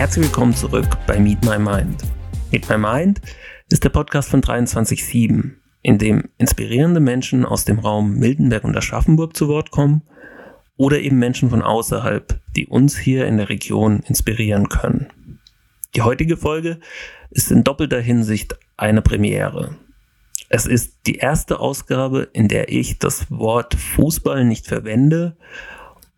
Herzlich 0.00 0.24
willkommen 0.24 0.54
zurück 0.54 0.88
bei 1.06 1.20
Meet 1.20 1.44
My 1.44 1.58
Mind. 1.58 2.02
Meet 2.50 2.70
My 2.70 2.78
Mind 2.78 3.20
ist 3.68 3.84
der 3.84 3.90
Podcast 3.90 4.30
von 4.30 4.40
23.7, 4.40 5.50
in 5.82 5.98
dem 5.98 6.24
inspirierende 6.38 7.00
Menschen 7.00 7.44
aus 7.44 7.66
dem 7.66 7.78
Raum 7.78 8.14
Miltenberg 8.14 8.64
und 8.64 8.74
Aschaffenburg 8.74 9.36
zu 9.36 9.48
Wort 9.48 9.70
kommen 9.70 10.00
oder 10.78 11.00
eben 11.00 11.18
Menschen 11.18 11.50
von 11.50 11.60
außerhalb, 11.60 12.40
die 12.56 12.66
uns 12.66 12.96
hier 12.96 13.26
in 13.26 13.36
der 13.36 13.50
Region 13.50 14.00
inspirieren 14.06 14.70
können. 14.70 15.38
Die 15.94 16.00
heutige 16.00 16.38
Folge 16.38 16.80
ist 17.28 17.50
in 17.50 17.62
doppelter 17.62 18.00
Hinsicht 18.00 18.58
eine 18.78 19.02
Premiere. 19.02 19.76
Es 20.48 20.64
ist 20.64 20.94
die 21.06 21.16
erste 21.16 21.60
Ausgabe, 21.60 22.26
in 22.32 22.48
der 22.48 22.72
ich 22.72 23.00
das 23.00 23.30
Wort 23.30 23.74
Fußball 23.74 24.46
nicht 24.46 24.66
verwende 24.66 25.36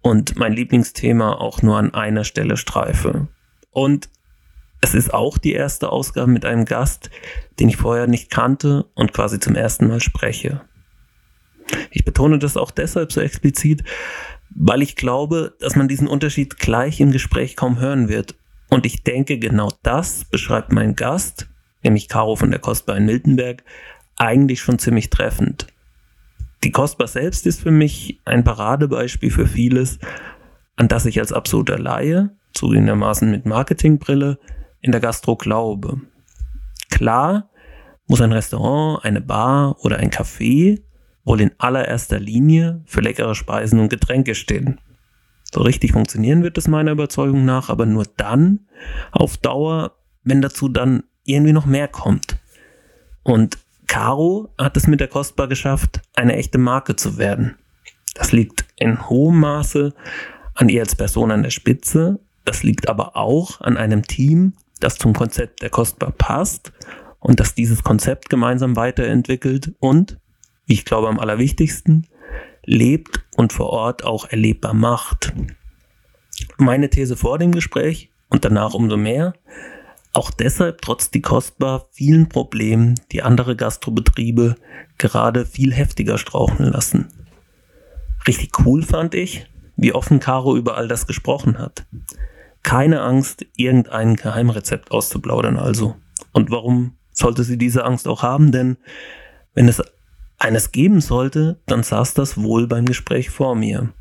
und 0.03 0.37
mein 0.37 0.53
Lieblingsthema 0.53 1.33
auch 1.33 1.63
nur 1.63 1.79
an 1.79 1.93
einer 1.95 2.23
Stelle 2.23 2.57
streife. 2.57 3.27
Und 3.73 4.09
es 4.81 4.95
ist 4.95 5.13
auch 5.13 5.39
die 5.39 5.53
erste 5.53 5.91
Ausgabe 5.91 6.31
mit 6.31 6.45
einem 6.45 6.65
Gast, 6.65 7.11
den 7.59 7.69
ich 7.69 7.77
vorher 7.77 8.07
nicht 8.07 8.31
kannte 8.31 8.87
und 8.95 9.13
quasi 9.13 9.41
zum 9.41 9.55
ersten 9.55 9.89
Mal 9.89 10.01
spreche. 10.01 10.63
Ich 11.91 12.05
betone 12.05 12.39
das 12.39 12.57
auch 12.57 12.71
deshalb 12.71 13.13
so 13.13 13.21
explizit, 13.21 13.85
weil 14.51 14.83
ich 14.83 14.97
glaube, 14.97 15.55
dass 15.61 15.77
man 15.77 15.89
diesen 15.89 16.09
Unterschied 16.09 16.59
gleich 16.59 17.01
im 17.01 17.13
Gespräch 17.13 17.57
kaum 17.57 17.79
hören 17.79 18.09
wird. 18.09 18.35
Und 18.69 18.87
ich 18.87 19.05
denke, 19.05 19.39
genau 19.39 19.71
das 19.83 20.25
beschreibt 20.25 20.73
mein 20.73 20.97
Gast, 20.97 21.49
nämlich 21.83 22.09
Caro 22.09 22.37
von 22.37 22.51
der 22.51 22.61
Kostbar 22.61 22.97
in 22.97 23.07
Miltenberg, 23.07 23.63
eigentlich 24.17 24.61
schon 24.61 24.79
ziemlich 24.79 25.11
treffend. 25.11 25.67
Die 26.65 26.73
Kostbar 26.73 27.09
selbst 27.09 27.47
ist 27.47 27.61
für 27.61 27.71
mich 27.71 28.21
ein 28.25 28.45
Paradebeispiel 28.45 29.31
für 29.31 29.47
vieles, 29.47 29.99
an 30.77 30.89
das 30.89 31.07
ich 31.07 31.19
als 31.19 31.33
absoluter 31.33 31.79
Laie, 31.79 32.31
zugegebenermaßen 32.53 33.31
mit 33.31 33.47
Marketingbrille, 33.47 34.39
in 34.81 34.93
der 34.93 35.01
Gastro 35.01 35.37
glaube. 35.37 36.01
Klar 36.91 37.51
muss 38.07 38.21
ein 38.21 38.33
Restaurant, 38.33 39.05
eine 39.05 39.21
Bar 39.21 39.77
oder 39.85 39.99
ein 39.99 40.11
Café 40.11 40.83
wohl 41.25 41.41
in 41.41 41.53
allererster 41.59 42.19
Linie 42.19 42.83
für 42.85 43.01
leckere 43.01 43.35
Speisen 43.35 43.79
und 43.79 43.89
Getränke 43.89 44.35
stehen. 44.35 44.81
So 45.53 45.61
richtig 45.61 45.93
funktionieren 45.93 46.43
wird 46.43 46.59
es 46.59 46.67
meiner 46.67 46.93
Überzeugung 46.93 47.45
nach, 47.45 47.69
aber 47.69 47.87
nur 47.87 48.07
dann 48.17 48.67
auf 49.13 49.37
Dauer, 49.37 49.93
wenn 50.25 50.41
dazu 50.41 50.69
dann 50.69 51.05
irgendwie 51.25 51.53
noch 51.53 51.67
mehr 51.67 51.89
kommt. 51.89 52.39
Und 53.23 53.59
Caro 53.87 54.49
hat 54.59 54.77
es 54.77 54.87
mit 54.87 55.01
der 55.01 55.09
Kostbar 55.09 55.49
geschafft, 55.49 56.01
eine 56.15 56.37
echte 56.37 56.59
Marke 56.59 56.97
zu 56.97 57.19
werden. 57.19 57.57
Das 58.15 58.33
liegt 58.33 58.65
in 58.77 59.09
hohem 59.09 59.41
Maße 59.41 59.95
an 60.55 60.69
ihr 60.69 60.81
als 60.81 60.95
Person 60.95 61.31
an 61.31 61.43
der 61.43 61.51
Spitze. 61.51 62.19
Das 62.45 62.63
liegt 62.63 62.89
aber 62.89 63.17
auch 63.17 63.61
an 63.61 63.77
einem 63.77 64.03
Team, 64.03 64.55
das 64.81 64.97
zum 64.97 65.13
Konzept 65.13 65.63
der 65.63 65.71
Kostbar 65.71 66.13
passt 66.13 66.73
und 67.21 67.39
das 67.41 67.55
dieses 67.55 67.85
Konzept 67.85 68.29
gemeinsam 68.31 68.77
weiterentwickelt 68.77 69.73
und, 69.79 70.19
wie 70.67 70.75
ich 70.75 70.85
glaube 70.85 71.09
am 71.09 71.21
allerwichtigsten, 71.21 72.09
lebt 72.65 73.25
und 73.37 73.53
vor 73.53 73.71
Ort 73.71 74.05
auch 74.05 74.27
erlebbar 74.29 74.75
macht. 74.75 75.33
Meine 76.59 76.91
These 76.91 77.17
vor 77.17 77.39
dem 77.39 77.53
Gespräch 77.53 78.11
und 78.29 78.45
danach 78.45 78.75
umso 78.75 78.97
mehr, 78.97 79.35
auch 80.13 80.31
deshalb 80.31 80.83
trotz 80.83 81.11
die 81.11 81.23
kostbar 81.23 81.87
vielen 81.91 82.29
Problemen, 82.29 82.97
die 83.13 83.23
andere 83.23 83.57
Gastrobetriebe 83.57 84.57
gerade 84.99 85.47
viel 85.47 85.73
heftiger 85.73 86.19
strauchen 86.19 86.67
lassen. 86.67 87.09
Richtig 88.27 88.51
cool 88.65 88.83
fand 88.83 89.15
ich, 89.15 89.47
wie 89.77 89.93
offen 89.93 90.21
Caro 90.21 90.57
über 90.57 90.77
all 90.77 90.87
das 90.87 91.07
gesprochen 91.07 91.59
hat. 91.59 91.87
Keine 92.63 93.03
Angst, 93.03 93.47
irgendein 93.57 94.17
Geheimrezept 94.17 94.91
auszuplaudern 94.91 95.57
also. 95.57 95.97
Und 96.33 96.51
warum 96.51 96.97
sollte 97.11 97.45
sie 97.45 97.59
diese 97.59 97.85
Angst 97.85 98.07
auch 98.07 98.23
haben? 98.23 98.53
Denn 98.53 98.77
wenn 99.55 99.69
es 99.69 99.83
eines 100.39 100.73
geben 100.73 101.01
sollte, 101.01 101.61
dann 101.67 101.83
saß 101.83 102.15
das 102.15 102.41
wohl 102.41 102.67
beim 102.67 102.85
Gespräch 102.85 103.31
vor 103.31 103.55
mir. 103.55 103.93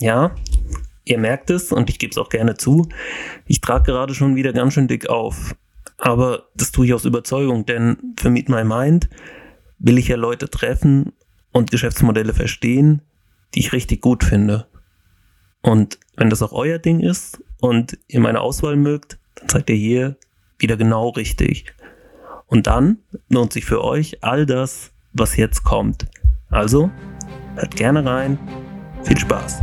Ja, 0.00 0.34
Ihr 1.08 1.18
merkt 1.18 1.48
es 1.48 1.72
und 1.72 1.88
ich 1.88 1.98
gebe 1.98 2.10
es 2.10 2.18
auch 2.18 2.28
gerne 2.28 2.58
zu. 2.58 2.86
Ich 3.46 3.62
trage 3.62 3.84
gerade 3.84 4.14
schon 4.14 4.36
wieder 4.36 4.52
ganz 4.52 4.74
schön 4.74 4.88
dick 4.88 5.08
auf. 5.08 5.56
Aber 5.96 6.48
das 6.54 6.70
tue 6.70 6.84
ich 6.84 6.92
aus 6.92 7.06
Überzeugung, 7.06 7.64
denn 7.64 8.14
für 8.18 8.28
Meet 8.28 8.50
My 8.50 8.62
Mind 8.62 9.08
will 9.78 9.96
ich 9.96 10.08
ja 10.08 10.16
Leute 10.16 10.50
treffen 10.50 11.14
und 11.50 11.70
Geschäftsmodelle 11.70 12.34
verstehen, 12.34 13.00
die 13.54 13.60
ich 13.60 13.72
richtig 13.72 14.02
gut 14.02 14.22
finde. 14.22 14.66
Und 15.62 15.98
wenn 16.18 16.30
das 16.30 16.42
auch 16.42 16.52
euer 16.52 16.78
Ding 16.78 17.00
ist 17.00 17.40
und 17.60 17.96
ihr 18.08 18.18
meine 18.18 18.40
Auswahl 18.40 18.76
mögt, 18.76 19.18
dann 19.36 19.48
seid 19.48 19.70
ihr 19.70 19.76
hier 19.76 20.16
wieder 20.58 20.76
genau 20.76 21.10
richtig. 21.10 21.72
Und 22.46 22.66
dann 22.66 22.98
lohnt 23.28 23.52
sich 23.52 23.64
für 23.64 23.84
euch 23.84 24.18
all 24.22 24.44
das, 24.44 24.90
was 25.12 25.36
jetzt 25.36 25.62
kommt. 25.62 26.06
Also, 26.50 26.90
hört 27.54 27.76
gerne 27.76 28.04
rein. 28.04 28.36
Viel 29.04 29.18
Spaß. 29.18 29.60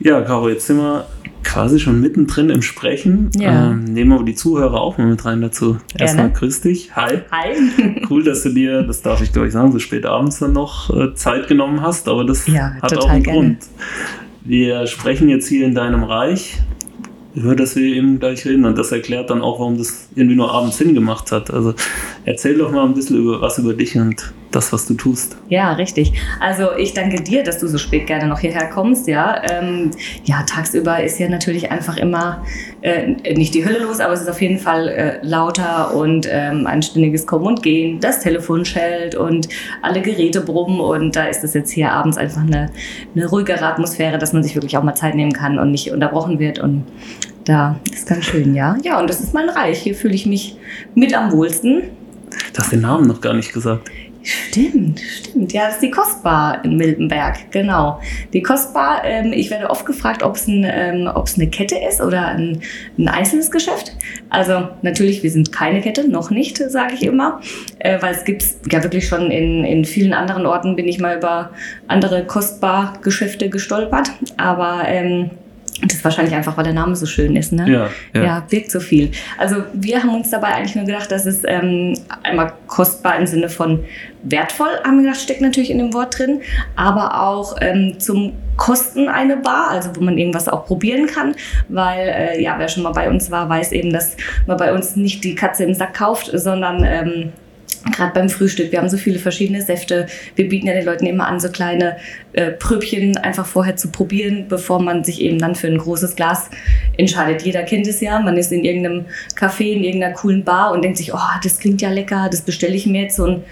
Ja, 0.00 0.20
Caro, 0.22 0.48
jetzt 0.48 0.66
sind 0.66 0.78
wir 0.78 1.06
quasi 1.44 1.78
schon 1.80 2.00
mittendrin 2.00 2.50
im 2.50 2.62
Sprechen. 2.62 3.30
Ja. 3.38 3.70
Ähm, 3.70 3.84
nehmen 3.84 4.10
wir 4.10 4.24
die 4.24 4.34
Zuhörer 4.34 4.80
auch 4.80 4.98
mal 4.98 5.06
mit 5.06 5.24
rein 5.24 5.40
dazu. 5.40 5.72
Gerne. 5.72 5.82
Erstmal 5.98 6.30
grüß 6.30 6.60
dich. 6.62 6.94
Hi. 6.96 7.20
Hi. 7.30 8.00
Cool, 8.10 8.24
dass 8.24 8.42
du 8.42 8.50
dir, 8.50 8.82
das 8.82 9.02
darf 9.02 9.20
ich 9.20 9.32
glaube 9.32 9.46
ich 9.48 9.52
sagen, 9.52 9.70
so 9.70 9.78
spät 9.78 10.04
abends 10.04 10.40
dann 10.40 10.52
noch 10.52 10.90
äh, 10.90 11.14
Zeit 11.14 11.46
genommen 11.46 11.80
hast, 11.80 12.08
aber 12.08 12.24
das 12.24 12.46
ja, 12.46 12.72
hat 12.82 12.96
auch 12.96 13.08
einen 13.08 13.22
gerne. 13.22 13.38
Grund. 13.38 13.58
Wir 14.42 14.86
sprechen 14.86 15.28
jetzt 15.28 15.46
hier 15.46 15.64
in 15.64 15.74
deinem 15.74 16.02
Reich 16.02 16.60
über 17.34 17.54
das 17.54 17.76
wir 17.76 17.84
eben 17.84 18.18
gleich 18.18 18.44
reden 18.44 18.64
und 18.64 18.76
das 18.76 18.92
erklärt 18.92 19.30
dann 19.30 19.40
auch, 19.40 19.60
warum 19.60 19.78
das 19.78 20.08
irgendwie 20.14 20.36
nur 20.36 20.50
abends 20.50 20.78
Sinn 20.78 20.94
gemacht 20.94 21.30
hat. 21.32 21.50
Also 21.50 21.74
erzähl 22.24 22.58
doch 22.58 22.72
mal 22.72 22.84
ein 22.84 22.94
bisschen 22.94 23.18
über 23.18 23.40
was 23.40 23.58
über 23.58 23.74
dich 23.74 23.96
und 23.96 24.32
das, 24.50 24.72
was 24.72 24.86
du 24.86 24.94
tust. 24.94 25.36
Ja, 25.48 25.72
richtig. 25.72 26.12
Also 26.40 26.72
ich 26.76 26.94
danke 26.94 27.22
dir, 27.22 27.42
dass 27.42 27.58
du 27.58 27.68
so 27.68 27.78
spät 27.78 28.06
gerne 28.06 28.26
noch 28.26 28.40
hierher 28.40 28.68
kommst. 28.68 29.06
Ja, 29.06 29.42
ähm, 29.50 29.90
ja 30.24 30.42
tagsüber 30.42 31.02
ist 31.02 31.18
ja 31.18 31.28
natürlich 31.28 31.70
einfach 31.70 31.96
immer 31.96 32.44
äh, 32.82 33.34
nicht 33.34 33.54
die 33.54 33.64
Hölle 33.64 33.80
los, 33.80 34.00
aber 34.00 34.12
es 34.12 34.22
ist 34.22 34.28
auf 34.28 34.40
jeden 34.42 34.58
Fall 34.58 34.88
äh, 34.88 35.18
lauter 35.22 35.94
und 35.94 36.26
ähm, 36.30 36.66
ein 36.66 36.82
ständiges 36.82 37.26
Kommen 37.26 37.46
und 37.46 37.62
Gehen. 37.62 38.00
Das 38.00 38.20
Telefon 38.20 38.64
schellt 38.64 39.14
und 39.14 39.48
alle 39.82 40.00
Geräte 40.00 40.40
brummen 40.40 40.80
und 40.80 41.14
da 41.14 41.26
ist 41.26 41.44
es 41.44 41.54
jetzt 41.54 41.70
hier 41.70 41.92
abends 41.92 42.16
einfach 42.16 42.42
eine, 42.42 42.70
eine 43.14 43.26
ruhigere 43.26 43.66
Atmosphäre, 43.66 44.18
dass 44.18 44.32
man 44.32 44.42
sich 44.42 44.54
wirklich 44.54 44.76
auch 44.76 44.82
mal 44.82 44.94
Zeit 44.94 45.14
nehmen 45.14 45.32
kann 45.32 45.58
und 45.58 45.70
nicht 45.70 45.90
unterbrochen 45.90 46.38
wird 46.38 46.58
und 46.58 46.84
da 47.44 47.80
ist 47.92 48.06
ganz 48.06 48.26
schön, 48.26 48.54
ja. 48.54 48.76
Ja, 48.84 49.00
und 49.00 49.08
das 49.08 49.20
ist 49.20 49.34
mein 49.34 49.48
Reich. 49.48 49.78
Hier 49.80 49.94
fühle 49.94 50.14
ich 50.14 50.26
mich 50.26 50.56
mit 50.94 51.14
am 51.14 51.32
wohlsten. 51.32 51.82
Du 52.52 52.58
hast 52.58 52.72
den 52.72 52.82
Namen 52.82 53.06
noch 53.06 53.20
gar 53.20 53.34
nicht 53.34 53.52
gesagt. 53.52 53.90
Stimmt, 54.22 55.00
stimmt. 55.00 55.52
Ja, 55.52 55.66
das 55.66 55.74
ist 55.74 55.82
die 55.82 55.90
Kostbar 55.90 56.62
in 56.64 56.76
Miltenberg, 56.76 57.50
genau. 57.50 58.00
Die 58.32 58.42
Kostbar, 58.42 59.02
ähm, 59.04 59.32
ich 59.32 59.50
werde 59.50 59.70
oft 59.70 59.86
gefragt, 59.86 60.22
ob 60.22 60.36
es 60.36 60.46
ein, 60.46 60.64
ähm, 60.64 61.08
eine 61.08 61.48
Kette 61.48 61.76
ist 61.76 62.00
oder 62.02 62.26
ein, 62.26 62.60
ein, 62.98 63.08
einzelnes 63.08 63.50
Geschäft. 63.50 63.96
Also 64.28 64.68
natürlich, 64.82 65.22
wir 65.22 65.30
sind 65.30 65.52
keine 65.52 65.80
Kette, 65.80 66.08
noch 66.08 66.30
nicht, 66.30 66.58
sage 66.58 66.94
ich 66.94 67.02
immer, 67.02 67.40
äh, 67.78 68.00
weil 68.02 68.14
es 68.14 68.24
gibt 68.24 68.44
ja 68.70 68.82
wirklich 68.82 69.08
schon 69.08 69.30
in, 69.30 69.64
in 69.64 69.84
vielen 69.84 70.12
anderen 70.12 70.44
Orten, 70.44 70.76
bin 70.76 70.86
ich 70.86 70.98
mal 70.98 71.16
über 71.16 71.50
andere 71.88 72.24
Kostbar-Geschäfte 72.26 73.48
gestolpert. 73.48 74.10
Aber 74.36 74.82
ähm, 74.86 75.30
das 75.82 75.94
ist 75.94 76.04
wahrscheinlich 76.04 76.34
einfach, 76.34 76.56
weil 76.56 76.64
der 76.64 76.72
Name 76.72 76.94
so 76.94 77.06
schön 77.06 77.36
ist, 77.36 77.52
ne? 77.52 77.70
Ja, 77.70 77.88
ja. 78.14 78.24
ja 78.24 78.46
wirkt 78.50 78.70
so 78.70 78.80
viel. 78.80 79.10
Also 79.38 79.56
wir 79.72 80.02
haben 80.02 80.14
uns 80.14 80.30
dabei 80.30 80.48
eigentlich 80.48 80.76
nur 80.76 80.84
gedacht, 80.84 81.10
dass 81.10 81.26
es 81.26 81.42
ähm, 81.46 81.94
einmal 82.22 82.52
kostbar 82.66 83.18
im 83.18 83.26
Sinne 83.26 83.48
von 83.48 83.84
wertvoll, 84.22 84.68
haben 84.84 84.96
wir 84.98 85.04
gedacht, 85.04 85.20
steckt 85.20 85.40
natürlich 85.40 85.70
in 85.70 85.78
dem 85.78 85.94
Wort 85.94 86.18
drin, 86.18 86.40
aber 86.76 87.22
auch 87.22 87.56
ähm, 87.60 87.98
zum 87.98 88.34
Kosten 88.56 89.08
eine 89.08 89.38
Bar, 89.38 89.70
also 89.70 89.90
wo 89.94 90.00
man 90.02 90.18
irgendwas 90.18 90.48
auch 90.48 90.66
probieren 90.66 91.06
kann, 91.06 91.34
weil 91.68 92.08
äh, 92.08 92.42
ja, 92.42 92.58
wer 92.58 92.68
schon 92.68 92.82
mal 92.82 92.92
bei 92.92 93.08
uns 93.08 93.30
war, 93.30 93.48
weiß 93.48 93.72
eben, 93.72 93.92
dass 93.92 94.16
man 94.46 94.58
bei 94.58 94.74
uns 94.74 94.96
nicht 94.96 95.24
die 95.24 95.34
Katze 95.34 95.64
im 95.64 95.72
Sack 95.72 95.94
kauft, 95.94 96.30
sondern 96.34 96.84
ähm, 96.84 97.32
gerade 97.92 98.12
beim 98.12 98.28
Frühstück. 98.28 98.72
Wir 98.72 98.78
haben 98.78 98.88
so 98.88 98.96
viele 98.96 99.18
verschiedene 99.18 99.62
Säfte. 99.62 100.06
Wir 100.36 100.48
bieten 100.48 100.66
ja 100.66 100.74
den 100.74 100.84
Leuten 100.84 101.06
immer 101.06 101.26
an, 101.26 101.40
so 101.40 101.48
kleine 101.48 101.96
äh, 102.32 102.50
Pröbchen 102.50 103.16
einfach 103.18 103.46
vorher 103.46 103.76
zu 103.76 103.90
probieren, 103.90 104.46
bevor 104.48 104.80
man 104.80 105.04
sich 105.04 105.20
eben 105.20 105.38
dann 105.38 105.54
für 105.54 105.66
ein 105.66 105.78
großes 105.78 106.16
Glas 106.16 106.50
entscheidet. 106.96 107.42
Jeder 107.42 107.62
kennt 107.62 107.86
es 107.86 108.00
ja. 108.00 108.20
Man 108.20 108.36
ist 108.36 108.52
in 108.52 108.64
irgendeinem 108.64 109.06
Café, 109.38 109.72
in 109.72 109.84
irgendeiner 109.84 110.14
coolen 110.14 110.44
Bar 110.44 110.72
und 110.72 110.82
denkt 110.82 110.98
sich, 110.98 111.14
oh, 111.14 111.38
das 111.42 111.58
klingt 111.58 111.80
ja 111.80 111.90
lecker, 111.90 112.28
das 112.30 112.42
bestelle 112.42 112.74
ich 112.74 112.86
mir 112.86 113.02
jetzt 113.02 113.16
so 113.16 113.26
ein 113.26 113.44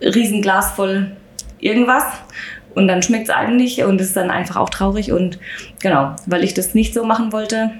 Riesenglas 0.00 0.72
voll 0.72 1.12
irgendwas. 1.60 2.04
Und 2.74 2.88
dann 2.88 3.02
schmeckt 3.02 3.28
es 3.28 3.34
einem 3.34 3.56
nicht 3.56 3.82
und 3.84 4.00
es 4.00 4.08
ist 4.08 4.16
dann 4.16 4.30
einfach 4.30 4.56
auch 4.56 4.70
traurig. 4.70 5.12
Und 5.12 5.38
genau, 5.80 6.16
weil 6.26 6.42
ich 6.42 6.54
das 6.54 6.74
nicht 6.74 6.94
so 6.94 7.04
machen 7.04 7.32
wollte, 7.32 7.70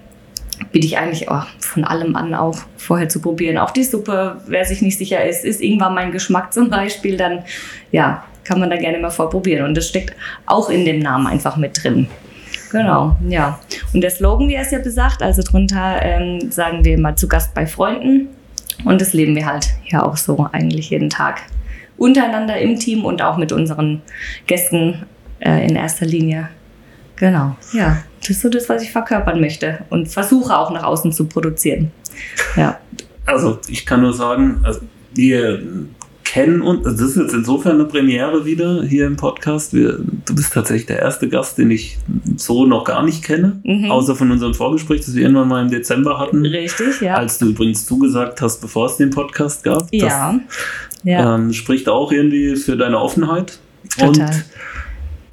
biete 0.73 0.87
ich 0.87 0.99
eigentlich 0.99 1.31
oh, 1.31 1.43
von 1.61 1.85
allem 1.85 2.17
an 2.17 2.35
auch 2.35 2.59
vorher 2.77 3.09
zu 3.09 3.21
probieren. 3.21 3.59
Auch 3.59 3.71
die 3.71 3.85
Suppe, 3.85 4.41
wer 4.47 4.65
sich 4.65 4.83
nicht 4.83 4.99
sicher 4.99 5.25
ist, 5.25 5.45
ist 5.45 5.61
irgendwann 5.61 5.95
mein 5.95 6.13
Geschmack 6.13 6.53
zum 6.53 6.71
Beispiel, 6.71 7.17
dann 7.17 7.45
ja, 7.93 8.25
kann 8.45 8.59
man 8.59 8.71
da 8.71 8.77
gerne 8.77 8.99
mal 8.99 9.11
vorprobieren. 9.11 9.65
Und 9.65 9.77
das 9.77 9.89
steckt 9.89 10.15
auch 10.47 10.71
in 10.71 10.85
dem 10.85 10.99
Namen 10.99 11.27
einfach 11.27 11.57
mit 11.57 11.83
drin. 11.83 12.09
Genau, 12.71 13.17
ja. 13.29 13.61
Und 13.93 14.01
der 14.01 14.11
Slogan, 14.11 14.49
wie 14.49 14.55
er 14.55 14.63
es 14.63 14.71
ja 14.71 14.79
besagt, 14.79 15.23
also 15.23 15.43
drunter 15.43 16.01
ähm, 16.03 16.51
sagen 16.51 16.85
wir 16.85 16.99
mal 16.99 17.17
zu 17.17 17.29
Gast 17.29 17.55
bei 17.55 17.67
Freunden. 17.67 18.29
Und 18.85 19.01
das 19.01 19.13
leben 19.13 19.37
wir 19.37 19.47
halt 19.47 19.69
ja 19.87 20.03
auch 20.03 20.17
so 20.17 20.49
eigentlich 20.53 20.91
jeden 20.91 21.11
Tag. 21.11 21.43
Untereinander 21.99 22.59
im 22.59 22.79
Team 22.79 23.05
und 23.05 23.21
auch 23.21 23.37
mit 23.37 23.53
unseren 23.53 24.01
Gästen 24.47 25.05
äh, 25.41 25.67
in 25.67 25.77
erster 25.77 26.07
Linie. 26.07 26.49
Genau, 27.23 27.55
ja. 27.73 28.03
Das 28.19 28.31
ist 28.31 28.41
so 28.41 28.49
das, 28.49 28.69
was 28.69 28.83
ich 28.83 28.91
verkörpern 28.91 29.41
möchte 29.41 29.85
und 29.91 30.09
versuche 30.09 30.59
auch 30.59 30.73
nach 30.73 30.83
außen 30.83 31.13
zu 31.13 31.27
produzieren. 31.27 31.93
Ja. 32.57 32.81
Also 33.27 33.61
ich 33.69 33.87
kann 33.87 34.01
nur 34.01 34.13
sagen, 34.13 34.59
also 34.65 34.81
wir 35.15 35.63
kennen 36.25 36.63
uns, 36.63 36.85
also 36.85 36.99
das 36.99 37.11
ist 37.13 37.23
jetzt 37.23 37.33
insofern 37.33 37.75
eine 37.75 37.85
Premiere 37.85 38.45
wieder 38.45 38.83
hier 38.83 39.07
im 39.07 39.17
Podcast. 39.17 39.73
Wir, 39.73 40.01
du 40.01 40.35
bist 40.35 40.53
tatsächlich 40.53 40.87
der 40.87 40.99
erste 40.99 41.29
Gast, 41.29 41.59
den 41.59 41.71
ich 41.71 41.97
so 42.35 42.67
noch 42.67 42.83
gar 42.83 43.05
nicht 43.05 43.23
kenne, 43.23 43.61
mhm. 43.63 43.89
außer 43.89 44.17
von 44.17 44.33
unserem 44.33 44.55
Vorgespräch, 44.55 45.03
das 45.03 45.15
wir 45.15 45.23
irgendwann 45.23 45.47
mal 45.47 45.63
im 45.63 45.71
Dezember 45.71 46.19
hatten. 46.19 46.45
Richtig, 46.45 47.01
ja. 47.03 47.15
Als 47.15 47.39
du 47.39 47.51
übrigens 47.51 47.87
zugesagt 47.87 48.43
hast, 48.43 48.61
bevor 48.61 48.87
es 48.87 48.97
den 48.97 49.11
Podcast 49.11 49.63
gab. 49.63 49.87
Ja. 49.93 50.33
Das, 50.33 50.59
ja. 51.05 51.37
Ähm, 51.37 51.53
spricht 51.53 51.89
auch 51.89 52.11
irgendwie 52.11 52.57
für 52.57 52.77
deine 52.77 52.99
Offenheit. 52.99 53.61
Total. 53.97 54.09
Und 54.09 54.45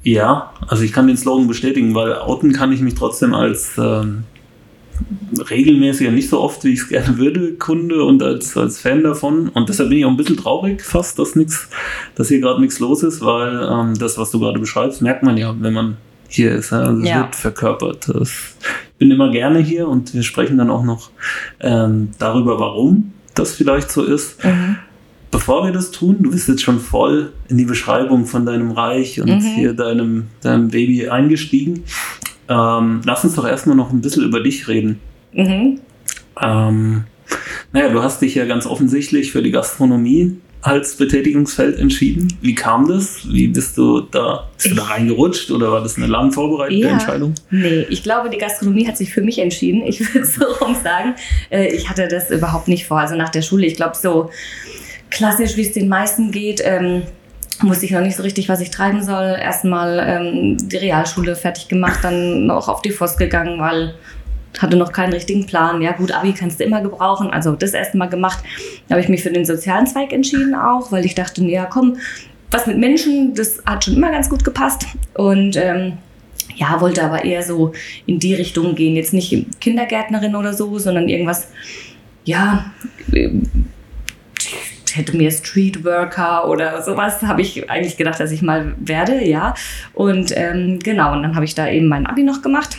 ja, 0.02 0.52
also 0.66 0.82
ich 0.82 0.92
kann 0.92 1.06
den 1.06 1.16
Slogan 1.16 1.46
bestätigen, 1.46 1.94
weil 1.94 2.14
outen 2.14 2.52
kann 2.52 2.72
ich 2.72 2.80
mich 2.80 2.94
trotzdem 2.94 3.34
als 3.34 3.72
ähm, 3.76 4.24
regelmäßig, 5.50 6.10
nicht 6.10 6.30
so 6.30 6.40
oft, 6.40 6.64
wie 6.64 6.72
ich 6.72 6.80
es 6.80 6.88
gerne 6.88 7.18
würde, 7.18 7.54
Kunde 7.54 8.04
und 8.04 8.22
als, 8.22 8.56
als 8.56 8.80
Fan 8.80 9.02
davon. 9.02 9.48
Und 9.48 9.68
deshalb 9.68 9.88
bin 9.88 9.98
ich 9.98 10.04
auch 10.04 10.10
ein 10.10 10.16
bisschen 10.16 10.36
traurig 10.36 10.82
fast, 10.82 11.18
dass 11.18 11.36
nichts, 11.36 11.68
dass 12.14 12.28
hier 12.28 12.40
gerade 12.40 12.60
nichts 12.60 12.78
los 12.78 13.02
ist, 13.02 13.20
weil 13.20 13.68
ähm, 13.70 13.98
das, 13.98 14.16
was 14.18 14.30
du 14.30 14.40
gerade 14.40 14.58
beschreibst, 14.58 15.02
merkt 15.02 15.22
man 15.22 15.36
ja, 15.36 15.54
wenn 15.58 15.74
man 15.74 15.96
hier 16.28 16.52
ist. 16.52 16.72
Also 16.72 17.02
ja. 17.02 17.16
Es 17.16 17.22
wird 17.22 17.36
verkörpert. 17.36 18.08
Ich 18.22 18.30
bin 18.98 19.10
immer 19.10 19.30
gerne 19.30 19.58
hier 19.58 19.88
und 19.88 20.14
wir 20.14 20.22
sprechen 20.22 20.58
dann 20.58 20.70
auch 20.70 20.84
noch 20.84 21.10
ähm, 21.60 22.10
darüber, 22.18 22.58
warum 22.58 23.12
das 23.34 23.52
vielleicht 23.52 23.90
so 23.90 24.02
ist. 24.04 24.42
Mhm 24.44 24.76
bevor 25.30 25.64
wir 25.64 25.72
das 25.72 25.90
tun, 25.90 26.16
du 26.20 26.30
bist 26.30 26.48
jetzt 26.48 26.62
schon 26.62 26.80
voll 26.80 27.32
in 27.48 27.58
die 27.58 27.64
Beschreibung 27.64 28.26
von 28.26 28.46
deinem 28.46 28.72
Reich 28.72 29.20
und 29.20 29.28
mhm. 29.28 29.40
hier 29.40 29.72
deinem, 29.72 30.28
deinem 30.42 30.68
Baby 30.68 31.08
eingestiegen. 31.08 31.84
Ähm, 32.48 33.00
lass 33.04 33.24
uns 33.24 33.34
doch 33.34 33.46
erstmal 33.46 33.76
noch 33.76 33.92
ein 33.92 34.00
bisschen 34.00 34.24
über 34.24 34.40
dich 34.40 34.66
reden. 34.68 35.00
Mhm. 35.32 35.80
Ähm, 36.42 37.04
naja, 37.72 37.88
du 37.90 38.02
hast 38.02 38.20
dich 38.22 38.34
ja 38.34 38.44
ganz 38.44 38.66
offensichtlich 38.66 39.30
für 39.30 39.42
die 39.42 39.52
Gastronomie 39.52 40.36
als 40.62 40.96
Betätigungsfeld 40.96 41.78
entschieden. 41.78 42.28
Wie 42.42 42.54
kam 42.54 42.86
das? 42.86 43.26
Wie 43.26 43.48
bist 43.48 43.78
du 43.78 44.00
da, 44.00 44.50
bist 44.56 44.70
du 44.70 44.74
da 44.74 44.82
reingerutscht 44.84 45.50
oder 45.50 45.72
war 45.72 45.82
das 45.82 45.96
eine 45.96 46.06
lang 46.06 46.32
vorbereitete 46.32 46.80
ja, 46.80 46.90
Entscheidung? 46.90 47.34
Nee, 47.50 47.86
ich 47.88 48.02
glaube, 48.02 48.28
die 48.28 48.36
Gastronomie 48.36 48.86
hat 48.86 48.98
sich 48.98 49.12
für 49.12 49.22
mich 49.22 49.38
entschieden. 49.38 49.82
Ich 49.86 50.00
würde 50.14 50.26
so 50.26 50.44
rum 50.44 50.76
sagen. 50.82 51.14
Äh, 51.48 51.68
ich 51.74 51.88
hatte 51.88 52.08
das 52.08 52.30
überhaupt 52.30 52.68
nicht 52.68 52.86
vor. 52.86 52.98
Also 52.98 53.14
nach 53.14 53.30
der 53.30 53.42
Schule, 53.42 53.66
ich 53.66 53.76
glaube 53.76 53.96
so 53.96 54.30
klassisch, 55.10 55.56
wie 55.56 55.62
es 55.62 55.72
den 55.72 55.88
meisten 55.88 56.30
geht, 56.30 56.62
ähm, 56.64 57.02
wusste 57.62 57.86
ich 57.86 57.92
noch 57.92 58.00
nicht 58.00 58.16
so 58.16 58.22
richtig, 58.22 58.48
was 58.48 58.60
ich 58.60 58.70
treiben 58.70 59.02
soll. 59.02 59.36
Erstmal 59.40 59.98
ähm, 60.06 60.56
die 60.58 60.76
Realschule 60.76 61.36
fertig 61.36 61.68
gemacht, 61.68 62.00
dann 62.02 62.46
noch 62.46 62.68
auf 62.68 62.82
die 62.82 62.90
FOS 62.90 63.16
gegangen, 63.16 63.60
weil 63.60 63.94
hatte 64.58 64.76
noch 64.76 64.92
keinen 64.92 65.12
richtigen 65.12 65.46
Plan. 65.46 65.80
Ja 65.80 65.92
gut, 65.92 66.12
Abi 66.12 66.32
kannst 66.32 66.58
du 66.60 66.64
immer 66.64 66.80
gebrauchen. 66.80 67.30
Also 67.30 67.52
das 67.52 67.72
erstmal 67.72 68.08
gemacht. 68.08 68.42
Da 68.88 68.94
habe 68.94 69.02
ich 69.02 69.08
mich 69.08 69.22
für 69.22 69.30
den 69.30 69.44
sozialen 69.44 69.86
Zweig 69.86 70.12
entschieden 70.12 70.54
auch, 70.54 70.90
weil 70.90 71.04
ich 71.04 71.14
dachte, 71.14 71.44
ja 71.44 71.66
komm, 71.66 71.98
was 72.50 72.66
mit 72.66 72.78
Menschen, 72.78 73.34
das 73.34 73.62
hat 73.64 73.84
schon 73.84 73.94
immer 73.96 74.10
ganz 74.10 74.28
gut 74.28 74.44
gepasst. 74.44 74.86
Und 75.14 75.56
ähm, 75.56 75.98
ja, 76.56 76.80
wollte 76.80 77.02
aber 77.02 77.24
eher 77.24 77.42
so 77.42 77.72
in 78.06 78.18
die 78.18 78.34
Richtung 78.34 78.74
gehen. 78.74 78.96
Jetzt 78.96 79.14
nicht 79.14 79.60
Kindergärtnerin 79.60 80.34
oder 80.34 80.52
so, 80.52 80.78
sondern 80.78 81.08
irgendwas, 81.08 81.48
ja, 82.24 82.72
hätte 84.96 85.16
mir 85.16 85.30
Streetworker 85.30 86.48
oder 86.48 86.82
sowas, 86.82 87.22
habe 87.22 87.42
ich 87.42 87.70
eigentlich 87.70 87.96
gedacht, 87.96 88.20
dass 88.20 88.32
ich 88.32 88.42
mal 88.42 88.74
werde, 88.78 89.24
ja. 89.24 89.54
Und 89.92 90.32
ähm, 90.36 90.78
genau, 90.78 91.12
und 91.12 91.22
dann 91.22 91.34
habe 91.34 91.44
ich 91.44 91.54
da 91.54 91.68
eben 91.68 91.88
mein 91.88 92.06
Abi 92.06 92.22
noch 92.22 92.42
gemacht 92.42 92.78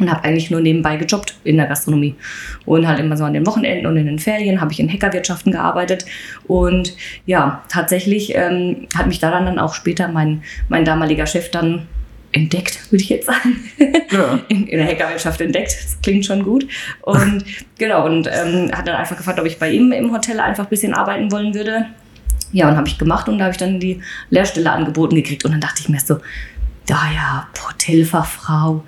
und 0.00 0.10
habe 0.10 0.24
eigentlich 0.24 0.50
nur 0.50 0.60
nebenbei 0.60 0.96
gejobbt 0.96 1.34
in 1.44 1.56
der 1.56 1.66
Gastronomie. 1.66 2.14
Und 2.64 2.88
halt 2.88 2.98
immer 2.98 3.16
so 3.16 3.24
an 3.24 3.34
den 3.34 3.46
Wochenenden 3.46 3.86
und 3.86 3.96
in 3.96 4.06
den 4.06 4.18
Ferien 4.18 4.60
habe 4.60 4.72
ich 4.72 4.80
in 4.80 4.90
Hackerwirtschaften 4.90 5.52
gearbeitet. 5.52 6.06
Und 6.46 6.96
ja, 7.26 7.62
tatsächlich 7.68 8.34
ähm, 8.34 8.86
hat 8.96 9.06
mich 9.06 9.18
daran 9.18 9.46
dann 9.46 9.58
auch 9.58 9.74
später 9.74 10.08
mein, 10.08 10.42
mein 10.68 10.84
damaliger 10.84 11.26
Chef 11.26 11.50
dann 11.50 11.86
entdeckt, 12.32 12.90
würde 12.90 13.02
ich 13.02 13.08
jetzt 13.08 13.26
sagen. 13.26 13.70
Ja. 14.10 14.40
In, 14.48 14.66
in, 14.66 14.78
der 14.78 14.86
Hackerwirtschaft 14.86 15.40
entdeckt. 15.40 15.72
Das 15.72 16.00
klingt 16.02 16.24
schon 16.24 16.42
gut. 16.42 16.66
Und 17.02 17.44
genau, 17.78 18.06
und 18.06 18.28
ähm, 18.32 18.70
hat 18.72 18.86
dann 18.86 18.96
einfach 18.96 19.16
gefragt, 19.16 19.38
ob 19.40 19.46
ich 19.46 19.58
bei 19.58 19.70
ihm 19.70 19.92
im 19.92 20.12
Hotel 20.12 20.40
einfach 20.40 20.64
ein 20.64 20.70
bisschen 20.70 20.94
arbeiten 20.94 21.30
wollen 21.32 21.54
würde. 21.54 21.86
Ja, 22.52 22.68
und 22.68 22.76
habe 22.76 22.88
ich 22.88 22.98
gemacht 22.98 23.28
und 23.28 23.38
da 23.38 23.44
habe 23.44 23.52
ich 23.52 23.58
dann 23.58 23.78
die 23.78 24.00
Lehrstelle 24.30 24.70
angeboten 24.70 25.14
gekriegt. 25.14 25.44
Und 25.44 25.52
dann 25.52 25.60
dachte 25.60 25.80
ich 25.80 25.88
mir 25.88 26.00
so, 26.00 26.18
da 26.86 27.10
ja, 27.14 27.48
Hotelfachfrau, 27.68 28.84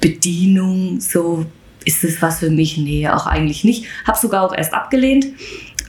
Bedienung, 0.00 1.00
so 1.00 1.46
ist 1.84 2.04
es 2.04 2.20
was 2.20 2.40
für 2.40 2.50
mich? 2.50 2.76
Nee, 2.76 3.08
auch 3.08 3.26
eigentlich 3.26 3.64
nicht. 3.64 3.86
Habe 4.06 4.18
sogar 4.18 4.42
auch 4.42 4.54
erst 4.54 4.74
abgelehnt 4.74 5.26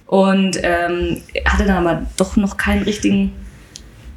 und 0.08 0.58
ähm, 0.64 1.22
hatte 1.46 1.66
dann 1.66 1.86
aber 1.86 2.06
doch 2.18 2.38
noch 2.38 2.58
keinen 2.58 2.84
richtigen 2.84 3.34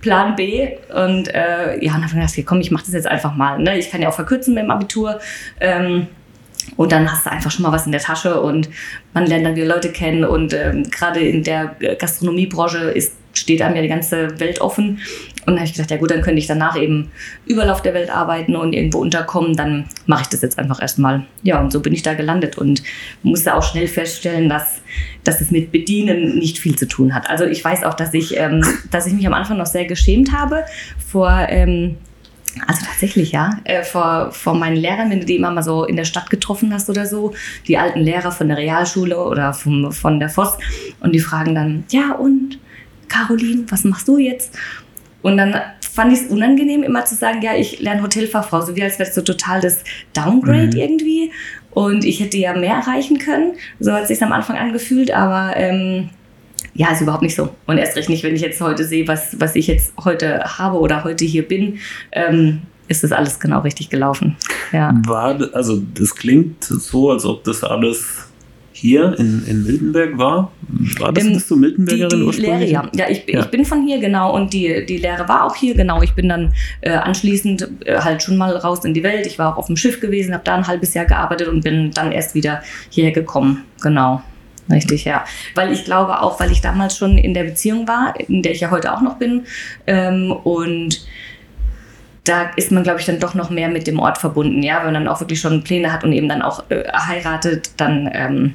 Plan 0.05 0.37
B. 0.37 0.69
Und 0.95 1.35
äh, 1.35 1.83
ja, 1.83 1.93
dann 1.93 2.05
habe 2.05 2.07
ich 2.07 2.13
gedacht, 2.13 2.47
komm, 2.47 2.61
ich 2.61 2.71
mache 2.71 2.85
das 2.85 2.93
jetzt 2.93 3.07
einfach 3.07 3.35
mal. 3.35 3.59
Ne? 3.59 3.79
Ich 3.79 3.91
kann 3.91 4.03
ja 4.03 4.11
auch 4.11 4.15
verkürzen 4.15 4.53
mit 4.53 4.63
dem 4.63 4.71
Abitur. 4.71 5.19
Ähm, 5.61 6.09
und 6.77 6.93
dann 6.93 7.11
hast 7.11 7.25
du 7.25 7.31
einfach 7.31 7.51
schon 7.51 7.63
mal 7.63 7.73
was 7.73 7.87
in 7.87 7.93
der 7.93 8.03
Tasche 8.03 8.41
und 8.41 8.69
man 9.15 9.27
lernt 9.27 9.47
dann 9.47 9.57
wieder 9.57 9.67
Leute 9.67 9.91
kennen. 9.91 10.25
Und 10.25 10.53
ähm, 10.53 10.91
gerade 10.91 11.21
in 11.21 11.43
der 11.43 11.75
Gastronomiebranche 11.99 12.91
ist 12.91 13.15
steht 13.37 13.63
einem 13.63 13.75
ja 13.77 13.83
die 13.83 13.89
ganze 13.89 14.39
Welt 14.39 14.61
offen. 14.61 15.01
Und 15.47 15.55
dann 15.55 15.57
habe 15.57 15.67
ich 15.67 15.73
gedacht, 15.73 15.91
ja 15.91 15.97
gut, 15.97 16.11
dann 16.11 16.23
könnte 16.23 16.39
ich 16.39 16.47
danach 16.47 16.77
eben 16.77 17.11
überall 17.47 17.71
auf 17.71 17.83
der 17.83 17.95
Welt 17.95 18.11
arbeiten 18.11 18.57
und 18.57 18.73
irgendwo 18.73 18.99
unterkommen. 18.99 19.57
Dann 19.57 19.87
mache 20.07 20.23
ich 20.23 20.29
das 20.29 20.43
jetzt 20.43 20.59
einfach 20.59 20.81
erstmal. 20.81 21.25
Ja, 21.43 21.61
und 21.61 21.73
so 21.73 21.81
bin 21.81 21.93
ich 21.93 22.03
da 22.03 22.15
gelandet 22.15 22.59
und 22.59 22.83
musste 23.23 23.55
auch 23.55 23.63
schnell 23.63 23.89
feststellen, 23.89 24.49
dass, 24.49 24.81
dass 25.25 25.41
es 25.41 25.51
mit 25.51 25.73
Bedienen 25.73 26.39
nicht 26.39 26.59
viel 26.59 26.77
zu 26.77 26.87
tun 26.87 27.15
hat. 27.15 27.29
Also 27.31 27.45
ich 27.45 27.65
weiß 27.65 27.85
auch, 27.85 27.95
dass 27.95 28.15
ich, 28.15 28.37
ähm, 28.37 28.65
dass 28.91 29.07
ich 29.07 29.13
mich 29.13 29.27
am 29.27 29.35
Anfang 29.35 29.59
noch 29.59 29.67
sehr 29.67 29.85
geschämt 29.85 30.33
habe 30.33 30.65
vor... 31.11 31.31
Ähm, 31.49 31.97
also 32.69 32.87
tatsächlich, 32.87 33.33
ja. 33.33 33.59
Äh, 33.65 33.83
vor, 33.83 34.31
vor 34.31 34.55
meinen 34.55 34.77
Lehrern, 34.77 35.11
wenn 35.11 35.19
du 35.19 35.27
die 35.27 35.35
immer 35.35 35.51
mal 35.51 35.65
so 35.65 35.85
in 35.87 35.97
der 35.97 36.05
Stadt 36.05 36.31
getroffen 36.31 36.73
hast 36.73 36.89
oder 36.89 37.05
so, 37.05 37.35
die 37.67 37.77
alten 37.77 37.99
Lehrer 37.99 38.31
von 38.31 38.47
der 38.47 38.57
Realschule 38.57 39.19
oder 39.19 39.53
vom, 39.53 39.91
von 39.91 40.21
der 40.21 40.29
Voss, 40.29 40.57
und 41.01 41.13
die 41.13 41.19
fragen 41.19 41.57
dann, 41.57 41.83
ja 41.91 42.13
und, 42.13 42.61
Caroline, 43.09 43.65
was 43.71 43.83
machst 43.83 44.07
du 44.07 44.19
jetzt? 44.19 44.57
Und 45.25 45.39
dann 45.39 45.59
fand 45.81 46.13
ich 46.13 46.21
es 46.21 46.27
unangenehm, 46.27 46.83
immer 46.83 47.07
zu 47.07 47.15
sagen, 47.15 47.41
ja, 47.41 47.55
ich 47.55 47.81
lerne 47.81 48.03
Hotelfachfrau, 48.03 48.61
so 48.61 48.77
wie 48.77 48.83
als 48.83 48.99
wäre 48.99 49.09
es 49.09 49.15
so 49.15 49.23
total 49.23 49.63
das 49.63 49.83
Downgrade 50.13 50.77
mhm. 50.77 50.77
irgendwie. 50.77 51.33
Und 51.71 52.05
ich 52.05 52.21
hätte 52.21 52.37
ja 52.37 52.53
mehr 52.53 52.75
erreichen 52.75 53.19
können. 53.19 53.55
So 53.81 53.93
hat 53.93 54.03
es 54.03 54.09
sich 54.09 54.23
am 54.23 54.33
Anfang 54.33 54.59
angefühlt, 54.59 55.11
aber 55.13 55.57
ähm, 55.57 56.11
ja, 56.75 56.93
ist 56.93 57.01
überhaupt 57.01 57.23
nicht 57.23 57.35
so. 57.35 57.49
Und 57.65 57.79
erst 57.79 57.97
recht 57.97 58.11
nicht, 58.11 58.23
wenn 58.23 58.35
ich 58.35 58.43
jetzt 58.43 58.61
heute 58.61 58.85
sehe, 58.85 59.09
was, 59.09 59.41
was 59.41 59.57
ich 59.57 59.67
jetzt 59.67 59.95
heute 60.05 60.41
habe 60.59 60.79
oder 60.79 61.05
heute 61.05 61.25
hier 61.25 61.49
bin, 61.49 61.79
ähm, 62.13 62.61
ist 62.89 63.03
das 63.03 63.13
alles 63.13 63.41
genau 63.41 63.61
richtig 63.61 63.89
gelaufen. 63.89 64.37
Ja. 64.73 64.93
War, 65.07 65.41
also 65.55 65.81
das 65.95 66.15
klingt 66.15 66.65
so, 66.65 67.11
als 67.11 67.25
ob 67.25 67.45
das 67.45 67.65
alles 67.65 68.29
hier 68.77 69.17
in, 69.19 69.47
in 69.47 69.65
Miltenberg 69.65 70.19
war. 70.19 70.51
War 70.99 71.13
das, 71.13 71.25
ähm, 71.25 71.35
bist 71.35 71.51
du 71.51 71.57
Miltenbergerin 71.57 72.11
die, 72.11 72.17
die 72.17 72.23
ursprünglich? 72.23 72.71
Lehre, 72.71 72.71
ja. 72.71 72.91
ja, 72.97 73.09
ich, 73.09 73.25
ja. 73.29 73.41
ich 73.41 73.47
bin 73.47 73.65
von 73.65 73.87
hier, 73.87 74.01
genau. 74.01 74.35
Und 74.35 74.53
die, 74.53 74.85
die 74.85 74.97
Lehre 74.97 75.29
war 75.29 75.45
auch 75.45 75.55
hier, 75.55 75.75
genau. 75.75 76.03
Ich 76.03 76.13
bin 76.15 76.29
dann 76.29 76.53
äh, 76.81 76.91
anschließend 76.91 77.69
äh, 77.85 77.99
halt 78.01 78.23
schon 78.23 78.37
mal 78.37 78.57
raus 78.57 78.85
in 78.85 78.93
die 78.93 79.05
Welt. 79.05 79.27
Ich 79.27 79.39
war 79.39 79.53
auch 79.53 79.59
auf 79.59 79.67
dem 79.67 79.77
Schiff 79.77 80.01
gewesen, 80.01 80.35
habe 80.35 80.43
da 80.45 80.57
ein 80.57 80.67
halbes 80.67 80.93
Jahr 80.93 81.05
gearbeitet 81.05 81.47
und 81.47 81.63
bin 81.63 81.93
dann 81.93 82.11
erst 82.11 82.35
wieder 82.35 82.63
hierher 82.91 83.13
gekommen. 83.13 83.63
Genau. 83.81 84.23
Richtig, 84.69 85.05
ja. 85.05 85.25
Weil 85.55 85.73
ich 85.73 85.85
glaube 85.85 86.21
auch, 86.21 86.41
weil 86.41 86.51
ich 86.51 86.61
damals 86.61 86.97
schon 86.97 87.17
in 87.17 87.33
der 87.33 87.45
Beziehung 87.45 87.87
war, 87.87 88.15
in 88.19 88.43
der 88.43 88.53
ich 88.53 88.61
ja 88.61 88.73
heute 88.73 88.93
auch 88.93 89.03
noch 89.03 89.19
bin. 89.19 89.45
Ähm, 89.87 90.33
und 90.33 91.07
da 92.25 92.51
ist 92.57 92.73
man, 92.73 92.83
glaube 92.83 93.01
ich, 93.01 93.07
dann 93.07 93.21
doch 93.21 93.35
noch 93.35 93.51
mehr 93.51 93.69
mit 93.69 93.87
dem 93.87 94.01
Ort 94.01 94.19
verbunden. 94.19 94.63
Ja, 94.63 94.79
wenn 94.79 94.87
man 94.87 94.95
dann 94.95 95.09
auch 95.09 95.21
wirklich 95.21 95.41
schon 95.41 95.63
Pläne 95.63 95.93
hat 95.93 96.03
und 96.03 96.13
eben 96.13 96.29
dann 96.29 96.43
auch 96.43 96.65
äh, 96.71 96.85
heiratet, 96.93 97.73
dann 97.77 98.11
ähm, 98.13 98.55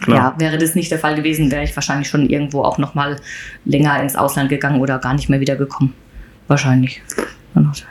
Klar. 0.00 0.16
Ja, 0.16 0.40
wäre 0.40 0.58
das 0.58 0.74
nicht 0.74 0.90
der 0.90 0.98
Fall 0.98 1.14
gewesen, 1.14 1.50
wäre 1.50 1.64
ich 1.64 1.74
wahrscheinlich 1.76 2.08
schon 2.08 2.28
irgendwo 2.28 2.62
auch 2.62 2.78
noch 2.78 2.94
mal 2.94 3.16
länger 3.64 4.02
ins 4.02 4.16
Ausland 4.16 4.48
gegangen 4.48 4.80
oder 4.80 4.98
gar 4.98 5.14
nicht 5.14 5.28
mehr 5.28 5.40
wiedergekommen. 5.40 5.92
Wahrscheinlich. 6.48 7.00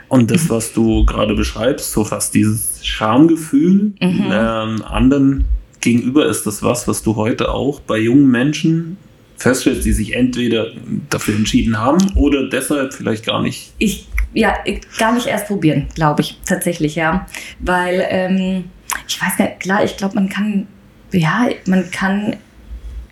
Und 0.08 0.30
das, 0.30 0.50
was 0.50 0.72
du 0.72 1.04
gerade 1.04 1.34
beschreibst, 1.34 1.92
so 1.92 2.04
fast 2.04 2.34
dieses 2.34 2.84
Schamgefühl 2.84 3.92
mhm. 4.00 4.28
ähm, 4.30 4.82
anderen 4.82 5.44
gegenüber, 5.80 6.26
ist 6.26 6.46
das 6.46 6.62
was, 6.62 6.88
was 6.88 7.02
du 7.02 7.16
heute 7.16 7.50
auch 7.50 7.80
bei 7.80 7.98
jungen 7.98 8.30
Menschen 8.30 8.96
feststellst, 9.36 9.84
die 9.84 9.92
sich 9.92 10.14
entweder 10.14 10.68
dafür 11.10 11.36
entschieden 11.36 11.78
haben 11.78 11.98
oder 12.16 12.48
deshalb 12.48 12.92
vielleicht 12.92 13.24
gar 13.26 13.42
nicht 13.42 13.72
ich 13.78 14.08
ja, 14.34 14.54
gar 14.98 15.12
nicht 15.12 15.26
erst 15.26 15.46
probieren, 15.46 15.88
glaube 15.94 16.22
ich, 16.22 16.38
tatsächlich, 16.46 16.94
ja. 16.94 17.26
Weil, 17.60 18.06
ähm, 18.08 18.64
ich 19.06 19.20
weiß 19.20 19.36
gar 19.36 19.44
nicht, 19.46 19.60
klar, 19.60 19.84
ich 19.84 19.96
glaube, 19.96 20.14
man 20.14 20.28
kann, 20.28 20.66
ja, 21.12 21.48
man 21.66 21.90
kann 21.90 22.36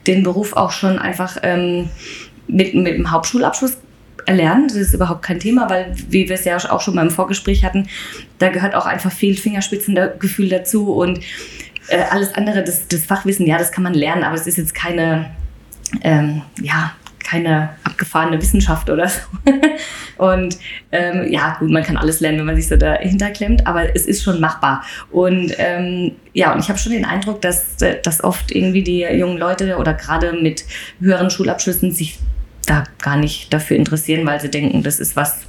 den 0.07 0.23
Beruf 0.23 0.55
auch 0.55 0.73
schon 0.73 0.99
einfach 0.99 1.37
ähm, 1.43 1.91
mit, 2.49 2.75
mit 2.75 2.95
dem 2.95 3.11
Hauptschulabschluss 3.11 3.77
erlernen. 4.27 4.69
Das 4.69 4.77
ist 4.77 4.95
überhaupt 4.95 5.23
kein 5.23 5.41
Thema, 5.41 5.69
weil, 5.71 5.95
wie 6.09 6.29
wir 6.29 6.35
es 6.35 6.45
ja 6.45 6.57
auch 6.57 6.81
schon 6.81 6.95
beim 6.95 7.11
Vorgespräch 7.11 7.65
hatten, 7.65 7.89
da 8.39 8.49
gehört 8.49 8.75
auch 8.75 8.87
einfach 8.87 9.13
viel 9.13 9.37
Fingerspitzengefühl 9.37 10.49
dazu 10.49 10.93
und 10.93 11.21
äh, 11.89 12.03
alles 12.11 12.35
andere, 12.35 12.63
das, 12.63 12.89
das 12.89 13.05
Fachwissen, 13.05 13.47
ja, 13.47 13.59
das 13.59 13.73
kann 13.73 13.85
man 13.85 13.95
lernen, 13.95 14.25
aber 14.25 14.35
es 14.35 14.47
ist 14.47 14.59
jetzt 14.59 14.75
keine, 14.75 15.31
ähm, 16.03 16.43
ja, 16.61 16.93
keine 17.31 17.71
abgefahrene 17.85 18.41
Wissenschaft 18.41 18.91
oder 18.91 19.09
so. 19.09 19.21
und 20.17 20.59
ähm, 20.91 21.31
ja, 21.31 21.57
gut, 21.59 21.71
man 21.71 21.85
kann 21.85 21.97
alles 21.97 22.21
lernen, 22.21 22.39
wenn 22.39 22.47
man 22.47 22.57
sich 22.57 22.67
so 22.67 22.77
dahinter 22.77 23.31
klemmt, 23.31 23.67
aber 23.67 23.95
es 23.95 24.07
ist 24.07 24.25
schon 24.25 24.41
machbar. 24.41 24.83
Und 25.13 25.55
ähm, 25.59 26.13
ja, 26.33 26.53
und 26.53 26.61
ich 26.61 26.69
habe 26.69 26.79
schon 26.79 26.93
den 26.93 27.05
Eindruck, 27.05 27.41
dass, 27.41 27.77
dass 27.77 28.25
oft 28.25 28.51
irgendwie 28.51 28.83
die 28.83 29.03
jungen 29.03 29.39
Leute 29.39 29.77
oder 29.77 29.95
gerade 29.95 30.33
mit 30.33 30.65
höheren 30.99 31.31
Schulabschlüssen 31.31 31.93
sich 31.93 32.19
da 32.67 32.85
gar 33.01 33.17
nicht 33.17 33.53
dafür 33.53 33.77
interessieren, 33.77 34.27
weil 34.27 34.41
sie 34.41 34.51
denken, 34.51 34.83
das 34.83 34.99
ist 34.99 35.15
was 35.15 35.43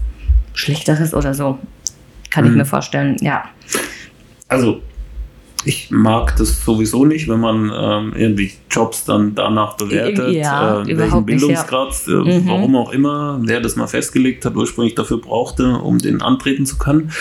Schlechteres 0.54 1.14
oder 1.16 1.34
so. 1.34 1.58
Kann 2.30 2.46
mhm. 2.46 2.52
ich 2.52 2.58
mir 2.58 2.66
vorstellen, 2.66 3.18
ja. 3.22 3.46
Also 4.48 4.84
ich 5.66 5.92
mag 5.92 6.36
das 6.38 6.64
sowieso 6.66 7.06
nicht, 7.06 7.28
wenn 7.28 7.40
man 7.40 7.72
ähm, 7.74 8.14
irgendwie 8.16 8.52
Jobs 8.70 9.06
dann 9.06 9.36
danach 9.36 9.78
bewertet, 9.78 10.34
ja, 10.34 10.82
äh, 10.82 10.98
welchen 10.98 11.26
Bildungsgrad, 11.26 11.90
nicht, 11.90 12.08
ja. 12.08 12.22
äh, 12.22 12.40
mhm. 12.40 12.48
warum 12.48 12.76
auch 12.76 12.92
immer, 12.92 13.40
wer 13.42 13.62
das 13.62 13.76
mal 13.76 13.88
festgelegt 13.88 14.46
hat, 14.46 14.56
ursprünglich 14.56 14.96
dafür 14.96 15.20
brauchte, 15.20 15.78
um 15.78 16.00
den 16.00 16.22
antreten 16.22 16.66
zu 16.66 16.78
können. 16.78 17.12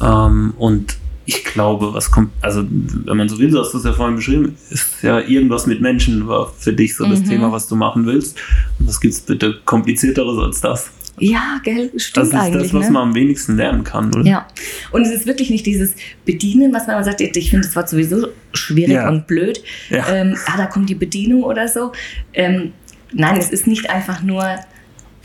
Ähm, 0.00 0.54
und 0.56 0.96
ich 1.26 1.44
glaube, 1.44 1.92
was 1.92 2.10
kommt, 2.10 2.30
also 2.40 2.64
wenn 2.70 3.16
man 3.16 3.28
so 3.28 3.38
will, 3.38 3.50
so 3.50 3.60
hast 3.60 3.74
du 3.74 3.78
es 3.78 3.84
ja 3.84 3.92
vorhin 3.92 4.16
beschrieben, 4.16 4.56
ist 4.70 5.02
ja 5.02 5.18
irgendwas 5.18 5.66
mit 5.66 5.80
Menschen 5.80 6.28
war 6.28 6.52
für 6.56 6.72
dich 6.72 6.94
so 6.94 7.04
das 7.04 7.20
mhm. 7.20 7.28
Thema, 7.28 7.52
was 7.52 7.66
du 7.66 7.74
machen 7.74 8.06
willst. 8.06 8.38
Und 8.78 8.88
was 8.88 9.00
gibt 9.00 9.14
es 9.14 9.20
bitte 9.20 9.58
komplizierteres 9.64 10.38
als 10.38 10.60
das? 10.60 10.90
Ja, 11.18 11.60
gell, 11.64 11.90
stimmt 11.96 12.26
Das 12.26 12.28
ist 12.28 12.34
eigentlich, 12.34 12.72
das, 12.72 12.74
was 12.74 12.86
ne? 12.86 12.92
man 12.92 13.08
am 13.08 13.14
wenigsten 13.14 13.56
lernen 13.56 13.84
kann, 13.84 14.14
oder? 14.14 14.24
Ja. 14.24 14.46
Und 14.92 15.02
es 15.02 15.10
ist 15.10 15.26
wirklich 15.26 15.50
nicht 15.50 15.64
dieses 15.64 15.94
Bedienen, 16.24 16.72
was 16.74 16.86
man 16.86 16.96
immer 16.96 17.04
sagt, 17.04 17.20
ich 17.20 17.50
finde, 17.50 17.66
das 17.66 17.76
Wort 17.76 17.88
sowieso 17.88 18.28
schwierig 18.52 18.94
ja. 18.94 19.08
und 19.08 19.26
blöd. 19.26 19.62
Ja. 19.88 20.06
Ähm, 20.08 20.36
ah, 20.46 20.56
da 20.56 20.66
kommt 20.66 20.90
die 20.90 20.94
Bedienung 20.94 21.42
oder 21.42 21.68
so. 21.68 21.92
Ähm, 22.34 22.72
nein, 23.12 23.36
es 23.38 23.50
ist 23.50 23.66
nicht 23.66 23.88
einfach 23.88 24.22
nur 24.22 24.44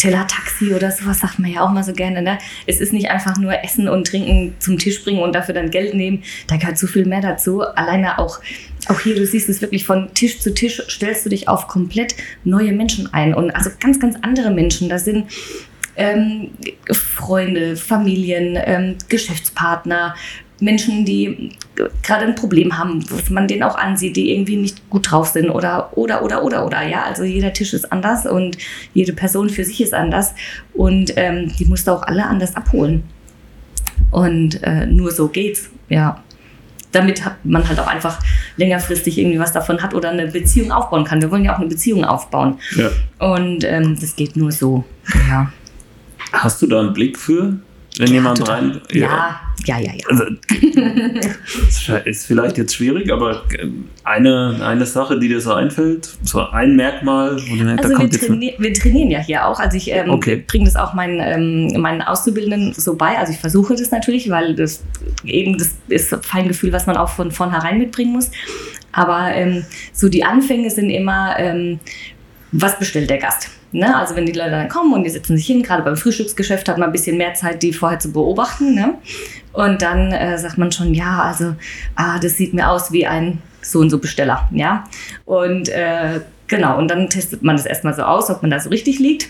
Teller-Taxi 0.01 0.73
oder 0.73 0.91
sowas 0.91 1.19
sagt 1.19 1.37
man 1.37 1.51
ja 1.51 1.61
auch 1.61 1.69
mal 1.69 1.83
so 1.83 1.93
gerne. 1.93 2.23
Ne? 2.23 2.39
Es 2.65 2.81
ist 2.81 2.91
nicht 2.91 3.11
einfach 3.11 3.37
nur 3.37 3.63
Essen 3.63 3.87
und 3.87 4.07
Trinken 4.07 4.55
zum 4.57 4.79
Tisch 4.79 5.03
bringen 5.03 5.19
und 5.19 5.35
dafür 5.35 5.53
dann 5.53 5.69
Geld 5.69 5.93
nehmen. 5.93 6.23
Da 6.47 6.57
gehört 6.57 6.77
so 6.79 6.87
viel 6.87 7.05
mehr 7.05 7.21
dazu. 7.21 7.61
Alleine 7.61 8.17
auch, 8.17 8.39
auch 8.87 8.99
hier, 9.01 9.15
du 9.15 9.25
siehst 9.27 9.47
es 9.47 9.61
wirklich 9.61 9.85
von 9.85 10.11
Tisch 10.15 10.39
zu 10.39 10.55
Tisch, 10.55 10.81
stellst 10.89 11.25
du 11.25 11.29
dich 11.29 11.47
auf 11.47 11.67
komplett 11.67 12.15
neue 12.43 12.71
Menschen 12.71 13.13
ein. 13.13 13.35
Und 13.35 13.51
also 13.51 13.69
ganz, 13.79 13.99
ganz 13.99 14.15
andere 14.23 14.49
Menschen. 14.49 14.89
Da 14.89 14.97
sind 14.97 15.25
ähm, 16.01 16.49
Freunde, 16.91 17.75
Familien, 17.75 18.57
ähm, 18.65 18.95
Geschäftspartner, 19.07 20.15
Menschen, 20.59 21.05
die 21.05 21.51
gerade 22.03 22.25
ein 22.25 22.35
Problem 22.35 22.77
haben, 22.77 23.03
was 23.09 23.29
man 23.29 23.47
denen 23.47 23.63
auch 23.63 23.75
ansieht, 23.75 24.15
die 24.15 24.31
irgendwie 24.31 24.57
nicht 24.57 24.89
gut 24.89 25.11
drauf 25.11 25.27
sind 25.29 25.49
oder, 25.49 25.95
oder, 25.97 26.23
oder, 26.23 26.43
oder, 26.43 26.65
oder. 26.65 26.87
Ja, 26.87 27.03
also 27.03 27.23
jeder 27.23 27.53
Tisch 27.53 27.73
ist 27.73 27.91
anders 27.91 28.25
und 28.25 28.57
jede 28.93 29.13
Person 29.13 29.49
für 29.49 29.63
sich 29.63 29.81
ist 29.81 29.93
anders 29.93 30.33
und 30.73 31.13
ähm, 31.17 31.51
die 31.57 31.65
musst 31.65 31.87
du 31.87 31.91
auch 31.91 32.03
alle 32.03 32.25
anders 32.25 32.55
abholen. 32.55 33.03
Und 34.11 34.61
äh, 34.63 34.85
nur 34.87 35.11
so 35.11 35.27
geht's, 35.27 35.69
ja. 35.89 36.21
Damit 36.91 37.21
man 37.45 37.67
halt 37.67 37.79
auch 37.79 37.87
einfach 37.87 38.19
längerfristig 38.57 39.17
irgendwie 39.17 39.39
was 39.39 39.53
davon 39.53 39.81
hat 39.81 39.93
oder 39.93 40.09
eine 40.09 40.27
Beziehung 40.27 40.73
aufbauen 40.73 41.05
kann. 41.05 41.21
Wir 41.21 41.31
wollen 41.31 41.45
ja 41.45 41.53
auch 41.53 41.59
eine 41.59 41.69
Beziehung 41.69 42.03
aufbauen. 42.03 42.59
Ja. 42.75 42.89
Und 43.17 43.63
ähm, 43.63 43.97
das 43.99 44.15
geht 44.17 44.35
nur 44.35 44.51
so, 44.51 44.83
ja. 45.29 45.53
Hast 46.31 46.61
du 46.61 46.67
da 46.67 46.79
einen 46.79 46.93
Blick 46.93 47.17
für, 47.17 47.57
wenn 47.97 48.07
ja, 48.07 48.13
jemand 48.13 48.37
total. 48.37 48.59
rein. 48.59 48.81
Ja, 48.91 49.39
ja, 49.65 49.79
ja, 49.79 49.91
ja. 49.93 50.05
Also, 50.09 50.25
ist 52.05 52.25
vielleicht 52.25 52.57
jetzt 52.57 52.75
schwierig, 52.75 53.11
aber 53.11 53.43
ähm, 53.59 53.89
eine, 54.03 54.59
eine 54.63 54.85
Sache, 54.85 55.19
die 55.19 55.27
dir 55.27 55.41
so 55.41 55.53
einfällt, 55.53 56.09
so 56.23 56.47
ein 56.49 56.75
Merkmal, 56.75 57.37
wo 57.47 57.55
du 57.55 57.63
merkst, 57.63 57.85
also 57.85 57.89
da 57.89 57.99
kommt 57.99 58.13
wir, 58.13 58.27
traini 58.27 58.55
wir 58.57 58.73
trainieren 58.73 59.11
ja 59.11 59.19
hier 59.19 59.45
auch. 59.45 59.59
Also 59.59 59.77
ich 59.77 59.91
ähm, 59.91 60.09
okay. 60.09 60.43
bringe 60.47 60.65
das 60.65 60.75
auch 60.75 60.93
meinen, 60.93 61.19
ähm, 61.19 61.81
meinen 61.81 62.01
Auszubildenden 62.01 62.73
so 62.73 62.95
bei. 62.95 63.17
Also 63.17 63.33
ich 63.33 63.39
versuche 63.39 63.75
das 63.75 63.91
natürlich, 63.91 64.29
weil 64.29 64.55
das 64.55 64.83
eben 65.23 65.57
das 65.57 65.75
ist 65.87 66.13
ein 66.13 66.23
Feingefühl, 66.23 66.71
was 66.71 66.87
man 66.87 66.97
auch 66.97 67.09
von 67.09 67.31
vornherein 67.31 67.77
mitbringen 67.77 68.13
muss. 68.13 68.31
Aber 68.93 69.29
ähm, 69.33 69.65
so 69.93 70.09
die 70.09 70.23
Anfänge 70.23 70.69
sind 70.69 70.89
immer, 70.89 71.35
ähm, 71.37 71.79
was 72.51 72.77
bestellt 72.79 73.09
der 73.09 73.19
Gast? 73.19 73.49
Ne? 73.71 73.95
Also 73.95 74.15
wenn 74.15 74.25
die 74.25 74.31
Leute 74.31 74.51
dann 74.51 74.69
kommen 74.69 74.93
und 74.93 75.03
die 75.03 75.09
sitzen 75.09 75.37
sich 75.37 75.45
hin, 75.45 75.63
gerade 75.63 75.83
beim 75.83 75.95
Frühstücksgeschäft 75.95 76.67
hat 76.67 76.77
man 76.77 76.89
ein 76.89 76.91
bisschen 76.91 77.17
mehr 77.17 77.33
Zeit, 77.33 77.63
die 77.63 77.73
vorher 77.73 77.99
zu 77.99 78.11
beobachten. 78.11 78.75
Ne? 78.75 78.95
Und 79.53 79.81
dann 79.81 80.11
äh, 80.11 80.37
sagt 80.37 80.57
man 80.57 80.71
schon, 80.71 80.93
ja, 80.93 81.23
also 81.23 81.55
ah, 81.95 82.19
das 82.19 82.37
sieht 82.37 82.53
mir 82.53 82.69
aus 82.69 82.91
wie 82.91 83.05
ein 83.07 83.41
so 83.61 83.79
und 83.79 83.89
so 83.89 83.99
Besteller. 83.99 84.49
Ja? 84.51 84.85
Und 85.25 85.69
äh, 85.69 86.21
genau, 86.47 86.77
und 86.77 86.89
dann 86.89 87.09
testet 87.09 87.43
man 87.43 87.55
das 87.55 87.65
erstmal 87.65 87.93
so 87.93 88.03
aus, 88.03 88.29
ob 88.29 88.41
man 88.41 88.51
da 88.51 88.59
so 88.59 88.69
richtig 88.69 88.99
liegt. 88.99 89.29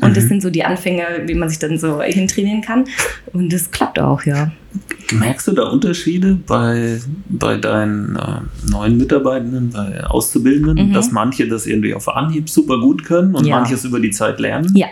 Und 0.00 0.10
mhm. 0.10 0.14
das 0.14 0.24
sind 0.24 0.42
so 0.42 0.50
die 0.50 0.64
Anfänge, 0.64 1.04
wie 1.26 1.34
man 1.34 1.48
sich 1.48 1.58
dann 1.58 1.78
so 1.78 2.00
hintrainieren 2.02 2.62
kann. 2.62 2.84
Und 3.32 3.52
das 3.52 3.70
klappt 3.70 3.98
auch, 3.98 4.22
ja. 4.22 4.50
Merkst 5.12 5.48
du 5.48 5.52
da 5.52 5.64
Unterschiede 5.64 6.38
bei, 6.46 7.00
bei 7.28 7.56
deinen 7.56 8.16
äh, 8.16 8.70
neuen 8.70 8.98
Mitarbeitenden, 8.98 9.70
bei 9.70 10.04
Auszubildenden, 10.04 10.90
mhm. 10.90 10.92
dass 10.92 11.10
manche 11.10 11.48
das 11.48 11.66
irgendwie 11.66 11.94
auf 11.94 12.08
Anhieb 12.08 12.48
super 12.48 12.78
gut 12.78 13.04
können 13.04 13.34
und 13.34 13.46
ja. 13.46 13.58
manches 13.58 13.84
über 13.84 14.00
die 14.00 14.10
Zeit 14.10 14.38
lernen? 14.38 14.70
Ja. 14.76 14.88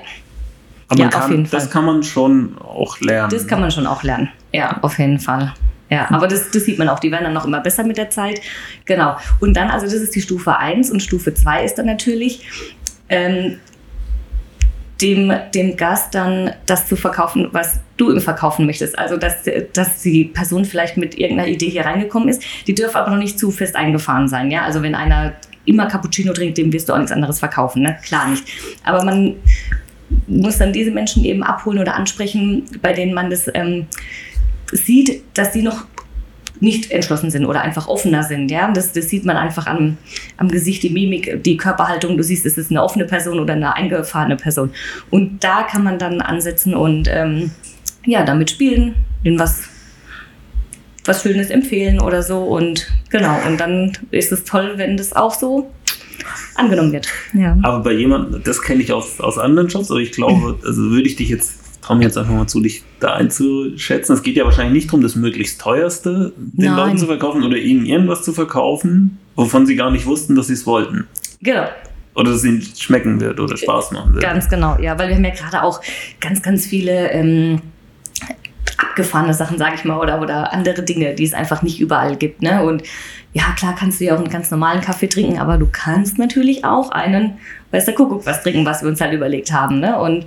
Aber 0.89 1.01
ja, 1.01 1.09
kann, 1.09 1.23
auf 1.23 1.31
jeden 1.31 1.47
Fall. 1.47 1.61
das 1.61 1.71
kann 1.71 1.85
man 1.85 2.03
schon 2.03 2.57
auch 2.59 3.01
lernen. 3.01 3.31
Das 3.31 3.47
kann 3.47 3.61
man 3.61 3.71
schon 3.71 3.87
auch 3.87 4.03
lernen. 4.03 4.29
Ja, 4.53 4.79
auf 4.83 4.99
jeden 4.99 5.19
Fall. 5.19 5.53
Ja, 5.91 6.11
aber 6.11 6.27
das, 6.27 6.51
das 6.51 6.65
sieht 6.65 6.79
man 6.79 6.89
auch, 6.89 6.99
die 6.99 7.13
werden 7.13 7.25
dann 7.25 7.35
noch 7.35 7.45
immer 7.45 7.61
besser 7.61 7.85
mit 7.85 7.97
der 7.97 8.11
Zeit. 8.11 8.41
Genau. 8.87 9.17
Und 9.41 9.57
dann, 9.57 9.69
also 9.71 9.87
das 9.87 9.95
ist 9.95 10.15
die 10.15 10.23
Stufe 10.23 10.57
1 10.57 10.91
und 10.91 11.01
Stufe 11.01 11.33
2 11.33 11.65
ist 11.65 11.77
dann 11.77 11.87
natürlich, 11.87 12.45
ähm, 13.09 13.59
dem, 15.01 15.33
dem 15.55 15.77
Gast 15.77 16.15
dann 16.15 16.53
das 16.65 16.87
zu 16.87 16.97
verkaufen, 16.97 17.49
was 17.53 17.81
du 17.97 18.11
ihm 18.13 18.21
verkaufen 18.21 18.67
möchtest. 18.67 18.99
Also, 18.99 19.17
dass, 19.17 19.45
dass 19.73 20.03
die 20.03 20.25
Person 20.25 20.65
vielleicht 20.65 20.97
mit 20.97 21.19
irgendeiner 21.19 21.49
Idee 21.49 21.69
hier 21.69 21.85
reingekommen 21.85 22.29
ist. 22.29 22.43
Die 22.67 22.75
dürfen 22.75 22.97
aber 22.97 23.11
noch 23.11 23.19
nicht 23.19 23.39
zu 23.39 23.51
fest 23.51 23.77
eingefahren 23.77 24.29
sein. 24.29 24.51
Ja? 24.51 24.63
Also, 24.63 24.83
wenn 24.83 24.95
einer 24.95 25.35
immer 25.67 25.87
Cappuccino 25.87 26.33
trinkt, 26.33 26.59
dem 26.59 26.73
wirst 26.73 26.89
du 26.89 26.93
auch 26.93 26.99
nichts 26.99 27.13
anderes 27.13 27.41
verkaufen. 27.41 27.83
Ne? 27.83 27.99
Klar 28.05 28.29
nicht. 28.29 28.45
Aber 28.85 29.05
man 29.05 29.35
muss 30.27 30.59
dann 30.59 30.73
diese 30.73 30.93
Menschen 30.93 31.25
eben 31.25 31.43
abholen 31.43 31.79
oder 31.79 31.95
ansprechen, 31.95 32.65
bei 32.81 32.93
denen 32.93 33.13
man 33.13 33.29
das 33.29 33.51
ähm, 33.53 33.87
sieht, 34.73 35.23
dass 35.35 35.53
die 35.53 35.63
noch 35.63 35.87
nicht 36.61 36.91
entschlossen 36.91 37.31
sind 37.31 37.47
oder 37.47 37.63
einfach 37.63 37.89
offener 37.89 38.23
sind. 38.23 38.51
Ja? 38.51 38.71
Das, 38.71 38.93
das 38.93 39.09
sieht 39.09 39.25
man 39.25 39.37
einfach 39.37 39.67
am, 39.67 39.97
am 40.37 40.49
Gesicht, 40.49 40.83
die 40.83 40.91
Mimik, 40.91 41.43
die 41.43 41.57
Körperhaltung. 41.57 42.17
Du 42.17 42.23
siehst, 42.23 42.47
ist 42.47 42.59
es 42.59 42.71
eine 42.71 42.83
offene 42.83 43.05
Person 43.05 43.39
oder 43.39 43.55
eine 43.55 43.75
eingefahrene 43.75 44.37
Person. 44.37 44.71
Und 45.11 45.43
da 45.45 45.63
kann 45.63 45.85
man 45.85 45.99
dann 45.99 46.21
ansetzen 46.21 46.75
und 46.75 47.09
ähm, 47.11 47.51
ja, 48.05 48.25
damit 48.25 48.51
spielen, 48.51 48.95
denen 49.25 49.39
was, 49.39 49.65
was 51.05 51.23
Schönes 51.23 51.51
empfehlen 51.51 52.01
oder 52.01 52.23
so. 52.23 52.39
Und 52.39 52.87
genau, 53.11 53.39
und 53.47 53.59
dann 53.59 53.93
ist 54.11 54.33
es 54.33 54.45
toll, 54.45 54.75
wenn 54.77 54.97
das 54.97 55.15
auch 55.15 55.35
so 55.35 55.71
angenommen 56.55 56.93
wird. 56.93 57.09
Ja. 57.35 57.57
Aber 57.63 57.83
bei 57.83 57.93
jemandem, 57.93 58.43
das 58.43 58.63
kenne 58.63 58.83
ich 58.83 58.93
aus, 58.93 59.21
aus 59.21 59.39
anderen 59.39 59.69
Jobs, 59.69 59.91
aber 59.91 60.01
ich 60.01 60.13
glaube, 60.13 60.59
also 60.65 60.83
würde 60.83 61.09
ich 61.09 61.17
dich 61.17 61.29
jetzt 61.29 61.66
traue 61.87 61.99
mir 61.99 62.05
jetzt 62.05 62.19
einfach 62.19 62.33
mal 62.33 62.49
zu, 62.49 62.61
dich 62.61 62.83
da 62.99 63.15
einzuschätzen. 63.15 64.15
Es 64.15 64.23
geht 64.23 64.37
ja 64.37 64.45
wahrscheinlich 64.45 64.73
nicht 64.73 64.87
darum, 64.89 65.03
das 65.03 65.15
möglichst 65.15 65.61
teuerste 65.61 66.33
den 66.37 66.73
Nein. 66.73 66.77
Leuten 66.77 66.99
zu 66.99 67.07
verkaufen 67.07 67.45
oder 67.45 67.57
ihnen 67.57 67.87
irgendwas 67.87 68.23
zu 68.23 68.33
verkaufen, 68.33 69.19
wovon 69.37 69.67
sie 69.67 69.77
gar 69.77 69.91
nicht 69.91 70.05
wussten, 70.07 70.35
dass 70.35 70.49
sie 70.49 70.55
es 70.55 70.67
wollten. 70.67 71.07
Genau. 71.41 71.67
Oder 72.15 72.31
dass 72.31 72.39
es 72.39 72.45
ihnen 72.45 72.63
schmecken 72.63 73.21
wird 73.21 73.39
oder 73.39 73.57
Spaß 73.57 73.93
machen 73.93 74.15
wird. 74.15 74.25
Ganz 74.25 74.49
genau, 74.49 74.77
ja, 74.81 74.99
weil 74.99 75.09
wir 75.09 75.17
haben 75.17 75.25
ja 75.25 75.35
gerade 75.35 75.63
auch 75.63 75.81
ganz, 76.21 76.43
ganz 76.43 76.67
viele 76.67 77.11
ähm, 77.13 77.61
abgefahrene 78.79 79.35
Sachen, 79.35 79.59
sage 79.59 79.77
ich 79.77 79.85
mal, 79.85 80.01
oder, 80.01 80.21
oder 80.21 80.53
andere 80.53 80.83
Dinge, 80.83 81.15
die 81.15 81.25
es 81.25 81.35
einfach 81.35 81.63
nicht 81.63 81.79
überall 81.79 82.17
gibt. 82.17 82.43
Ne? 82.43 82.65
Und 82.65 82.83
ja, 83.37 83.53
klar 83.55 83.75
kannst 83.79 84.01
du 84.01 84.05
ja 84.05 84.15
auch 84.15 84.19
einen 84.19 84.31
ganz 84.31 84.51
normalen 84.51 84.81
Kaffee 84.81 85.09
trinken, 85.09 85.39
aber 85.39 85.59
du 85.59 85.69
kannst 85.71 86.17
natürlich 86.17 86.65
auch 86.65 86.91
einen, 86.91 87.37
weiß 87.71 87.85
der 87.85 87.95
Kuckuck, 87.95 88.25
was 88.25 88.43
trinken, 88.43 88.65
was 88.65 88.81
wir 88.81 88.89
uns 88.89 88.99
halt 88.99 89.13
überlegt 89.13 89.53
haben. 89.53 89.79
Ne? 89.79 89.99
Und 89.99 90.25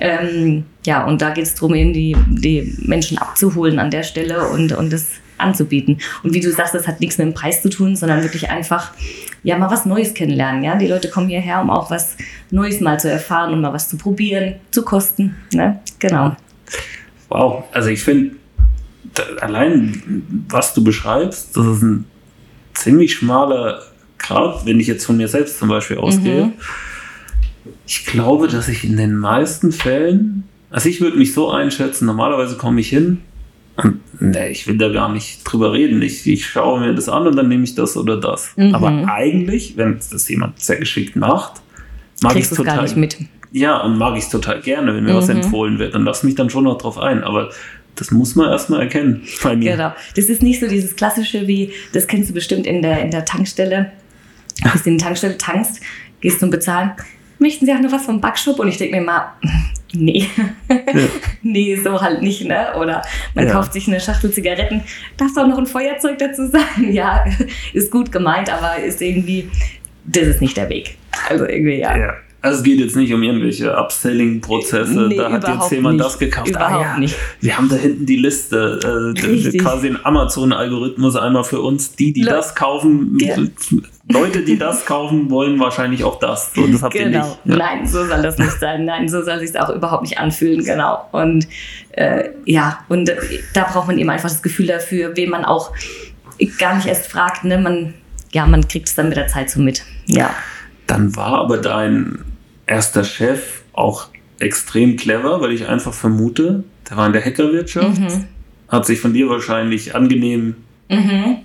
ähm, 0.00 0.64
ja, 0.84 1.04
und 1.04 1.22
da 1.22 1.30
geht 1.30 1.44
es 1.44 1.54
darum, 1.54 1.76
eben 1.76 1.92
die, 1.92 2.16
die 2.26 2.76
Menschen 2.80 3.16
abzuholen 3.16 3.78
an 3.78 3.92
der 3.92 4.02
Stelle 4.02 4.48
und, 4.48 4.72
und 4.72 4.92
das 4.92 5.06
anzubieten. 5.36 5.98
Und 6.24 6.34
wie 6.34 6.40
du 6.40 6.50
sagst, 6.50 6.74
das 6.74 6.88
hat 6.88 6.98
nichts 6.98 7.16
mit 7.18 7.28
dem 7.28 7.34
Preis 7.34 7.62
zu 7.62 7.68
tun, 7.70 7.94
sondern 7.94 8.24
wirklich 8.24 8.50
einfach, 8.50 8.90
ja, 9.44 9.56
mal 9.56 9.70
was 9.70 9.86
Neues 9.86 10.12
kennenlernen. 10.12 10.64
Ja? 10.64 10.74
Die 10.74 10.88
Leute 10.88 11.10
kommen 11.10 11.28
hierher, 11.28 11.60
um 11.60 11.70
auch 11.70 11.92
was 11.92 12.16
Neues 12.50 12.80
mal 12.80 12.98
zu 12.98 13.08
erfahren 13.08 13.52
und 13.52 13.60
mal 13.60 13.72
was 13.72 13.88
zu 13.88 13.96
probieren, 13.96 14.56
zu 14.72 14.82
kosten. 14.82 15.36
Ne? 15.52 15.78
Genau. 16.00 16.34
Wow, 17.28 17.62
also 17.70 17.88
ich 17.88 18.02
finde, 18.02 18.34
allein 19.40 20.24
was 20.48 20.74
du 20.74 20.82
beschreibst, 20.82 21.56
das 21.56 21.64
ist 21.64 21.82
ein 21.82 22.04
ziemlich 22.78 23.14
schmaler 23.14 23.82
Grad, 24.18 24.66
wenn 24.66 24.80
ich 24.80 24.86
jetzt 24.86 25.06
von 25.06 25.16
mir 25.16 25.28
selbst 25.28 25.58
zum 25.58 25.68
Beispiel 25.68 25.98
ausgehe. 25.98 26.46
Mhm. 26.46 26.52
Ich 27.86 28.04
glaube, 28.04 28.48
dass 28.48 28.68
ich 28.68 28.84
in 28.84 28.96
den 28.96 29.16
meisten 29.16 29.72
Fällen, 29.72 30.44
also 30.70 30.88
ich 30.88 31.00
würde 31.00 31.16
mich 31.16 31.32
so 31.32 31.50
einschätzen, 31.50 32.06
normalerweise 32.06 32.56
komme 32.56 32.80
ich 32.80 32.88
hin 32.88 33.22
und 33.76 34.00
nee, 34.20 34.48
ich 34.48 34.66
will 34.66 34.76
da 34.76 34.88
gar 34.88 35.10
nicht 35.12 35.44
drüber 35.44 35.72
reden. 35.72 36.02
Ich, 36.02 36.26
ich 36.26 36.46
schaue 36.46 36.80
mir 36.80 36.94
das 36.94 37.08
an 37.08 37.26
und 37.26 37.36
dann 37.36 37.48
nehme 37.48 37.62
ich 37.62 37.76
das 37.76 37.96
oder 37.96 38.16
das. 38.16 38.50
Mhm. 38.56 38.74
Aber 38.74 38.88
eigentlich, 39.08 39.76
wenn 39.76 40.00
das 40.10 40.28
jemand 40.28 40.58
sehr 40.60 40.76
geschickt 40.76 41.14
macht, 41.14 41.62
mag 42.20 42.34
ich 42.34 42.44
es 42.44 42.50
total. 42.50 42.76
Gar 42.76 42.82
nicht 42.82 42.96
mit. 42.96 43.16
Ja, 43.52 43.78
und 43.78 43.96
mag 43.96 44.16
ich 44.16 44.24
es 44.24 44.30
total 44.30 44.60
gerne, 44.60 44.94
wenn 44.94 45.04
mir 45.04 45.12
mhm. 45.12 45.18
was 45.18 45.28
empfohlen 45.28 45.78
wird. 45.78 45.94
Dann 45.94 46.04
lass 46.04 46.24
mich 46.24 46.34
dann 46.34 46.50
schon 46.50 46.64
noch 46.64 46.78
drauf 46.78 46.98
ein. 46.98 47.22
Aber 47.22 47.50
das 47.98 48.10
muss 48.12 48.36
man 48.36 48.50
erstmal 48.50 48.82
erkennen 48.82 49.22
bei 49.42 49.56
mir. 49.56 49.72
Genau. 49.72 49.92
Das 50.14 50.26
ist 50.26 50.42
nicht 50.42 50.60
so 50.60 50.68
dieses 50.68 50.94
klassische 50.94 51.48
wie, 51.48 51.72
das 51.92 52.06
kennst 52.06 52.30
du 52.30 52.34
bestimmt 52.34 52.66
in 52.66 52.80
der, 52.80 53.00
in 53.00 53.10
der 53.10 53.24
Tankstelle. 53.24 53.92
Du 54.62 54.70
bist 54.70 54.86
in 54.86 54.98
die 54.98 55.04
Tankstelle, 55.04 55.36
tankst, 55.36 55.80
gehst 56.20 56.40
zum 56.40 56.50
Bezahlen. 56.50 56.92
Möchten 57.40 57.66
Sie 57.66 57.72
auch 57.72 57.80
noch 57.80 57.92
was 57.92 58.04
vom 58.04 58.20
Backshop? 58.20 58.58
Und 58.58 58.68
ich 58.68 58.78
denke 58.78 58.96
mir 58.96 59.02
mal, 59.02 59.32
nee, 59.92 60.28
ja. 60.36 60.74
nee, 61.42 61.76
so 61.76 62.00
halt 62.00 62.22
nicht, 62.22 62.44
ne? 62.44 62.74
Oder 62.76 63.02
man 63.34 63.46
ja. 63.46 63.52
kauft 63.52 63.72
sich 63.72 63.88
eine 63.88 64.00
Schachtel 64.00 64.32
Zigaretten. 64.32 64.82
Darf 65.16 65.34
doch 65.34 65.46
noch 65.46 65.58
ein 65.58 65.66
Feuerzeug 65.66 66.18
dazu 66.18 66.48
sein? 66.48 66.62
Ja, 66.92 67.24
ist 67.72 67.90
gut 67.90 68.12
gemeint, 68.12 68.52
aber 68.52 68.82
ist 68.82 69.00
irgendwie, 69.02 69.50
das 70.04 70.26
ist 70.26 70.40
nicht 70.40 70.56
der 70.56 70.68
Weg. 70.68 70.96
Also 71.28 71.46
irgendwie, 71.46 71.78
ja. 71.78 71.96
ja. 71.96 72.14
Also 72.40 72.58
es 72.58 72.62
geht 72.62 72.78
jetzt 72.78 72.94
nicht 72.94 73.12
um 73.12 73.22
irgendwelche 73.22 73.76
Upselling-Prozesse. 73.76 75.08
Nee, 75.08 75.16
da 75.16 75.32
hat 75.32 75.48
jetzt 75.48 75.72
jemand 75.72 75.96
nicht. 75.96 76.06
das 76.06 76.18
gekauft. 76.18 76.48
Überhaupt 76.48 76.72
ah, 76.72 76.92
ja, 76.92 76.98
nicht. 76.98 77.16
Wir 77.40 77.58
haben 77.58 77.68
da 77.68 77.74
hinten 77.74 78.06
die 78.06 78.16
Liste. 78.16 79.14
Äh, 79.16 79.58
quasi 79.58 79.88
ein 79.88 79.98
Amazon-Algorithmus 80.04 81.16
einmal 81.16 81.42
für 81.42 81.60
uns. 81.60 81.96
Die, 81.96 82.12
die 82.12 82.22
Le 82.22 82.30
das 82.30 82.54
kaufen, 82.54 83.18
ja. 83.20 83.36
Leute, 84.10 84.42
die 84.42 84.56
das 84.56 84.86
kaufen, 84.86 85.30
wollen 85.30 85.58
wahrscheinlich 85.58 86.04
auch 86.04 86.20
das. 86.20 86.54
So, 86.54 86.66
das 86.66 86.82
habt 86.82 86.94
genau. 86.94 87.04
ihr 87.04 87.18
nicht. 87.18 87.38
Ja. 87.44 87.56
Nein, 87.56 87.86
so 87.86 88.06
soll 88.06 88.22
das 88.22 88.38
nicht 88.38 88.58
sein. 88.60 88.84
Nein, 88.84 89.08
so 89.08 89.22
soll 89.22 89.40
sich 89.40 89.58
auch 89.58 89.70
überhaupt 89.70 90.02
nicht 90.02 90.18
anfühlen. 90.18 90.64
Genau. 90.64 91.06
Und 91.10 91.48
äh, 91.90 92.30
ja, 92.44 92.84
und 92.88 93.10
da 93.52 93.64
braucht 93.64 93.88
man 93.88 93.98
eben 93.98 94.10
einfach 94.10 94.28
das 94.28 94.42
Gefühl 94.42 94.68
dafür, 94.68 95.16
wen 95.16 95.28
man 95.28 95.44
auch 95.44 95.72
gar 96.58 96.76
nicht 96.76 96.86
erst 96.86 97.10
fragt. 97.10 97.44
Ne? 97.44 97.58
Man, 97.58 97.94
ja, 98.32 98.46
man 98.46 98.66
kriegt 98.68 98.88
es 98.88 98.94
dann 98.94 99.08
mit 99.08 99.16
der 99.16 99.26
Zeit 99.26 99.50
so 99.50 99.60
mit. 99.60 99.82
Ja. 100.06 100.30
Dann 100.86 101.14
war 101.16 101.34
aber 101.40 101.58
dein 101.58 102.24
erster 102.68 103.04
Chef 103.04 103.62
auch 103.72 104.08
extrem 104.38 104.96
clever, 104.96 105.40
weil 105.40 105.52
ich 105.52 105.66
einfach 105.66 105.92
vermute, 105.92 106.64
der 106.88 106.96
war 106.96 107.06
in 107.06 107.12
der 107.12 107.24
Hackerwirtschaft, 107.24 108.00
mhm. 108.00 108.24
hat 108.68 108.86
sich 108.86 109.00
von 109.00 109.12
dir 109.12 109.28
wahrscheinlich 109.28 109.94
angenehm 109.94 110.56
mhm. 110.88 111.38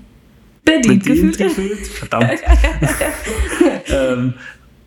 bedient, 0.63 1.03
bedient 1.03 1.37
gefühlt. 1.37 1.37
gefühlt. 1.37 1.87
Verdammt. 1.87 2.39
ähm, 3.87 4.33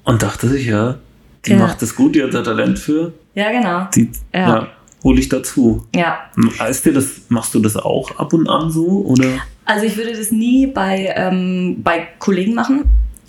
und 0.05 0.23
dachte 0.23 0.49
sich, 0.49 0.67
ja, 0.67 0.99
die 1.47 1.53
ja. 1.53 1.59
macht 1.59 1.83
es 1.83 1.95
gut, 1.95 2.15
die 2.15 2.23
hat 2.23 2.35
da 2.35 2.43
Talent 2.43 2.79
für. 2.79 3.13
Ja, 3.35 3.51
genau. 3.51 3.89
Die, 3.95 4.11
ja. 4.33 4.49
ja 4.49 4.69
hole 5.07 5.21
ich 5.21 5.29
dazu. 5.29 5.87
Ja. 5.95 6.19
Ist 6.69 6.85
dir 6.85 6.93
das, 6.93 7.23
machst 7.29 7.55
du 7.55 7.61
das 7.61 7.77
auch 7.77 8.19
ab 8.19 8.33
und 8.33 8.49
an 8.49 8.71
so? 8.71 9.05
Oder? 9.07 9.41
Also 9.65 9.87
ich 9.87 9.97
würde 9.97 10.13
das 10.13 10.33
nie 10.33 10.67
bei, 10.67 11.13
ähm, 11.17 11.83
bei 11.83 12.09
Kollegen 12.19 12.55
machen. 12.55 12.85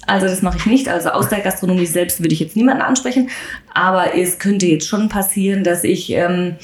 Also 0.07 0.25
das 0.25 0.41
mache 0.41 0.57
ich 0.57 0.65
nicht. 0.65 0.89
Also 0.89 1.09
aus 1.09 1.29
der 1.29 1.41
Gastronomie 1.41 1.85
selbst 1.85 2.21
würde 2.21 2.33
ich 2.33 2.39
jetzt 2.39 2.55
niemanden 2.55 2.81
ansprechen. 2.81 3.29
Aber 3.73 4.15
es 4.15 4.39
könnte 4.39 4.65
jetzt 4.65 4.87
schon 4.87 5.09
passieren, 5.09 5.63
dass 5.63 5.83
ich, 5.83 6.09
ähm, 6.11 6.55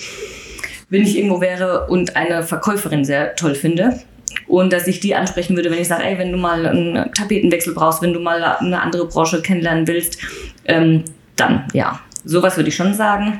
wenn 0.89 1.03
ich 1.03 1.17
irgendwo 1.17 1.41
wäre 1.41 1.87
und 1.87 2.15
eine 2.15 2.43
Verkäuferin 2.43 3.05
sehr 3.05 3.35
toll 3.35 3.55
finde, 3.55 3.99
und 4.47 4.73
dass 4.73 4.87
ich 4.87 4.99
die 4.99 5.15
ansprechen 5.15 5.55
würde, 5.55 5.71
wenn 5.71 5.79
ich 5.79 5.87
sage, 5.87 6.03
ey, 6.03 6.17
wenn 6.17 6.31
du 6.31 6.37
mal 6.37 6.65
einen 6.65 7.11
Tapetenwechsel 7.13 7.73
brauchst, 7.73 8.01
wenn 8.01 8.13
du 8.13 8.19
mal 8.19 8.43
eine 8.43 8.81
andere 8.81 9.07
Branche 9.07 9.41
kennenlernen 9.41 9.87
willst, 9.87 10.17
ähm, 10.65 11.03
dann 11.35 11.65
ja, 11.73 11.99
sowas 12.25 12.57
würde 12.57 12.69
ich 12.69 12.75
schon 12.75 12.93
sagen. 12.93 13.39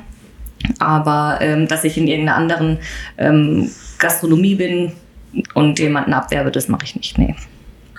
Aber 0.78 1.38
ähm, 1.40 1.68
dass 1.68 1.84
ich 1.84 1.98
in 1.98 2.08
irgendeiner 2.08 2.36
anderen 2.36 2.78
ähm, 3.18 3.70
Gastronomie 3.98 4.54
bin 4.54 4.92
und 5.52 5.78
jemanden 5.78 6.14
abwerbe, 6.14 6.50
das 6.50 6.68
mache 6.68 6.84
ich 6.84 6.96
nicht. 6.96 7.18
Nee. 7.18 7.34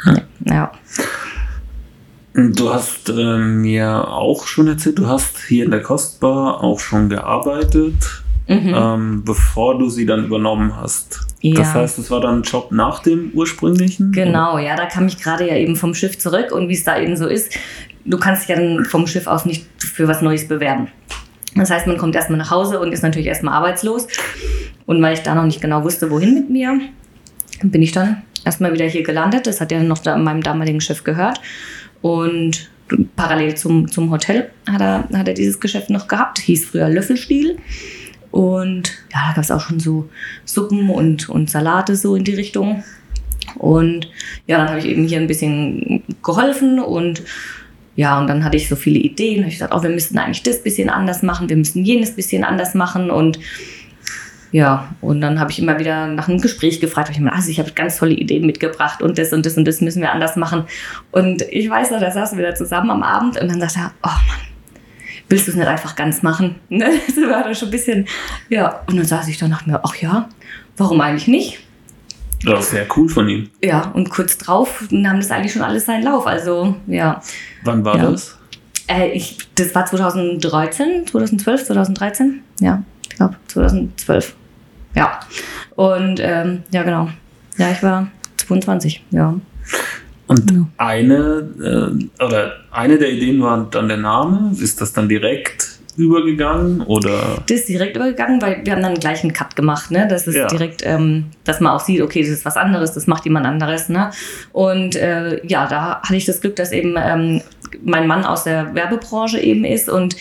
Hm. 0.03 0.21
Ja. 0.45 0.71
Du 2.37 2.73
hast 2.73 3.07
äh, 3.07 3.37
mir 3.37 4.09
auch 4.09 4.45
schon 4.45 4.67
erzählt, 4.67 4.99
du 4.99 5.07
hast 5.07 5.39
hier 5.47 5.63
in 5.63 5.71
der 5.71 5.81
Kostbar 5.81 6.61
auch 6.61 6.81
schon 6.81 7.07
gearbeitet, 7.07 8.23
mhm. 8.49 8.73
ähm, 8.75 9.23
bevor 9.23 9.79
du 9.79 9.89
sie 9.89 10.05
dann 10.05 10.25
übernommen 10.25 10.75
hast. 10.75 11.21
Ja. 11.39 11.55
Das 11.55 11.73
heißt, 11.73 11.97
es 11.97 12.11
war 12.11 12.19
dann 12.19 12.39
ein 12.39 12.43
Job 12.43 12.73
nach 12.73 13.01
dem 13.01 13.31
ursprünglichen? 13.33 14.11
Genau, 14.11 14.57
ja, 14.57 14.75
da 14.75 14.85
kam 14.85 15.07
ich 15.07 15.17
gerade 15.17 15.47
ja 15.47 15.55
eben 15.55 15.77
vom 15.77 15.93
Schiff 15.93 16.19
zurück 16.19 16.51
und 16.51 16.67
wie 16.67 16.73
es 16.73 16.83
da 16.83 16.99
eben 16.99 17.15
so 17.15 17.25
ist, 17.25 17.53
du 18.03 18.17
kannst 18.17 18.41
dich 18.41 18.49
ja 18.49 18.61
dann 18.61 18.83
vom 18.83 19.07
Schiff 19.07 19.27
aus 19.27 19.45
nicht 19.45 19.65
für 19.77 20.09
was 20.09 20.21
Neues 20.21 20.45
bewerben. 20.45 20.89
Das 21.55 21.71
heißt, 21.71 21.87
man 21.87 21.97
kommt 21.97 22.15
erstmal 22.15 22.37
nach 22.37 22.51
Hause 22.51 22.81
und 22.81 22.91
ist 22.91 23.01
natürlich 23.01 23.27
erstmal 23.27 23.53
arbeitslos. 23.53 24.07
Und 24.85 25.01
weil 25.01 25.13
ich 25.13 25.21
da 25.21 25.35
noch 25.35 25.45
nicht 25.45 25.61
genau 25.61 25.85
wusste, 25.85 26.11
wohin 26.11 26.33
mit 26.33 26.49
mir, 26.49 26.81
bin 27.63 27.81
ich 27.81 27.93
dann 27.93 28.23
erstmal 28.43 28.73
wieder 28.73 28.85
hier 28.85 29.03
gelandet. 29.03 29.47
Das 29.47 29.61
hat 29.61 29.71
ja 29.71 29.81
noch 29.81 29.99
da 29.99 30.17
meinem 30.17 30.43
damaligen 30.43 30.81
Schiff 30.81 31.05
gehört. 31.05 31.39
Und 32.05 32.69
parallel 33.15 33.55
zum, 33.55 33.89
zum 33.89 34.11
Hotel 34.11 34.51
hat 34.69 34.79
er, 34.79 35.09
hat 35.11 35.27
er 35.27 35.33
dieses 35.33 35.59
Geschäft 35.59 35.89
noch 35.89 36.07
gehabt, 36.07 36.37
hieß 36.37 36.65
früher 36.65 36.87
Löffelstiel. 36.87 37.57
Und 38.29 38.91
ja, 39.11 39.29
da 39.29 39.33
gab 39.33 39.43
es 39.43 39.49
auch 39.49 39.61
schon 39.61 39.79
so 39.79 40.07
Suppen 40.45 40.91
und, 40.91 41.29
und 41.29 41.49
Salate 41.49 41.95
so 41.95 42.15
in 42.15 42.23
die 42.23 42.35
Richtung. 42.35 42.83
Und 43.55 44.07
ja, 44.45 44.59
dann 44.59 44.69
habe 44.69 44.77
ich 44.77 44.85
eben 44.85 45.07
hier 45.07 45.17
ein 45.19 45.25
bisschen 45.25 46.03
geholfen 46.21 46.79
und 46.79 47.23
ja, 47.95 48.19
und 48.19 48.27
dann 48.27 48.43
hatte 48.43 48.57
ich 48.57 48.69
so 48.69 48.75
viele 48.75 48.99
Ideen. 48.99 49.37
Da 49.37 49.41
habe 49.41 49.49
ich 49.49 49.55
gesagt, 49.55 49.73
oh, 49.73 49.81
wir 49.81 49.89
müssten 49.89 50.19
eigentlich 50.19 50.43
das 50.43 50.61
bisschen 50.61 50.91
anders 50.91 51.23
machen, 51.23 51.49
wir 51.49 51.57
müssen 51.57 51.83
jenes 51.85 52.15
bisschen 52.15 52.43
anders 52.43 52.75
machen. 52.75 53.09
Und 53.09 53.39
ja, 54.55 54.87
und 55.01 55.19
dann 55.19 55.41
habe 55.41 55.51
ich 55.51 55.59
immer 55.59 55.79
wieder 55.79 56.07
nach 56.07 56.29
einem 56.29 56.39
Gespräch 56.39 56.79
gefragt, 56.79 57.09
weil 57.09 57.15
ich 57.15 57.21
mir, 57.21 57.33
also 57.33 57.49
ich 57.49 57.59
habe 57.59 57.73
ganz 57.73 57.97
tolle 57.97 58.13
Ideen 58.13 58.45
mitgebracht 58.45 59.01
und 59.01 59.17
das 59.17 59.33
und 59.33 59.45
das 59.45 59.57
und 59.57 59.65
das 59.65 59.81
müssen 59.81 60.01
wir 60.01 60.13
anders 60.13 60.37
machen. 60.37 60.63
Und 61.11 61.41
ich 61.49 61.69
weiß 61.69 61.91
noch, 61.91 61.99
da 61.99 62.09
saßen 62.09 62.37
wir 62.37 62.47
da 62.47 62.55
zusammen 62.55 62.89
am 62.89 63.03
Abend 63.03 63.37
und 63.37 63.51
dann 63.51 63.59
sagte 63.59 63.79
er, 63.79 63.91
oh 64.01 64.07
Mann, 64.07 64.47
willst 65.27 65.47
du 65.47 65.51
es 65.51 65.57
nicht 65.57 65.67
einfach 65.67 65.97
ganz 65.97 66.23
machen? 66.23 66.55
Ne? 66.69 66.89
Das 67.05 67.17
war 67.17 67.43
dann 67.43 67.53
schon 67.53 67.67
ein 67.67 67.71
bisschen, 67.71 68.07
ja. 68.47 68.79
Und 68.87 68.95
dann 68.95 69.05
saß 69.05 69.27
ich 69.27 69.37
dann 69.37 69.49
nach 69.49 69.65
mir, 69.65 69.81
ach 69.83 69.95
ja, 69.97 70.29
warum 70.77 71.01
eigentlich 71.01 71.27
nicht? 71.27 71.59
Das 72.45 72.61
ist 72.61 72.71
sehr 72.71 72.87
cool 72.95 73.09
von 73.09 73.27
ihm. 73.27 73.49
Ja, 73.61 73.91
und 73.93 74.09
kurz 74.09 74.37
drauf 74.37 74.85
nahm 74.89 75.17
das 75.17 75.31
eigentlich 75.31 75.51
schon 75.51 75.63
alles 75.63 75.85
seinen 75.85 76.03
Lauf. 76.03 76.27
Also, 76.27 76.77
ja. 76.87 77.21
Wann 77.65 77.83
war 77.83 77.97
ja. 77.97 78.09
das? 78.09 78.37
Äh, 78.87 79.09
ich, 79.09 79.37
das 79.55 79.75
war 79.75 79.85
2013, 79.85 81.07
2012, 81.07 81.65
2013. 81.65 82.41
Ja, 82.61 82.83
ich 83.01 83.17
glaube 83.17 83.35
2012. 83.49 84.33
Ja. 84.95 85.19
Und 85.75 86.19
ähm, 86.21 86.63
ja, 86.71 86.83
genau. 86.83 87.09
Ja, 87.57 87.71
ich 87.71 87.83
war 87.83 88.07
22, 88.37 89.03
ja. 89.11 89.35
Und 90.27 90.51
ja. 90.51 90.65
eine 90.77 91.99
äh, 92.19 92.23
oder 92.23 92.53
eine 92.71 92.97
der 92.97 93.11
Ideen 93.11 93.41
war 93.41 93.67
dann 93.69 93.87
der 93.87 93.97
Name. 93.97 94.51
Ist 94.59 94.81
das 94.81 94.93
dann 94.93 95.07
direkt 95.07 95.75
übergegangen 95.97 96.81
oder? 96.81 97.43
Das 97.47 97.59
ist 97.59 97.69
direkt 97.69 97.95
übergegangen, 97.95 98.41
weil 98.41 98.61
wir 98.63 98.73
haben 98.73 98.81
dann 98.81 98.95
gleich 98.95 99.23
einen 99.23 99.33
Cut 99.33 99.55
gemacht, 99.55 99.91
ne? 99.91 100.07
Das 100.09 100.27
ist 100.27 100.35
ja. 100.35 100.47
direkt, 100.47 100.85
ähm, 100.85 101.25
dass 101.43 101.61
man 101.61 101.73
auch 101.73 101.79
sieht, 101.79 102.01
okay, 102.01 102.21
das 102.21 102.29
ist 102.29 102.45
was 102.45 102.57
anderes, 102.57 102.93
das 102.93 103.07
macht 103.07 103.25
jemand 103.25 103.45
anderes, 103.45 103.87
ne? 103.89 104.11
Und 104.51 104.95
äh, 104.95 105.45
ja, 105.45 105.67
da 105.67 106.01
hatte 106.01 106.15
ich 106.15 106.25
das 106.25 106.41
Glück, 106.41 106.55
dass 106.55 106.71
eben 106.71 106.95
ähm, 106.97 107.41
mein 107.83 108.07
Mann 108.07 108.25
aus 108.25 108.43
der 108.43 108.73
Werbebranche 108.75 109.39
eben 109.39 109.63
ist 109.63 109.89
und 109.89 110.15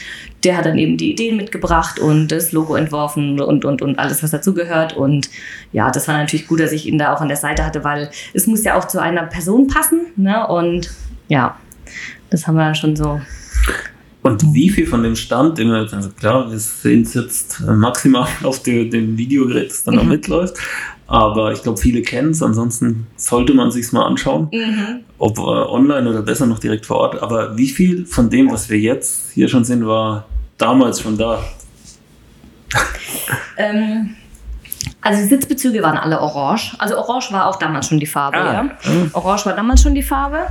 der 0.44 0.56
hat 0.56 0.66
dann 0.66 0.78
eben 0.78 0.96
die 0.96 1.12
Ideen 1.12 1.36
mitgebracht 1.36 1.98
und 1.98 2.28
das 2.28 2.52
Logo 2.52 2.74
entworfen 2.74 3.40
und, 3.40 3.64
und, 3.64 3.82
und 3.82 3.98
alles, 3.98 4.22
was 4.22 4.30
dazugehört. 4.30 4.96
Und 4.96 5.30
ja, 5.72 5.90
das 5.90 6.06
war 6.08 6.18
natürlich 6.18 6.46
gut, 6.46 6.60
dass 6.60 6.72
ich 6.72 6.86
ihn 6.86 6.98
da 6.98 7.14
auch 7.14 7.20
an 7.20 7.28
der 7.28 7.36
Seite 7.36 7.64
hatte, 7.64 7.84
weil 7.84 8.10
es 8.32 8.46
muss 8.46 8.64
ja 8.64 8.76
auch 8.76 8.86
zu 8.86 9.00
einer 9.00 9.24
Person 9.24 9.66
passen. 9.66 10.06
Ne? 10.16 10.46
Und 10.46 10.90
ja, 11.28 11.56
das 12.30 12.46
haben 12.46 12.56
wir 12.56 12.64
dann 12.64 12.74
schon 12.74 12.96
so. 12.96 13.20
Und 14.22 14.54
wie 14.54 14.70
viel 14.70 14.86
von 14.86 15.02
dem 15.02 15.16
Stand, 15.16 15.60
also 15.60 16.08
klar, 16.10 16.50
wir 16.50 16.58
sehen 16.58 17.02
es 17.02 17.14
jetzt 17.14 17.60
maximal 17.60 18.26
auf 18.42 18.62
der, 18.62 18.86
dem 18.86 19.16
Videogerät, 19.16 19.70
das 19.70 19.84
dann 19.84 19.96
mhm. 19.96 20.08
mitläuft. 20.08 20.56
Aber 21.06 21.52
ich 21.52 21.62
glaube, 21.62 21.78
viele 21.78 22.00
kennen 22.00 22.30
es. 22.30 22.42
Ansonsten 22.42 23.06
sollte 23.16 23.52
man 23.52 23.70
sich 23.70 23.92
mal 23.92 24.06
anschauen, 24.06 24.48
mhm. 24.52 25.00
ob 25.18 25.38
äh, 25.38 25.42
online 25.42 26.08
oder 26.08 26.22
besser 26.22 26.46
noch 26.46 26.58
direkt 26.58 26.86
vor 26.86 26.96
Ort. 26.96 27.22
Aber 27.22 27.56
wie 27.58 27.68
viel 27.68 28.06
von 28.06 28.30
dem, 28.30 28.50
was 28.50 28.70
wir 28.70 28.78
jetzt 28.78 29.32
hier 29.32 29.48
schon 29.48 29.64
sehen, 29.64 29.86
war 29.86 30.26
damals 30.58 31.00
schon 31.00 31.16
da? 31.18 31.42
ähm, 33.56 34.16
also 35.00 35.22
die 35.22 35.28
Sitzbezüge 35.28 35.82
waren 35.82 35.98
alle 35.98 36.20
orange. 36.20 36.74
Also 36.78 36.96
orange 36.96 37.32
war 37.32 37.46
auch 37.46 37.56
damals 37.56 37.88
schon 37.88 38.00
die 38.00 38.06
Farbe, 38.06 38.38
ah, 38.38 38.52
ja. 38.52 38.70
Orange 39.12 39.46
war 39.46 39.54
damals 39.54 39.82
schon 39.82 39.94
die 39.94 40.02
Farbe. 40.02 40.46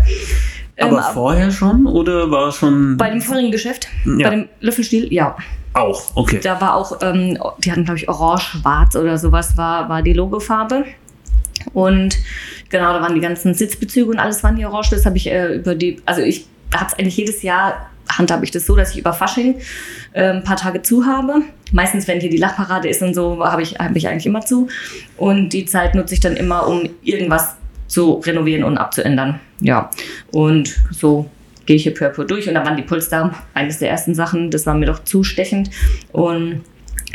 Aber 0.80 0.98
ähm, 0.98 1.14
vorher 1.14 1.52
schon 1.52 1.86
oder 1.88 2.30
war 2.30 2.50
es 2.50 2.56
schon? 2.56 2.98
Bei 2.98 3.10
dem 3.10 3.22
vorigen 3.22 3.52
Geschäft, 3.52 3.88
ja. 4.06 4.30
bei 4.30 4.36
dem 4.36 4.50
Löffelstiel, 4.60 5.12
ja. 5.14 5.36
Auch, 5.74 6.16
okay. 6.16 6.40
Da 6.42 6.62
war 6.62 6.76
auch, 6.76 7.00
ähm, 7.02 7.38
die 7.60 7.72
hatten, 7.72 7.84
glaube 7.84 7.98
ich, 7.98 8.08
orange-schwarz 8.08 8.96
oder 8.96 9.18
sowas 9.18 9.58
war, 9.58 9.90
war 9.90 10.04
die 10.04 10.14
Logofarbe. 10.14 10.86
Und 11.74 12.18
genau, 12.70 12.94
da 12.94 13.02
waren 13.02 13.16
die 13.16 13.22
ganzen 13.22 13.54
Sitzbezüge 13.54 14.10
und 14.12 14.20
alles 14.20 14.44
waren 14.44 14.56
die 14.56 14.66
orange. 14.66 14.92
Das 14.92 15.06
habe 15.06 15.18
ich 15.18 15.28
äh, 15.28 15.56
über 15.56 15.74
die, 15.74 16.02
also 16.06 16.22
ich 16.22 16.48
habe 16.76 16.86
es 16.86 16.94
eigentlich 16.94 17.18
jedes 17.18 17.42
Jahr, 17.42 17.90
handhabe 18.10 18.44
ich 18.44 18.52
das 18.52 18.66
so, 18.66 18.76
dass 18.76 18.92
ich 18.92 19.00
über 19.00 19.14
Fasching 19.14 19.60
äh, 20.14 20.30
ein 20.30 20.44
paar 20.44 20.58
Tage 20.58 20.82
zu 20.82 21.06
habe. 21.06 21.42
Meistens, 21.72 22.08
wenn 22.08 22.20
hier 22.20 22.30
die 22.30 22.38
Lachparade 22.38 22.88
ist 22.88 23.02
und 23.02 23.14
so, 23.14 23.44
habe 23.44 23.62
ich, 23.62 23.76
hab 23.76 23.96
ich 23.96 24.08
eigentlich 24.08 24.26
immer 24.26 24.42
zu. 24.42 24.68
Und 25.18 25.50
die 25.50 25.66
Zeit 25.66 25.96
nutze 25.96 26.14
ich 26.14 26.20
dann 26.20 26.36
immer, 26.36 26.68
um 26.68 26.90
irgendwas 27.04 27.56
zu 27.88 28.14
renovieren 28.14 28.64
und 28.64 28.78
abzuändern. 28.78 29.40
Ja, 29.60 29.90
und 30.32 30.76
so 30.92 31.30
gehe 31.66 31.76
ich 31.76 31.84
hier 31.84 31.94
peu 31.94 32.10
durch. 32.10 32.48
Und 32.48 32.56
da 32.56 32.66
waren 32.66 32.78
die 32.78 32.84
Pulster 32.84 33.34
eines 33.54 33.80
der 33.80 33.90
ersten 33.90 34.16
Sachen. 34.16 34.52
Das 34.52 34.66
war 34.66 34.74
mir 34.74 34.86
doch 34.86 35.04
zustechend. 35.04 35.70
Und 36.12 36.62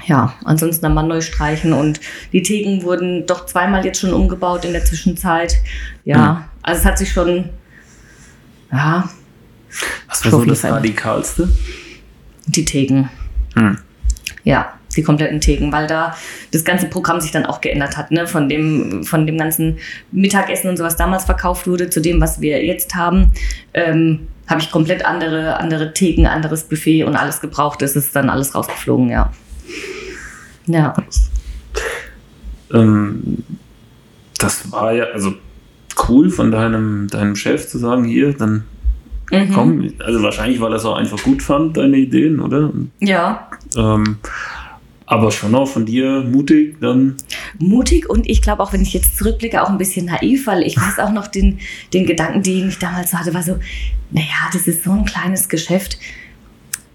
ja, 0.07 0.35
ansonsten 0.45 0.83
dann 0.83 0.95
mal 0.95 1.03
neu 1.03 1.21
streichen. 1.21 1.73
Und 1.73 2.01
die 2.33 2.43
Theken 2.43 2.83
wurden 2.83 3.27
doch 3.27 3.47
zweimal 3.47 3.85
jetzt 3.85 4.01
schon 4.01 4.13
umgebaut 4.13 4.65
in 4.65 4.73
der 4.73 4.85
Zwischenzeit. 4.85 5.57
Ja, 6.05 6.33
mhm. 6.33 6.45
also 6.63 6.81
es 6.81 6.87
hat 6.87 6.99
sich 6.99 7.13
schon, 7.13 7.51
ja. 8.73 9.09
Was 10.09 10.25
war 10.25 10.31
so 10.31 10.45
das 10.45 10.65
Radikalste? 10.65 11.49
Die 12.47 12.65
Theken. 12.65 13.09
Mhm. 13.55 13.79
Ja, 14.45 14.73
die 14.97 15.03
kompletten 15.03 15.41
Theken, 15.41 15.71
weil 15.73 15.87
da 15.87 16.17
das 16.53 16.65
ganze 16.65 16.87
Programm 16.87 17.21
sich 17.21 17.31
dann 17.31 17.47
auch 17.47 17.61
geändert 17.61 17.97
hat, 17.97 18.11
ne? 18.11 18.27
Von 18.27 18.49
dem, 18.49 19.05
von 19.05 19.27
dem 19.27 19.39
ganzen 19.39 19.79
Mittagessen 20.13 20.71
und 20.71 20.77
so, 20.77 20.85
was 20.85 20.97
damals 20.97 21.25
verkauft 21.25 21.67
wurde, 21.67 21.91
zu 21.91 22.01
dem, 22.01 22.21
was 22.21 22.41
wir 22.41 22.65
jetzt 22.65 22.95
haben, 22.95 23.33
ähm, 23.75 24.29
habe 24.47 24.61
ich 24.61 24.71
komplett 24.71 25.05
andere, 25.05 25.59
andere 25.59 25.93
Theken, 25.93 26.27
anderes 26.27 26.65
Buffet 26.65 27.05
und 27.05 27.17
alles 27.17 27.41
gebraucht. 27.41 27.83
Es 27.83 27.97
ist 27.97 28.17
dann 28.17 28.31
alles 28.31 28.55
rausgeflogen, 28.55 29.11
ja. 29.11 29.31
Ja. 30.67 30.95
Ähm, 32.73 33.45
das 34.39 34.71
war 34.73 34.93
ja, 34.93 35.05
also 35.13 35.35
cool 36.09 36.31
von 36.31 36.51
deinem, 36.51 37.09
deinem 37.09 37.37
Chef 37.37 37.69
zu 37.69 37.79
sagen, 37.79 38.05
hier, 38.05 38.33
dann 38.33 38.65
mhm. 39.31 39.53
komm. 39.53 39.93
Also 39.99 40.23
wahrscheinlich, 40.23 40.61
weil 40.61 40.73
er 40.73 40.77
es 40.77 40.85
auch 40.85 40.97
einfach 40.97 41.23
gut 41.23 41.43
fand, 41.43 41.77
deine 41.77 41.97
Ideen, 41.97 42.41
oder? 42.41 42.73
Ja. 43.01 43.49
Ähm, 43.77 44.19
aber 45.07 45.31
schon 45.31 45.55
auch 45.55 45.67
von 45.67 45.87
dir 45.87 46.21
mutig 46.21 46.77
dann. 46.81 47.17
Mutig 47.59 48.09
und 48.11 48.29
ich 48.29 48.43
glaube 48.43 48.63
auch, 48.63 48.75
wenn 48.75 48.83
ich 48.83 48.93
jetzt 48.93 49.17
zurückblicke, 49.17 49.63
auch 49.63 49.71
ein 49.71 49.79
bisschen 49.79 50.07
naiv, 50.07 50.47
weil 50.47 50.63
ich 50.63 50.77
weiß 50.77 50.99
auch 50.99 51.13
noch 51.13 51.29
den, 51.29 51.61
den 51.95 52.05
Gedanken, 52.05 52.43
den 52.43 52.69
ich 52.69 52.79
damals 52.79 53.15
hatte, 53.15 53.33
war 53.33 53.43
so, 53.43 53.59
naja, 54.11 54.51
das 54.53 54.67
ist 54.67 54.85
so 54.85 54.93
ein 54.93 55.07
kleines 55.07 55.49
Geschäft. 55.49 55.99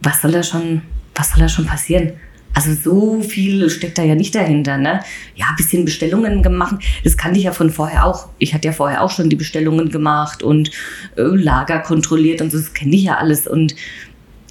Was 0.02 0.22
soll 0.22 0.32
da 0.32 0.44
schon, 0.44 0.84
was 1.16 1.32
soll 1.32 1.40
da 1.40 1.50
schon 1.50 1.66
passieren? 1.66 2.14
Also 2.54 2.74
so 2.74 3.22
viel 3.22 3.70
steckt 3.70 3.98
da 3.98 4.04
ja 4.04 4.16
nicht 4.16 4.36
dahinter, 4.36 4.78
ne? 4.78 5.00
Ja, 5.36 5.48
ein 5.50 5.56
bisschen 5.56 5.86
Bestellungen 5.86 6.44
gemacht. 6.44 6.76
Das 7.04 7.18
kannte 7.18 7.40
ich 7.40 7.46
ja 7.46 7.52
von 7.52 7.72
vorher 7.72 8.06
auch. 8.06 8.30
Ich 8.38 8.54
hatte 8.54 8.68
ja 8.68 8.74
vorher 8.74 9.02
auch 9.02 9.10
schon 9.10 9.30
die 9.30 9.36
Bestellungen 9.36 9.90
gemacht 9.90 10.44
und 10.44 10.70
äh, 11.18 11.22
Lager 11.22 11.80
kontrolliert 11.80 12.42
und 12.42 12.52
so. 12.52 12.58
Das 12.60 12.74
kenne 12.74 12.96
ich 12.96 13.04
ja 13.04 13.18
alles. 13.18 13.48
Und 13.48 13.76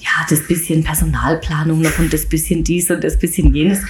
ja, 0.01 0.27
das 0.29 0.47
bisschen 0.47 0.83
Personalplanung 0.83 1.81
noch 1.81 1.99
und 1.99 2.12
das 2.12 2.27
bisschen 2.27 2.65
dies 2.65 2.91
und 2.91 3.05
das 3.05 3.19
bisschen 3.19 3.55
jenes. 3.55 3.83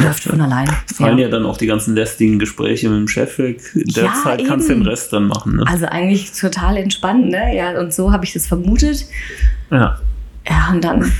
Läuft 0.00 0.22
von 0.22 0.40
allein. 0.40 0.68
Fallen 0.94 1.18
ja. 1.18 1.26
ja. 1.26 1.30
dann 1.30 1.44
auch 1.44 1.58
die 1.58 1.66
ganzen 1.66 1.94
lästigen 1.94 2.38
Gespräche 2.38 2.88
mit 2.88 2.98
dem 2.98 3.08
Chef 3.08 3.38
weg. 3.38 3.60
In 3.74 3.92
der 3.92 4.04
ja, 4.04 4.14
Zeit 4.22 4.42
kannst 4.46 4.70
du 4.70 4.74
den 4.74 4.86
Rest 4.86 5.12
dann 5.12 5.26
machen. 5.26 5.56
Ne? 5.56 5.64
Also 5.66 5.84
eigentlich 5.84 6.32
total 6.32 6.78
entspannt, 6.78 7.28
ne? 7.28 7.54
Ja, 7.54 7.78
und 7.78 7.92
so 7.92 8.10
habe 8.10 8.24
ich 8.24 8.32
das 8.32 8.46
vermutet. 8.46 9.06
Ja. 9.70 10.00
Ja, 10.48 10.70
und 10.72 10.82
dann 10.82 11.12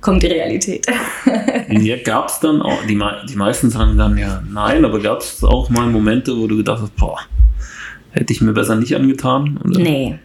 kommt 0.00 0.22
die 0.22 0.28
Realität. 0.28 0.86
ja, 1.68 1.96
gab 2.02 2.28
es 2.28 2.40
dann 2.40 2.62
auch, 2.62 2.84
die, 2.86 2.98
die 3.28 3.36
meisten 3.36 3.70
sagen 3.70 3.96
dann 3.96 4.16
ja 4.16 4.42
nein, 4.48 4.84
aber 4.84 5.00
gab 5.00 5.20
es 5.20 5.42
auch 5.42 5.68
mal 5.70 5.86
Momente, 5.86 6.36
wo 6.36 6.46
du 6.46 6.56
gedacht 6.56 6.82
hast, 6.82 6.96
boah, 6.96 7.18
hätte 8.10 8.32
ich 8.32 8.40
mir 8.40 8.52
besser 8.52 8.76
nicht 8.76 8.94
angetan? 8.94 9.58
Oder? 9.64 9.80
Nee, 9.80 10.18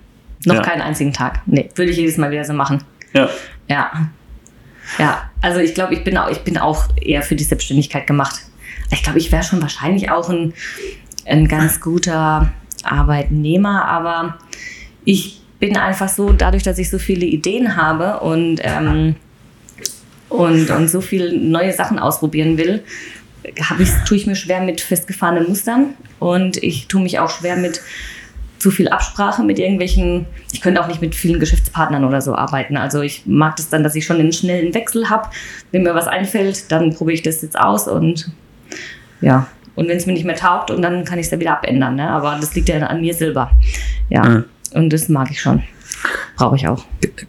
noch 0.46 0.56
ja. 0.56 0.62
keinen 0.62 0.82
einzigen 0.82 1.14
Tag. 1.14 1.42
Nee, 1.46 1.70
würde 1.76 1.92
ich 1.92 1.98
jedes 1.98 2.18
Mal 2.18 2.32
wieder 2.32 2.44
so 2.44 2.54
machen. 2.54 2.84
Ja. 3.14 3.30
Ja. 3.68 3.92
Ja, 5.00 5.30
also 5.42 5.60
ich 5.60 5.74
glaube, 5.74 5.94
ich 5.94 6.04
bin 6.04 6.18
auch, 6.18 6.30
ich 6.30 6.40
bin 6.40 6.58
auch 6.58 6.86
eher 7.02 7.22
für 7.22 7.36
die 7.36 7.44
Selbstständigkeit 7.44 8.06
gemacht. 8.06 8.36
Ich 8.92 9.02
glaube, 9.02 9.18
ich 9.18 9.32
wäre 9.32 9.44
schon 9.44 9.62
wahrscheinlich 9.62 10.12
auch 10.12 10.30
ein, 10.30 10.54
ein 11.26 11.48
ganz 11.48 11.80
guter 11.80 12.52
Arbeitnehmer, 12.84 13.86
aber 13.86 14.38
ich 15.06 15.42
bin 15.60 15.78
einfach 15.78 16.10
so, 16.10 16.34
dadurch, 16.34 16.64
dass 16.64 16.78
ich 16.78 16.90
so 16.90 17.00
viele 17.00 17.26
Ideen 17.26 17.78
habe 17.78 18.20
und, 18.20 18.60
ähm, 18.62 19.16
und, 20.34 20.70
und 20.72 20.90
so 20.90 21.02
viele 21.02 21.38
neue 21.38 21.74
Sachen 21.74 22.00
ausprobieren 22.00 22.58
will, 22.58 22.84
ich, 23.80 23.90
tue 24.08 24.18
ich 24.18 24.26
mir 24.26 24.36
schwer 24.36 24.62
mit 24.62 24.82
festgefahrenen 24.82 25.48
Mustern 25.48 25.96
und 26.20 26.62
ich 26.64 26.88
tue 26.88 27.02
mich 27.02 27.20
auch 27.20 27.30
schwer 27.30 27.58
mit 27.58 27.82
zu 28.58 28.72
viel 28.72 28.88
Absprache 28.88 29.44
mit 29.44 29.60
irgendwelchen, 29.60 30.26
ich 30.54 30.62
könnte 30.62 30.82
auch 30.82 30.88
nicht 30.88 31.02
mit 31.02 31.16
vielen 31.16 31.38
Geschäftspartnern 31.42 32.06
oder 32.06 32.22
so 32.22 32.34
arbeiten. 32.34 32.78
Also 32.78 33.02
ich 33.02 33.24
mag 33.26 33.58
das 33.58 33.68
dann, 33.68 33.84
dass 33.84 33.94
ich 33.94 34.06
schon 34.06 34.22
einen 34.22 34.32
schnellen 34.32 34.74
Wechsel 34.74 35.10
habe. 35.10 35.28
Wenn 35.72 35.84
mir 35.84 35.94
was 35.94 36.08
einfällt, 36.08 36.72
dann 36.72 36.96
probiere 36.96 37.16
ich 37.16 37.24
das 37.24 37.42
jetzt 37.42 37.60
aus 37.60 37.90
und 37.90 38.32
ja. 39.20 39.48
Und 39.76 39.90
wenn 39.90 39.98
es 39.98 40.06
mir 40.06 40.14
nicht 40.14 40.24
mehr 40.24 40.36
taugt, 40.36 40.72
und 40.72 40.82
dann 40.82 41.04
kann 41.04 41.20
ich 41.20 41.26
es 41.26 41.32
ja 41.32 41.40
wieder 41.40 41.58
abändern. 41.58 41.96
Ne? 41.96 42.08
Aber 42.10 42.38
das 42.40 42.56
liegt 42.56 42.70
ja 42.70 42.78
an 42.78 43.02
mir 43.02 43.14
selber. 43.14 43.52
Ja. 44.10 44.24
Mhm. 44.24 44.46
Und 44.74 44.94
das 44.94 45.10
mag 45.10 45.30
ich 45.30 45.42
schon. 45.42 45.64
Brauche 46.38 46.56
ich 46.56 46.68
auch. 46.68 46.86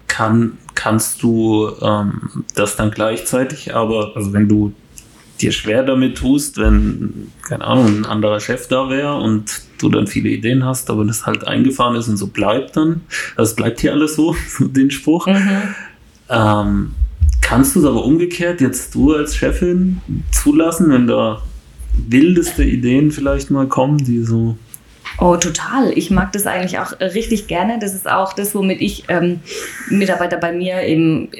Kann, 0.07 0.59
kannst 0.75 1.23
du 1.23 1.71
ähm, 1.81 2.45
das 2.55 2.77
dann 2.77 2.91
gleichzeitig, 2.91 3.75
aber 3.75 4.13
also 4.15 4.33
wenn 4.33 4.49
du 4.49 4.73
dir 5.41 5.53
schwer 5.53 5.83
damit 5.83 6.19
tust, 6.19 6.59
wenn, 6.59 7.33
keine 7.43 7.65
Ahnung, 7.65 7.87
ein 7.87 8.07
anderer 8.07 8.41
Chef 8.41 8.69
da 8.69 8.89
wäre 8.89 9.17
und 9.17 9.63
du 9.79 9.89
dann 9.89 10.07
viele 10.07 10.29
Ideen 10.29 10.65
hast, 10.65 10.91
aber 10.91 11.05
das 11.05 11.27
halt 11.27 11.47
eingefahren 11.47 11.97
ist 11.97 12.09
und 12.09 12.17
so 12.17 12.29
bleibt 12.29 12.77
dann. 12.77 13.03
Also 13.37 13.51
es 13.51 13.57
bleibt 13.57 13.81
hier 13.81 13.93
alles 13.93 14.15
so, 14.15 14.37
den 14.61 14.91
Spruch. 14.91 15.27
Mhm. 15.27 15.75
Ähm, 16.29 16.95
kannst 17.41 17.75
du 17.75 17.81
es 17.81 17.85
aber 17.87 18.05
umgekehrt 18.05 18.61
jetzt 18.61 18.95
du 18.95 19.15
als 19.15 19.37
Chefin 19.37 20.01
zulassen, 20.31 20.91
wenn 20.91 21.07
da 21.07 21.43
wildeste 22.09 22.65
Ideen 22.65 23.11
vielleicht 23.11 23.51
mal 23.51 23.67
kommen, 23.67 23.99
die 23.99 24.23
so 24.23 24.57
Oh, 25.18 25.37
total. 25.37 25.96
Ich 25.96 26.11
mag 26.11 26.33
das 26.33 26.46
eigentlich 26.46 26.79
auch 26.79 26.98
richtig 27.00 27.46
gerne. 27.46 27.79
Das 27.79 27.94
ist 27.94 28.09
auch 28.09 28.33
das, 28.33 28.55
womit 28.55 28.81
ich 28.81 29.05
ähm, 29.09 29.40
Mitarbeiter 29.88 30.37
bei 30.37 30.53
mir 30.53 30.83
eben, 30.83 31.31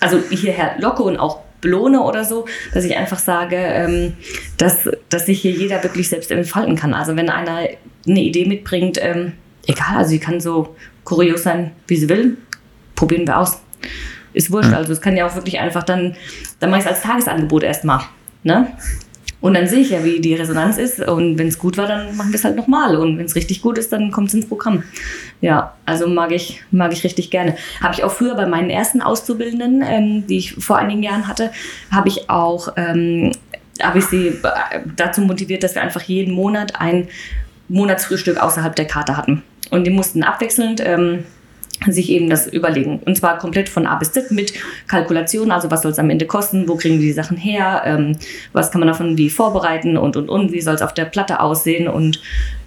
also 0.00 0.18
hierher 0.30 0.76
locke 0.78 1.02
und 1.02 1.16
auch 1.16 1.40
belohne 1.60 2.02
oder 2.02 2.24
so, 2.24 2.46
dass 2.74 2.84
ich 2.84 2.96
einfach 2.96 3.18
sage, 3.18 3.56
ähm, 3.56 4.14
dass, 4.58 4.88
dass 5.08 5.26
sich 5.26 5.40
hier 5.40 5.52
jeder 5.52 5.82
wirklich 5.82 6.08
selbst 6.08 6.30
entfalten 6.30 6.76
kann. 6.76 6.92
Also 6.92 7.16
wenn 7.16 7.30
einer 7.30 7.68
eine 8.06 8.20
Idee 8.20 8.44
mitbringt, 8.44 8.98
ähm, 9.00 9.32
egal, 9.66 9.96
also 9.96 10.10
sie 10.10 10.18
kann 10.18 10.40
so 10.40 10.74
kurios 11.04 11.44
sein, 11.44 11.72
wie 11.86 11.96
sie 11.96 12.08
will, 12.08 12.36
probieren 12.94 13.26
wir 13.26 13.38
aus. 13.38 13.60
Ist 14.34 14.50
wurscht. 14.50 14.72
Also 14.72 14.92
es 14.92 15.00
kann 15.00 15.16
ja 15.16 15.26
auch 15.26 15.34
wirklich 15.34 15.58
einfach 15.58 15.82
dann, 15.82 16.16
dann 16.58 16.70
mache 16.70 16.80
ich 16.80 16.86
es 16.86 16.92
als 16.92 17.02
Tagesangebot 17.02 17.62
erstmal. 17.62 18.00
Ne? 18.42 18.72
Und 19.42 19.54
dann 19.54 19.66
sehe 19.66 19.80
ich 19.80 19.90
ja, 19.90 20.04
wie 20.04 20.20
die 20.20 20.34
Resonanz 20.34 20.78
ist. 20.78 21.00
Und 21.00 21.36
wenn 21.36 21.48
es 21.48 21.58
gut 21.58 21.76
war, 21.76 21.88
dann 21.88 22.16
machen 22.16 22.30
wir 22.30 22.36
es 22.36 22.44
halt 22.44 22.56
nochmal. 22.56 22.96
Und 22.96 23.18
wenn 23.18 23.26
es 23.26 23.34
richtig 23.34 23.60
gut 23.60 23.76
ist, 23.76 23.92
dann 23.92 24.12
kommt 24.12 24.28
es 24.28 24.34
ins 24.34 24.46
Programm. 24.46 24.84
Ja, 25.40 25.74
also 25.84 26.06
mag 26.06 26.30
ich, 26.30 26.62
mag 26.70 26.92
ich 26.92 27.02
richtig 27.02 27.30
gerne. 27.30 27.56
Habe 27.82 27.92
ich 27.92 28.04
auch 28.04 28.12
früher 28.12 28.36
bei 28.36 28.46
meinen 28.46 28.70
ersten 28.70 29.02
Auszubildenden, 29.02 29.82
ähm, 29.84 30.26
die 30.28 30.38
ich 30.38 30.54
vor 30.54 30.78
einigen 30.78 31.02
Jahren 31.02 31.26
hatte, 31.26 31.50
habe 31.90 32.08
ich 32.08 32.30
auch, 32.30 32.68
ähm, 32.76 33.32
habe 33.82 33.98
ich 33.98 34.04
sie 34.06 34.38
dazu 34.96 35.20
motiviert, 35.22 35.64
dass 35.64 35.74
wir 35.74 35.82
einfach 35.82 36.02
jeden 36.02 36.34
Monat 36.34 36.80
ein 36.80 37.08
Monatsfrühstück 37.68 38.38
außerhalb 38.40 38.76
der 38.76 38.86
Karte 38.86 39.16
hatten. 39.16 39.42
Und 39.70 39.84
die 39.84 39.90
mussten 39.90 40.22
abwechselnd 40.22 40.80
ähm, 40.84 41.24
sich 41.90 42.10
eben 42.10 42.28
das 42.30 42.46
überlegen. 42.46 43.00
Und 43.04 43.16
zwar 43.16 43.38
komplett 43.38 43.68
von 43.68 43.86
A 43.86 43.96
bis 43.96 44.12
Z 44.12 44.30
mit 44.30 44.52
Kalkulation, 44.86 45.50
also 45.50 45.70
was 45.70 45.82
soll 45.82 45.92
es 45.92 45.98
am 45.98 46.10
Ende 46.10 46.26
kosten, 46.26 46.68
wo 46.68 46.76
kriegen 46.76 47.00
wir 47.00 47.06
die 47.06 47.12
Sachen 47.12 47.36
her, 47.36 47.82
ähm, 47.84 48.16
was 48.52 48.70
kann 48.70 48.80
man 48.80 48.88
davon 48.88 49.16
wie 49.16 49.30
vorbereiten 49.30 49.96
und, 49.96 50.16
und, 50.16 50.28
und, 50.28 50.52
wie 50.52 50.60
soll 50.60 50.74
es 50.74 50.82
auf 50.82 50.94
der 50.94 51.06
Platte 51.06 51.40
aussehen 51.40 51.88
und 51.88 52.20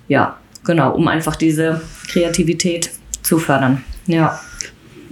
ja, 0.08 0.38
genau, 0.64 0.94
um 0.94 1.08
einfach 1.08 1.36
diese 1.36 1.82
Kreativität 2.08 2.92
zu 3.22 3.40
fördern. 3.40 3.84
Ja. 4.08 4.40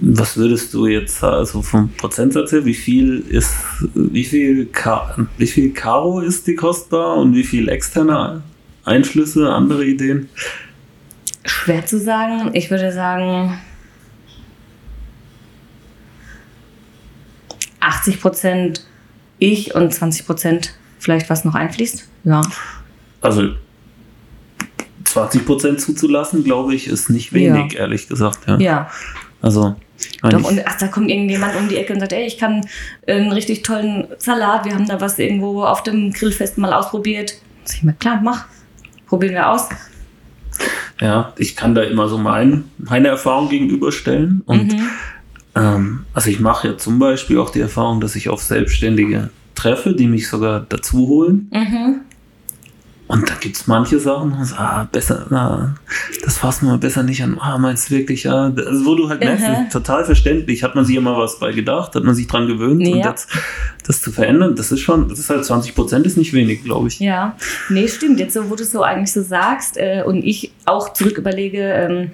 Was 0.00 0.36
würdest 0.36 0.74
du 0.74 0.86
jetzt 0.86 1.22
also 1.22 1.62
vom 1.62 1.90
Prozentsatz 1.96 2.52
her, 2.52 2.64
wie 2.64 2.74
viel 2.74 3.20
ist, 3.28 3.54
wie 3.94 4.24
viel, 4.24 4.68
wie 5.38 5.46
viel 5.46 5.72
Karo 5.72 6.20
ist 6.20 6.46
die 6.46 6.56
kostbar 6.56 7.16
und 7.16 7.34
wie 7.34 7.44
viel 7.44 7.68
externe 7.68 8.42
Einflüsse, 8.84 9.48
andere 9.48 9.84
Ideen? 9.84 10.28
Schwer 11.44 11.86
zu 11.86 11.98
sagen. 11.98 12.50
Ich 12.54 12.70
würde 12.70 12.92
sagen, 12.92 13.58
80 17.84 18.20
Prozent 18.20 18.86
ich 19.38 19.74
und 19.74 19.92
20 19.92 20.26
Prozent 20.26 20.74
vielleicht 20.98 21.28
was 21.30 21.44
noch 21.44 21.54
einfließt. 21.54 22.08
Ja. 22.24 22.42
Also 23.20 23.50
20 25.04 25.46
Prozent 25.46 25.80
zuzulassen, 25.80 26.44
glaube 26.44 26.74
ich, 26.74 26.88
ist 26.88 27.10
nicht 27.10 27.32
wenig, 27.32 27.74
ja. 27.74 27.80
ehrlich 27.80 28.08
gesagt. 28.08 28.40
Ja. 28.46 28.58
ja. 28.58 28.90
Also 29.42 29.76
doch, 30.22 30.50
und 30.50 30.60
ach, 30.66 30.78
da 30.78 30.88
kommt 30.88 31.10
irgendjemand 31.10 31.56
um 31.56 31.68
die 31.68 31.76
Ecke 31.76 31.92
und 31.92 32.00
sagt, 32.00 32.12
ey, 32.12 32.26
ich 32.26 32.38
kann 32.38 32.66
einen 33.06 33.32
richtig 33.32 33.62
tollen 33.62 34.08
Salat, 34.18 34.64
wir 34.64 34.74
haben 34.74 34.88
da 34.88 35.00
was 35.00 35.18
irgendwo 35.18 35.64
auf 35.64 35.82
dem 35.82 36.12
Grillfest 36.12 36.58
mal 36.58 36.72
ausprobiert. 36.72 37.34
Sag 37.64 37.76
ich 37.76 37.82
mir, 37.82 37.92
klar, 37.94 38.20
mach. 38.22 38.46
Probieren 39.06 39.34
wir 39.34 39.50
aus. 39.50 39.68
Ja, 41.00 41.32
ich 41.36 41.56
kann 41.56 41.74
da 41.74 41.82
immer 41.82 42.08
so 42.08 42.18
mein, 42.18 42.64
meine 42.78 43.08
Erfahrung 43.08 43.48
gegenüberstellen. 43.48 44.42
Und 44.46 44.72
mhm. 44.72 44.88
Ähm, 45.54 46.04
also 46.12 46.30
ich 46.30 46.40
mache 46.40 46.68
ja 46.68 46.76
zum 46.76 46.98
Beispiel 46.98 47.38
auch 47.38 47.50
die 47.50 47.60
Erfahrung, 47.60 48.00
dass 48.00 48.16
ich 48.16 48.28
auf 48.28 48.42
Selbstständige 48.42 49.30
treffe, 49.54 49.94
die 49.94 50.06
mich 50.06 50.28
sogar 50.28 50.66
dazu 50.68 51.08
holen. 51.08 51.50
Mhm. 51.52 52.00
Und 53.06 53.28
da 53.28 53.34
gibt 53.34 53.56
es 53.56 53.66
manche 53.66 54.00
Sachen, 54.00 54.32
also, 54.32 54.54
ah, 54.56 54.88
besser, 54.90 55.26
na, 55.28 55.74
das 56.24 56.38
fassen 56.38 56.66
wir 56.68 56.78
besser 56.78 57.02
nicht 57.02 57.22
an. 57.22 57.38
Ah, 57.38 57.58
meinst 57.58 57.90
du 57.90 57.94
wirklich, 57.96 58.24
ja? 58.24 58.50
Also, 58.56 58.86
wo 58.86 58.94
du 58.94 59.10
halt 59.10 59.20
merkst, 59.20 59.46
uh 59.46 59.64
total 59.70 60.06
verständlich. 60.06 60.62
Hat 60.62 60.74
man 60.74 60.86
sich 60.86 60.96
immer 60.96 61.16
was 61.18 61.38
bei 61.38 61.52
gedacht, 61.52 61.94
hat 61.94 62.02
man 62.02 62.14
sich 62.14 62.26
dran 62.26 62.46
gewöhnt 62.46 62.80
ja. 62.80 62.94
und 62.94 63.04
jetzt 63.04 63.28
das 63.86 64.00
zu 64.00 64.10
verändern, 64.10 64.56
das 64.56 64.72
ist 64.72 64.80
schon, 64.80 65.10
das 65.10 65.18
ist 65.18 65.28
halt 65.28 65.44
20 65.44 65.74
Prozent 65.74 66.06
ist 66.06 66.16
nicht 66.16 66.32
wenig, 66.32 66.64
glaube 66.64 66.88
ich. 66.88 66.98
Ja, 66.98 67.36
nee, 67.68 67.86
stimmt. 67.88 68.18
Jetzt 68.18 68.32
so, 68.32 68.48
wo 68.48 68.56
du 68.56 68.62
es 68.62 68.72
so 68.72 68.82
eigentlich 68.82 69.12
so 69.12 69.22
sagst 69.22 69.76
äh, 69.76 70.02
und 70.04 70.24
ich 70.24 70.52
auch 70.64 70.94
zurück 70.94 71.18
überlege, 71.18 71.60
ähm, 71.60 72.10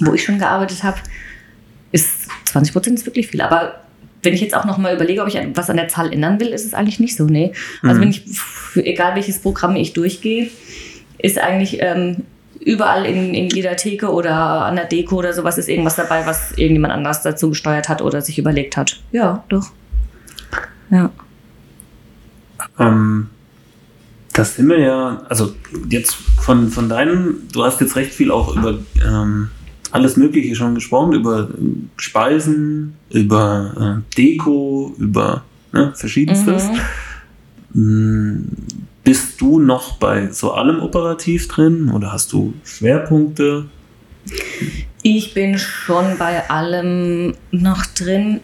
wo 0.00 0.14
ich 0.14 0.24
schon 0.24 0.38
gearbeitet 0.38 0.82
habe, 0.82 0.98
ist 1.92 2.28
20 2.48 2.72
Prozent 2.72 2.98
ist 2.98 3.06
wirklich 3.06 3.28
viel. 3.28 3.40
Aber 3.40 3.74
wenn 4.22 4.34
ich 4.34 4.40
jetzt 4.40 4.54
auch 4.54 4.64
noch 4.64 4.78
mal 4.78 4.94
überlege, 4.94 5.22
ob 5.22 5.28
ich 5.28 5.38
was 5.54 5.70
an 5.70 5.76
der 5.76 5.88
Zahl 5.88 6.12
ändern 6.12 6.40
will, 6.40 6.48
ist 6.48 6.64
es 6.64 6.74
eigentlich 6.74 7.00
nicht 7.00 7.16
so. 7.16 7.24
Nee. 7.24 7.52
Also 7.82 7.96
mhm. 7.96 8.00
wenn 8.00 8.10
ich, 8.10 8.24
egal 8.74 9.14
welches 9.14 9.38
Programm 9.40 9.76
ich 9.76 9.92
durchgehe, 9.92 10.50
ist 11.18 11.38
eigentlich 11.38 11.78
ähm, 11.80 12.24
überall 12.60 13.06
in, 13.06 13.34
in 13.34 13.48
jeder 13.48 13.76
Theke 13.76 14.12
oder 14.12 14.34
an 14.64 14.76
der 14.76 14.86
Deko 14.86 15.16
oder 15.16 15.32
sowas 15.32 15.58
ist 15.58 15.68
irgendwas 15.68 15.96
dabei, 15.96 16.26
was 16.26 16.52
irgendjemand 16.52 16.92
anders 16.92 17.22
dazu 17.22 17.50
gesteuert 17.50 17.88
hat 17.88 18.02
oder 18.02 18.20
sich 18.20 18.38
überlegt 18.38 18.76
hat. 18.76 19.00
Ja, 19.12 19.44
doch. 19.48 19.66
Ja. 20.90 21.10
Ähm, 22.78 23.28
das 24.32 24.56
sind 24.56 24.68
wir 24.68 24.78
ja, 24.78 25.22
also 25.28 25.54
jetzt 25.88 26.14
von, 26.14 26.70
von 26.70 26.88
deinen, 26.88 27.48
du 27.52 27.64
hast 27.64 27.80
jetzt 27.80 27.96
recht 27.96 28.12
viel 28.12 28.30
auch 28.30 28.54
über 28.54 28.78
ähm, 29.04 29.50
alles 29.90 30.16
Mögliche 30.16 30.54
schon 30.54 30.74
gesprochen, 30.74 31.12
über 31.12 31.48
Speisen, 31.96 32.94
über 33.10 34.02
äh, 34.02 34.14
Deko, 34.16 34.94
über 34.98 35.44
ne, 35.72 35.92
verschiedenstes. 35.94 36.64
Mhm. 37.72 38.48
Bist 39.04 39.40
du 39.40 39.58
noch 39.58 39.96
bei 39.96 40.30
so 40.30 40.52
allem 40.52 40.80
operativ 40.80 41.48
drin 41.48 41.90
oder 41.90 42.12
hast 42.12 42.32
du 42.32 42.54
Schwerpunkte? 42.64 43.66
Ich 45.02 45.32
bin 45.32 45.58
schon 45.58 46.18
bei 46.18 46.48
allem 46.50 47.34
noch 47.50 47.86
drin. 47.86 48.40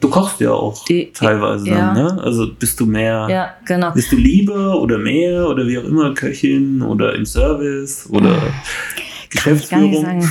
Du 0.00 0.08
kochst 0.10 0.38
ja 0.40 0.52
auch 0.52 0.84
die, 0.84 1.10
teilweise 1.12 1.68
ja. 1.68 1.92
dann, 1.92 1.94
ne? 1.94 2.22
Also 2.22 2.52
bist 2.56 2.78
du 2.78 2.86
mehr, 2.86 3.26
ja, 3.28 3.54
genau. 3.64 3.90
bist 3.90 4.12
du 4.12 4.16
lieber 4.16 4.80
oder 4.80 4.96
mehr 4.96 5.48
oder 5.48 5.66
wie 5.66 5.76
auch 5.78 5.84
immer, 5.84 6.14
Köchin 6.14 6.80
oder 6.82 7.16
im 7.16 7.26
Service 7.26 8.08
oder 8.10 8.40
Geschäftsführung? 9.30 10.28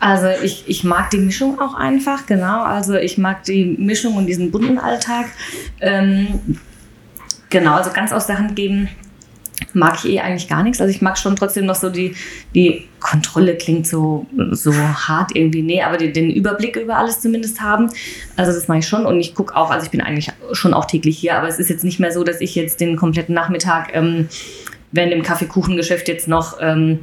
Also 0.00 0.28
ich, 0.42 0.64
ich 0.66 0.82
mag 0.82 1.10
die 1.10 1.18
Mischung 1.18 1.60
auch 1.60 1.74
einfach, 1.74 2.24
genau. 2.26 2.62
Also 2.62 2.94
ich 2.94 3.18
mag 3.18 3.44
die 3.44 3.76
Mischung 3.78 4.16
und 4.16 4.26
diesen 4.26 4.50
bunten 4.50 4.78
Alltag. 4.78 5.26
Ähm, 5.80 6.40
genau, 7.50 7.74
also 7.74 7.90
ganz 7.90 8.10
aus 8.10 8.26
der 8.26 8.38
Hand 8.38 8.56
geben 8.56 8.88
mag 9.74 9.98
ich 10.02 10.10
eh 10.10 10.20
eigentlich 10.20 10.48
gar 10.48 10.62
nichts. 10.62 10.80
Also 10.80 10.90
ich 10.90 11.02
mag 11.02 11.18
schon 11.18 11.36
trotzdem 11.36 11.66
noch 11.66 11.74
so 11.74 11.90
die, 11.90 12.14
die 12.54 12.88
Kontrolle 12.98 13.56
klingt 13.56 13.86
so, 13.86 14.26
so 14.52 14.72
hart 14.74 15.34
irgendwie. 15.34 15.62
Nee, 15.62 15.82
aber 15.82 15.96
die, 15.96 16.12
den 16.12 16.30
Überblick 16.30 16.76
über 16.76 16.96
alles 16.96 17.20
zumindest 17.20 17.60
haben. 17.60 17.90
Also 18.36 18.52
das 18.52 18.68
mache 18.68 18.78
ich 18.78 18.88
schon. 18.88 19.06
Und 19.06 19.20
ich 19.20 19.34
gucke 19.34 19.54
auch, 19.54 19.70
also 19.70 19.84
ich 19.84 19.90
bin 19.90 20.00
eigentlich 20.00 20.30
schon 20.52 20.74
auch 20.74 20.86
täglich 20.86 21.18
hier, 21.18 21.36
aber 21.36 21.48
es 21.48 21.58
ist 21.58 21.68
jetzt 21.68 21.84
nicht 21.84 22.00
mehr 22.00 22.12
so, 22.12 22.24
dass 22.24 22.40
ich 22.40 22.54
jetzt 22.54 22.80
den 22.80 22.96
kompletten 22.96 23.34
Nachmittag 23.34 23.90
ähm, 23.94 24.28
während 24.92 25.12
dem 25.12 25.22
Kaffeekuchengeschäft 25.22 26.08
jetzt 26.08 26.26
noch 26.26 26.56
ähm, 26.60 27.00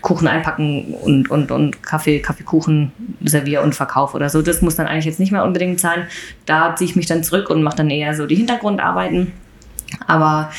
Kuchen 0.00 0.28
einpacken 0.28 0.94
und, 0.94 1.30
und, 1.30 1.50
und 1.50 1.82
Kaffee, 1.82 2.20
Kaffeekuchen 2.20 2.92
serviere 3.24 3.62
und 3.62 3.74
verkaufe 3.74 4.16
oder 4.16 4.28
so. 4.28 4.42
Das 4.42 4.62
muss 4.62 4.76
dann 4.76 4.86
eigentlich 4.86 5.06
jetzt 5.06 5.20
nicht 5.20 5.32
mehr 5.32 5.44
unbedingt 5.44 5.80
sein. 5.80 6.06
Da 6.46 6.76
ziehe 6.76 6.90
ich 6.90 6.96
mich 6.96 7.06
dann 7.06 7.24
zurück 7.24 7.50
und 7.50 7.62
mache 7.62 7.76
dann 7.76 7.90
eher 7.90 8.14
so 8.14 8.26
die 8.26 8.36
Hintergrundarbeiten. 8.36 9.32
Aber 10.06 10.50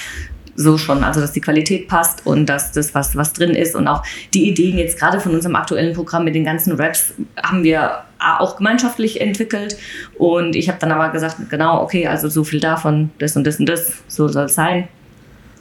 so 0.56 0.78
schon, 0.78 1.06
also 1.06 1.21
dass 1.21 1.32
die 1.32 1.39
Qualität 1.39 1.88
passt 1.88 2.25
und 2.25 2.47
dass 2.47 2.73
das, 2.73 2.93
was, 2.93 3.15
was 3.15 3.32
drin 3.32 3.52
ist 3.52 3.75
und 3.75 3.88
auch 3.88 4.04
die 4.34 4.49
Ideen 4.49 4.78
jetzt 4.78 4.99
gerade 4.99 5.21
von 5.21 5.34
unserem 5.34 5.56
aktuellen 5.56 5.93
Programm 5.93 6.25
mit 6.25 6.36
den 6.36 6.43
ganzen 6.43 6.73
Raps 6.73 7.13
haben 7.41 7.63
wir 7.63 8.04
auch 8.19 8.58
gemeinschaftlich 8.58 9.21
entwickelt 9.21 9.78
und 10.17 10.58
ich 10.58 10.67
habe 10.67 10.78
dann 10.78 10.91
aber 10.91 11.10
gesagt, 11.10 11.38
genau, 11.49 11.82
okay, 11.82 12.08
also 12.08 12.28
so 12.28 12.43
viel 12.43 12.60
davon, 12.60 13.10
das 13.19 13.38
und 13.38 13.47
das 13.47 13.58
und 13.58 13.69
das, 13.69 13.93
so 14.10 14.28
soll 14.28 14.45
es 14.45 14.56
sein 14.56 14.89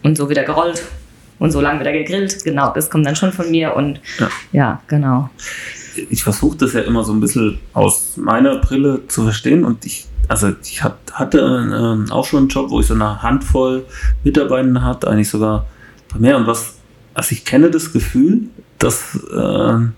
und 0.03 0.17
so 0.17 0.29
wieder 0.29 0.43
gerollt 0.43 0.83
und 1.39 1.51
so 1.51 1.61
lange 1.61 1.81
wieder 1.81 1.93
gegrillt. 1.93 2.45
Genau, 2.45 2.73
das 2.73 2.91
kommt 2.91 3.07
dann 3.07 3.17
schon 3.17 3.33
von 3.33 3.51
mir 3.51 3.75
und 3.77 4.01
ja, 4.19 4.29
ja 4.53 4.83
genau. 4.89 5.31
Ich 6.11 6.23
versuche 6.23 6.57
das 6.59 6.75
ja 6.75 6.81
immer 6.81 7.05
so 7.05 7.13
ein 7.13 7.21
bisschen 7.21 7.59
aus 7.73 8.17
meiner 8.17 8.57
Brille 8.59 9.03
zu 9.09 9.25
verstehen 9.25 9.65
und 9.65 9.85
ich, 9.85 10.07
also 10.29 10.53
ich 10.63 10.83
hatte 10.83 12.07
äh, 12.09 12.13
auch 12.13 12.25
schon 12.25 12.41
einen 12.41 12.49
Job, 12.49 12.71
wo 12.71 12.81
ich 12.81 12.87
so 12.87 12.95
eine 12.95 13.23
Handvoll 13.23 13.85
Mitarbeiter 14.25 14.83
hatte, 14.83 15.09
eigentlich 15.09 15.31
sogar 15.31 15.67
mehr 16.17 16.37
und 16.37 16.47
was, 16.47 16.75
also 17.15 17.33
ich 17.33 17.45
kenne 17.45 17.71
das 17.71 17.93
Gefühl, 17.93 18.43
dass 18.79 19.19
äh, 19.33 19.89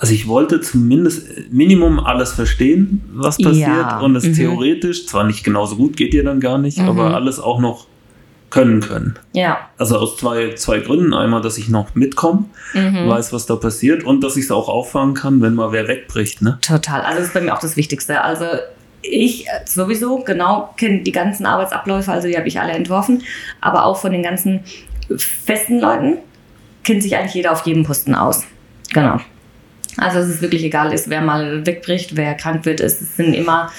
also 0.00 0.14
ich 0.14 0.28
wollte 0.28 0.60
zumindest 0.60 1.26
Minimum 1.50 1.98
alles 1.98 2.32
verstehen, 2.32 3.02
was 3.12 3.36
passiert 3.36 3.68
ja. 3.68 3.98
und 3.98 4.14
es 4.14 4.24
mhm. 4.24 4.34
theoretisch, 4.34 5.06
zwar 5.06 5.24
nicht 5.24 5.42
genauso 5.42 5.74
gut, 5.76 5.96
geht 5.96 6.12
dir 6.12 6.22
dann 6.22 6.38
gar 6.38 6.58
nicht, 6.58 6.78
mhm. 6.78 6.88
aber 6.88 7.14
alles 7.14 7.40
auch 7.40 7.58
noch 7.58 7.86
können 8.50 8.80
können. 8.80 9.18
Ja. 9.32 9.58
Also 9.76 9.98
aus 9.98 10.16
zwei, 10.16 10.54
zwei 10.54 10.78
Gründen. 10.78 11.12
Einmal, 11.14 11.42
dass 11.42 11.58
ich 11.58 11.68
noch 11.68 11.94
mitkomme, 11.94 12.44
mhm. 12.74 13.08
weiß, 13.08 13.32
was 13.32 13.46
da 13.46 13.56
passiert 13.56 14.04
und 14.04 14.22
dass 14.22 14.36
ich 14.36 14.44
es 14.44 14.50
auch 14.50 14.68
auffangen 14.68 15.14
kann, 15.14 15.42
wenn 15.42 15.54
mal 15.54 15.72
wer 15.72 15.88
wegbricht. 15.88 16.42
Ne? 16.42 16.58
Total. 16.62 17.02
Also 17.02 17.18
das 17.18 17.28
ist 17.28 17.34
bei 17.34 17.40
mir 17.40 17.54
auch 17.54 17.60
das 17.60 17.76
Wichtigste. 17.76 18.22
Also 18.22 18.46
ich 19.02 19.46
sowieso 19.64 20.18
genau 20.18 20.74
kenne 20.76 21.00
die 21.00 21.12
ganzen 21.12 21.46
Arbeitsabläufe, 21.46 22.10
also 22.10 22.28
die 22.28 22.36
habe 22.36 22.48
ich 22.48 22.60
alle 22.60 22.72
entworfen, 22.72 23.22
aber 23.60 23.84
auch 23.84 23.98
von 23.98 24.12
den 24.12 24.22
ganzen 24.22 24.60
festen 25.16 25.80
Leuten 25.80 26.18
kennt 26.84 27.02
sich 27.02 27.16
eigentlich 27.16 27.34
jeder 27.34 27.52
auf 27.52 27.64
jedem 27.66 27.84
Posten 27.84 28.14
aus. 28.14 28.44
Genau. 28.92 29.20
Also 29.96 30.18
es 30.18 30.28
ist 30.28 30.42
wirklich 30.42 30.62
egal 30.62 30.92
ist, 30.92 31.10
wer 31.10 31.20
mal 31.20 31.66
wegbricht, 31.66 32.16
wer 32.16 32.34
krank 32.34 32.64
wird. 32.64 32.80
Es 32.80 33.16
sind 33.16 33.34
immer 33.34 33.70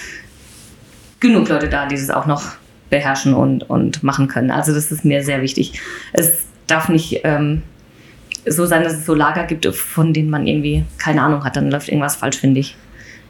genug 1.20 1.48
Leute 1.50 1.70
da, 1.70 1.86
die 1.86 1.96
es 1.96 2.10
auch 2.10 2.26
noch 2.26 2.44
beherrschen 2.90 3.34
und, 3.34 3.70
und 3.70 4.04
machen 4.04 4.28
können. 4.28 4.52
Also 4.52 4.74
das 4.74 4.92
ist 4.92 5.06
mir 5.06 5.24
sehr 5.24 5.42
wichtig. 5.42 5.80
Es 6.14 6.46
darf 6.68 6.90
nicht 6.90 7.22
ähm, 7.24 7.62
so 8.46 8.66
sein, 8.66 8.84
dass 8.84 8.94
es 8.94 9.06
so 9.06 9.14
Lager 9.14 9.46
gibt, 9.46 9.66
von 9.68 10.14
denen 10.14 10.30
man 10.30 10.48
irgendwie 10.48 10.84
keine 10.98 11.22
Ahnung 11.22 11.44
hat. 11.44 11.56
Dann 11.56 11.72
läuft 11.72 11.90
irgendwas 11.90 12.16
falsch, 12.16 12.38
finde 12.38 12.60
ich. 12.62 12.76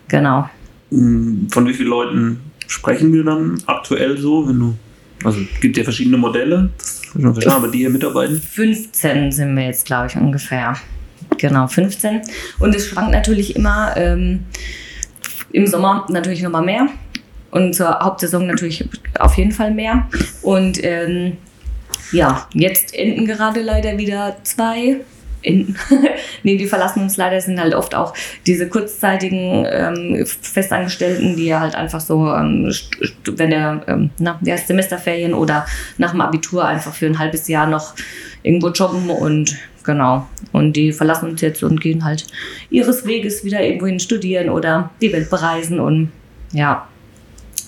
Genau. 0.08 0.50
Mm, 0.92 1.48
von 1.50 1.68
wie 1.68 1.74
vielen 1.74 1.90
Leuten 1.90 2.40
sprechen 2.68 3.14
wir 3.14 3.24
dann 3.24 3.62
aktuell 3.66 4.18
so, 4.18 4.48
wenn 4.48 4.60
du 4.60 4.76
also 5.24 5.40
es 5.42 5.60
gibt 5.60 5.78
ja 5.78 5.84
verschiedene 5.84 6.18
Modelle, 6.18 6.70
verstanden, 7.12 7.50
aber 7.50 7.68
die 7.68 7.80
hier 7.80 7.90
mitarbeiten? 7.90 8.42
15 8.42 9.32
sind 9.32 9.56
wir 9.56 9.66
jetzt, 9.66 9.86
glaube 9.86 10.08
ich, 10.08 10.16
ungefähr. 10.16 10.76
Genau, 11.38 11.68
15. 11.68 12.22
Und 12.60 12.76
es 12.76 12.88
schwankt 12.88 13.12
natürlich 13.12 13.56
immer. 13.56 13.96
Ähm, 13.98 14.46
Im 15.52 15.68
Sommer 15.68 16.06
natürlich 16.10 16.42
nochmal 16.42 16.64
mehr. 16.64 16.88
Und 17.52 17.74
zur 17.74 18.00
Hauptsaison 18.00 18.46
natürlich 18.48 18.88
auf 19.18 19.38
jeden 19.38 19.52
Fall 19.52 19.72
mehr. 19.72 20.08
Und 20.42 20.84
ähm, 20.84 21.38
ja, 22.12 22.48
jetzt 22.54 22.96
enden 22.96 23.26
gerade 23.26 23.62
leider 23.62 23.98
wieder 23.98 24.38
zwei. 24.44 24.98
Enden. 25.42 25.78
nee, 26.44 26.58
die 26.58 26.68
verlassen 26.68 27.02
uns 27.02 27.16
leider, 27.16 27.40
sind 27.40 27.62
halt 27.62 27.74
oft 27.74 27.96
auch 27.96 28.14
diese 28.46 28.68
kurzzeitigen 28.68 29.66
ähm, 29.72 30.26
Festangestellten, 30.26 31.38
die 31.38 31.56
halt 31.56 31.76
einfach 31.76 32.02
so, 32.02 32.28
ähm, 32.28 32.74
wenn 33.26 33.50
der, 33.50 33.82
ähm, 33.88 34.10
na, 34.18 34.38
heißt 34.46 34.68
Semesterferien 34.68 35.34
oder 35.34 35.66
nach 35.98 36.12
dem 36.12 36.20
Abitur 36.20 36.66
einfach 36.66 36.94
für 36.94 37.06
ein 37.06 37.20
halbes 37.20 37.48
Jahr 37.48 37.68
noch 37.68 37.94
irgendwo 38.44 38.68
jobben 38.68 39.10
und 39.10 39.58
genau. 39.86 40.28
Und 40.52 40.74
die 40.74 40.92
verlassen 40.92 41.30
uns 41.30 41.42
jetzt 41.42 41.64
und 41.64 41.80
gehen 41.80 42.04
halt 42.04 42.28
ihres 42.70 43.06
Weges 43.06 43.46
wieder 43.46 43.62
irgendwohin 43.62 44.00
studieren 44.00 44.50
oder 44.50 44.90
die 45.02 45.14
Welt 45.14 45.30
bereisen 45.30 45.80
und 45.80 46.12
ja, 46.52 46.88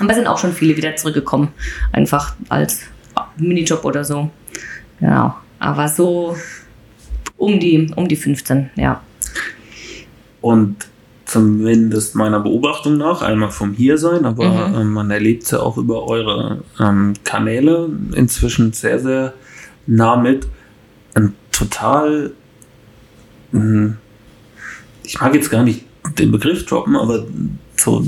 aber 0.02 0.12
es 0.12 0.18
sind 0.18 0.28
auch 0.28 0.38
schon 0.38 0.54
viele 0.54 0.76
wieder 0.76 0.96
zurückgekommen, 0.96 1.50
einfach 1.92 2.36
als 2.50 2.82
Minijob 3.38 3.86
oder 3.86 4.04
so. 4.04 4.30
Genau. 5.00 5.36
Aber 5.60 5.88
so 5.88 6.36
um 7.38 7.60
die, 7.60 7.92
um 7.96 8.08
die 8.08 8.16
15, 8.16 8.72
ja. 8.76 9.02
Und 10.42 10.88
zumindest 11.26 12.16
meiner 12.16 12.40
Beobachtung 12.40 12.98
nach, 12.98 13.22
einmal 13.22 13.52
vom 13.52 13.74
Hiersein, 13.74 14.26
aber 14.26 14.70
mhm. 14.70 14.76
ähm, 14.76 14.94
man 14.94 15.12
erlebt 15.12 15.44
es 15.44 15.52
ja 15.52 15.60
auch 15.60 15.78
über 15.78 16.08
eure 16.08 16.64
ähm, 16.80 17.14
Kanäle 17.24 17.90
inzwischen 18.14 18.74
sehr, 18.74 19.00
sehr 19.00 19.34
nah 19.88 20.18
mit. 20.18 20.48
Ein 21.14 21.34
total, 21.52 22.32
mh, 23.52 23.62
hm, 23.62 23.98
ich 25.04 25.22
mag 25.22 25.34
jetzt 25.36 25.52
gar 25.52 25.64
nicht 25.64 25.86
den 26.18 26.32
Begriff 26.32 26.66
droppen, 26.66 26.96
aber 26.96 27.26
so 27.82 28.04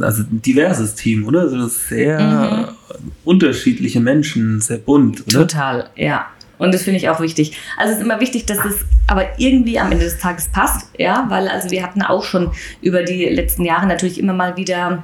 also 0.00 0.22
ein 0.22 0.42
diverses 0.42 0.94
Team, 0.94 1.26
oder? 1.26 1.40
Also 1.40 1.68
sehr 1.68 2.20
mhm. 2.20 3.12
unterschiedliche 3.24 4.00
Menschen, 4.00 4.60
sehr 4.60 4.78
bunt, 4.78 5.22
oder? 5.26 5.46
Total, 5.46 5.90
ja. 5.96 6.26
Und 6.58 6.72
das 6.72 6.82
finde 6.82 6.98
ich 6.98 7.08
auch 7.08 7.20
wichtig. 7.20 7.56
Also 7.76 7.92
es 7.92 7.98
ist 7.98 8.04
immer 8.04 8.20
wichtig, 8.20 8.46
dass 8.46 8.58
es 8.64 8.84
aber 9.08 9.26
irgendwie 9.36 9.80
am 9.80 9.90
Ende 9.90 10.04
des 10.04 10.18
Tages 10.18 10.48
passt, 10.48 10.88
ja, 10.96 11.26
weil 11.28 11.48
also 11.48 11.70
wir 11.70 11.82
hatten 11.82 12.02
auch 12.02 12.22
schon 12.22 12.52
über 12.80 13.02
die 13.02 13.24
letzten 13.24 13.64
Jahre 13.64 13.86
natürlich 13.86 14.18
immer 14.18 14.32
mal 14.32 14.56
wieder 14.56 15.02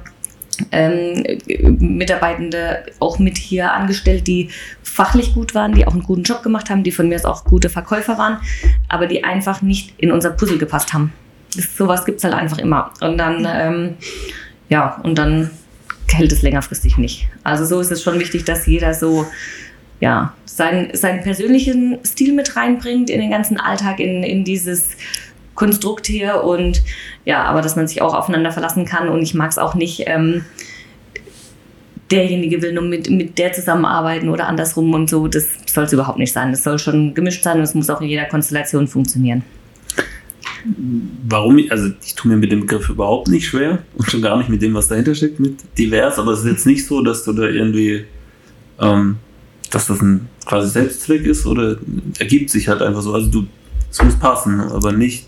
ähm, 0.71 1.37
Mitarbeitende 1.79 2.85
auch 2.99 3.19
mit 3.19 3.37
hier 3.37 3.73
angestellt, 3.73 4.27
die 4.27 4.49
fachlich 4.83 5.33
gut 5.33 5.53
waren, 5.55 5.73
die 5.73 5.85
auch 5.85 5.93
einen 5.93 6.03
guten 6.03 6.23
Job 6.23 6.43
gemacht 6.43 6.69
haben, 6.69 6.83
die 6.83 6.91
von 6.91 7.09
mir 7.09 7.15
aus 7.15 7.25
auch 7.25 7.43
gute 7.43 7.69
Verkäufer 7.69 8.17
waren, 8.17 8.39
aber 8.87 9.07
die 9.07 9.23
einfach 9.23 9.61
nicht 9.61 9.93
in 9.97 10.11
unser 10.11 10.31
Puzzle 10.31 10.57
gepasst 10.57 10.93
haben. 10.93 11.13
Das, 11.55 11.75
sowas 11.75 12.05
gibt 12.05 12.19
es 12.19 12.23
halt 12.23 12.33
einfach 12.33 12.57
immer. 12.57 12.91
Und 13.01 13.17
dann, 13.17 13.47
ähm, 13.49 13.95
ja, 14.69 14.99
und 15.03 15.17
dann 15.17 15.51
hält 16.07 16.31
es 16.31 16.41
längerfristig 16.41 16.97
nicht. 16.97 17.27
Also 17.43 17.65
so 17.65 17.79
ist 17.79 17.91
es 17.91 18.03
schon 18.03 18.19
wichtig, 18.19 18.45
dass 18.45 18.65
jeder 18.65 18.93
so 18.93 19.25
ja, 19.99 20.33
seinen, 20.45 20.95
seinen 20.95 21.21
persönlichen 21.21 21.99
Stil 22.05 22.33
mit 22.33 22.55
reinbringt 22.55 23.09
in 23.09 23.19
den 23.19 23.31
ganzen 23.31 23.59
Alltag, 23.59 23.99
in, 23.99 24.23
in 24.23 24.43
dieses 24.43 24.91
Konstrukt 25.55 26.07
hier 26.07 26.43
und 26.43 26.81
ja, 27.25 27.43
aber 27.43 27.61
dass 27.61 27.75
man 27.75 27.87
sich 27.87 28.01
auch 28.01 28.13
aufeinander 28.13 28.51
verlassen 28.51 28.85
kann 28.85 29.09
und 29.09 29.21
ich 29.21 29.33
mag 29.33 29.51
es 29.51 29.57
auch 29.57 29.75
nicht, 29.75 30.03
ähm, 30.07 30.45
derjenige 32.11 32.61
will 32.61 32.73
nur 32.73 32.83
mit, 32.83 33.09
mit 33.09 33.37
der 33.37 33.51
zusammenarbeiten 33.51 34.29
oder 34.29 34.47
andersrum 34.47 34.93
und 34.93 35.09
so, 35.09 35.27
das 35.27 35.45
soll 35.67 35.83
es 35.83 35.93
überhaupt 35.93 36.17
nicht 36.17 36.33
sein. 36.33 36.51
Das 36.51 36.63
soll 36.63 36.79
schon 36.79 37.13
gemischt 37.13 37.43
sein 37.43 37.57
und 37.57 37.63
es 37.63 37.75
muss 37.75 37.89
auch 37.89 38.01
in 38.01 38.07
jeder 38.07 38.25
Konstellation 38.25 38.87
funktionieren. 38.87 39.43
Warum? 41.27 41.57
Ich, 41.57 41.71
also 41.71 41.91
ich 42.03 42.15
tue 42.15 42.31
mir 42.31 42.37
mit 42.37 42.51
dem 42.51 42.61
Begriff 42.61 42.89
überhaupt 42.89 43.27
nicht 43.27 43.47
schwer 43.47 43.79
und 43.95 44.09
schon 44.09 44.21
gar 44.21 44.37
nicht 44.37 44.49
mit 44.49 44.61
dem, 44.61 44.73
was 44.73 44.87
dahinter 44.87 45.15
steckt, 45.15 45.39
mit 45.39 45.57
divers, 45.77 46.19
aber 46.19 46.31
es 46.33 46.39
ist 46.39 46.45
jetzt 46.45 46.65
nicht 46.65 46.85
so, 46.85 47.01
dass 47.01 47.23
du 47.23 47.33
da 47.33 47.43
irgendwie, 47.43 48.05
ähm, 48.79 49.17
dass 49.71 49.87
das 49.87 50.01
ein 50.01 50.27
quasi 50.45 50.69
Selbstzweck 50.69 51.25
ist 51.25 51.45
oder 51.45 51.77
ergibt 52.19 52.49
sich 52.49 52.67
halt 52.67 52.81
einfach 52.81 53.01
so. 53.01 53.13
Also 53.13 53.29
du, 53.29 53.47
es 53.89 54.01
muss 54.03 54.15
passen, 54.15 54.59
aber 54.59 54.91
nicht 54.91 55.27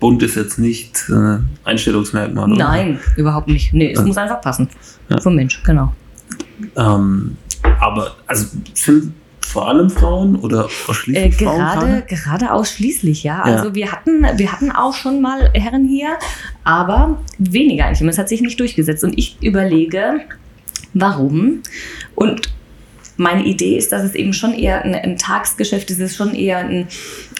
bunt 0.00 0.22
ist 0.22 0.36
jetzt 0.36 0.58
nicht 0.58 1.08
äh, 1.08 1.38
Einstellungsmerkmal. 1.64 2.52
Oder? 2.52 2.64
Nein, 2.64 3.00
überhaupt 3.16 3.48
nicht. 3.48 3.72
Nee, 3.72 3.92
es 3.92 3.98
ja. 3.98 4.04
muss 4.04 4.16
einfach 4.16 4.40
passen. 4.40 4.68
Ja. 5.08 5.20
Vom 5.20 5.36
Mensch, 5.36 5.62
genau. 5.62 5.92
Ähm, 6.76 7.36
aber 7.80 8.16
also 8.26 8.46
sind 8.74 9.12
vor 9.46 9.68
allem 9.68 9.90
Frauen 9.90 10.36
oder 10.36 10.68
ausschließlich 10.88 11.40
äh, 11.40 11.44
Frauen? 11.44 11.58
Gerade, 11.58 12.02
gerade 12.08 12.52
ausschließlich, 12.52 13.22
ja. 13.22 13.38
ja. 13.38 13.56
Also 13.56 13.74
wir 13.74 13.92
hatten, 13.92 14.26
wir 14.36 14.52
hatten 14.52 14.72
auch 14.72 14.94
schon 14.94 15.20
mal 15.20 15.50
Herren 15.54 15.86
hier, 15.86 16.18
aber 16.64 17.18
weniger 17.38 17.86
eigentlich. 17.86 18.06
Es 18.08 18.18
hat 18.18 18.28
sich 18.28 18.40
nicht 18.40 18.58
durchgesetzt. 18.58 19.04
Und 19.04 19.16
ich 19.16 19.38
überlege, 19.40 20.20
warum. 20.94 21.62
Und 22.14 22.52
meine 23.16 23.44
Idee 23.44 23.78
ist, 23.78 23.92
dass 23.92 24.02
es 24.02 24.14
eben 24.14 24.32
schon 24.32 24.52
eher 24.52 24.82
ein, 24.84 24.94
ein 24.94 25.16
Tagsgeschäft 25.16 25.90
ist, 25.90 26.00
es 26.00 26.10
ist 26.10 26.16
schon 26.16 26.34
eher 26.34 26.58
ein 26.58 26.88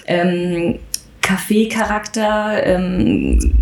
ähm, 0.06 0.78
Kaffee-Charakter, 1.20 2.64
ähm, 2.64 3.52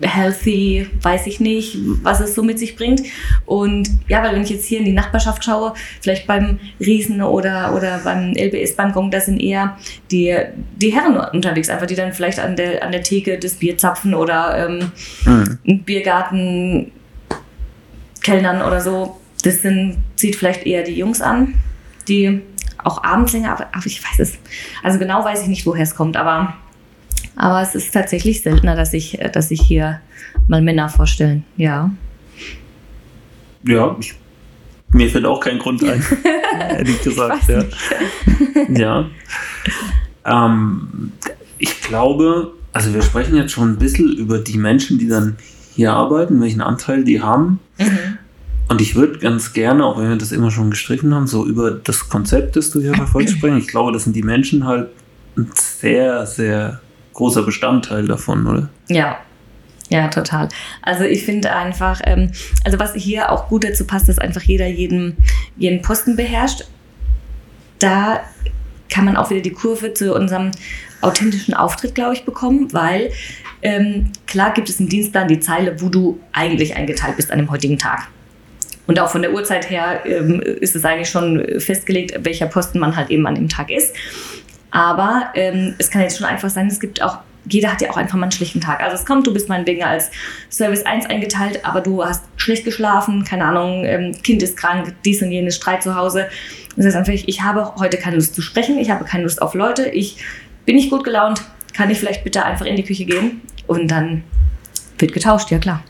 healthy, 0.00 0.86
weiß 1.02 1.26
ich 1.26 1.40
nicht, 1.40 1.78
was 2.02 2.20
es 2.20 2.34
so 2.34 2.42
mit 2.42 2.58
sich 2.58 2.76
bringt. 2.76 3.02
Und 3.46 3.88
ja, 4.08 4.22
weil 4.22 4.34
wenn 4.34 4.42
ich 4.42 4.50
jetzt 4.50 4.66
hier 4.66 4.78
in 4.78 4.84
die 4.84 4.92
Nachbarschaft 4.92 5.44
schaue, 5.44 5.74
vielleicht 6.00 6.26
beim 6.26 6.58
Riesen 6.80 7.22
oder, 7.22 7.74
oder 7.74 8.00
beim 8.04 8.34
LBS 8.34 8.76
beim 8.76 8.92
Gong, 8.92 9.10
da 9.10 9.20
sind 9.20 9.40
eher 9.40 9.78
die, 10.10 10.36
die 10.76 10.92
Herren 10.92 11.16
unterwegs, 11.16 11.70
einfach 11.70 11.86
die 11.86 11.94
dann 11.94 12.12
vielleicht 12.12 12.38
an 12.38 12.56
der, 12.56 12.82
an 12.82 12.92
der 12.92 13.02
Theke 13.02 13.38
das 13.38 13.54
Bier 13.54 13.78
zapfen 13.78 14.14
oder 14.14 14.68
ähm, 14.68 14.92
mhm. 15.24 15.82
Biergarten 15.84 16.92
kellnern 18.22 18.62
oder 18.62 18.80
so. 18.80 19.18
Das 19.42 19.62
sind, 19.62 19.98
zieht 20.16 20.36
vielleicht 20.36 20.66
eher 20.66 20.82
die 20.82 20.94
Jungs 20.94 21.20
an, 21.20 21.54
die 22.08 22.42
auch 22.78 23.02
abends 23.02 23.32
länger, 23.32 23.52
aber, 23.52 23.68
aber 23.72 23.86
ich 23.86 24.02
weiß 24.02 24.20
es. 24.20 24.34
Also 24.82 24.98
genau 24.98 25.24
weiß 25.24 25.42
ich 25.42 25.48
nicht, 25.48 25.66
woher 25.66 25.82
es 25.82 25.94
kommt, 25.94 26.16
aber, 26.16 26.54
aber 27.36 27.62
es 27.62 27.74
ist 27.74 27.92
tatsächlich 27.92 28.42
seltener, 28.42 28.74
dass 28.74 28.92
ich, 28.92 29.18
dass 29.32 29.50
ich 29.50 29.60
hier 29.60 30.00
mal 30.48 30.62
Männer 30.62 30.88
vorstellen. 30.88 31.44
Ja. 31.56 31.90
Ja, 33.64 33.96
ich, 34.00 34.14
mir 34.88 35.10
fällt 35.10 35.26
auch 35.26 35.40
kein 35.40 35.58
Grund 35.58 35.84
ein, 35.84 36.02
ehrlich 36.70 37.02
gesagt. 37.02 37.48
Ja. 37.48 37.64
ja. 38.68 39.10
Ähm, 40.24 41.12
ich 41.58 41.80
glaube, 41.82 42.52
also 42.72 42.94
wir 42.94 43.02
sprechen 43.02 43.36
jetzt 43.36 43.52
schon 43.52 43.72
ein 43.72 43.78
bisschen 43.78 44.12
über 44.12 44.38
die 44.38 44.58
Menschen, 44.58 44.98
die 44.98 45.08
dann 45.08 45.36
hier 45.74 45.92
arbeiten, 45.92 46.40
welchen 46.40 46.62
Anteil 46.62 47.04
die 47.04 47.20
haben. 47.20 47.60
Mhm. 47.78 48.18
Und 48.68 48.80
ich 48.80 48.96
würde 48.96 49.18
ganz 49.18 49.52
gerne, 49.52 49.84
auch 49.84 49.98
wenn 49.98 50.08
wir 50.08 50.16
das 50.16 50.32
immer 50.32 50.50
schon 50.50 50.70
gestrichen 50.70 51.14
haben, 51.14 51.26
so 51.26 51.46
über 51.46 51.70
das 51.70 52.08
Konzept, 52.08 52.56
das 52.56 52.70
du 52.70 52.80
hier 52.80 52.94
verfolgst, 52.94 53.36
sprechen. 53.36 53.58
Ich 53.58 53.68
glaube, 53.68 53.92
das 53.92 54.04
sind 54.04 54.16
die 54.16 54.22
Menschen 54.22 54.66
halt 54.66 54.88
ein 55.36 55.50
sehr, 55.54 56.26
sehr 56.26 56.80
großer 57.16 57.42
Bestandteil 57.42 58.06
davon, 58.06 58.46
oder? 58.46 58.68
Ja, 58.88 59.18
ja, 59.88 60.08
total. 60.08 60.48
Also 60.82 61.04
ich 61.04 61.24
finde 61.24 61.52
einfach, 61.52 62.00
ähm, 62.04 62.32
also 62.64 62.78
was 62.78 62.94
hier 62.94 63.30
auch 63.30 63.48
gut 63.48 63.64
dazu 63.64 63.86
passt, 63.86 64.08
dass 64.08 64.18
einfach 64.18 64.42
jeder 64.42 64.66
jeden, 64.66 65.16
jeden 65.56 65.82
Posten 65.82 66.16
beherrscht. 66.16 66.64
Da 67.78 68.20
kann 68.90 69.04
man 69.04 69.16
auch 69.16 69.30
wieder 69.30 69.40
die 69.40 69.52
Kurve 69.52 69.94
zu 69.94 70.14
unserem 70.14 70.50
authentischen 71.02 71.54
Auftritt, 71.54 71.94
glaube 71.94 72.14
ich, 72.14 72.24
bekommen, 72.24 72.72
weil 72.72 73.10
ähm, 73.62 74.12
klar 74.26 74.52
gibt 74.54 74.68
es 74.68 74.80
im 74.80 74.88
Dienstplan 74.88 75.28
die 75.28 75.40
Zeile, 75.40 75.80
wo 75.80 75.88
du 75.88 76.20
eigentlich 76.32 76.76
eingeteilt 76.76 77.16
bist 77.16 77.30
an 77.30 77.38
dem 77.38 77.50
heutigen 77.50 77.78
Tag. 77.78 78.08
Und 78.86 79.00
auch 79.00 79.10
von 79.10 79.22
der 79.22 79.32
Uhrzeit 79.32 79.68
her 79.68 80.02
ähm, 80.04 80.40
ist 80.40 80.76
es 80.76 80.84
eigentlich 80.84 81.08
schon 81.08 81.60
festgelegt, 81.60 82.24
welcher 82.24 82.46
Posten 82.46 82.78
man 82.78 82.96
halt 82.96 83.10
eben 83.10 83.26
an 83.26 83.34
dem 83.34 83.48
Tag 83.48 83.70
ist. 83.70 83.94
Aber 84.70 85.30
ähm, 85.34 85.74
es 85.78 85.90
kann 85.90 86.02
jetzt 86.02 86.18
schon 86.18 86.26
einfach 86.26 86.50
sein, 86.50 86.66
es 86.66 86.80
gibt 86.80 87.02
auch, 87.02 87.18
jeder 87.48 87.72
hat 87.72 87.80
ja 87.80 87.90
auch 87.90 87.96
einfach 87.96 88.16
mal 88.16 88.24
einen 88.24 88.32
schlechten 88.32 88.60
Tag. 88.60 88.80
Also 88.80 88.96
es 88.96 89.06
kommt, 89.06 89.26
du 89.26 89.32
bist 89.32 89.48
meinetwegen 89.48 89.84
als 89.84 90.10
Service 90.50 90.84
1 90.84 91.06
eingeteilt, 91.06 91.64
aber 91.64 91.80
du 91.80 92.04
hast 92.04 92.24
schlecht 92.36 92.64
geschlafen, 92.64 93.24
keine 93.24 93.44
Ahnung, 93.44 93.84
ähm, 93.84 94.12
Kind 94.22 94.42
ist 94.42 94.56
krank, 94.56 94.94
dies 95.04 95.22
und 95.22 95.30
jenes, 95.30 95.56
Streit 95.56 95.82
zu 95.82 95.94
Hause. 95.94 96.28
Das 96.76 96.86
heißt 96.86 96.96
einfach, 96.96 97.12
ich 97.12 97.42
habe 97.42 97.74
heute 97.76 97.96
keine 97.96 98.16
Lust 98.16 98.34
zu 98.34 98.42
sprechen, 98.42 98.78
ich 98.78 98.90
habe 98.90 99.04
keine 99.04 99.22
Lust 99.22 99.40
auf 99.40 99.54
Leute, 99.54 99.88
ich 99.88 100.18
bin 100.64 100.76
nicht 100.76 100.90
gut 100.90 101.04
gelaunt, 101.04 101.42
kann 101.72 101.90
ich 101.90 101.98
vielleicht 101.98 102.24
bitte 102.24 102.44
einfach 102.44 102.66
in 102.66 102.76
die 102.76 102.84
Küche 102.84 103.04
gehen? 103.04 103.42
Und 103.66 103.90
dann 103.90 104.24
wird 104.98 105.12
getauscht, 105.12 105.50
ja 105.50 105.58
klar. 105.58 105.82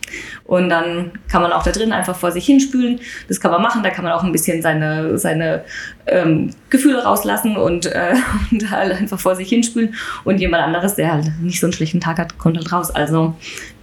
Und 0.45 0.69
dann 0.69 1.13
kann 1.29 1.43
man 1.43 1.53
auch 1.53 1.63
da 1.63 1.71
drin 1.73 1.93
einfach 1.93 2.17
vor 2.17 2.33
sich 2.33 2.47
hinspülen. 2.47 3.01
Das 3.29 3.41
kann 3.41 3.51
man 3.51 3.63
machen, 3.63 3.83
da 3.83 3.91
kann 3.91 4.05
man 4.05 4.13
auch 4.13 4.23
ein 4.23 4.33
bisschen 4.33 4.63
seine, 4.63 5.19
seine 5.19 5.65
ähm, 6.07 6.51
Gefühle 6.71 7.05
rauslassen 7.05 7.57
und, 7.57 7.87
äh, 7.87 8.15
und 8.51 8.71
halt 8.71 8.93
einfach 8.93 9.19
vor 9.19 9.37
sich 9.37 9.49
hinspülen. 9.49 9.95
Und 10.25 10.39
jemand 10.39 10.63
anderes, 10.65 10.95
der 10.95 11.13
halt 11.13 11.31
nicht 11.41 11.61
so 11.61 11.67
einen 11.67 11.73
schlechten 11.73 12.01
Tag 12.01 12.19
hat, 12.19 12.39
kommt 12.39 12.57
halt 12.57 12.73
raus. 12.73 12.91
Also 12.91 13.35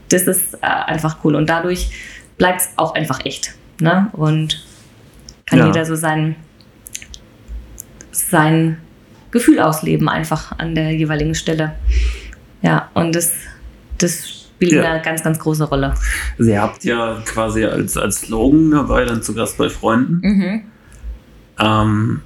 das 0.09 0.23
ist 0.23 0.55
äh, 0.55 0.67
einfach 0.67 1.17
cool. 1.23 1.36
Und 1.36 1.49
dadurch 1.49 1.89
bleibt 2.38 2.62
es 2.62 2.69
auch 2.77 2.95
einfach 2.95 3.25
echt. 3.25 3.53
Ne? 3.79 4.09
Und 4.13 4.63
kann 5.45 5.59
ja. 5.59 5.67
jeder 5.67 5.86
so 5.86 5.95
sein, 5.95 6.36
sein 8.12 8.77
Gefühl 9.31 9.59
ausleben, 9.59 10.07
einfach 10.09 10.57
an 10.57 10.75
der 10.75 10.91
jeweiligen 10.91 11.36
Stelle. 11.36 11.75
Ja, 12.62 12.89
und 12.93 13.15
das, 13.15 13.33
das 13.97 14.42
spielt 14.67 14.84
ja. 14.84 14.91
eine 14.91 15.02
ganz, 15.02 15.23
ganz 15.23 15.39
große 15.39 15.65
Rolle. 15.65 15.93
Also 16.38 16.52
ihr 16.52 16.62
habt 16.62 16.84
ja 16.84 17.21
quasi 17.26 17.65
als, 17.65 17.97
als 17.97 18.21
Slogan 18.21 18.71
dabei, 18.71 19.06
dann 19.06 19.21
zu 19.21 19.34
Gast 19.34 19.58
bei 19.58 19.69
Freunden. 19.69 20.21
Mhm. 20.21 20.62
Ähm, 21.60 22.22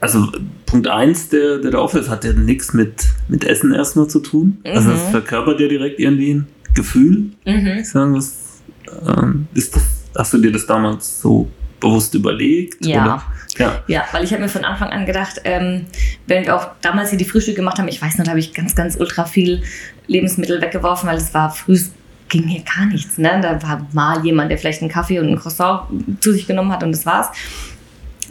also 0.00 0.28
Punkt 0.66 0.86
1, 0.86 1.30
der, 1.30 1.58
der 1.58 1.70
da 1.72 1.78
aufhört, 1.78 2.08
hat 2.08 2.24
ja 2.24 2.32
nichts 2.32 2.72
mit, 2.72 3.06
mit 3.28 3.44
Essen 3.44 3.72
erstmal 3.72 4.08
zu 4.08 4.20
tun. 4.20 4.58
Mhm. 4.64 4.70
Also 4.72 4.90
das 4.90 5.08
verkörpert 5.10 5.60
ja 5.60 5.68
direkt 5.68 5.98
irgendwie 5.98 6.34
ein 6.34 6.46
Gefühl. 6.74 7.30
Mhm. 7.44 7.78
Ich 7.80 7.88
sagen, 7.88 8.14
was, 8.14 8.60
ähm, 9.06 9.48
ist 9.54 9.74
das, 9.74 9.82
hast 10.16 10.34
du 10.34 10.38
dir 10.38 10.52
das 10.52 10.66
damals 10.66 11.20
so 11.20 11.48
bewusst 11.80 12.14
überlegt? 12.14 12.84
Ja. 12.84 13.02
Oder? 13.02 13.22
Ja. 13.58 13.82
ja, 13.88 14.04
weil 14.12 14.22
ich 14.22 14.32
habe 14.32 14.42
mir 14.42 14.48
von 14.48 14.64
Anfang 14.64 14.90
an 14.90 15.04
gedacht, 15.04 15.40
ähm, 15.44 15.86
wenn 16.26 16.46
wir 16.46 16.54
auch 16.54 16.68
damals 16.80 17.10
hier 17.10 17.18
die 17.18 17.24
Frühstücke 17.24 17.56
gemacht 17.56 17.78
haben, 17.78 17.88
ich 17.88 18.00
weiß 18.00 18.18
noch, 18.18 18.24
da 18.24 18.30
habe 18.30 18.40
ich 18.40 18.54
ganz, 18.54 18.76
ganz 18.76 18.96
ultra 18.96 19.24
viel 19.24 19.62
Lebensmittel 20.06 20.60
weggeworfen, 20.60 21.08
weil 21.08 21.16
es 21.16 21.34
war 21.34 21.50
früh 21.50 21.78
ging 22.28 22.46
hier 22.46 22.62
gar 22.62 22.86
nichts. 22.86 23.18
Ne? 23.18 23.40
Da 23.42 23.62
war 23.62 23.86
mal 23.92 24.24
jemand, 24.24 24.50
der 24.50 24.58
vielleicht 24.58 24.82
einen 24.82 24.90
Kaffee 24.90 25.18
und 25.18 25.28
ein 25.28 25.38
Croissant 25.38 25.82
zu 26.20 26.32
sich 26.32 26.46
genommen 26.46 26.70
hat 26.72 26.82
und 26.82 26.92
das 26.92 27.06
war's. 27.06 27.28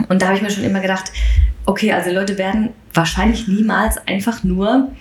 Und 0.08 0.22
da 0.22 0.28
habe 0.28 0.38
ich 0.38 0.44
mir 0.44 0.52
schon 0.52 0.64
immer 0.64 0.80
gedacht, 0.80 1.12
okay, 1.66 1.92
also 1.92 2.12
Leute 2.12 2.38
werden 2.38 2.70
wahrscheinlich 2.94 3.48
niemals 3.48 3.98
einfach 4.08 4.44
nur 4.44 4.92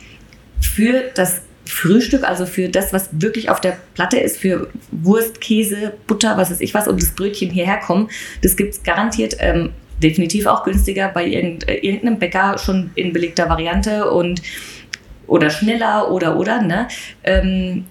für 0.60 1.04
das 1.14 1.42
Frühstück, 1.66 2.24
also 2.24 2.46
für 2.46 2.68
das, 2.68 2.92
was 2.92 3.08
wirklich 3.12 3.50
auf 3.50 3.60
der 3.60 3.76
Platte 3.94 4.18
ist, 4.18 4.38
für 4.38 4.68
Wurst, 4.90 5.40
Käse, 5.40 5.92
Butter, 6.06 6.36
was 6.36 6.50
weiß 6.50 6.60
ich 6.60 6.74
was 6.74 6.88
und 6.88 7.02
das 7.02 7.10
Brötchen 7.10 7.50
hierher 7.50 7.78
kommen, 7.78 8.08
das 8.42 8.56
gibt 8.56 8.74
es 8.74 8.82
garantiert 8.82 9.36
ähm, 9.40 9.70
definitiv 10.02 10.46
auch 10.46 10.64
günstiger 10.64 11.08
bei 11.08 11.26
irgendeinem 11.26 12.18
Bäcker 12.18 12.58
schon 12.58 12.90
in 12.94 13.12
belegter 13.12 13.48
Variante 13.48 14.10
und 14.10 14.42
oder 15.26 15.50
schneller 15.50 16.10
oder 16.10 16.36
oder, 16.36 16.62
ne? 16.62 16.88
Ähm, 17.24 17.84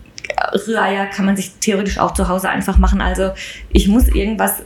Rühreier 0.67 1.07
kann 1.07 1.25
man 1.25 1.35
sich 1.35 1.51
theoretisch 1.59 1.99
auch 1.99 2.13
zu 2.13 2.27
Hause 2.27 2.49
einfach 2.49 2.77
machen. 2.77 3.01
Also 3.01 3.31
ich 3.71 3.87
muss 3.87 4.07
irgendwas 4.07 4.63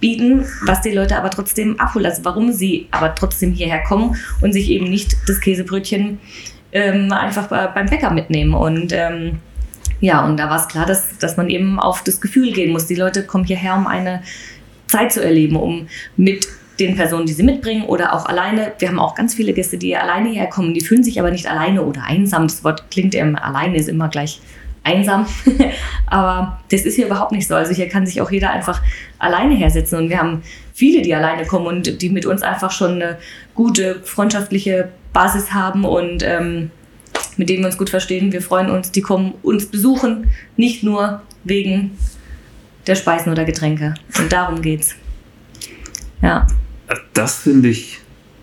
bieten, 0.00 0.44
was 0.64 0.80
die 0.80 0.90
Leute 0.90 1.16
aber 1.16 1.30
trotzdem 1.30 1.78
abholt. 1.78 2.06
Also 2.06 2.24
warum 2.24 2.52
sie 2.52 2.88
aber 2.90 3.14
trotzdem 3.14 3.52
hierher 3.52 3.82
kommen 3.82 4.16
und 4.40 4.52
sich 4.52 4.70
eben 4.70 4.88
nicht 4.88 5.16
das 5.26 5.40
Käsebrötchen 5.40 6.18
ähm, 6.72 7.12
einfach 7.12 7.48
beim 7.48 7.86
Bäcker 7.86 8.10
mitnehmen. 8.10 8.54
Und 8.54 8.92
ähm, 8.92 9.38
ja, 10.00 10.24
und 10.24 10.36
da 10.36 10.50
war 10.50 10.56
es 10.56 10.68
klar, 10.68 10.86
dass, 10.86 11.18
dass 11.18 11.36
man 11.36 11.48
eben 11.48 11.78
auf 11.78 12.02
das 12.02 12.20
Gefühl 12.20 12.52
gehen 12.52 12.72
muss. 12.72 12.86
Die 12.86 12.96
Leute 12.96 13.24
kommen 13.24 13.44
hierher, 13.44 13.76
um 13.76 13.86
eine 13.86 14.22
Zeit 14.88 15.12
zu 15.12 15.22
erleben, 15.22 15.56
um 15.56 15.86
mit 16.16 16.46
den 16.80 16.96
Personen, 16.96 17.26
die 17.26 17.32
sie 17.32 17.42
mitbringen 17.42 17.84
oder 17.84 18.14
auch 18.14 18.26
alleine. 18.26 18.72
Wir 18.78 18.88
haben 18.88 18.98
auch 18.98 19.14
ganz 19.14 19.34
viele 19.34 19.52
Gäste, 19.52 19.78
die 19.78 19.96
alleine 19.96 20.30
herkommen, 20.30 20.74
die 20.74 20.80
fühlen 20.80 21.04
sich 21.04 21.20
aber 21.20 21.30
nicht 21.30 21.48
alleine 21.48 21.82
oder 21.82 22.02
einsam. 22.04 22.48
Das 22.48 22.64
Wort 22.64 22.90
klingt 22.90 23.14
eben, 23.14 23.36
alleine 23.36 23.76
ist 23.76 23.88
immer 23.88 24.08
gleich 24.08 24.40
einsam. 24.82 25.26
aber 26.06 26.60
das 26.70 26.82
ist 26.82 26.96
hier 26.96 27.06
überhaupt 27.06 27.32
nicht 27.32 27.46
so. 27.46 27.54
Also 27.54 27.72
hier 27.72 27.88
kann 27.88 28.06
sich 28.06 28.20
auch 28.20 28.30
jeder 28.30 28.50
einfach 28.50 28.82
alleine 29.18 29.54
hersetzen. 29.54 29.98
Und 29.98 30.08
wir 30.08 30.18
haben 30.18 30.42
viele, 30.74 31.02
die 31.02 31.14
alleine 31.14 31.46
kommen 31.46 31.66
und 31.66 32.02
die 32.02 32.10
mit 32.10 32.26
uns 32.26 32.42
einfach 32.42 32.70
schon 32.70 32.92
eine 32.92 33.18
gute 33.54 34.00
freundschaftliche 34.02 34.88
Basis 35.12 35.52
haben 35.52 35.84
und 35.84 36.22
ähm, 36.22 36.70
mit 37.36 37.48
denen 37.48 37.62
wir 37.62 37.66
uns 37.66 37.78
gut 37.78 37.90
verstehen. 37.90 38.32
Wir 38.32 38.42
freuen 38.42 38.70
uns, 38.70 38.92
die 38.92 39.02
kommen 39.02 39.34
uns 39.42 39.66
besuchen, 39.66 40.30
nicht 40.56 40.82
nur 40.82 41.22
wegen 41.44 41.96
der 42.86 42.94
Speisen 42.94 43.30
oder 43.30 43.44
Getränke. 43.44 43.94
Und 44.18 44.32
darum 44.32 44.62
geht's. 44.62 44.94
Ja. 46.20 46.46
Das 47.14 47.38
finde 47.38 47.68
ich 47.68 48.00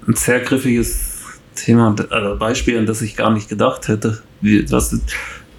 ein 0.07 0.15
sehr 0.15 0.39
griffiges 0.39 1.17
Thema, 1.55 1.95
also 2.09 2.37
Beispiel, 2.37 2.77
an 2.77 2.85
das 2.85 3.01
ich 3.01 3.15
gar 3.15 3.31
nicht 3.31 3.49
gedacht 3.49 3.87
hätte. 3.87 4.21
Wie, 4.41 4.69
was, 4.71 4.99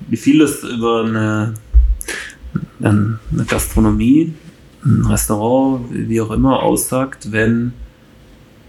wie 0.09 0.17
vieles 0.17 0.63
über 0.63 1.05
eine, 1.05 1.55
eine 2.83 3.19
Gastronomie, 3.47 4.35
ein 4.85 5.05
Restaurant, 5.07 5.87
wie 5.91 6.21
auch 6.21 6.31
immer, 6.31 6.63
aussagt, 6.63 7.33
wenn 7.33 7.75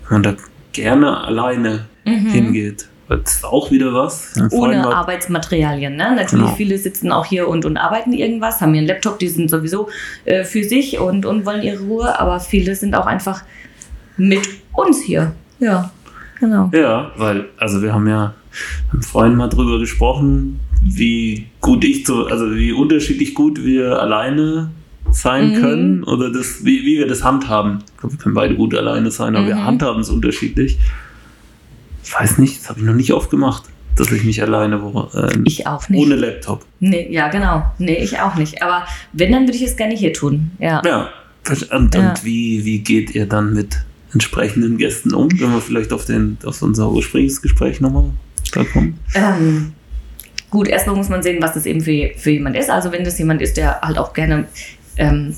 man 0.10 0.24
da 0.24 0.36
gerne 0.74 1.22
alleine 1.22 1.86
mhm. 2.06 2.32
hingeht. 2.32 2.88
Das 3.10 3.36
ist 3.36 3.46
auch 3.46 3.72
wieder 3.72 3.94
was. 3.94 4.34
Ohne 4.52 4.88
Arbeitsmaterialien. 4.88 5.98
Ne? 5.98 6.16
Natürlich, 6.16 6.46
genau. 6.46 6.56
viele 6.56 6.78
sitzen 6.78 7.12
auch 7.12 7.26
hier 7.26 7.50
und, 7.50 7.66
und 7.66 7.76
arbeiten 7.76 8.14
irgendwas, 8.14 8.62
haben 8.62 8.74
ihren 8.74 8.88
Laptop, 8.88 9.20
die 9.20 9.28
sind 9.28 9.50
sowieso 9.50 9.90
äh, 10.24 10.46
für 10.46 10.64
sich 10.64 10.98
und, 10.98 11.26
und 11.26 11.46
wollen 11.46 11.62
ihre 11.62 11.80
Ruhe, 11.80 12.18
aber 12.18 12.40
viele 12.40 12.74
sind 12.74 12.96
auch 12.96 13.06
einfach 13.06 13.44
mit 14.16 14.48
uns 14.72 15.02
hier. 15.02 15.34
Ja, 15.60 15.92
genau. 16.40 16.70
Ja, 16.74 17.12
weil, 17.18 17.50
also 17.58 17.82
wir 17.82 17.94
haben 17.94 18.08
ja 18.08 18.34
mit 18.94 19.04
Freunden 19.04 19.38
mal 19.38 19.50
drüber 19.50 19.80
gesprochen, 19.80 20.62
wie 20.82 21.48
gut 21.60 21.84
ich 21.84 22.08
so, 22.08 22.28
also 22.28 22.56
wie 22.56 22.72
unterschiedlich 22.72 23.36
gut 23.36 23.64
wir 23.64 24.02
alleine 24.02 24.72
sein 25.12 25.50
mhm. 25.50 25.62
können 25.62 26.04
oder 26.04 26.32
das, 26.32 26.64
wie, 26.64 26.84
wie 26.86 26.98
wir 26.98 27.08
das 27.08 27.24
handhaben. 27.24 27.80
Ich 27.86 27.98
glaube, 27.98 28.14
wir 28.16 28.20
können 28.20 28.36
beide 28.36 28.56
gut 28.56 28.74
alleine 28.74 29.12
sein, 29.12 29.36
aber 29.36 29.44
mhm. 29.44 29.50
wir 29.50 29.66
handhaben 29.66 30.02
es 30.02 30.10
unterschiedlich. 30.10 30.80
Ich 32.04 32.14
weiß 32.14 32.38
nicht, 32.38 32.62
das 32.62 32.70
habe 32.70 32.80
ich 32.80 32.86
noch 32.86 32.94
nicht 32.94 33.14
oft 33.14 33.30
gemacht, 33.30 33.64
dass 33.96 34.12
ich 34.12 34.24
mich 34.24 34.42
alleine 34.42 34.82
wo, 34.82 35.10
äh, 35.14 35.38
ich 35.46 35.68
auch 35.68 35.88
nicht. 35.90 36.02
ohne 36.02 36.16
Laptop. 36.16 36.66
Nee, 36.80 37.08
ja, 37.12 37.28
genau. 37.30 37.66
Nee, 37.78 37.96
ich 37.96 38.20
auch 38.20 38.36
nicht. 38.36 38.62
Aber 38.62 38.86
wenn, 39.14 39.32
dann 39.32 39.44
würde 39.44 39.58
ich 39.58 39.64
es 39.64 39.76
gerne 39.76 39.96
hier 39.96 40.14
tun. 40.14 40.52
Ja. 40.60 40.82
Ja. 40.86 41.10
Und, 41.72 41.96
ja. 41.96 42.10
und 42.10 42.24
wie, 42.24 42.66
wie 42.66 42.80
geht 42.80 43.16
ihr 43.16 43.26
dann 43.26 43.54
mit 43.54 43.78
entsprechenden 44.14 44.78
Gästen 44.78 45.14
um, 45.14 45.30
wenn 45.40 45.52
wir 45.52 45.62
vielleicht 45.62 45.94
auf, 45.94 46.06
den, 46.06 46.38
auf 46.46 46.62
unser 46.62 46.92
ursprüngliches 46.92 47.42
Gespräch 47.42 47.82
nochmal 47.82 48.12
da 48.54 48.64
kommen? 48.64 49.00
Ähm, 49.16 49.74
gut, 50.50 50.68
erstmal 50.68 50.96
muss 50.96 51.10
man 51.10 51.24
sehen, 51.24 51.42
was 51.42 51.54
das 51.54 51.66
eben 51.66 51.82
für, 51.82 52.12
für 52.18 52.32
jemand 52.32 52.56
ist. 52.56 52.70
Also 52.70 52.92
wenn 52.92 53.04
das 53.04 53.18
jemand 53.18 53.42
ist, 53.42 53.58
der 53.58 53.82
halt 53.82 53.98
auch 53.98 54.14
gerne 54.14 54.48
ähm, 54.98 55.36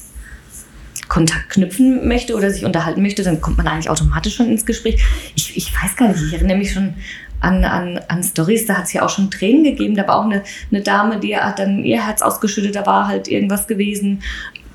Kontakt 1.14 1.52
knüpfen 1.52 2.08
möchte 2.08 2.36
oder 2.36 2.50
sich 2.50 2.66
unterhalten 2.66 3.04
möchte, 3.04 3.22
dann 3.22 3.40
kommt 3.40 3.58
man 3.58 3.68
eigentlich 3.68 3.88
automatisch 3.88 4.36
schon 4.36 4.50
ins 4.50 4.66
Gespräch. 4.66 5.00
Ich, 5.36 5.56
ich 5.56 5.72
weiß 5.72 5.96
gar 5.96 6.08
nicht, 6.08 6.24
ich 6.24 6.34
erinnere 6.34 6.58
mich 6.58 6.74
schon 6.74 6.96
an, 7.40 7.64
an, 7.64 8.00
an 8.08 8.24
Stories, 8.24 8.66
da 8.66 8.78
hat 8.78 8.86
es 8.86 8.94
ja 8.94 9.04
auch 9.06 9.12
schon 9.12 9.30
Tränen 9.30 9.64
gegeben. 9.64 9.96
Da 9.96 10.08
war 10.08 10.16
auch 10.16 10.26
eine, 10.26 10.42
eine 10.72 10.82
Dame, 10.82 11.20
die 11.20 11.38
hat 11.38 11.60
dann 11.60 11.84
ihr 11.84 12.04
Herz 12.04 12.24
ausgeschüttet, 12.24 12.76
da 12.76 12.88
war 12.88 13.08
halt 13.08 13.28
irgendwas 13.28 13.68
gewesen, 13.68 14.24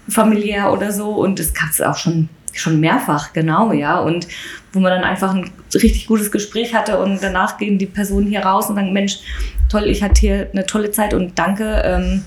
familiär 0.08 0.72
oder 0.72 0.92
so. 0.92 1.10
Und 1.10 1.40
das 1.40 1.52
gab 1.54 1.70
es 1.70 1.80
auch 1.80 1.96
schon, 1.96 2.28
schon 2.52 2.78
mehrfach, 2.78 3.32
genau, 3.32 3.72
ja. 3.72 3.98
Und 3.98 4.28
wo 4.72 4.78
man 4.78 4.92
dann 4.92 5.02
einfach 5.02 5.34
ein 5.34 5.50
richtig 5.74 6.06
gutes 6.06 6.30
Gespräch 6.30 6.72
hatte 6.72 7.00
und 7.00 7.20
danach 7.20 7.58
gehen 7.58 7.78
die 7.78 7.86
Personen 7.86 8.28
hier 8.28 8.42
raus 8.42 8.68
und 8.68 8.76
sagen, 8.76 8.92
Mensch, 8.92 9.18
toll, 9.68 9.86
ich 9.86 10.04
hatte 10.04 10.20
hier 10.20 10.50
eine 10.52 10.64
tolle 10.66 10.92
Zeit 10.92 11.14
und 11.14 11.36
danke. 11.36 11.82
Ähm, 11.84 12.24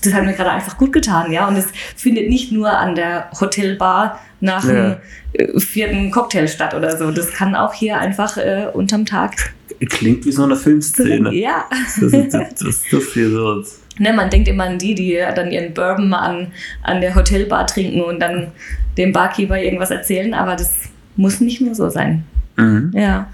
das 0.00 0.12
hat 0.14 0.24
mir 0.24 0.32
gerade 0.32 0.50
einfach 0.50 0.76
gut 0.76 0.92
getan, 0.92 1.32
ja. 1.32 1.46
Und 1.48 1.56
es 1.56 1.66
findet 1.96 2.28
nicht 2.28 2.52
nur 2.52 2.70
an 2.70 2.94
der 2.94 3.30
Hotelbar 3.38 4.20
nach 4.40 4.64
ja. 4.64 4.72
dem 4.72 4.96
äh, 5.32 5.60
vierten 5.60 6.10
Cocktail 6.10 6.48
statt 6.48 6.74
oder 6.74 6.96
so. 6.96 7.10
Das 7.10 7.32
kann 7.32 7.54
auch 7.54 7.74
hier 7.74 7.98
einfach 7.98 8.36
äh, 8.36 8.66
unterm 8.72 9.06
Tag. 9.06 9.52
Klingt 9.88 10.24
wie 10.26 10.32
so 10.32 10.44
eine 10.44 10.56
Filmszene. 10.56 11.32
Ja. 11.34 11.64
Das 11.70 12.12
ist 12.12 12.34
das, 12.34 12.54
das, 12.54 12.82
das 12.90 13.04
hier 13.12 13.30
so. 13.30 13.64
Ne, 13.98 14.12
man 14.12 14.30
denkt 14.30 14.48
immer 14.48 14.64
an 14.64 14.78
die, 14.78 14.94
die 14.94 15.22
dann 15.34 15.50
ihren 15.50 15.74
Bourbon 15.74 16.12
an, 16.14 16.52
an 16.82 17.00
der 17.00 17.14
Hotelbar 17.14 17.66
trinken 17.66 18.00
und 18.00 18.20
dann 18.20 18.48
dem 18.96 19.12
Barkeeper 19.12 19.58
irgendwas 19.60 19.90
erzählen, 19.90 20.32
aber 20.34 20.56
das 20.56 20.88
muss 21.16 21.40
nicht 21.40 21.60
nur 21.60 21.74
so 21.74 21.90
sein. 21.90 22.24
Mhm. 22.56 22.92
Ja. 22.94 23.30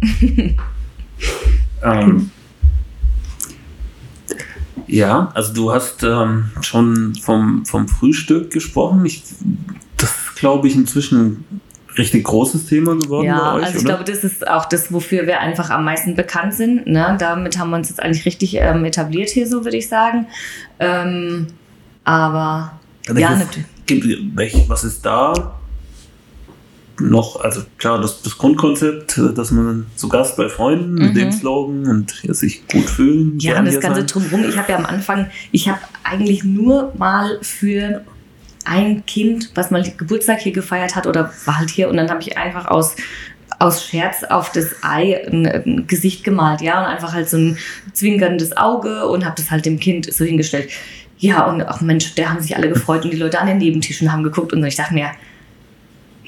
ähm, 1.82 2.30
ja, 4.86 5.30
also 5.34 5.52
du 5.52 5.72
hast 5.72 6.02
ähm, 6.02 6.50
schon 6.60 7.14
vom, 7.16 7.64
vom 7.66 7.88
Frühstück 7.88 8.50
gesprochen. 8.52 9.04
Ich, 9.04 9.22
das 9.96 10.10
ist, 10.10 10.36
glaube 10.36 10.68
ich, 10.68 10.74
inzwischen 10.74 11.18
ein 11.18 11.60
richtig 11.98 12.24
großes 12.24 12.66
Thema 12.66 12.96
geworden 12.96 13.26
ja, 13.26 13.38
bei 13.38 13.58
euch. 13.58 13.64
Also 13.66 13.78
ich 13.78 13.84
oder? 13.84 13.94
glaube, 13.94 14.10
das 14.10 14.24
ist 14.24 14.46
auch 14.46 14.66
das, 14.66 14.92
wofür 14.92 15.26
wir 15.26 15.40
einfach 15.40 15.70
am 15.70 15.84
meisten 15.84 16.14
bekannt 16.14 16.54
sind. 16.54 16.86
Ne? 16.86 17.16
Damit 17.18 17.58
haben 17.58 17.70
wir 17.70 17.76
uns 17.76 17.88
jetzt 17.88 18.02
eigentlich 18.02 18.24
richtig 18.26 18.54
ähm, 18.54 18.84
etabliert 18.84 19.30
hier, 19.30 19.46
so 19.46 19.64
würde 19.64 19.76
ich 19.76 19.88
sagen. 19.88 20.26
Ähm, 20.78 21.48
aber 22.04 22.72
ja, 23.14 23.36
natürlich. 23.36 24.68
Was 24.68 24.84
ist 24.84 25.04
da 25.04 25.56
noch, 27.00 27.40
also 27.40 27.62
klar, 27.78 28.00
das, 28.00 28.22
das 28.22 28.38
Grundkonzept, 28.38 29.18
äh, 29.18 29.32
dass 29.34 29.50
man 29.50 29.86
zu 29.96 30.08
Gast 30.08 30.36
bei 30.36 30.48
Freunden 30.48 30.94
mhm. 30.94 31.06
mit 31.06 31.16
dem 31.16 31.32
Slogan 31.32 31.86
und 31.86 32.22
ja, 32.22 32.34
sich 32.34 32.66
gut 32.68 32.88
fühlen. 32.88 33.38
Ja, 33.38 33.58
und 33.58 33.66
das 33.66 33.80
Ganze 33.80 34.00
sein. 34.00 34.06
drumherum. 34.06 34.48
Ich 34.48 34.56
habe 34.56 34.72
ja 34.72 34.78
am 34.78 34.86
Anfang, 34.86 35.26
ich 35.52 35.68
habe 35.68 35.80
eigentlich 36.04 36.44
nur 36.44 36.92
mal 36.96 37.38
für 37.42 38.02
ein 38.64 39.04
Kind, 39.06 39.52
was 39.54 39.70
mal 39.70 39.82
Geburtstag 39.96 40.40
hier 40.40 40.52
gefeiert 40.52 40.96
hat 40.96 41.06
oder 41.06 41.32
war 41.44 41.58
halt 41.58 41.70
hier 41.70 41.88
und 41.88 41.96
dann 41.96 42.10
habe 42.10 42.20
ich 42.20 42.36
einfach 42.36 42.66
aus 42.66 42.96
aus 43.58 43.86
Scherz 43.86 44.22
auf 44.24 44.52
das 44.52 44.74
Ei 44.82 45.26
ein, 45.26 45.46
ein, 45.46 45.86
Gesicht 45.86 46.24
gemalt, 46.24 46.60
ja, 46.60 46.78
und 46.80 46.86
einfach 46.86 47.14
halt 47.14 47.30
so 47.30 47.38
ein 47.38 47.58
zwinkerndes 47.94 48.54
Auge 48.56 49.06
und 49.06 49.24
habe 49.24 49.36
das 49.36 49.50
halt 49.50 49.64
dem 49.64 49.78
Kind 49.78 50.12
so 50.12 50.24
hingestellt. 50.24 50.68
Ja, 51.18 51.46
und 51.46 51.62
ach 51.62 51.80
Mensch, 51.80 52.14
da 52.14 52.28
haben 52.28 52.40
sich 52.40 52.54
alle 52.54 52.68
gefreut 52.68 53.04
und 53.04 53.12
die 53.12 53.16
Leute 53.16 53.40
an 53.40 53.46
den 53.46 53.56
Nebentischen 53.58 54.12
haben 54.12 54.22
geguckt 54.22 54.52
und 54.52 54.62
ich 54.64 54.76
dachte 54.76 54.92
mir, 54.92 55.00
ja, 55.00 55.12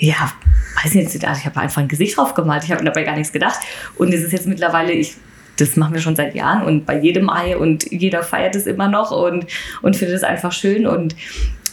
weiß 0.01 0.95
ich 0.95 0.95
nicht, 0.95 1.25
also 1.27 1.41
ich 1.41 1.47
habe 1.47 1.61
einfach 1.61 1.81
ein 1.81 1.89
Gesicht 1.89 2.17
drauf 2.17 2.35
gemalt, 2.35 2.65
ich 2.65 2.73
habe 2.73 2.85
dabei 2.85 3.05
gar 3.05 3.17
nichts 3.17 3.33
gedacht. 3.33 3.59
Und 3.97 4.13
es 4.13 4.23
ist 4.23 4.33
jetzt 4.33 4.47
mittlerweile, 4.47 4.93
ich, 4.93 5.17
das 5.57 5.77
machen 5.77 5.95
wir 5.95 6.01
schon 6.01 6.17
seit 6.17 6.35
Jahren 6.35 6.63
und 6.63 6.87
bei 6.87 6.99
jedem 6.99 7.31
Ei 7.31 7.57
und 7.57 7.91
jeder 7.91 8.23
feiert 8.23 8.55
es 8.55 8.67
immer 8.67 8.89
noch 8.89 9.11
und, 9.11 9.47
und 9.83 9.97
findet 9.97 10.17
es 10.17 10.23
einfach 10.23 10.53
schön. 10.53 10.87
Und 10.87 11.17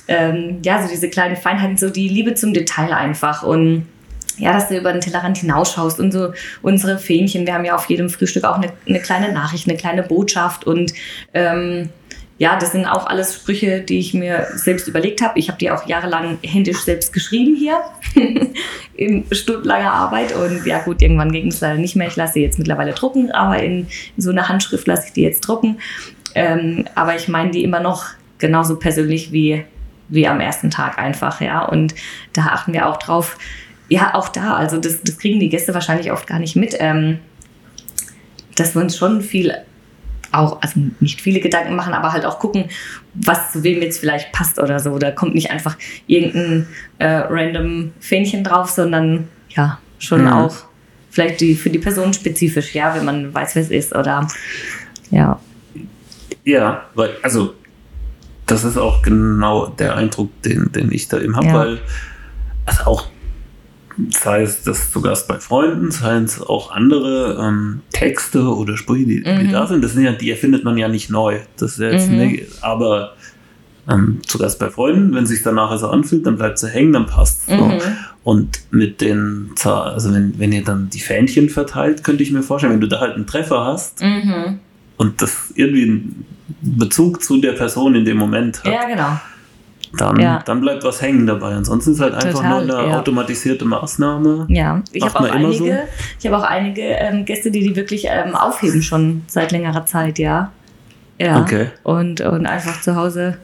ähm, 0.07 0.59
ja, 0.63 0.81
so 0.81 0.89
diese 0.89 1.09
kleinen 1.09 1.35
Feinheiten, 1.35 1.77
so 1.77 1.89
die 1.89 2.09
Liebe 2.09 2.33
zum 2.33 2.53
Detail 2.53 2.93
einfach. 2.93 3.43
Und 3.43 3.85
ja, 4.37 4.53
dass 4.53 4.67
du 4.67 4.77
über 4.77 4.91
den 4.91 5.01
Tellerrand 5.01 5.37
hinausschaust 5.37 5.99
und 5.99 6.11
so 6.11 6.33
unsere 6.61 6.97
Fähnchen. 6.97 7.45
Wir 7.45 7.53
haben 7.53 7.65
ja 7.65 7.75
auf 7.75 7.85
jedem 7.85 8.09
Frühstück 8.09 8.43
auch 8.43 8.57
eine, 8.57 8.73
eine 8.87 8.99
kleine 8.99 9.31
Nachricht, 9.31 9.67
eine 9.67 9.77
kleine 9.77 10.03
Botschaft 10.03 10.65
und 10.65 10.93
ähm, 11.33 11.89
ja, 12.37 12.57
das 12.59 12.73
sind 12.73 12.85
auch 12.85 13.07
alles 13.07 13.33
Sprüche, 13.33 13.79
die 13.79 13.99
ich 13.99 14.13
mir 14.13 14.47
selbst 14.55 14.89
überlegt 14.89 15.21
habe. 15.21 15.39
Ich 15.39 15.47
habe 15.47 15.57
die 15.57 15.71
auch 15.71 15.87
jahrelang 15.87 16.37
händisch 16.43 16.79
selbst 16.79 17.13
geschrieben 17.13 17.55
hier 17.55 17.79
in 18.95 19.25
stundenlanger 19.31 19.93
Arbeit. 19.93 20.35
Und 20.35 20.65
ja 20.65 20.79
gut, 20.79 21.01
irgendwann 21.01 21.31
ging 21.31 21.47
es 21.47 21.61
leider 21.61 21.79
nicht 21.79 21.95
mehr. 21.95 22.07
Ich 22.07 22.17
lasse 22.17 22.33
sie 22.33 22.41
jetzt 22.41 22.59
mittlerweile 22.59 22.91
drucken, 22.91 23.31
aber 23.31 23.63
in, 23.63 23.87
so 24.17 24.31
einer 24.31 24.49
Handschrift 24.49 24.85
lasse 24.85 25.07
ich 25.07 25.13
die 25.13 25.21
jetzt 25.21 25.41
drucken. 25.41 25.77
Ähm, 26.33 26.85
aber 26.93 27.15
ich 27.15 27.29
meine 27.29 27.51
die 27.51 27.63
immer 27.63 27.79
noch 27.79 28.07
genauso 28.37 28.75
persönlich 28.75 29.31
wie, 29.31 29.63
wie 30.09 30.27
am 30.27 30.41
ersten 30.41 30.69
Tag 30.69 30.97
einfach, 30.97 31.39
ja. 31.39 31.63
Und 31.63 31.95
da 32.33 32.47
achten 32.47 32.73
wir 32.73 32.89
auch 32.89 32.97
drauf. 32.97 33.37
Ja, 33.87 34.13
auch 34.13 34.27
da, 34.27 34.55
also 34.55 34.77
das, 34.77 35.01
das 35.03 35.17
kriegen 35.19 35.39
die 35.39 35.47
Gäste 35.47 35.73
wahrscheinlich 35.73 36.11
oft 36.11 36.27
gar 36.27 36.39
nicht 36.39 36.57
mit, 36.57 36.75
ähm, 36.79 37.19
dass 38.55 38.75
wir 38.75 38.81
uns 38.81 38.97
schon 38.97 39.21
viel 39.21 39.53
auch, 40.37 40.61
also 40.61 40.79
nicht 40.99 41.21
viele 41.21 41.39
Gedanken 41.39 41.75
machen, 41.75 41.93
aber 41.93 42.13
halt 42.13 42.25
auch 42.25 42.39
gucken, 42.39 42.65
was 43.13 43.51
zu 43.51 43.63
wem 43.63 43.81
jetzt 43.81 43.99
vielleicht 43.99 44.31
passt 44.31 44.59
oder 44.59 44.79
so. 44.79 44.97
Da 44.99 45.11
kommt 45.11 45.35
nicht 45.35 45.51
einfach 45.51 45.77
irgendein 46.07 46.67
äh, 46.99 47.07
random 47.07 47.93
Fähnchen 47.99 48.43
drauf, 48.43 48.69
sondern 48.69 49.27
ja, 49.49 49.79
schon 49.99 50.23
mhm. 50.23 50.29
auch 50.29 50.55
vielleicht 51.09 51.41
die, 51.41 51.55
für 51.55 51.69
die 51.69 51.79
Person 51.79 52.13
spezifisch, 52.13 52.73
ja, 52.75 52.93
wenn 52.95 53.05
man 53.05 53.33
weiß, 53.33 53.55
wer 53.55 53.63
es 53.63 53.71
ist 53.71 53.95
oder 53.95 54.27
ja. 55.11 55.39
Ja, 56.43 56.85
weil, 56.93 57.11
also 57.23 57.53
das 58.45 58.63
ist 58.63 58.77
auch 58.77 59.01
genau 59.01 59.67
der 59.67 59.95
Eindruck, 59.95 60.29
den, 60.43 60.71
den 60.71 60.91
ich 60.91 61.07
da 61.07 61.19
eben 61.19 61.35
habe, 61.35 61.47
Ja. 61.47 61.53
weil 61.53 61.79
also 62.65 62.83
auch 62.83 63.07
sei 64.09 64.41
es 64.43 64.63
das 64.63 64.91
zu 64.91 65.01
Gast 65.01 65.27
bei 65.27 65.39
Freunden, 65.39 65.91
seien 65.91 66.25
es 66.25 66.41
auch 66.41 66.71
andere 66.71 67.37
ähm, 67.41 67.81
Texte 67.91 68.41
oder 68.55 68.75
Sprüche, 68.77 69.05
die, 69.05 69.23
die 69.23 69.29
Mhm. 69.45 69.51
da 69.51 69.67
sind, 69.67 69.83
das 69.83 69.93
sind 69.93 70.03
ja, 70.03 70.11
die 70.11 70.29
erfindet 70.31 70.63
man 70.63 70.77
ja 70.77 70.87
nicht 70.87 71.09
neu. 71.09 71.39
Das 71.57 71.73
ist 71.73 71.79
ja 71.79 71.89
jetzt 71.91 72.09
Mhm. 72.11 72.17
nicht, 72.17 72.43
aber 72.63 73.13
ähm, 73.89 74.19
zu 74.25 74.37
Gast 74.39 74.59
bei 74.59 74.69
Freunden, 74.69 75.13
wenn 75.13 75.23
es 75.25 75.29
sich 75.29 75.43
danach 75.43 75.77
so 75.77 75.87
anfühlt, 75.89 76.25
dann 76.25 76.37
bleibt 76.37 76.57
sie 76.57 76.67
hängen, 76.69 76.91
dann 76.93 77.05
passt 77.05 77.45
so. 77.47 77.55
Mhm. 77.55 77.79
Und 78.23 78.59
mit 78.71 78.99
den, 79.01 79.51
also 79.63 80.11
wenn, 80.13 80.37
wenn 80.39 80.51
ihr 80.51 80.63
dann 80.63 80.89
die 80.89 80.99
Fähnchen 80.99 81.49
verteilt, 81.49 82.03
könnte 82.03 82.23
ich 82.23 82.31
mir 82.31 82.41
vorstellen, 82.41 82.73
wenn 82.73 82.81
du 82.81 82.87
da 82.87 82.99
halt 82.99 83.13
einen 83.15 83.27
Treffer 83.27 83.63
hast 83.63 84.01
Mhm. 84.01 84.59
und 84.97 85.21
das 85.21 85.53
irgendwie 85.55 85.83
einen 85.83 86.25
Bezug 86.61 87.21
zu 87.23 87.37
der 87.39 87.51
Person 87.53 87.93
in 87.95 88.05
dem 88.05 88.17
Moment 88.17 88.63
hat, 88.63 88.73
Ja, 88.73 88.87
genau. 88.87 89.19
Dann, 89.97 90.19
Ja. 90.19 90.41
dann 90.45 90.61
bleibt 90.61 90.83
was 90.83 91.01
hängen 91.01 91.25
dabei. 91.27 91.53
Ansonsten 91.53 91.91
ist 91.91 91.97
es 91.97 92.01
halt 92.03 92.13
einfach 92.13 92.41
Total, 92.41 92.65
nur 92.65 92.77
eine 92.79 92.89
ja. 92.89 92.99
automatisierte 92.99 93.65
Maßnahme. 93.65 94.45
Ja, 94.49 94.81
ich 94.91 95.03
habe 95.03 95.19
auch 95.19 95.31
einige, 95.31 95.83
ich 96.19 96.25
habe 96.25 96.37
auch 96.37 96.43
einige 96.43 96.81
ähm, 96.81 97.25
Gäste, 97.25 97.51
die 97.51 97.61
die 97.61 97.75
wirklich 97.75 98.05
ähm, 98.09 98.35
aufheben 98.35 98.81
schon 98.81 99.23
seit 99.27 99.51
längerer 99.51 99.85
Zeit, 99.85 100.19
ja. 100.19 100.51
Ja. 101.19 101.41
Okay. 101.41 101.67
Und, 101.83 102.21
und 102.21 102.45
einfach 102.45 102.81
zu 102.81 102.95
Hause 102.95 103.37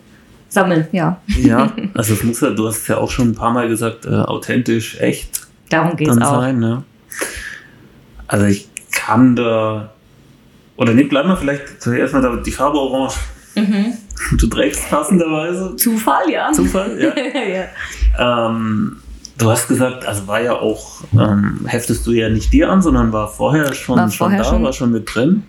sammeln, 0.50 0.88
ja. 0.92 1.22
Ja, 1.28 1.72
also 1.94 2.14
es 2.14 2.24
muss 2.24 2.42
ja, 2.42 2.50
du 2.50 2.68
hast 2.68 2.80
es 2.80 2.88
ja 2.88 2.98
auch 2.98 3.10
schon 3.10 3.30
ein 3.30 3.36
paar 3.36 3.52
Mal 3.52 3.68
gesagt, 3.68 4.06
äh, 4.06 4.10
authentisch, 4.10 5.00
echt 5.00 5.48
Darum 5.70 5.96
geht's 5.96 6.14
dann 6.14 6.24
auch. 6.24 6.42
sein. 6.42 6.60
Ne? 6.60 6.84
Also 8.28 8.46
ich 8.46 8.68
kann 8.92 9.36
da, 9.36 9.92
oder 10.76 10.94
nee, 10.94 11.04
bleib 11.04 11.26
mal 11.26 11.38
vielleicht 11.38 11.82
zuerst 11.82 12.14
mal 12.14 12.22
da, 12.22 12.36
die 12.36 12.52
Farbe 12.52 12.78
Orange. 12.78 13.16
Mhm. 13.62 14.38
Du 14.38 14.48
trägst 14.48 14.90
passenderweise. 14.90 15.76
Zufall, 15.76 16.30
ja. 16.30 16.52
Zufall, 16.52 16.98
ja. 17.02 17.14
ja. 18.20 18.48
Ähm, 18.50 18.98
du 19.38 19.50
hast 19.50 19.68
gesagt, 19.68 20.06
also 20.06 20.28
war 20.28 20.42
ja 20.42 20.54
auch, 20.54 21.02
ähm, 21.14 21.62
heftest 21.66 22.06
du 22.06 22.12
ja 22.12 22.30
nicht 22.30 22.54
dir 22.54 22.70
an, 22.70 22.82
sondern 22.82 23.12
war 23.12 23.28
vorher 23.28 23.74
schon, 23.74 23.98
War 23.98 24.10
schon 24.10 24.18
vorher 24.18 24.40
da, 24.44 24.44
schon. 24.50 24.64
war 24.64 24.74
schon 24.74 24.92
mit 24.92 25.14
drin. 25.14 25.44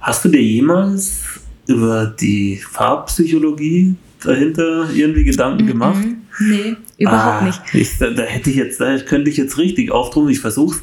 Hast 0.00 0.24
du 0.24 0.28
dir 0.28 0.42
jemals 0.42 1.20
über 1.66 2.06
die 2.06 2.56
Farbpsychologie 2.56 3.94
dahinter 4.24 4.88
irgendwie 4.92 5.24
Gedanken 5.24 5.66
gemacht? 5.66 6.04
Mhm. 6.04 6.16
Nee, 6.40 6.76
überhaupt 6.98 7.42
Ah, 7.42 7.44
nicht. 7.44 7.60
Ich, 7.74 7.98
da, 7.98 8.10
da 8.10 8.22
hätte 8.22 8.50
ich 8.50 8.56
jetzt, 8.56 8.80
da 8.80 8.96
könnte 8.98 9.28
ich 9.30 9.36
jetzt 9.36 9.58
richtig 9.58 9.90
auftrumpfen. 9.90 10.32
Ich 10.32 10.40
versuch's. 10.40 10.80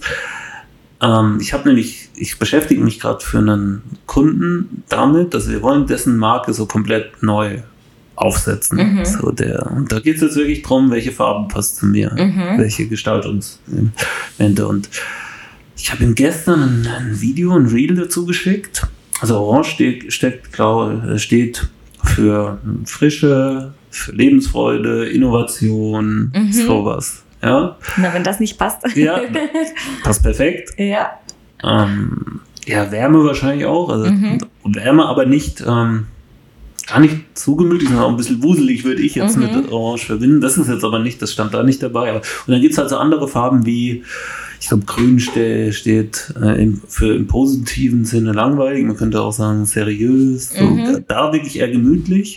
Ähm, 1.02 1.38
ich 1.42 1.54
habe 1.54 1.68
nämlich, 1.68 2.10
ich 2.16 2.40
beschäftige 2.40 2.82
mich 2.82 3.00
gerade 3.00 3.24
für 3.24 3.40
einen 3.40 3.82
Kunden 4.06 4.84
damit, 4.90 5.34
dass 5.34 5.50
wir 5.50 5.62
wollen 5.62 5.88
dessen 5.88 6.18
Marke 6.18 6.54
so 6.54 6.66
komplett 6.66 7.22
neu 7.22 7.60
aufsetzen. 8.16 8.78
Mhm. 9.00 9.06
So 9.06 9.32
der, 9.32 9.70
und 9.72 9.92
da 9.92 10.00
geht 10.00 10.16
es 10.16 10.22
jetzt 10.22 10.36
wirklich 10.38 10.62
drum, 10.62 10.90
welche 10.92 11.12
Farben 11.12 11.48
passt 11.50 11.78
zu 11.78 11.86
mir, 11.86 12.12
Mhm. 12.14 12.58
welche 12.58 12.88
Gestaltungselemente. 12.88 14.68
Und 14.68 14.90
ich 15.78 15.92
habe 15.92 16.04
ihm 16.04 16.16
gestern 16.16 16.62
ein, 16.62 16.88
ein 16.88 17.22
Video, 17.22 17.52
ein 17.56 17.66
Reel 17.66 17.96
dazu 17.96 18.26
geschickt. 18.26 18.88
Also 19.20 19.38
Orange 19.38 19.70
steht, 19.72 20.14
steckt, 20.14 20.54
glaub, 20.54 21.20
steht 21.20 21.68
für 22.04 22.58
Frische, 22.86 23.74
für 23.90 24.12
Lebensfreude, 24.14 25.10
Innovation, 25.10 26.32
Mhm. 26.34 26.52
sowas. 26.54 27.24
Ja, 27.46 27.78
Na, 27.98 28.14
wenn 28.14 28.24
das 28.24 28.40
nicht 28.40 28.58
passt. 28.58 28.86
Ja. 28.96 29.20
passt 30.04 30.24
perfekt. 30.24 30.72
ja. 30.78 31.12
Ähm, 31.64 32.42
ja, 32.66 32.92
Wärme 32.92 33.24
wahrscheinlich 33.24 33.66
auch. 33.66 33.90
Also 33.90 34.06
Mhm. 34.12 34.40
Wärme, 34.66 35.06
aber 35.06 35.26
nicht 35.26 35.62
ähm, 35.66 36.08
gar 36.88 37.00
nicht 37.00 37.16
zu 37.38 37.56
gemütlich, 37.56 37.88
sondern 37.90 38.06
auch 38.06 38.10
ein 38.10 38.18
bisschen 38.18 38.42
wuselig 38.44 38.84
würde 38.84 39.02
ich 39.02 39.16
jetzt 39.16 39.38
Mhm. 39.38 39.44
mit 39.44 39.72
Orange 39.72 40.06
verbinden. 40.08 40.42
Das 40.42 40.58
ist 40.58 40.68
jetzt 40.68 40.84
aber 40.84 41.00
nicht, 41.00 41.22
das 41.22 41.32
stand 41.32 41.54
da 41.54 41.64
nicht 41.64 41.82
dabei. 41.82 42.10
Aber, 42.10 42.20
und 42.20 42.52
dann 42.52 42.62
gibt 42.62 42.74
es 42.74 42.78
halt 42.78 42.90
so 42.90 42.98
andere 42.98 43.28
Farben 43.28 43.66
wie, 43.66 44.04
ich 44.60 44.68
glaube, 44.70 44.86
Grün 44.86 45.20
ste 45.20 45.72
steht 45.74 46.34
äh, 46.42 46.62
im, 46.64 46.82
für 46.88 47.14
im 47.16 47.28
positiven 47.28 48.06
Sinne 48.06 48.32
langweilig. 48.34 48.84
Man 48.86 48.98
könnte 48.98 49.22
auch 49.22 49.32
sagen 49.34 49.66
seriös. 49.66 50.50
So, 50.50 50.64
Mhm. 50.66 51.06
Da 51.08 51.32
wirklich 51.34 51.60
eher 51.60 51.70
gemütlich. 51.70 52.36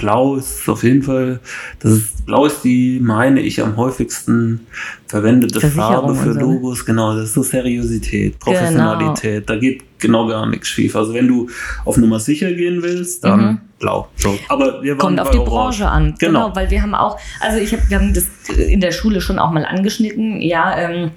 Blau 0.00 0.36
ist 0.36 0.66
auf 0.68 0.82
jeden 0.82 1.02
Fall, 1.02 1.40
das 1.80 1.92
ist, 1.92 2.26
Blau 2.26 2.46
ist 2.46 2.62
die, 2.64 2.98
meine 3.02 3.40
ich, 3.40 3.62
am 3.62 3.76
häufigsten 3.76 4.66
verwendete 5.06 5.60
Farbe 5.60 6.14
für 6.14 6.32
so, 6.32 6.38
ne? 6.38 6.44
Logos. 6.46 6.86
Genau, 6.86 7.14
das 7.14 7.26
ist 7.26 7.34
so 7.34 7.42
Seriosität, 7.42 8.38
Professionalität. 8.38 9.48
Da 9.48 9.56
geht 9.56 9.82
genau 9.98 10.26
gar 10.26 10.46
nichts 10.46 10.68
schief. 10.68 10.96
Also 10.96 11.12
wenn 11.12 11.28
du 11.28 11.48
auf 11.84 11.98
Nummer 11.98 12.18
sicher 12.18 12.50
gehen 12.52 12.82
willst, 12.82 13.24
dann 13.24 13.40
Mhm. 13.40 13.60
Blau. 13.78 14.08
So. 14.16 14.38
Aber 14.48 14.82
wir 14.82 14.92
waren 14.92 14.98
Kommt 14.98 15.20
auf 15.20 15.30
die 15.30 15.38
Orange. 15.38 15.50
Branche 15.50 15.88
an. 15.88 16.14
Genau. 16.18 16.44
Genau. 16.44 16.56
weil 16.56 16.70
wir 16.70 16.82
haben 16.82 16.94
auch, 16.94 17.18
also 17.40 17.58
ich 17.58 17.72
hab, 17.72 17.88
wir 17.90 17.98
haben 17.98 18.14
das 18.14 18.26
in 18.56 18.80
der 18.80 18.92
Schule 18.92 19.20
schon 19.20 19.38
auch 19.38 19.50
mal 19.50 19.64
angeschnitten, 19.64 20.40
ja, 20.40 20.78
ähm, 20.78 21.10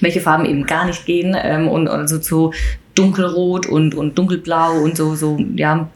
welche 0.00 0.20
Farben 0.20 0.44
eben 0.44 0.66
gar 0.66 0.86
nicht 0.86 1.04
gehen 1.06 1.36
ähm, 1.40 1.68
und 1.68 1.88
also 1.88 2.18
zu 2.18 2.52
dunkelrot 2.94 3.66
und, 3.66 3.94
und 3.94 4.18
dunkelblau 4.18 4.80
und 4.80 4.96
so, 4.96 5.14
so, 5.14 5.38
ja, 5.56 5.88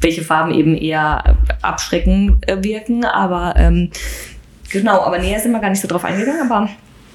welche 0.00 0.22
Farben 0.22 0.52
eben 0.54 0.76
eher 0.76 1.36
abschreckend 1.62 2.48
äh, 2.48 2.62
wirken, 2.62 3.04
aber 3.04 3.54
ähm, 3.56 3.90
genau, 4.70 5.02
aber 5.02 5.18
näher 5.18 5.40
sind 5.40 5.52
wir 5.52 5.60
gar 5.60 5.70
nicht 5.70 5.80
so 5.80 5.88
drauf 5.88 6.04
eingegangen, 6.04 6.50
aber 6.50 6.68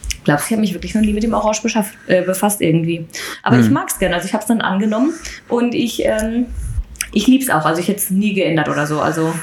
ich 0.10 0.24
glaube, 0.24 0.42
ich 0.46 0.52
habe 0.52 0.62
mich 0.62 0.74
wirklich 0.74 0.94
noch 0.94 1.02
nie 1.02 1.14
mit 1.14 1.24
dem 1.24 1.34
Orange 1.34 1.64
beschafft, 1.64 1.96
äh, 2.08 2.22
befasst 2.22 2.62
irgendwie. 2.62 3.06
Aber 3.42 3.58
Hm. 3.58 3.64
ich 3.64 3.70
mag 3.72 3.90
es 3.90 3.98
gerne, 3.98 4.16
also 4.16 4.28
ich 4.28 4.34
habe 4.34 4.42
es 4.42 4.48
dann 4.48 4.62
angenommen 4.62 5.14
und 5.48 5.74
ich, 5.74 6.04
ähm, 6.06 6.46
ich 7.12 7.26
liebe 7.28 7.44
es 7.44 7.50
auch, 7.50 7.66
also 7.66 7.82
ich 7.82 7.88
hätte 7.88 8.00
es 8.00 8.12
nie 8.12 8.34
geändert 8.34 8.70
oder 8.70 8.86
so, 8.86 9.02
also 9.02 9.34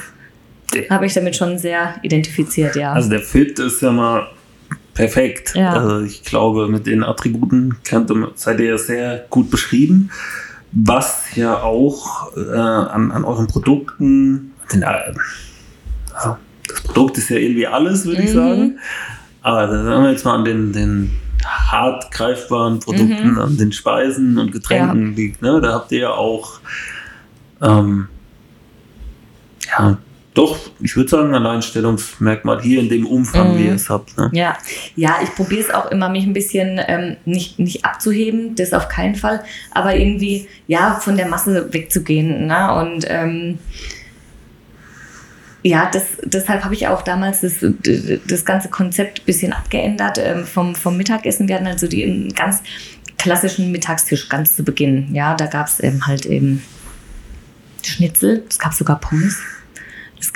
habe 0.89 1.05
ich 1.05 1.13
damit 1.13 1.35
schon 1.35 1.57
sehr 1.57 1.95
identifiziert, 2.03 2.75
ja. 2.75 2.93
Also 2.93 3.09
der 3.09 3.21
Fit 3.21 3.59
ist 3.59 3.81
ja 3.81 3.91
mal 3.91 4.27
perfekt. 4.93 5.53
Ja. 5.55 5.73
Also 5.73 6.01
ich 6.01 6.23
glaube, 6.23 6.67
mit 6.67 6.85
den 6.85 7.03
Attributen 7.03 7.77
kennt, 7.83 8.11
seid 8.35 8.59
ihr 8.59 8.67
ja 8.67 8.77
sehr 8.77 9.25
gut 9.29 9.49
beschrieben. 9.49 10.11
Was 10.71 11.35
ja 11.35 11.61
auch 11.61 12.35
äh, 12.37 12.55
an, 12.57 13.11
an 13.11 13.23
euren 13.25 13.47
Produkten, 13.47 14.53
den, 14.71 14.83
äh, 14.83 14.85
also 16.13 16.37
das 16.67 16.81
Produkt 16.83 17.17
ist 17.17 17.29
ja 17.29 17.37
irgendwie 17.37 17.65
alles, 17.67 18.05
würde 18.05 18.21
ich 18.21 18.29
Mhm. 18.31 18.35
sagen. 18.35 18.79
Aber 19.41 19.67
sagen 19.67 20.03
wir 20.03 20.11
jetzt 20.11 20.25
mal 20.25 20.35
an 20.35 20.45
den, 20.45 20.71
den 20.73 21.11
hart 21.43 22.11
greifbaren 22.11 22.79
Produkten, 22.79 23.31
Mhm. 23.31 23.39
an 23.39 23.57
den 23.57 23.71
Speisen 23.71 24.37
und 24.37 24.51
Getränken 24.51 25.15
liegt. 25.15 25.41
Ne? 25.41 25.59
Da 25.61 25.73
habt 25.73 25.91
ihr 25.91 25.99
ja 25.99 26.11
auch 26.11 26.59
ähm, 27.61 28.07
ja, 29.67 29.97
doch, 30.35 30.57
ich 30.79 30.95
würde 30.95 31.09
sagen, 31.09 31.29
ein 31.29 31.35
Alleinstellungsmerkmal 31.35 32.61
hier 32.61 32.79
in 32.79 32.87
dem 32.89 33.05
Umfang, 33.07 33.53
Mhm. 33.53 33.57
wie 33.57 33.65
ihr 33.65 33.73
es 33.73 33.89
habt. 33.89 34.17
Ne? 34.17 34.29
Ja, 34.33 34.57
ja, 34.95 35.17
ich 35.23 35.33
probiere 35.35 35.61
es 35.61 35.71
auch 35.71 35.89
immer, 35.91 36.07
mich 36.09 36.23
ein 36.25 36.33
bisschen 36.33 36.79
ähm, 36.87 37.17
nicht, 37.25 37.57
nicht 37.59 37.83
abzuheben, 37.83 38.55
das 38.55 38.73
auf 38.73 38.87
keinen 38.87 39.15
Fall, 39.15 39.43
aber 39.71 39.95
irgendwie, 39.95 40.47
ja, 40.67 40.99
von 41.01 41.17
der 41.17 41.27
Masse 41.27 41.73
wegzugehen. 41.73 42.45
Ne? 42.47 42.73
Und 42.75 43.05
ähm, 43.09 43.57
ja, 45.63 45.89
das, 45.91 46.03
deshalb 46.23 46.63
habe 46.63 46.73
ich 46.73 46.87
auch 46.87 47.01
damals 47.01 47.41
das, 47.41 47.55
das 48.27 48.45
ganze 48.45 48.69
Konzept 48.69 49.19
ein 49.21 49.25
bisschen 49.25 49.51
abgeändert 49.51 50.17
ähm, 50.19 50.45
vom, 50.45 50.73
vom 50.75 50.95
Mittagessen. 50.95 51.47
Wir 51.49 51.55
hatten 51.55 51.67
also 51.67 51.87
die, 51.87 52.03
einen 52.05 52.33
ganz 52.33 52.61
klassischen 53.17 53.71
Mittagstisch 53.71 54.29
ganz 54.29 54.55
zu 54.55 54.63
Beginn. 54.63 55.13
Ja, 55.13 55.35
da 55.35 55.47
gab 55.47 55.67
es 55.67 55.79
eben 55.81 56.07
halt 56.07 56.25
eben 56.25 56.63
Schnitzel, 57.83 58.43
es 58.49 58.57
gab 58.59 58.73
sogar 58.73 58.99
Pommes. 58.99 59.37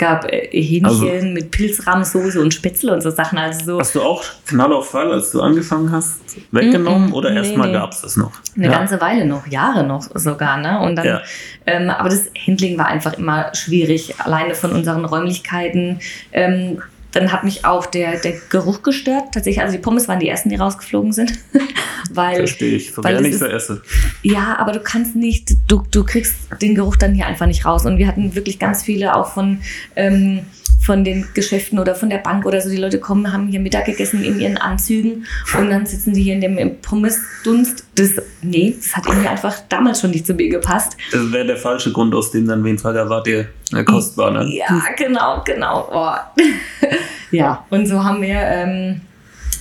Es 0.03 0.09
gab 0.09 0.31
äh, 0.31 0.49
Hähnchen 0.51 0.85
Also- 0.85 1.05
mit 1.05 1.51
Pilzrahmsoße 1.51 2.41
und 2.41 2.53
Spätzle 2.53 2.93
und 2.93 3.01
so 3.01 3.09
Sachen. 3.09 3.37
Also 3.37 3.65
so 3.65 3.79
Hast 3.79 3.95
du 3.95 4.01
auch 4.01 4.21
Knall 4.47 4.73
auf 4.73 4.89
Fall, 4.89 5.11
als 5.13 5.31
du 5.31 5.41
angefangen 5.41 5.91
hast, 5.91 6.19
weggenommen 6.51 7.07
Mm, 7.07 7.11
mm, 7.11 7.13
oder 7.13 7.29
nee, 7.29 7.37
erstmal 7.37 7.67
nee. 7.67 7.73
gab 7.73 7.91
es 7.93 8.01
das 8.01 8.17
noch? 8.17 8.31
eine 8.57 8.65
ja. 8.67 8.71
ganze 8.71 8.99
Weile 8.99 9.25
noch, 9.25 9.47
Jahre 9.47 9.83
noch 9.85 10.05
sogar. 10.13 10.57
Ne? 10.57 10.79
Und 10.81 10.97
dann, 10.97 11.05
Ja. 11.05 11.21
ähm, 11.65 11.89
aber 11.89 12.09
das 12.09 12.29
Handling 12.45 12.77
war 12.77 12.87
einfach 12.87 13.13
immer 13.13 13.53
schwierig, 13.55 14.19
alleine 14.19 14.55
von 14.55 14.73
unseren 14.73 15.05
Räumlichkeiten. 15.05 15.99
Ähm, 16.33 16.81
dann 17.13 17.31
hat 17.31 17.43
mich 17.43 17.63
auch 17.63 17.85
der, 17.85 18.19
der 18.19 18.33
Geruch 18.49 18.81
gestört. 18.81 19.33
Tatsächlich, 19.33 19.61
also 19.61 19.77
die 19.77 19.81
Pommes 19.81 20.07
waren 20.07 20.19
die 20.19 20.27
ersten, 20.27 20.49
die 20.49 20.55
rausgeflogen 20.55 21.13
sind. 21.13 21.33
weil, 22.11 22.37
Verstehe 22.37 22.75
ich, 22.75 22.97
weil 22.97 23.25
ich 23.25 23.37
so 23.37 23.45
esse. 23.45 23.81
ja, 24.23 24.57
aber 24.57 24.73
du 24.73 24.79
kannst 24.79 25.15
nicht, 25.15 25.53
du, 25.67 25.83
du 25.89 26.03
kriegst 26.03 26.35
den 26.61 26.75
Geruch 26.75 26.95
dann 26.95 27.13
hier 27.13 27.27
einfach 27.27 27.45
nicht 27.45 27.65
raus. 27.65 27.85
Und 27.85 27.97
wir 27.97 28.07
hatten 28.07 28.35
wirklich 28.35 28.59
ganz 28.59 28.83
viele 28.83 29.15
auch 29.15 29.31
von, 29.31 29.59
ähm, 29.95 30.41
von 30.83 31.03
den 31.03 31.25
Geschäften 31.33 31.79
oder 31.79 31.95
von 31.95 32.09
der 32.09 32.17
Bank 32.17 32.45
oder 32.45 32.59
so. 32.59 32.69
Die 32.69 32.77
Leute 32.77 32.99
kommen, 32.99 33.31
haben 33.31 33.47
hier 33.47 33.59
Mittag 33.59 33.85
gegessen 33.85 34.23
in 34.23 34.39
ihren 34.39 34.57
Anzügen 34.57 35.25
und 35.57 35.69
dann 35.69 35.85
sitzen 35.85 36.13
die 36.13 36.23
hier 36.23 36.35
in 36.35 36.41
dem 36.41 36.81
Pommesdunst. 36.81 37.85
Das, 37.95 38.11
nee, 38.41 38.75
das 38.77 38.95
hat 38.95 39.05
irgendwie 39.07 39.29
einfach 39.29 39.55
damals 39.69 40.01
schon 40.01 40.11
nicht 40.11 40.25
zu 40.25 40.33
mir 40.33 40.49
gepasst. 40.49 40.97
Das 41.11 41.31
wäre 41.31 41.45
der 41.45 41.57
falsche 41.57 41.91
Grund, 41.91 42.13
aus 42.13 42.31
dem 42.31 42.47
dann 42.47 42.63
Wien-Fager 42.63 43.09
wart 43.09 43.27
ihr 43.27 43.47
äh, 43.73 43.83
kostbar, 43.83 44.31
ne? 44.31 44.45
Ja, 44.53 44.83
genau, 44.97 45.41
genau. 45.45 45.87
Oh. 45.91 46.87
ja, 47.31 47.65
und 47.69 47.87
so 47.87 48.03
haben 48.03 48.21
wir, 48.21 48.39
ähm, 48.39 49.01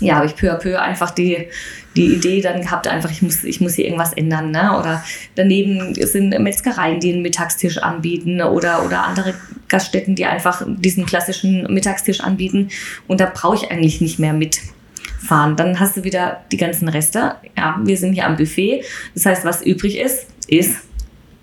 ja, 0.05 0.16
habe 0.16 0.26
ich 0.26 0.36
peu 0.36 0.50
à 0.50 0.57
peu 0.57 0.80
einfach 0.80 1.11
die, 1.11 1.48
die 1.96 2.14
Idee 2.14 2.40
dann 2.40 2.61
gehabt, 2.62 2.88
einfach 2.88 3.11
ich 3.11 3.22
muss, 3.22 3.44
ich 3.44 3.61
muss 3.61 3.74
hier 3.74 3.84
irgendwas 3.84 4.12
ändern. 4.12 4.50
Ne? 4.50 4.78
Oder 4.78 5.05
daneben 5.34 5.94
sind 5.94 6.38
Metzgereien, 6.38 7.00
die 7.00 7.12
einen 7.12 7.22
Mittagstisch 7.22 7.78
anbieten 7.78 8.40
oder, 8.40 8.84
oder 8.84 9.05
andere 9.05 9.34
Gaststätten, 9.68 10.14
die 10.14 10.26
einfach 10.26 10.62
diesen 10.66 11.07
klassischen 11.07 11.72
Mittagstisch 11.72 12.20
anbieten. 12.20 12.68
Und 13.09 13.20
da 13.20 13.30
brauche 13.32 13.57
ich 13.57 13.70
eigentlich 13.70 14.00
nicht 14.00 14.18
mehr 14.18 14.32
mitfahren. 14.32 15.57
Dann 15.57 15.80
hast 15.80 15.96
du 15.96 16.05
wieder 16.05 16.42
die 16.50 16.57
ganzen 16.57 16.88
Reste. 16.88 17.36
Ja, 17.57 17.78
wir 17.82 17.96
sind 17.96 18.14
hier 18.14 18.26
am 18.26 18.36
Buffet. 18.36 18.84
Das 19.14 19.26
heißt, 19.26 19.44
was 19.44 19.62
übrig 19.62 19.98
ist, 19.98 20.26
ist 20.48 20.76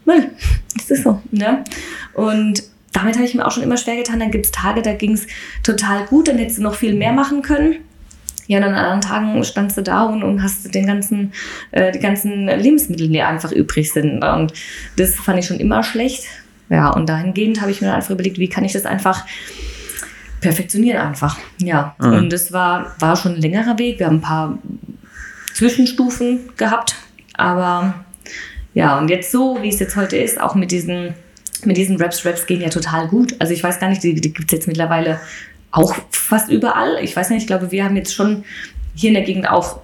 Müll. 0.05 0.29
Das 0.75 0.89
ist 0.91 1.03
so. 1.03 1.21
Ne? 1.31 1.63
Und 2.13 2.63
damit 2.93 3.15
habe 3.15 3.25
ich 3.25 3.35
mir 3.35 3.45
auch 3.45 3.51
schon 3.51 3.63
immer 3.63 3.77
schwer 3.77 3.95
getan. 3.95 4.19
Dann 4.19 4.31
gibt 4.31 4.45
es 4.45 4.51
Tage, 4.51 4.81
da 4.81 4.93
ging 4.93 5.13
es 5.13 5.27
total 5.63 6.05
gut, 6.05 6.27
dann 6.27 6.37
hättest 6.37 6.57
du 6.57 6.63
noch 6.63 6.75
viel 6.75 6.95
mehr 6.95 7.13
machen 7.13 7.41
können. 7.41 7.77
Ja, 8.49 8.57
und 8.57 8.63
an 8.63 8.73
anderen 8.73 9.01
Tagen 9.01 9.43
standst 9.43 9.77
du 9.77 9.83
da 9.83 10.05
und, 10.05 10.23
und 10.23 10.41
hast 10.41 10.73
den 10.73 10.87
ganzen, 10.87 11.33
äh, 11.69 11.91
die 11.91 11.99
ganzen 11.99 12.47
Lebensmittel, 12.47 13.07
die 13.07 13.21
einfach 13.21 13.51
übrig 13.51 13.93
sind. 13.93 14.23
Und 14.23 14.53
das 14.97 15.13
fand 15.13 15.37
ich 15.37 15.45
schon 15.45 15.59
immer 15.59 15.83
schlecht. 15.83 16.23
Ja, 16.67 16.89
und 16.89 17.07
dahingehend 17.07 17.61
habe 17.61 17.69
ich 17.69 17.79
mir 17.79 17.87
dann 17.87 17.97
einfach 17.97 18.09
überlegt, 18.09 18.39
wie 18.39 18.49
kann 18.49 18.65
ich 18.65 18.73
das 18.73 18.87
einfach 18.87 19.23
perfektionieren 20.41 20.99
einfach. 20.99 21.37
Ja, 21.61 21.95
mhm. 21.99 22.13
und 22.13 22.33
das 22.33 22.51
war, 22.51 22.95
war 22.97 23.15
schon 23.15 23.35
ein 23.35 23.41
längerer 23.41 23.77
Weg. 23.77 23.99
Wir 23.99 24.07
haben 24.07 24.15
ein 24.15 24.21
paar 24.21 24.57
Zwischenstufen 25.53 26.39
gehabt, 26.57 26.95
aber 27.35 28.03
ja, 28.73 28.97
und 28.97 29.11
jetzt 29.11 29.31
so, 29.31 29.59
wie 29.61 29.69
es 29.69 29.77
jetzt 29.77 29.95
heute 29.95 30.17
ist, 30.17 30.41
auch 30.41 30.55
mit 30.55 30.71
diesen, 30.71 31.13
mit 31.65 31.77
diesen 31.77 32.01
Raps, 32.01 32.25
Raps 32.25 32.47
gehen 32.47 32.61
ja 32.61 32.69
total 32.69 33.09
gut. 33.09 33.35
Also 33.37 33.53
ich 33.53 33.63
weiß 33.63 33.79
gar 33.79 33.89
nicht, 33.89 34.01
die, 34.01 34.15
die 34.15 34.33
gibt 34.33 34.51
es 34.51 34.57
jetzt 34.57 34.67
mittlerweile 34.67 35.19
auch 35.71 35.95
fast 36.11 36.49
überall. 36.49 36.99
Ich 37.03 37.15
weiß 37.15 37.29
nicht, 37.29 37.41
ich 37.41 37.47
glaube, 37.47 37.71
wir 37.71 37.83
haben 37.83 37.95
jetzt 37.95 38.13
schon 38.13 38.43
hier 38.95 39.09
in 39.09 39.13
der 39.15 39.23
Gegend 39.23 39.49
auch 39.49 39.79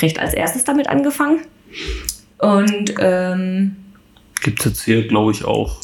recht 0.00 0.18
als 0.18 0.34
erstes 0.34 0.64
damit 0.64 0.88
angefangen. 0.88 1.40
Und 2.38 2.94
ähm, 3.00 3.76
gibt 4.42 4.60
es 4.60 4.66
jetzt 4.66 4.84
hier, 4.84 5.08
glaube 5.08 5.32
ich, 5.32 5.44
auch 5.44 5.80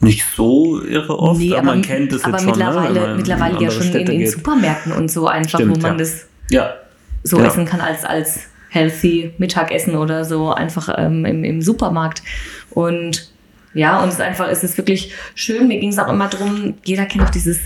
nicht 0.00 0.24
so 0.34 0.82
irre 0.82 1.18
oft, 1.18 1.40
nee, 1.40 1.52
aber, 1.52 1.58
aber 1.58 1.66
man 1.66 1.82
kennt 1.82 2.12
es 2.12 2.24
jetzt 2.24 2.24
schon. 2.24 2.34
Aber 2.34 2.44
mittlerweile, 2.44 3.08
ne, 3.08 3.14
mittlerweile 3.16 3.62
ja 3.62 3.70
schon 3.70 3.92
in, 3.92 4.06
in 4.06 4.26
Supermärkten 4.26 4.92
und 4.92 5.10
so 5.10 5.26
einfach, 5.26 5.58
Stimmt, 5.58 5.76
wo 5.76 5.80
man 5.80 5.92
ja. 5.92 5.98
das 5.98 6.26
ja. 6.50 6.74
so 7.22 7.38
ja. 7.38 7.46
essen 7.46 7.66
kann 7.66 7.80
als, 7.80 8.04
als 8.04 8.40
healthy 8.68 9.32
Mittagessen 9.38 9.96
oder 9.96 10.24
so, 10.24 10.52
einfach 10.52 10.92
ähm, 10.96 11.24
im, 11.24 11.44
im 11.44 11.62
Supermarkt. 11.62 12.22
Und 12.70 13.30
ja, 13.76 14.02
und 14.02 14.08
es 14.08 14.14
ist 14.14 14.20
einfach, 14.22 14.48
es 14.48 14.64
ist 14.64 14.78
wirklich 14.78 15.12
schön. 15.34 15.68
Mir 15.68 15.78
ging 15.78 15.90
es 15.90 15.98
auch 15.98 16.08
immer 16.08 16.28
darum, 16.28 16.74
jeder 16.82 17.04
kennt 17.04 17.24
auch 17.24 17.30
dieses, 17.30 17.58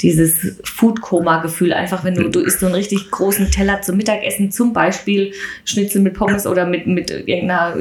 dieses 0.00 0.58
Food-Koma-Gefühl. 0.64 1.74
Einfach, 1.74 2.02
wenn 2.02 2.14
du, 2.14 2.30
du 2.30 2.40
isst 2.40 2.60
so 2.60 2.66
einen 2.66 2.74
richtig 2.74 3.10
großen 3.10 3.50
Teller 3.50 3.82
zum 3.82 3.98
Mittagessen, 3.98 4.50
zum 4.50 4.72
Beispiel 4.72 5.34
Schnitzel 5.66 6.00
mit 6.00 6.14
Pommes 6.14 6.46
oder 6.46 6.64
mit, 6.64 6.86
mit 6.86 7.10
irgendeiner 7.10 7.76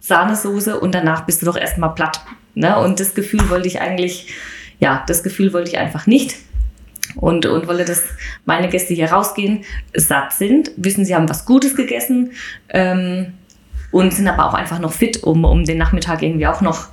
Sahnesoße 0.00 0.78
und 0.78 0.94
danach 0.94 1.24
bist 1.24 1.40
du 1.40 1.46
doch 1.46 1.56
erstmal 1.56 1.94
platt. 1.94 2.20
Ne? 2.54 2.78
Und 2.78 3.00
das 3.00 3.14
Gefühl 3.14 3.48
wollte 3.48 3.68
ich 3.68 3.80
eigentlich, 3.80 4.34
ja, 4.78 5.02
das 5.06 5.22
Gefühl 5.22 5.54
wollte 5.54 5.70
ich 5.70 5.78
einfach 5.78 6.06
nicht. 6.06 6.36
Und, 7.16 7.46
und 7.46 7.66
wollte, 7.68 7.86
dass 7.86 8.02
meine 8.44 8.68
Gäste 8.68 8.92
hier 8.92 9.10
rausgehen, 9.12 9.64
satt 9.96 10.32
sind, 10.32 10.72
wissen, 10.76 11.06
sie 11.06 11.14
haben 11.14 11.28
was 11.30 11.46
Gutes 11.46 11.74
gegessen. 11.74 12.32
Ähm, 12.68 13.32
und 13.94 14.12
sind 14.12 14.26
aber 14.26 14.46
auch 14.46 14.54
einfach 14.54 14.80
noch 14.80 14.92
fit, 14.92 15.22
um, 15.22 15.44
um 15.44 15.64
den 15.64 15.78
Nachmittag 15.78 16.20
irgendwie 16.20 16.48
auch 16.48 16.60
noch 16.60 16.88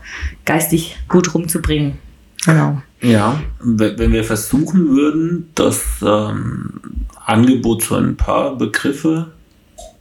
geistig 0.45 0.99
gut 1.10 1.34
rumzubringen. 1.34 1.97
Genau. 2.45 2.80
Ja, 3.02 3.41
wenn 3.60 4.14
wir 4.14 4.24
versuchen 4.24 4.89
würden, 4.89 5.49
das 5.56 5.84
ähm, 6.04 6.80
Angebot 7.26 7.82
zu 7.82 7.95
ein 7.95 8.18
paar 8.18 8.56
Begriffe 8.56 9.32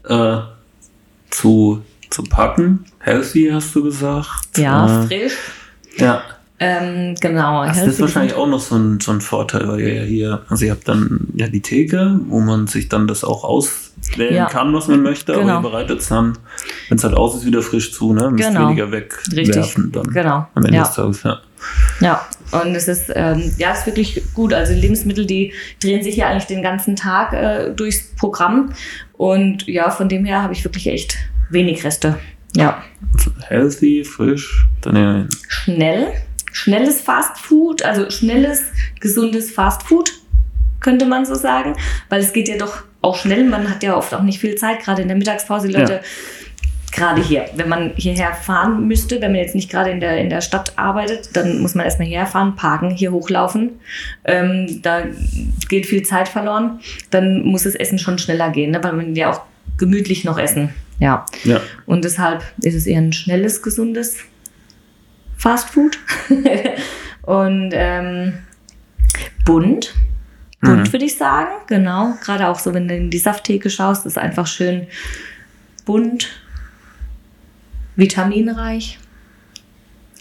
äh, 0.05 0.41
zu, 1.31 1.83
zu 2.11 2.23
packen. 2.25 2.85
Healthy 2.99 3.49
hast 3.51 3.75
du 3.75 3.83
gesagt. 3.83 4.59
Ja, 4.59 5.05
äh, 5.05 5.07
frisch. 5.07 5.37
Ja. 5.97 6.23
Ähm, 6.63 7.15
genau. 7.19 7.65
Das 7.65 7.87
ist 7.87 8.01
wahrscheinlich 8.01 8.35
auch 8.35 8.47
noch 8.47 8.61
so 8.61 8.77
ein, 8.77 9.01
so 9.01 9.13
ein 9.13 9.23
Vorteil, 9.23 9.67
weil 9.67 9.81
ihr 9.81 9.95
ja 9.95 10.03
hier, 10.03 10.43
also 10.51 10.67
ihr 10.67 10.73
habt 10.73 10.87
dann 10.87 11.29
ja 11.35 11.49
die 11.49 11.63
Theke, 11.63 12.21
wo 12.29 12.41
man 12.41 12.67
sich 12.67 12.91
dann 12.91 13.09
das 13.09 13.25
auch 13.25 13.45
auswählen 13.45 14.35
ja. 14.35 14.45
kann, 14.45 14.75
was 14.75 14.87
man 14.87 15.03
möchte, 15.03 15.33
genau. 15.33 15.55
aber 15.55 15.69
ihr 15.69 15.71
bereitet 15.71 16.01
es 16.01 16.09
dann, 16.09 16.37
wenn 16.91 16.99
es 16.99 17.05
halt 17.05 17.15
aus 17.15 17.35
ist, 17.35 17.47
wieder 17.47 17.63
frisch 17.63 17.95
zu, 17.95 18.13
ne? 18.13 18.31
Müsst 18.31 18.47
genau. 18.47 18.67
weniger 18.67 18.93
wegwerfen 18.93 19.91
dann. 19.91 20.05
Genau. 20.13 20.47
Am 20.55 20.65
Ende 20.67 20.77
ja. 20.77 20.85
des 20.85 20.95
Tages, 20.95 21.23
ja. 21.23 21.41
Ja, 22.01 22.27
und 22.53 22.75
es 22.75 22.89
ist, 22.89 23.11
ähm, 23.15 23.55
ja, 23.57 23.73
ist 23.73 23.87
wirklich 23.87 24.23
gut. 24.35 24.53
Also 24.53 24.75
Lebensmittel, 24.75 25.25
die 25.25 25.55
drehen 25.83 26.03
sich 26.03 26.17
ja 26.17 26.29
eigentlich 26.29 26.47
den 26.47 26.63
ganzen 26.63 26.95
Tag 26.95 27.33
äh, 27.33 27.71
durchs 27.71 28.15
Programm. 28.17 28.73
Und 29.15 29.67
ja, 29.67 29.91
von 29.91 30.11
dem 30.11 30.27
her 30.27 30.43
habe 30.43 30.53
ich 30.53 30.63
wirklich 30.65 30.89
echt 30.89 31.17
wenig 31.51 31.85
Reste. 31.85 32.19
Ja. 32.55 32.83
Healthy, 33.49 34.05
frisch, 34.05 34.67
dann 34.83 34.97
ja. 34.97 35.25
Schnell 35.49 36.13
schnelles 36.53 37.01
Fast 37.01 37.39
Food, 37.39 37.83
also 37.83 38.11
schnelles, 38.11 38.63
gesundes 39.01 39.51
Fast 39.51 39.83
Food, 39.83 40.13
könnte 40.81 41.07
man 41.07 41.25
so 41.25 41.35
sagen, 41.35 41.75
weil 42.09 42.21
es 42.21 42.33
geht 42.33 42.49
ja 42.49 42.57
doch 42.57 42.83
auch 43.03 43.17
schnell. 43.17 43.45
Man 43.45 43.69
hat 43.69 43.83
ja 43.83 43.97
oft 43.97 44.13
auch 44.15 44.23
nicht 44.23 44.41
viel 44.41 44.57
Zeit, 44.57 44.81
gerade 44.81 45.03
in 45.03 45.09
der 45.09 45.17
Mittagspause. 45.17 45.69
Die 45.69 45.75
Leute, 45.75 45.95
ja. 45.95 46.01
gerade 46.93 47.23
hier, 47.23 47.47
wenn 47.55 47.69
man 47.69 47.93
hierher 47.97 48.35
fahren 48.35 48.87
müsste, 48.87 49.21
wenn 49.21 49.33
man 49.33 49.41
jetzt 49.41 49.55
nicht 49.55 49.71
gerade 49.71 49.91
in 49.91 50.01
der, 50.01 50.19
in 50.19 50.31
der 50.31 50.41
Stadt 50.41 50.73
arbeitet, 50.77 51.31
dann 51.35 51.61
muss 51.61 51.75
man 51.75 51.85
erstmal 51.85 52.09
hierher 52.09 52.27
fahren, 52.27 52.57
parken, 52.57 52.91
hier 52.91 53.13
hochlaufen. 53.13 53.81
Ähm, 54.25 54.81
da 54.83 55.05
geht 55.69 55.87
viel 55.87 56.03
Zeit 56.03 56.29
verloren. 56.29 56.81
Dann 57.11 57.45
muss 57.45 57.65
das 57.65 57.75
Essen 57.75 57.99
schon 57.99 58.19
schneller 58.19 58.51
gehen, 58.51 58.71
ne? 58.71 58.83
weil 58.83 58.93
man 58.93 59.15
ja 59.15 59.31
auch 59.31 59.43
gemütlich 59.79 60.25
noch 60.25 60.39
essen. 60.39 60.71
Ja. 60.99 61.25
ja. 61.45 61.61
Und 61.87 62.05
deshalb 62.05 62.43
ist 62.61 62.75
es 62.75 62.87
eher 62.87 63.01
ein 63.01 63.15
schnelles, 63.15 63.63
gesundes 63.63 64.19
Fast 65.41 65.71
Food. 65.71 65.99
und 67.23 67.71
ähm, 67.73 68.35
bunt. 69.47 69.95
Bunt 70.61 70.89
mhm. 70.89 70.93
würde 70.93 71.07
ich 71.07 71.17
sagen, 71.17 71.49
genau. 71.67 72.13
Gerade 72.23 72.49
auch 72.49 72.59
so, 72.59 72.75
wenn 72.75 72.87
du 72.87 72.95
in 72.95 73.09
die 73.09 73.19
Safttheke 73.19 73.71
schaust, 73.71 74.05
ist 74.05 74.19
einfach 74.19 74.47
schön 74.47 74.87
bunt, 75.87 76.29
vitaminreich, 77.97 78.99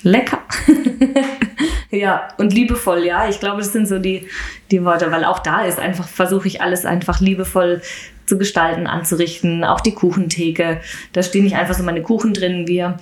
lecker. 0.03 0.39
ja, 1.91 2.30
und 2.38 2.53
liebevoll, 2.53 3.03
ja. 3.03 3.28
Ich 3.28 3.41
glaube, 3.41 3.57
das 3.57 3.74
sind 3.74 3.89
so 3.89 3.99
die, 3.99 4.26
die 4.72 4.86
Worte, 4.86 5.11
weil 5.11 5.26
auch 5.26 5.39
da 5.39 5.63
ist 5.63 5.80
einfach, 5.80 6.07
versuche 6.07 6.47
ich 6.47 6.61
alles 6.61 6.86
einfach 6.86 7.20
liebevoll 7.20 7.82
zu 8.26 8.38
gestalten, 8.38 8.88
anzurichten. 8.88 9.65
Auch 9.65 9.82
die 9.82 9.93
Kuchentheke, 9.93 10.80
da 11.11 11.24
stehen 11.24 11.43
nicht 11.43 11.57
einfach 11.57 11.76
so 11.76 11.84
meine 11.84 12.03
Kuchen 12.03 12.34
drin. 12.34 12.70
Wir 12.70 12.97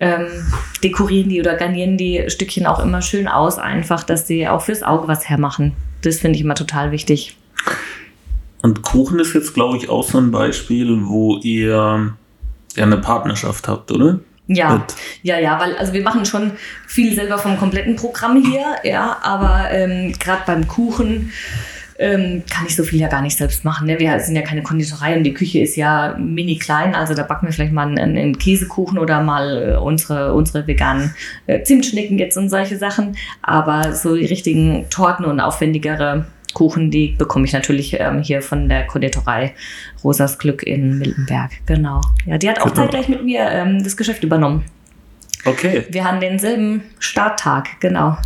ähm, 0.00 0.26
dekorieren 0.82 1.28
die 1.28 1.40
oder 1.40 1.56
garnieren 1.56 1.96
die 1.96 2.24
Stückchen 2.28 2.66
auch 2.66 2.80
immer 2.80 3.02
schön 3.02 3.28
aus, 3.28 3.58
einfach, 3.58 4.04
dass 4.04 4.26
sie 4.26 4.46
auch 4.48 4.62
fürs 4.62 4.82
Auge 4.82 5.08
was 5.08 5.28
hermachen. 5.28 5.72
Das 6.02 6.18
finde 6.18 6.36
ich 6.36 6.44
immer 6.44 6.54
total 6.54 6.92
wichtig. 6.92 7.36
Und 8.62 8.82
Kuchen 8.82 9.18
ist 9.18 9.34
jetzt, 9.34 9.54
glaube 9.54 9.76
ich, 9.76 9.88
auch 9.88 10.04
so 10.04 10.18
ein 10.18 10.30
Beispiel, 10.30 11.06
wo 11.06 11.38
ihr 11.38 12.14
ja 12.76 12.82
eine 12.82 12.98
Partnerschaft 12.98 13.68
habt, 13.68 13.90
oder? 13.90 14.20
Ja, 14.46 14.74
Mit. 14.74 14.94
ja, 15.22 15.38
ja, 15.38 15.60
weil 15.60 15.76
also 15.76 15.92
wir 15.92 16.02
machen 16.02 16.24
schon 16.24 16.52
viel 16.86 17.14
selber 17.14 17.36
vom 17.36 17.58
kompletten 17.58 17.96
Programm 17.96 18.42
hier, 18.42 18.76
ja, 18.82 19.18
aber 19.22 19.70
ähm, 19.70 20.14
gerade 20.18 20.42
beim 20.46 20.66
Kuchen 20.66 21.32
ähm, 21.98 22.44
kann 22.48 22.66
ich 22.66 22.76
so 22.76 22.84
viel 22.84 23.00
ja 23.00 23.08
gar 23.08 23.22
nicht 23.22 23.36
selbst 23.36 23.64
machen. 23.64 23.88
Ne? 23.88 23.98
Wir 23.98 24.18
sind 24.20 24.36
ja 24.36 24.42
keine 24.42 24.62
Konditorei 24.62 25.16
und 25.16 25.24
die 25.24 25.34
Küche 25.34 25.60
ist 25.60 25.76
ja 25.76 26.16
mini 26.16 26.56
klein. 26.56 26.94
Also 26.94 27.14
da 27.14 27.24
backen 27.24 27.46
wir 27.46 27.52
vielleicht 27.52 27.72
mal 27.72 27.88
einen, 27.88 27.98
einen 27.98 28.38
Käsekuchen 28.38 28.98
oder 28.98 29.20
mal 29.20 29.74
äh, 29.74 29.76
unsere, 29.76 30.32
unsere 30.32 30.66
veganen 30.66 31.14
äh, 31.46 31.62
Zimtschnecken 31.62 32.18
jetzt 32.18 32.36
und 32.36 32.50
solche 32.50 32.78
Sachen. 32.78 33.16
Aber 33.42 33.92
so 33.94 34.14
die 34.14 34.26
richtigen 34.26 34.88
Torten 34.90 35.24
und 35.24 35.40
aufwendigere 35.40 36.26
Kuchen, 36.54 36.90
die 36.90 37.14
bekomme 37.18 37.44
ich 37.46 37.52
natürlich 37.52 37.98
ähm, 37.98 38.22
hier 38.22 38.42
von 38.42 38.68
der 38.68 38.86
Konditorei 38.86 39.54
Rosas 40.02 40.38
Glück 40.38 40.62
in 40.62 40.98
Miltenberg. 40.98 41.50
Genau. 41.66 42.00
Ja, 42.26 42.38
die 42.38 42.48
hat 42.48 42.60
auch 42.60 42.70
zeitgleich 42.70 43.08
mit 43.08 43.24
mir 43.24 43.40
ähm, 43.50 43.82
das 43.82 43.96
Geschäft 43.96 44.22
übernommen. 44.22 44.64
Okay. 45.44 45.84
Wir 45.90 46.04
haben 46.04 46.20
denselben 46.20 46.82
Starttag, 46.98 47.80
genau. 47.80 48.16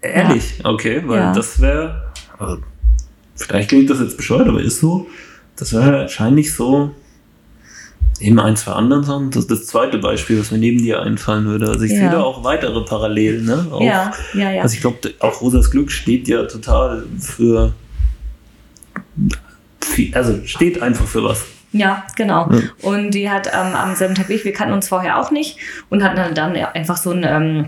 Ehrlich? 0.00 0.58
Ja. 0.58 0.70
Okay, 0.70 1.02
weil 1.04 1.18
ja. 1.18 1.32
das 1.32 1.60
wäre 1.60 2.07
also, 2.38 2.58
vielleicht 3.36 3.68
klingt 3.68 3.90
das 3.90 4.00
jetzt 4.00 4.16
bescheuert, 4.16 4.48
aber 4.48 4.60
ist 4.60 4.80
so. 4.80 5.08
Das 5.56 5.72
wäre 5.72 5.92
wahrscheinlich 5.92 6.54
so, 6.54 6.94
neben 8.20 8.38
ein, 8.40 8.56
zwei 8.56 8.72
anderen 8.72 9.04
Sachen, 9.04 9.30
das 9.30 9.44
ist 9.44 9.50
das 9.50 9.66
zweite 9.66 9.98
Beispiel, 9.98 10.38
was 10.38 10.50
mir 10.50 10.58
neben 10.58 10.78
dir 10.78 11.02
einfallen 11.02 11.46
würde. 11.46 11.68
Also 11.68 11.84
ich 11.84 11.92
ja. 11.92 11.98
sehe 11.98 12.10
da 12.10 12.22
auch 12.22 12.44
weitere 12.44 12.84
Parallelen. 12.84 13.44
Ne? 13.44 13.66
Auch, 13.70 13.80
ja, 13.80 14.12
ja, 14.34 14.50
ja. 14.50 14.62
Also 14.62 14.74
ich 14.74 14.80
glaube, 14.80 15.14
auch 15.20 15.40
Rosas 15.40 15.70
Glück 15.70 15.90
steht 15.90 16.28
ja 16.28 16.44
total 16.44 17.04
für, 17.20 17.74
also 20.12 20.40
steht 20.44 20.82
einfach 20.82 21.06
für 21.06 21.24
was. 21.24 21.44
Ja, 21.72 22.06
genau. 22.16 22.50
Ja. 22.50 22.60
Und 22.82 23.10
die 23.10 23.28
hat 23.28 23.46
ähm, 23.48 23.74
am 23.74 23.94
selben 23.94 24.14
Tag 24.14 24.28
wie 24.28 24.34
ich, 24.34 24.44
wir 24.44 24.52
kannten 24.52 24.74
uns 24.74 24.88
vorher 24.88 25.20
auch 25.20 25.30
nicht 25.30 25.58
und 25.90 26.02
hatten 26.02 26.34
dann 26.34 26.56
einfach 26.56 26.96
so 26.96 27.10
ein, 27.10 27.24
ähm, 27.24 27.66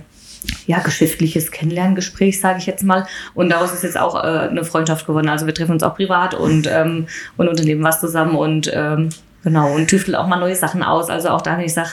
ja, 0.67 0.79
geschäftliches 0.81 1.51
Kennenlerngespräch, 1.51 2.41
sage 2.41 2.59
ich 2.59 2.67
jetzt 2.67 2.85
mal. 2.85 3.07
Und 3.35 3.51
daraus 3.51 3.73
ist 3.73 3.83
jetzt 3.83 3.99
auch 3.99 4.17
äh, 4.17 4.49
eine 4.49 4.65
Freundschaft 4.65 5.07
geworden. 5.07 5.29
Also 5.29 5.47
wir 5.47 5.55
treffen 5.55 5.73
uns 5.73 5.83
auch 5.83 5.95
privat 5.95 6.35
und, 6.35 6.67
ähm, 6.67 7.07
und 7.37 7.49
unternehmen 7.49 7.83
was 7.83 8.01
zusammen 8.01 8.37
und 8.37 8.71
ähm, 8.73 9.11
genau 9.43 9.75
und 9.75 9.89
tüfteln 9.89 10.15
auch 10.15 10.27
mal 10.27 10.39
neue 10.39 10.57
Sachen 10.57 10.83
aus. 10.83 11.11
Also 11.11 11.31
auch 11.31 11.43
da, 11.43 11.57
wenn 11.57 11.65
ich 11.65 11.75
sage, 11.75 11.91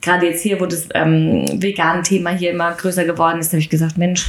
gerade 0.00 0.26
jetzt 0.26 0.42
hier, 0.42 0.60
wo 0.60 0.66
das 0.66 0.88
ähm, 0.94 1.44
vegan 1.60 2.02
Thema 2.02 2.30
hier 2.30 2.50
immer 2.50 2.72
größer 2.72 3.04
geworden 3.04 3.40
ist, 3.40 3.52
habe 3.52 3.60
ich 3.60 3.70
gesagt, 3.70 3.98
Mensch, 3.98 4.26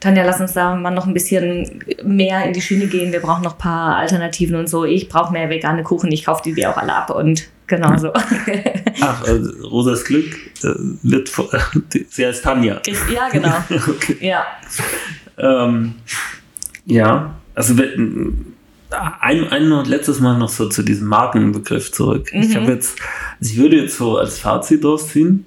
Tanja, 0.00 0.24
lass 0.24 0.40
uns 0.40 0.52
da 0.52 0.74
mal 0.74 0.90
noch 0.90 1.06
ein 1.06 1.14
bisschen 1.14 1.82
mehr 2.02 2.44
in 2.44 2.52
die 2.52 2.60
Schiene 2.60 2.86
gehen. 2.88 3.12
Wir 3.12 3.20
brauchen 3.20 3.42
noch 3.42 3.54
ein 3.54 3.58
paar 3.58 3.96
Alternativen 3.96 4.56
und 4.56 4.68
so. 4.68 4.84
Ich 4.84 5.08
brauche 5.08 5.32
mehr 5.32 5.48
vegane 5.48 5.82
Kuchen. 5.82 6.12
Ich 6.12 6.26
kaufe 6.26 6.42
die 6.44 6.52
dir 6.52 6.70
auch 6.70 6.76
alle 6.76 6.94
ab 6.94 7.10
und 7.10 7.48
genau 7.66 7.96
so. 7.96 8.12
Ach, 9.00 9.24
also 9.24 9.68
Rosas 9.68 10.04
Glück 10.04 10.34
äh, 10.62 10.74
wird 11.02 11.28
vor, 11.28 11.48
sie 12.08 12.26
heißt 12.26 12.44
Tanja. 12.44 12.80
Ja, 13.12 13.28
genau. 13.30 13.54
okay. 13.88 14.16
Ja. 14.20 14.44
Ähm, 15.38 15.94
ja, 16.86 17.34
also 17.54 17.74
ein, 17.80 19.48
ein 19.48 19.68
noch 19.68 19.86
letztes 19.86 20.20
Mal 20.20 20.38
noch 20.38 20.48
so 20.48 20.68
zu 20.68 20.82
diesem 20.82 21.08
Markenbegriff 21.08 21.92
zurück. 21.92 22.30
Mhm. 22.32 22.42
Ich 22.42 22.56
habe 22.56 22.72
jetzt, 22.72 22.96
also 23.40 23.52
ich 23.52 23.58
würde 23.58 23.76
jetzt 23.76 23.96
so 23.96 24.18
als 24.18 24.38
Fazit 24.38 24.84
draus 24.84 25.08
ziehen. 25.08 25.44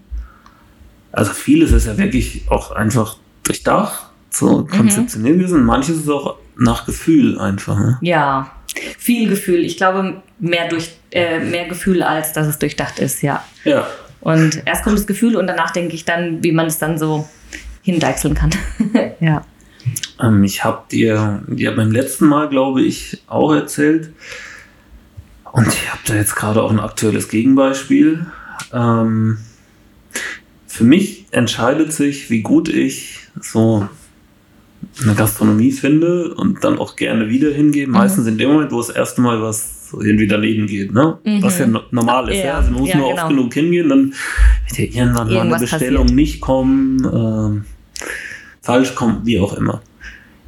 Also 1.11 1.31
vieles 1.31 1.71
ist 1.71 1.87
ja 1.87 1.97
wirklich 1.97 2.43
auch 2.49 2.71
einfach 2.71 3.17
durchdacht 3.43 4.07
so 4.29 4.65
konzeptionell 4.65 5.33
mhm. 5.33 5.39
gewesen. 5.39 5.65
Manches 5.65 5.97
ist 5.97 6.09
auch 6.09 6.37
nach 6.57 6.85
Gefühl 6.85 7.39
einfach. 7.39 7.77
Ne? 7.77 7.97
Ja, 8.01 8.51
viel 8.97 9.29
Gefühl. 9.29 9.63
Ich 9.63 9.77
glaube, 9.77 10.21
mehr, 10.39 10.67
durch, 10.67 10.91
äh, 11.11 11.39
mehr 11.39 11.67
Gefühl, 11.67 12.03
als 12.03 12.33
dass 12.33 12.47
es 12.47 12.59
durchdacht 12.59 12.99
ist, 12.99 13.21
ja. 13.21 13.43
Ja. 13.63 13.87
Und 14.21 14.61
erst 14.65 14.83
kommt 14.83 14.97
das 14.97 15.07
Gefühl 15.07 15.35
und 15.35 15.47
danach 15.47 15.71
denke 15.71 15.95
ich 15.95 16.05
dann, 16.05 16.43
wie 16.43 16.51
man 16.51 16.67
es 16.67 16.79
dann 16.79 16.97
so 16.97 17.27
hindeichseln 17.81 18.33
kann. 18.33 18.49
ja. 19.19 19.45
Ähm, 20.21 20.43
ich 20.43 20.63
habe 20.63 20.83
dir 20.91 21.43
ja 21.55 21.71
beim 21.71 21.91
letzten 21.91 22.27
Mal, 22.27 22.49
glaube 22.49 22.81
ich, 22.81 23.21
auch 23.27 23.53
erzählt. 23.53 24.11
Und 25.51 25.67
ich 25.67 25.89
habe 25.89 26.01
da 26.05 26.15
jetzt 26.15 26.35
gerade 26.35 26.61
auch 26.61 26.71
ein 26.71 26.79
aktuelles 26.79 27.29
Gegenbeispiel. 27.29 28.25
Ähm, 28.73 29.37
für 30.67 30.83
mich 30.83 31.25
entscheidet 31.31 31.93
sich, 31.93 32.29
wie 32.29 32.41
gut 32.41 32.69
ich 32.69 33.19
so 33.39 33.87
eine 35.03 35.15
Gastronomie 35.15 35.71
finde 35.71 36.33
und 36.33 36.63
dann 36.63 36.79
auch 36.79 36.95
gerne 36.95 37.29
wieder 37.29 37.51
hingehe. 37.51 37.87
Meistens 37.87 38.25
mhm. 38.25 38.31
in 38.31 38.37
dem 38.37 38.49
Moment, 38.51 38.71
wo 38.71 38.77
das 38.77 38.89
erste 38.89 39.21
Mal 39.21 39.41
was 39.41 39.93
irgendwie 39.93 40.27
daneben 40.27 40.67
geht, 40.67 40.91
ne? 40.93 41.17
Mhm. 41.23 41.41
Was 41.41 41.59
ja 41.59 41.67
normal 41.67 42.29
ist. 42.29 42.39
Ja. 42.39 42.45
ja? 42.45 42.53
Also 42.55 42.71
man 42.71 42.81
muss 42.81 42.89
ja, 42.89 42.97
nur 42.97 43.09
genau. 43.09 43.21
oft 43.21 43.29
genug 43.29 43.53
hingehen, 43.53 43.89
dann 43.89 44.13
wird 44.67 44.93
ja 44.93 45.01
irgendwann 45.01 45.29
Irgendwas 45.29 45.33
mal 45.33 45.41
eine 45.41 45.59
Bestellung 45.59 46.03
passiert. 46.03 46.15
nicht 46.15 46.41
kommen, 46.41 47.63
äh, 47.63 48.05
falsch 48.61 48.95
kommen, 48.95 49.21
wie 49.23 49.39
auch 49.39 49.53
immer. 49.53 49.81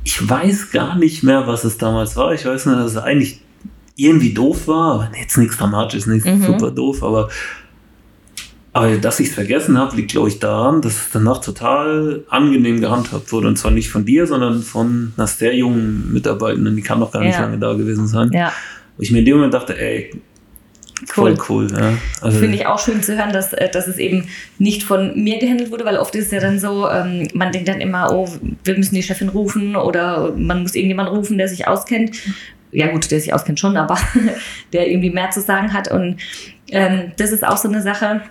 Ich 0.04 0.28
weiß 0.28 0.72
gar 0.72 0.98
nicht 0.98 1.24
mehr, 1.24 1.46
was 1.48 1.64
es 1.64 1.78
damals 1.78 2.16
war. 2.16 2.34
Ich 2.34 2.46
weiß 2.46 2.66
nur, 2.66 2.76
dass 2.76 2.92
es 2.92 2.98
eigentlich 2.98 3.42
irgendwie 3.96 4.34
doof 4.34 4.68
war, 4.68 4.94
aber 4.94 5.12
jetzt 5.20 5.38
nichts 5.38 5.58
Dramatisches, 5.58 6.08
nichts 6.08 6.26
mhm. 6.26 6.44
super 6.44 6.72
doof, 6.72 7.04
aber 7.04 7.30
aber 8.80 8.96
dass 8.96 9.20
ich 9.20 9.28
es 9.28 9.34
vergessen 9.34 9.78
habe, 9.78 9.98
liegt, 9.98 10.12
glaube 10.12 10.30
ich, 10.30 10.40
daran, 10.40 10.82
dass 10.82 10.94
es 10.94 11.10
danach 11.12 11.42
total 11.42 12.24
angenehm 12.30 12.80
gehandhabt 12.80 13.30
wurde. 13.34 13.50
Und 13.50 13.58
zwar 13.58 13.72
nicht 13.72 13.90
von 13.90 14.06
dir, 14.06 14.26
sondern 14.26 14.62
von 14.62 15.12
einer 15.18 15.28
sehr 15.28 15.54
jungen 15.54 16.14
Mitarbeitenden, 16.14 16.78
die 16.78 16.82
kann 16.82 16.98
noch 16.98 17.12
gar 17.12 17.22
nicht 17.22 17.34
ja. 17.34 17.42
lange 17.42 17.58
da 17.58 17.74
gewesen 17.74 18.08
sein. 18.08 18.32
Ja. 18.32 18.54
Wo 18.96 19.04
ich 19.04 19.12
mir 19.12 19.20
in 19.20 19.26
dem 19.26 19.36
Moment 19.36 19.54
dachte, 19.54 19.78
ey, 19.78 20.12
Cool. 21.16 21.38
Voll 21.38 21.46
cool, 21.48 21.68
ja. 21.72 21.94
Also 22.22 22.40
Finde 22.40 22.56
ich 22.56 22.66
auch 22.66 22.78
schön 22.78 23.02
zu 23.02 23.18
hören, 23.18 23.32
dass, 23.32 23.54
äh, 23.54 23.70
dass 23.70 23.88
es 23.88 23.98
eben 23.98 24.28
nicht 24.58 24.84
von 24.84 25.24
mir 25.24 25.40
gehandelt 25.40 25.72
wurde, 25.72 25.86
weil 25.86 25.96
oft 25.96 26.14
ist 26.16 26.26
es 26.26 26.32
ja 26.32 26.42
dann 26.42 26.60
so, 26.60 26.90
ähm, 26.90 27.26
man 27.34 27.54
denkt 27.54 27.70
dann 27.70 27.80
immer, 27.80 28.12
oh, 28.12 28.28
wir 28.66 28.76
müssen 28.76 28.96
die 28.96 29.04
Chefin 29.04 29.30
rufen 29.30 29.78
oder 29.78 30.34
man 30.36 30.62
muss 30.62 30.76
irgendjemand 30.76 31.10
rufen, 31.10 31.38
der 31.38 31.48
sich 31.48 31.70
auskennt. 31.70 32.18
Ja 32.74 32.88
gut, 32.88 33.10
der 33.12 33.22
sich 33.22 33.34
auskennt 33.34 33.62
schon, 33.62 33.78
aber 33.78 33.98
der 34.74 34.90
irgendwie 34.90 35.10
mehr 35.10 35.30
zu 35.30 35.40
sagen 35.40 35.72
hat. 35.72 35.90
Und 35.90 36.18
ähm, 36.68 37.14
das 37.16 37.32
ist 37.32 37.48
auch 37.48 37.58
so 37.58 37.70
eine 37.70 37.82
Sache, 37.82 38.22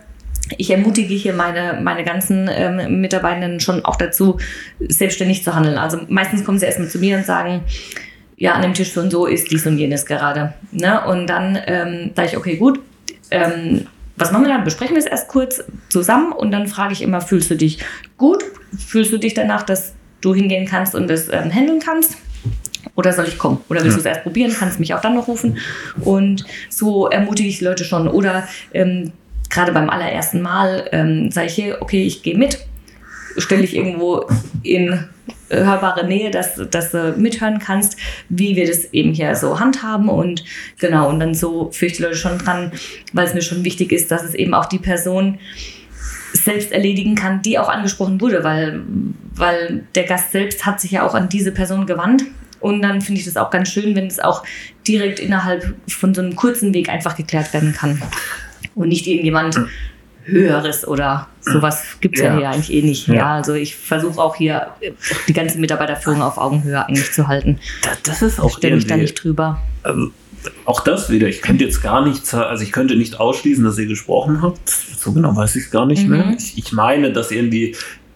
ich 0.56 0.70
ermutige 0.70 1.14
hier 1.14 1.34
meine, 1.34 1.80
meine 1.82 2.04
ganzen 2.04 2.48
ähm, 2.50 3.00
Mitarbeitenden 3.00 3.60
schon 3.60 3.84
auch 3.84 3.96
dazu, 3.96 4.38
selbstständig 4.80 5.44
zu 5.44 5.54
handeln. 5.54 5.78
Also 5.78 6.00
meistens 6.08 6.44
kommen 6.44 6.58
sie 6.58 6.66
erstmal 6.66 6.88
zu 6.88 6.98
mir 6.98 7.16
und 7.18 7.26
sagen, 7.26 7.62
ja, 8.36 8.52
an 8.52 8.62
dem 8.62 8.74
Tisch 8.74 8.92
so 8.92 9.00
und 9.00 9.10
so 9.10 9.26
ist 9.26 9.50
dies 9.50 9.66
und 9.66 9.78
jenes 9.78 10.06
gerade. 10.06 10.54
Ne? 10.70 11.04
Und 11.06 11.26
dann 11.26 11.58
ähm, 11.66 12.12
sage 12.14 12.28
ich, 12.28 12.36
okay, 12.36 12.56
gut, 12.56 12.80
ähm, 13.30 13.86
was 14.16 14.32
machen 14.32 14.44
wir 14.44 14.52
dann? 14.52 14.64
Besprechen 14.64 14.94
wir 14.94 15.00
es 15.00 15.06
erst 15.06 15.28
kurz 15.28 15.62
zusammen 15.88 16.32
und 16.32 16.50
dann 16.50 16.66
frage 16.66 16.92
ich 16.92 17.02
immer, 17.02 17.20
fühlst 17.20 17.50
du 17.50 17.56
dich 17.56 17.78
gut? 18.16 18.44
Fühlst 18.76 19.12
du 19.12 19.18
dich 19.18 19.34
danach, 19.34 19.62
dass 19.62 19.94
du 20.20 20.34
hingehen 20.34 20.66
kannst 20.66 20.94
und 20.94 21.08
das 21.08 21.28
ähm, 21.28 21.52
handeln 21.52 21.80
kannst? 21.80 22.16
Oder 22.94 23.12
soll 23.12 23.26
ich 23.26 23.38
kommen? 23.38 23.60
Oder 23.68 23.82
willst 23.82 23.96
du 23.96 24.00
es 24.00 24.06
erst 24.06 24.22
probieren? 24.22 24.52
Kannst 24.56 24.80
mich 24.80 24.94
auch 24.94 25.00
dann 25.00 25.14
noch 25.14 25.28
rufen. 25.28 25.58
Und 26.00 26.44
so 26.68 27.08
ermutige 27.08 27.48
ich 27.48 27.58
die 27.58 27.64
Leute 27.64 27.84
schon. 27.84 28.08
Oder 28.08 28.48
ähm, 28.72 29.12
gerade 29.50 29.72
beim 29.72 29.90
allerersten 29.90 30.42
Mal 30.42 30.88
ähm, 30.92 31.30
sage 31.30 31.46
ich 31.46 31.54
hier, 31.54 31.78
okay, 31.80 32.04
ich 32.04 32.22
gehe 32.22 32.36
mit, 32.36 32.58
stelle 33.38 33.62
ich 33.62 33.74
irgendwo 33.74 34.28
in 34.62 35.08
hörbare 35.50 36.06
Nähe, 36.06 36.30
dass, 36.30 36.60
dass 36.70 36.90
du 36.90 37.14
mithören 37.16 37.58
kannst, 37.58 37.96
wie 38.28 38.56
wir 38.56 38.66
das 38.66 38.84
eben 38.92 39.12
hier 39.12 39.34
so 39.34 39.58
handhaben. 39.58 40.08
Und 40.08 40.44
genau, 40.78 41.08
und 41.08 41.20
dann 41.20 41.34
so 41.34 41.70
führe 41.72 41.90
ich 41.90 41.96
die 41.96 42.02
Leute 42.02 42.16
schon 42.16 42.38
dran, 42.38 42.72
weil 43.12 43.26
es 43.26 43.34
mir 43.34 43.42
schon 43.42 43.64
wichtig 43.64 43.92
ist, 43.92 44.10
dass 44.10 44.22
es 44.22 44.34
eben 44.34 44.54
auch 44.54 44.66
die 44.66 44.78
Person 44.78 45.38
selbst 46.32 46.72
erledigen 46.72 47.14
kann, 47.14 47.40
die 47.40 47.58
auch 47.58 47.70
angesprochen 47.70 48.20
wurde, 48.20 48.44
weil, 48.44 48.82
weil 49.34 49.86
der 49.94 50.04
Gast 50.04 50.32
selbst 50.32 50.66
hat 50.66 50.80
sich 50.80 50.90
ja 50.90 51.06
auch 51.06 51.14
an 51.14 51.28
diese 51.28 51.52
Person 51.52 51.86
gewandt. 51.86 52.24
Und 52.60 52.82
dann 52.82 53.00
finde 53.00 53.20
ich 53.20 53.24
das 53.24 53.36
auch 53.36 53.50
ganz 53.50 53.70
schön, 53.70 53.94
wenn 53.94 54.08
es 54.08 54.18
auch 54.18 54.42
direkt 54.86 55.20
innerhalb 55.20 55.74
von 55.86 56.12
so 56.12 56.20
einem 56.20 56.34
kurzen 56.36 56.74
Weg 56.74 56.88
einfach 56.88 57.16
geklärt 57.16 57.54
werden 57.54 57.72
kann 57.72 58.02
und 58.78 58.88
nicht 58.88 59.06
irgendjemand 59.06 59.58
Höheres 60.24 60.86
oder 60.86 61.26
sowas 61.40 61.82
gibt 62.00 62.16
es 62.16 62.22
ja. 62.22 62.32
ja. 62.32 62.38
hier 62.38 62.50
eigentlich 62.50 62.72
eh 62.72 62.82
nicht. 62.82 63.08
Ja, 63.08 63.14
ja 63.14 63.34
also 63.36 63.54
ich 63.54 63.76
versuche 63.76 64.20
auch 64.20 64.36
hier 64.36 64.68
die 65.26 65.32
ganze 65.32 65.58
Mitarbeiterführung 65.58 66.22
auf 66.22 66.38
Augenhöhe 66.38 66.84
eigentlich 66.86 67.12
zu 67.12 67.28
halten. 67.28 67.58
Das, 67.82 68.02
das 68.02 68.22
ist 68.22 68.40
auch 68.40 68.58
Stelle 68.58 68.76
mich 68.76 68.86
da 68.86 68.96
nicht 68.96 69.14
drüber. 69.14 69.60
Also, 69.82 70.10
auch 70.66 70.80
das 70.80 71.10
wieder. 71.10 71.28
Ich 71.28 71.42
könnte 71.42 71.64
jetzt 71.64 71.82
gar 71.82 72.06
nicht, 72.06 72.32
also 72.32 72.62
ich 72.62 72.72
könnte 72.72 72.94
nicht 72.94 73.18
ausschließen, 73.18 73.64
dass 73.64 73.78
ihr 73.78 73.86
gesprochen 73.86 74.42
habt. 74.42 74.68
So 74.68 75.12
genau 75.12 75.34
weiß 75.34 75.56
ich 75.56 75.64
es 75.64 75.70
gar 75.70 75.86
nicht 75.86 76.04
mhm. 76.04 76.10
mehr. 76.10 76.34
Ich, 76.38 76.56
ich 76.58 76.72
meine, 76.72 77.12
dass 77.12 77.30
irgendwie 77.30 77.74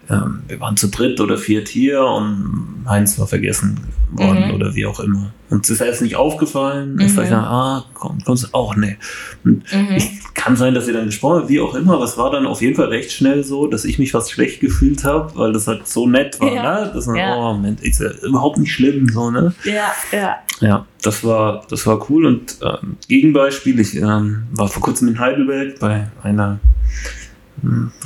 ähm, 0.09 0.43
wir 0.47 0.59
waren 0.59 0.77
zu 0.77 0.87
dritt 0.87 1.19
oder 1.19 1.37
viert 1.37 1.67
hier 1.67 2.01
und 2.01 2.85
Heinz 2.87 3.17
war 3.19 3.27
vergessen 3.27 3.79
worden 4.11 4.49
mhm. 4.49 4.53
oder 4.53 4.75
wie 4.75 4.85
auch 4.85 4.99
immer. 4.99 5.33
Und 5.53 5.69
es 5.69 5.79
ist 5.79 6.01
nicht 6.01 6.15
aufgefallen. 6.15 6.95
Mhm. 6.95 7.01
Ist 7.01 7.11
ich 7.11 7.29
dann, 7.29 7.43
ah, 7.43 7.85
komm, 7.93 8.17
kommst 8.25 8.55
auch, 8.55 8.75
nee. 8.75 8.97
Mhm. 9.43 9.61
ich, 9.95 10.09
kann 10.33 10.55
sein, 10.55 10.73
dass 10.73 10.87
ihr 10.87 10.93
dann 10.93 11.05
gesprochen 11.05 11.41
habt, 11.41 11.49
wie 11.49 11.59
auch 11.59 11.75
immer, 11.75 11.93
aber 11.93 12.05
es 12.05 12.17
war 12.17 12.31
dann 12.31 12.47
auf 12.47 12.61
jeden 12.61 12.75
Fall 12.75 12.87
recht 12.87 13.11
schnell 13.11 13.43
so, 13.43 13.67
dass 13.67 13.85
ich 13.85 13.99
mich 13.99 14.11
fast 14.11 14.31
schlecht 14.31 14.59
gefühlt 14.61 15.03
habe, 15.03 15.31
weil 15.35 15.53
das 15.53 15.67
halt 15.67 15.87
so 15.87 16.07
nett 16.07 16.41
war, 16.41 16.51
ja. 16.51 16.81
ne? 16.81 16.91
Das 16.91 17.07
war, 17.07 17.15
ja. 17.15 17.37
oh 17.37 17.53
Moment, 17.53 17.81
ist 17.81 18.01
ja 18.01 18.09
überhaupt 18.27 18.57
nicht 18.57 18.73
schlimm, 18.73 19.07
so, 19.07 19.29
ne? 19.29 19.53
Ja, 19.63 19.93
ja. 20.11 20.35
Ja, 20.59 20.85
das 21.03 21.23
war, 21.23 21.65
das 21.69 21.85
war 21.85 22.09
cool 22.09 22.25
und 22.25 22.57
ähm, 22.63 22.97
Gegenbeispiel, 23.07 23.79
ich 23.79 23.95
ähm, 23.95 24.47
war 24.53 24.67
vor 24.67 24.81
kurzem 24.81 25.07
in 25.09 25.19
Heidelberg 25.19 25.79
bei 25.79 26.07
einer 26.23 26.59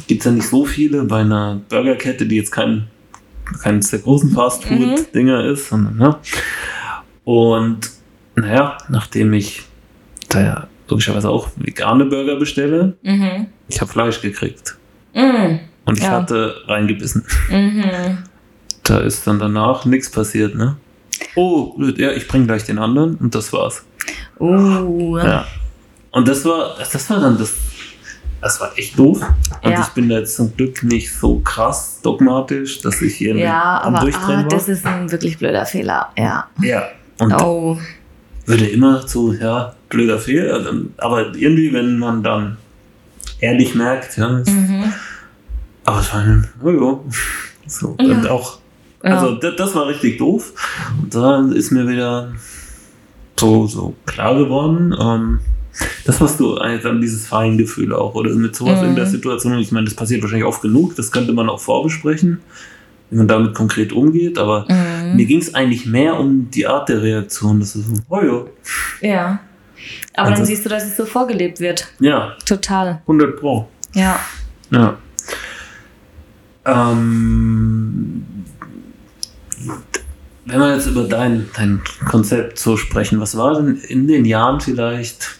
gibt 0.07 0.19
es 0.19 0.25
ja 0.25 0.31
nicht 0.31 0.49
so 0.49 0.65
viele 0.65 1.05
bei 1.05 1.21
einer 1.21 1.61
Burgerkette, 1.69 2.27
die 2.27 2.35
jetzt 2.35 2.51
kein 2.51 2.87
keines 3.63 3.89
der 3.89 3.99
großen 3.99 4.31
Fastfood-Dinger 4.31 5.43
mhm. 5.43 5.53
ist, 5.53 5.69
sondern, 5.69 5.97
ne? 5.97 6.17
Und 7.27 7.89
naja, 8.35 8.77
nachdem 8.87 9.33
ich 9.33 9.63
da 10.29 10.39
ja 10.39 10.67
logischerweise 10.87 11.29
auch 11.29 11.49
vegane 11.57 12.05
Burger 12.05 12.37
bestelle, 12.37 12.95
mhm. 13.01 13.47
ich 13.67 13.81
habe 13.81 13.91
Fleisch 13.91 14.21
gekriegt. 14.21 14.77
Mhm. 15.13 15.59
Und 15.83 15.97
ich 15.97 16.05
ja. 16.05 16.11
hatte 16.11 16.55
reingebissen. 16.67 17.25
Mhm. 17.49 18.19
Da 18.83 18.99
ist 18.99 19.27
dann 19.27 19.39
danach 19.39 19.83
nichts 19.83 20.09
passiert, 20.09 20.55
ne? 20.55 20.77
Oh, 21.35 21.75
ja, 21.97 22.11
ich 22.13 22.29
bringe 22.29 22.45
gleich 22.45 22.63
den 22.63 22.79
anderen 22.79 23.15
und 23.15 23.35
das 23.35 23.51
war's. 23.51 23.83
Oh. 24.39 25.17
Ja. 25.17 25.45
Und 26.11 26.29
das 26.29 26.45
war, 26.45 26.77
das 26.77 27.09
war 27.09 27.19
dann 27.19 27.37
das 27.37 27.55
das 28.39 28.61
war 28.61 28.71
echt 28.77 28.97
doof. 28.97 29.21
Und 29.63 29.71
ja. 29.71 29.81
ich 29.81 29.87
bin 29.89 30.09
jetzt 30.09 30.37
zum 30.37 30.55
Glück 30.55 30.81
nicht 30.83 31.13
so 31.13 31.39
krass 31.39 31.99
dogmatisch, 32.01 32.79
dass 32.79 33.01
ich 33.01 33.15
hier 33.15 33.35
ja, 33.35 33.81
am 33.81 33.95
aber, 33.95 34.05
Durchdrehen 34.05 34.39
ah, 34.39 34.43
war. 34.43 34.47
Das 34.47 34.69
ist 34.69 34.85
ein 34.85 35.11
wirklich 35.11 35.37
blöder 35.37 35.65
Fehler, 35.65 36.13
ja. 36.17 36.47
Ja. 36.61 36.87
Und 37.19 37.33
oh. 37.33 37.77
würde 38.45 38.67
immer 38.67 39.05
zu, 39.05 39.33
ja, 39.33 39.75
blöder 39.89 40.19
Fehler. 40.19 40.73
Aber 40.97 41.35
irgendwie, 41.35 41.73
wenn 41.73 41.97
man 41.97 42.23
dann 42.23 42.57
ehrlich 43.39 43.75
merkt, 43.75 44.17
ja, 44.17 44.29
mhm. 44.29 44.93
aber 45.85 45.99
es 45.99 46.13
war 46.13 46.21
ein, 46.21 46.47
oh 46.63 46.69
ja, 46.69 46.99
so. 47.67 47.95
Ja. 47.99 48.05
Und 48.05 48.27
auch, 48.27 48.59
also 49.01 49.31
ja. 49.31 49.39
das, 49.39 49.55
das 49.55 49.75
war 49.75 49.87
richtig 49.87 50.17
doof. 50.17 50.53
Und 51.01 51.13
da 51.13 51.41
ist 51.53 51.71
mir 51.71 51.87
wieder 51.87 52.33
so, 53.39 53.67
so 53.67 53.95
klar 54.05 54.35
geworden, 54.35 54.95
ähm, 54.99 55.39
Das 56.05 56.21
hast 56.21 56.39
du 56.39 56.55
dann 56.55 57.01
dieses 57.01 57.27
Feingefühl 57.27 57.93
auch, 57.93 58.15
oder 58.15 58.31
mit 58.31 58.55
sowas 58.55 58.81
mhm. 58.81 58.89
in 58.89 58.95
der 58.95 59.05
Situation. 59.05 59.57
Ich 59.59 59.71
meine, 59.71 59.85
das 59.85 59.95
passiert 59.95 60.21
wahrscheinlich 60.21 60.47
oft 60.47 60.61
genug, 60.61 60.95
das 60.95 61.11
könnte 61.11 61.33
man 61.33 61.49
auch 61.49 61.59
vorbesprechen, 61.59 62.39
wie 63.09 63.15
man 63.15 63.27
damit 63.27 63.53
konkret 63.53 63.93
umgeht, 63.93 64.37
aber 64.37 64.65
mhm. 64.67 65.15
mir 65.15 65.25
ging 65.25 65.39
es 65.39 65.53
eigentlich 65.53 65.85
mehr 65.85 66.19
um 66.19 66.49
die 66.51 66.67
Art 66.67 66.89
der 66.89 67.01
Reaktion. 67.01 67.59
Das 67.59 67.75
ist 67.75 67.87
so, 67.87 67.95
oh 68.09 68.21
ja. 68.21 69.09
Ja. 69.09 69.39
Aber 70.15 70.29
also, 70.29 70.39
dann 70.39 70.45
siehst 70.45 70.65
du, 70.65 70.69
dass 70.69 70.85
es 70.85 70.97
so 70.97 71.05
vorgelebt 71.05 71.59
wird. 71.59 71.87
Ja. 71.99 72.35
Total. 72.45 73.01
100 73.03 73.39
Pro. 73.39 73.67
Ja. 73.93 74.19
Ja. 74.71 74.97
Ähm, 76.65 78.25
wenn 80.45 80.59
wir 80.59 80.75
jetzt 80.75 80.87
über 80.87 81.03
dein, 81.03 81.49
dein 81.55 81.81
Konzept 82.09 82.59
so 82.59 82.75
sprechen, 82.75 83.19
was 83.19 83.37
war 83.37 83.55
denn 83.55 83.77
in 83.87 84.07
den 84.07 84.25
Jahren 84.25 84.59
vielleicht 84.59 85.39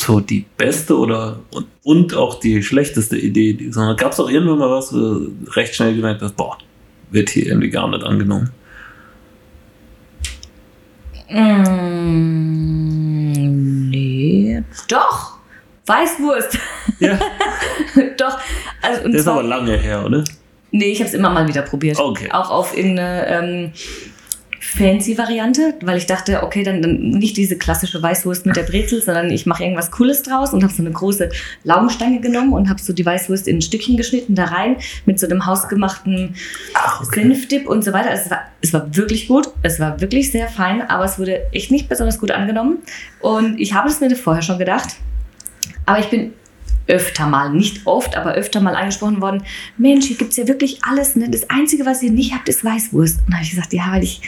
so 0.00 0.20
die 0.20 0.46
beste 0.56 0.96
oder 0.96 1.40
und, 1.50 1.66
und 1.82 2.14
auch 2.14 2.40
die 2.40 2.62
schlechteste 2.62 3.18
Idee? 3.18 3.54
Gab 3.96 4.12
es 4.12 4.20
auch 4.20 4.30
irgendwann 4.30 4.58
mal 4.58 4.70
was, 4.70 4.92
wo 4.92 4.98
du 4.98 5.32
recht 5.50 5.74
schnell 5.74 5.94
gemerkt 5.94 6.22
hast, 6.22 6.36
boah, 6.36 6.56
wird 7.12 7.30
hier 7.30 7.46
irgendwie 7.46 7.70
gar 7.70 7.88
nicht 7.88 8.04
angenommen? 8.04 8.50
Mm, 11.28 12.60
nee. 13.90 14.62
Doch. 14.88 15.38
Weißwurst. 15.86 16.58
Ja. 17.00 17.18
Doch. 18.16 18.38
Also, 18.80 19.08
das 19.08 19.22
ist 19.22 19.28
aber 19.28 19.42
lange 19.42 19.76
her, 19.76 20.04
oder? 20.04 20.24
Nee, 20.70 20.92
ich 20.92 21.00
habe 21.00 21.08
es 21.08 21.14
immer 21.14 21.30
mal 21.30 21.48
wieder 21.48 21.62
probiert. 21.62 21.98
Okay. 21.98 22.30
Auch 22.32 22.50
auf 22.50 22.76
irgendeine 22.76 23.26
ähm, 23.26 23.72
fancy 24.62 25.18
Variante, 25.18 25.74
weil 25.82 25.98
ich 25.98 26.06
dachte, 26.06 26.44
okay, 26.44 26.62
dann, 26.62 26.80
dann 26.82 27.10
nicht 27.10 27.36
diese 27.36 27.58
klassische 27.58 28.00
Weißwurst 28.00 28.46
mit 28.46 28.54
der 28.54 28.62
Brezel, 28.62 29.02
sondern 29.02 29.30
ich 29.30 29.44
mache 29.44 29.64
irgendwas 29.64 29.90
Cooles 29.90 30.22
draus 30.22 30.52
und 30.52 30.62
habe 30.62 30.72
so 30.72 30.82
eine 30.82 30.92
große 30.92 31.30
Laugenstange 31.64 32.20
genommen 32.20 32.52
und 32.52 32.68
habe 32.68 32.80
so 32.80 32.92
die 32.92 33.04
Weißwurst 33.04 33.48
in 33.48 33.60
Stückchen 33.60 33.96
geschnitten, 33.96 34.36
da 34.36 34.44
rein 34.44 34.76
mit 35.04 35.18
so 35.18 35.26
einem 35.26 35.46
hausgemachten 35.46 36.36
Ach, 36.74 37.02
okay. 37.02 37.22
Senfdip 37.22 37.68
und 37.68 37.82
so 37.82 37.92
weiter. 37.92 38.10
Also 38.10 38.22
es, 38.24 38.30
war, 38.30 38.40
es 38.60 38.72
war 38.72 38.96
wirklich 38.96 39.26
gut, 39.26 39.48
es 39.62 39.80
war 39.80 40.00
wirklich 40.00 40.30
sehr 40.30 40.48
fein, 40.48 40.82
aber 40.82 41.04
es 41.04 41.18
wurde 41.18 41.52
echt 41.52 41.72
nicht 41.72 41.88
besonders 41.88 42.20
gut 42.20 42.30
angenommen. 42.30 42.78
Und 43.20 43.58
ich 43.58 43.74
habe 43.74 43.88
es 43.88 44.00
mir 44.00 44.14
vorher 44.14 44.42
schon 44.42 44.58
gedacht, 44.58 44.94
aber 45.86 45.98
ich 45.98 46.08
bin 46.08 46.32
öfter 46.86 47.26
mal, 47.26 47.50
nicht 47.50 47.86
oft, 47.86 48.16
aber 48.16 48.34
öfter 48.34 48.60
mal 48.60 48.74
angesprochen 48.74 49.20
worden, 49.20 49.42
Mensch, 49.76 50.06
hier 50.06 50.16
gibt 50.16 50.32
es 50.32 50.36
ja 50.36 50.48
wirklich 50.48 50.80
alles. 50.82 51.16
Ne? 51.16 51.28
Das 51.30 51.48
Einzige, 51.50 51.86
was 51.86 52.02
ihr 52.02 52.10
nicht 52.10 52.34
habt, 52.34 52.48
ist 52.48 52.64
Weißwurst. 52.64 53.20
Und 53.20 53.30
da 53.30 53.34
habe 53.36 53.44
ich 53.44 53.50
gesagt, 53.50 53.72
ja, 53.72 53.90
weil 53.90 54.02
ich, 54.02 54.20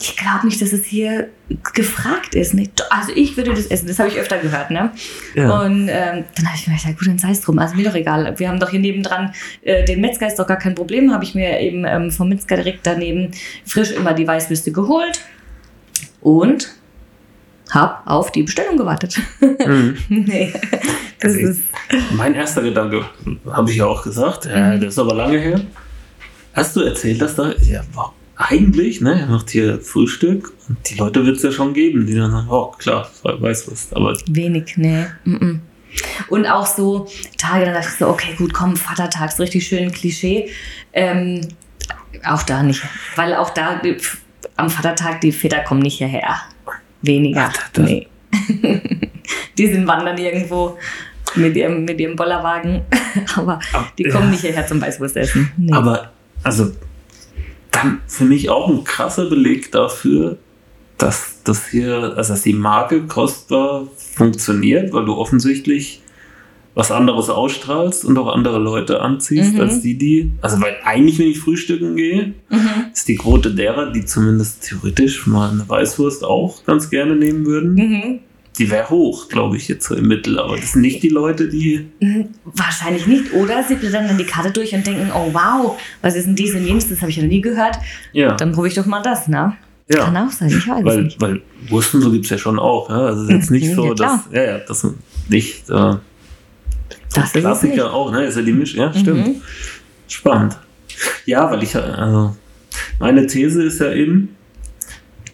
ich 0.00 0.16
glaube 0.16 0.46
nicht, 0.46 0.60
dass 0.60 0.72
es 0.72 0.84
hier 0.84 1.28
gefragt 1.72 2.34
ist. 2.34 2.54
Ne? 2.54 2.68
Also 2.90 3.12
ich 3.14 3.36
würde 3.36 3.54
das 3.54 3.66
essen, 3.66 3.88
das 3.88 3.98
habe 3.98 4.08
ich 4.08 4.16
öfter 4.16 4.38
gehört. 4.38 4.70
Ne? 4.70 4.90
Ja. 5.34 5.62
Und 5.62 5.88
ähm, 5.88 6.24
dann 6.34 6.46
habe 6.46 6.56
ich 6.56 6.66
mir 6.66 6.76
gedacht, 6.76 6.98
gut, 6.98 7.08
dann 7.08 7.18
sei 7.18 7.30
es 7.30 7.40
drum. 7.40 7.58
Also 7.58 7.74
mir 7.74 7.84
doch 7.84 7.94
egal. 7.94 8.38
Wir 8.38 8.48
haben 8.48 8.60
doch 8.60 8.70
hier 8.70 8.80
nebendran 8.80 9.32
äh, 9.62 9.84
den 9.84 10.00
Metzger, 10.00 10.26
ist 10.26 10.38
doch 10.38 10.46
gar 10.46 10.58
kein 10.58 10.74
Problem. 10.74 11.12
Habe 11.12 11.24
ich 11.24 11.34
mir 11.34 11.60
eben 11.60 11.84
ähm, 11.84 12.10
vom 12.10 12.28
Metzger 12.28 12.56
direkt 12.56 12.86
daneben 12.86 13.30
frisch 13.64 13.92
immer 13.92 14.12
die 14.12 14.26
Weißwürste 14.26 14.72
geholt. 14.72 15.20
Und 16.20 16.68
habe 17.72 18.06
auf 18.06 18.30
die 18.30 18.42
Bestellung 18.42 18.76
gewartet. 18.76 19.18
Mhm. 19.40 19.96
nee, 20.08 20.52
das 21.22 21.34
also 21.34 21.48
ist 21.48 21.62
mein 22.16 22.34
erster 22.34 22.62
Gedanke, 22.62 23.04
habe 23.50 23.70
ich 23.70 23.76
ja 23.76 23.86
auch 23.86 24.02
gesagt, 24.02 24.46
mhm. 24.46 24.80
das 24.80 24.94
ist 24.94 24.98
aber 24.98 25.14
lange 25.14 25.38
her. 25.38 25.60
Hast 26.52 26.76
du 26.76 26.80
erzählt, 26.80 27.20
dass 27.22 27.36
da, 27.36 27.52
ja, 27.52 27.82
eigentlich, 28.36 29.00
ne, 29.00 29.20
er 29.20 29.26
macht 29.26 29.50
hier 29.50 29.80
Frühstück 29.80 30.52
und 30.68 30.78
die 30.88 30.96
Leute 30.96 31.24
wird 31.24 31.36
es 31.36 31.42
ja 31.42 31.52
schon 31.52 31.74
geben, 31.74 32.06
die 32.06 32.14
dann 32.14 32.30
sagen, 32.30 32.48
oh 32.50 32.72
klar, 32.72 33.08
weiß 33.22 33.70
was, 33.70 33.92
aber. 33.92 34.16
Wenig, 34.28 34.76
ne. 34.76 35.16
Mm 35.24 35.60
Und 36.28 36.46
auch 36.46 36.66
so 36.66 37.06
Tage, 37.38 37.66
dann 37.66 37.74
dachte 37.74 37.88
ich 37.92 37.98
so, 37.98 38.08
okay, 38.08 38.34
gut, 38.36 38.52
komm, 38.52 38.76
Vatertag, 38.76 39.32
so 39.32 39.42
richtig 39.42 39.66
schön 39.66 39.92
Klischee. 39.92 40.48
Ähm, 40.92 41.40
auch 42.24 42.42
da 42.42 42.62
nicht, 42.62 42.82
weil 43.16 43.34
auch 43.34 43.50
da 43.50 43.80
am 44.56 44.70
Vatertag 44.70 45.20
die 45.20 45.32
Väter 45.32 45.60
kommen 45.60 45.82
nicht 45.82 45.98
hierher. 45.98 46.36
Weniger. 47.02 47.52
Ach, 47.52 47.70
nee. 47.78 48.08
die 49.58 49.66
sind 49.66 49.86
wandern 49.86 50.16
irgendwo 50.16 50.78
mit 51.36 51.56
ihrem, 51.56 51.84
mit 51.84 52.00
ihrem 52.00 52.16
Bollerwagen. 52.16 52.82
Aber 53.36 53.58
die 53.98 54.04
kommen 54.04 54.30
nicht 54.30 54.40
hierher 54.40 54.66
zum 54.66 54.80
Weißwurstessen. 54.80 55.52
Nee. 55.56 55.72
Aber 55.72 56.10
also 56.42 56.72
dann 57.70 58.00
für 58.06 58.24
mich 58.24 58.50
auch 58.50 58.68
ein 58.68 58.84
krasser 58.84 59.28
Beleg 59.28 59.72
dafür, 59.72 60.38
dass 60.98 61.40
das 61.44 61.68
hier, 61.68 62.14
also 62.16 62.34
dass 62.34 62.42
die 62.42 62.52
Marke 62.52 63.02
kostbar 63.06 63.88
funktioniert, 63.96 64.92
weil 64.92 65.04
du 65.04 65.14
offensichtlich 65.14 66.02
was 66.74 66.90
anderes 66.90 67.28
ausstrahlst 67.28 68.04
und 68.04 68.16
auch 68.16 68.28
andere 68.28 68.58
Leute 68.58 69.02
anziehst, 69.02 69.54
mhm. 69.54 69.60
als 69.60 69.80
die, 69.80 69.98
die. 69.98 70.32
Also, 70.40 70.60
weil 70.60 70.76
eigentlich, 70.84 71.18
wenn 71.18 71.26
ich 71.26 71.38
frühstücken 71.38 71.96
gehe, 71.96 72.34
mhm. 72.48 72.68
ist 72.92 73.08
die 73.08 73.16
Quote 73.16 73.54
derer, 73.54 73.92
die 73.92 74.04
zumindest 74.04 74.68
theoretisch 74.68 75.26
mal 75.26 75.50
eine 75.50 75.68
Weißwurst 75.68 76.24
auch 76.24 76.64
ganz 76.64 76.88
gerne 76.88 77.14
nehmen 77.16 77.44
würden. 77.44 77.74
Mhm. 77.74 78.18
Die 78.58 78.70
wäre 78.70 78.90
hoch, 78.90 79.28
glaube 79.28 79.56
ich, 79.56 79.68
jetzt 79.68 79.86
so 79.86 79.94
im 79.94 80.08
Mittel. 80.08 80.38
Aber 80.38 80.56
das 80.56 80.72
sind 80.72 80.82
nicht 80.82 81.02
die 81.02 81.08
Leute, 81.08 81.48
die. 81.48 81.88
Mhm. 82.00 82.28
Wahrscheinlich 82.44 83.06
nicht. 83.06 83.32
Oder 83.32 83.64
sie 83.64 83.76
blättern 83.76 84.08
dann 84.08 84.18
die 84.18 84.26
Karte 84.26 84.50
durch 84.50 84.74
und 84.74 84.86
denken: 84.86 85.10
Oh, 85.14 85.32
wow, 85.32 85.80
was 86.02 86.14
ist 86.16 86.26
denn 86.26 86.36
dies 86.36 86.54
und 86.54 86.66
jenes? 86.66 86.88
Das 86.88 87.00
habe 87.00 87.10
ich 87.10 87.16
ja 87.16 87.22
noch 87.22 87.30
nie 87.30 87.40
gehört. 87.40 87.78
Ja. 88.12 88.34
Dann 88.34 88.52
probiere 88.52 88.68
ich 88.68 88.74
doch 88.74 88.86
mal 88.86 89.02
das, 89.02 89.26
ne? 89.28 89.56
Ja. 89.88 90.04
Kann 90.04 90.16
auch 90.16 90.30
sein, 90.30 90.48
ich 90.48 90.68
weiß 90.68 90.84
weil, 90.84 91.02
nicht. 91.04 91.20
Weil 91.20 91.42
Wursten 91.68 92.00
so 92.00 92.10
gibt 92.10 92.24
es 92.24 92.30
ja 92.30 92.38
schon 92.38 92.58
auch. 92.58 92.88
Ja? 92.88 93.06
Also, 93.06 93.22
es 93.22 93.28
ist 93.28 93.34
jetzt 93.34 93.50
nicht 93.50 93.66
ja, 93.68 93.74
so, 93.74 93.94
dass. 93.94 94.20
Ja, 94.30 94.42
ja, 94.42 94.58
das 94.58 94.86
nicht. 95.28 95.70
Äh, 95.70 95.94
das 97.14 97.32
Klassiker 97.32 97.92
auch, 97.92 98.12
ne? 98.12 98.24
Ist 98.24 98.36
ja 98.36 98.42
die 98.42 98.52
Misch, 98.52 98.74
ja, 98.74 98.92
stimmt. 98.92 99.26
Mhm. 99.26 99.34
Spannend. 100.08 100.58
Ja, 101.26 101.50
weil 101.50 101.62
ich, 101.62 101.74
also, 101.74 102.36
meine 102.98 103.26
These 103.26 103.62
ist 103.64 103.80
ja 103.80 103.92
eben, 103.92 104.36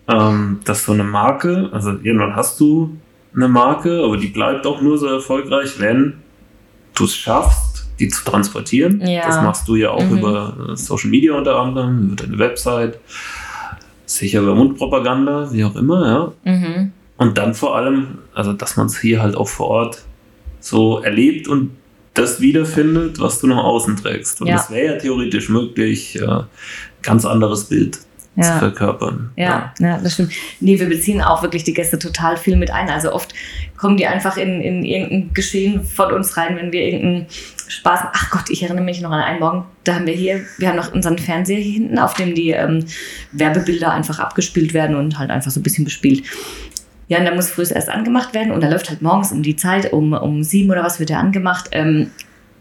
ähm, 0.09 0.61
dass 0.65 0.85
so 0.85 0.93
eine 0.93 1.05
Marke, 1.05 1.69
also 1.73 1.91
irgendwann 2.03 2.35
hast 2.35 2.59
du 2.61 2.97
eine 3.39 3.49
Marke, 3.49 4.03
aber 4.05 4.17
die 4.17 4.29
bleibt 4.29 4.67
auch 4.67 4.81
nur 4.81 4.99
so 4.99 5.07
erfolgreich, 5.07 5.79
wenn 5.79 6.15
du 6.95 7.05
es 7.05 7.15
schaffst, 7.15 7.87
die 7.99 8.09
zu 8.09 8.25
transportieren. 8.25 9.01
Ja. 9.07 9.27
Das 9.27 9.37
machst 9.43 9.69
du 9.69 9.77
ja 9.77 9.91
auch 9.91 10.05
mhm. 10.05 10.19
über 10.19 10.73
Social 10.75 11.11
Media 11.11 11.35
unter 11.35 11.57
anderem, 11.59 12.07
über 12.07 12.17
deine 12.17 12.39
Website, 12.39 12.99
sicher 14.07 14.41
über 14.41 14.55
Mundpropaganda, 14.55 15.53
wie 15.53 15.65
auch 15.65 15.77
immer, 15.77 16.35
ja. 16.45 16.53
Mhm. 16.53 16.93
Und 17.17 17.39
dann 17.39 17.55
vor 17.55 17.77
allem, 17.77 18.19
also 18.35 18.53
dass 18.53 18.77
man 18.77 18.87
es 18.87 19.01
hier 19.01 19.23
halt 19.23 19.37
auch 19.37 19.49
vor 19.49 19.69
Ort 19.69 20.03
so 20.61 20.99
erlebt 21.01 21.49
und 21.49 21.71
das 22.15 22.41
wiederfindet, 22.41 23.21
was 23.21 23.41
du 23.41 23.47
nach 23.47 23.63
außen 23.63 23.97
trägst. 23.97 24.41
Und 24.41 24.49
ja. 24.49 24.57
das 24.57 24.71
wäre 24.71 24.95
ja 24.95 24.99
theoretisch 25.01 25.49
möglich, 25.49 26.21
äh, 26.21 26.41
ganz 27.03 27.25
anderes 27.25 27.65
Bild 27.65 27.99
ja. 28.37 28.43
zu 28.45 28.59
verkörpern. 28.59 29.31
Ja, 29.37 29.73
ja, 29.79 29.87
ja, 29.87 29.99
das 29.99 30.15
stimmt. 30.15 30.33
Nee, 30.61 30.79
wir 30.79 30.89
beziehen 30.89 31.21
auch 31.21 31.43
wirklich 31.43 31.65
die 31.65 31.75
Gäste 31.75 31.99
total 31.99 32.37
viel 32.37 32.57
mit 32.57 32.71
ein. 32.71 32.89
Also 32.89 33.13
oft 33.13 33.35
kommen 33.77 33.97
die 33.97 34.07
einfach 34.07 34.37
in, 34.37 34.61
in 34.61 34.85
irgendein 34.85 35.33
Geschehen 35.35 35.85
von 35.85 36.13
uns 36.13 36.37
rein, 36.37 36.57
wenn 36.57 36.73
wir 36.73 36.83
irgendeinen 36.83 37.27
Spaß 37.69 38.05
machen. 38.05 38.13
Ach 38.15 38.31
Gott, 38.31 38.51
ich 38.51 38.63
erinnere 38.63 38.85
mich 38.85 39.01
noch 39.01 39.11
an 39.11 39.21
einen 39.21 39.41
Morgen, 39.41 39.65
da 39.85 39.95
haben 39.95 40.07
wir 40.07 40.15
hier, 40.15 40.45
wir 40.59 40.69
haben 40.69 40.77
noch 40.77 40.93
unseren 40.93 41.19
Fernseher 41.19 41.59
hier 41.59 41.73
hinten, 41.73 41.99
auf 41.99 42.15
dem 42.15 42.35
die 42.35 42.51
ähm, 42.51 42.85
Werbebilder 43.33 43.93
einfach 43.93 44.19
abgespielt 44.19 44.75
werden 44.75 44.97
und 44.97 45.19
halt 45.19 45.31
einfach 45.31 45.51
so 45.51 45.61
ein 45.61 45.63
bisschen 45.63 45.85
bespielt. 45.85 46.25
Ja, 47.09 47.19
und 47.19 47.25
der 47.25 47.35
muss 47.35 47.49
früh 47.49 47.63
erst 47.63 47.89
angemacht 47.89 48.35
werden 48.35 48.53
und 48.53 48.63
da 48.63 48.69
läuft 48.69 48.91
halt 48.91 49.01
morgens 49.01 49.33
um 49.33 49.43
die 49.43 49.57
Zeit, 49.57 49.93
um, 49.93 50.13
um 50.13 50.43
sieben 50.43 50.71
oder 50.71 50.85
was 50.85 50.99
wird 50.99 51.09
der 51.09 51.19
angemacht. 51.19 51.69
Ähm, 51.73 52.11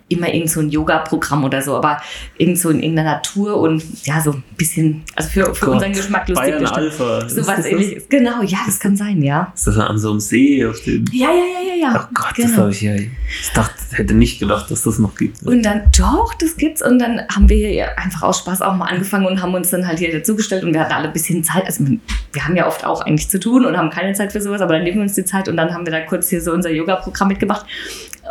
immer 0.10 0.34
irgend 0.34 0.50
so 0.50 0.62
ein 0.62 0.70
Yoga-Programm 0.70 1.44
oder 1.44 1.62
so, 1.62 1.76
aber 1.76 2.02
irgend 2.38 2.58
so 2.58 2.70
in 2.70 2.82
irgendeiner 2.82 3.16
Natur 3.16 3.58
und 3.58 3.84
ja, 4.06 4.22
so 4.22 4.32
ein 4.32 4.44
bisschen, 4.56 5.04
also 5.16 5.30
für, 5.30 5.54
für 5.54 5.72
unseren 5.72 5.94
Geschmack 5.94 6.28
lustig. 6.30 6.48
Bayern 6.48 6.62
bestimmt. 6.62 6.86
Alpha. 6.86 7.30
So 7.30 7.48
was 7.48 7.66
ähnliches. 7.66 8.04
Genau, 8.10 8.42
ja, 8.44 8.60
das 8.66 8.80
kann 8.80 8.96
sein, 8.96 9.22
ja. 9.22 9.52
Ist 9.54 9.68
das 9.68 9.78
an 9.78 9.98
so 9.98 10.12
einem 10.12 10.20
See 10.20 10.66
auf 10.66 10.80
dem. 10.82 11.06
Ja, 11.12 11.30
ja, 11.30 11.34
ja, 11.34 11.76
ja, 11.76 11.76
ja. 11.76 12.08
Oh 12.08 12.14
Gott, 12.14 12.36
genau. 12.36 12.50
das 12.50 12.58
habe 12.58 12.72
ich 12.72 12.82
ja. 12.82 12.96
Ich 12.96 13.52
dachte, 13.54 13.74
hätte 13.92 14.14
nicht 14.14 14.40
gedacht, 14.40 14.72
dass 14.72 14.84
das 14.84 15.00
noch 15.00 15.16
gibt. 15.16 15.44
Und 15.44 15.64
dann, 15.64 15.84
doch, 15.98 16.34
das 16.36 16.56
gibt's. 16.56 16.82
Und 16.82 17.00
dann 17.00 17.22
haben 17.34 17.50
wir 17.50 17.58
hier 17.68 18.00
einfach 18.00 18.24
aus 18.24 18.40
Spaß 18.40 18.62
auch 18.62 18.76
mal 18.76 18.86
angefangen 18.86 19.26
und 19.26 19.42
haben 19.42 19.54
uns 19.54 19.70
dann 19.70 19.86
halt 19.86 20.00
hier 20.00 20.12
dazugestellt 20.12 20.64
und 20.64 20.74
wir 20.74 20.82
hatten 20.82 20.94
alle 20.94 21.08
ein 21.08 21.14
bisschen 21.14 21.44
Zeit. 21.44 21.66
Also 21.66 21.86
wir 21.86 22.46
haben 22.46 22.56
ja 22.56 22.68
oft 22.68 22.86
auch 22.86 23.02
eigentlich 23.02 23.30
zu 23.30 23.40
tun 23.40 23.66
und 23.66 23.78
haben 23.78 23.90
keine 23.90 24.14
Zeit 24.14 24.32
für 24.32 24.42
sowas, 24.42 24.62
aber 24.62 24.74
dann 24.76 24.84
nehmen 24.84 24.98
wir 24.98 25.04
uns 25.04 25.14
die 25.14 25.26
Zeit 25.26 25.50
und 25.50 25.58
dann 25.58 25.74
haben 25.74 25.86
wir 25.86 25.92
da 25.92 26.02
kurz 26.02 26.30
hier 26.30 26.42
so 26.42 26.52
unser 26.52 26.70
Yoga-Programm 26.70 27.28
mitgemacht. 27.28 27.66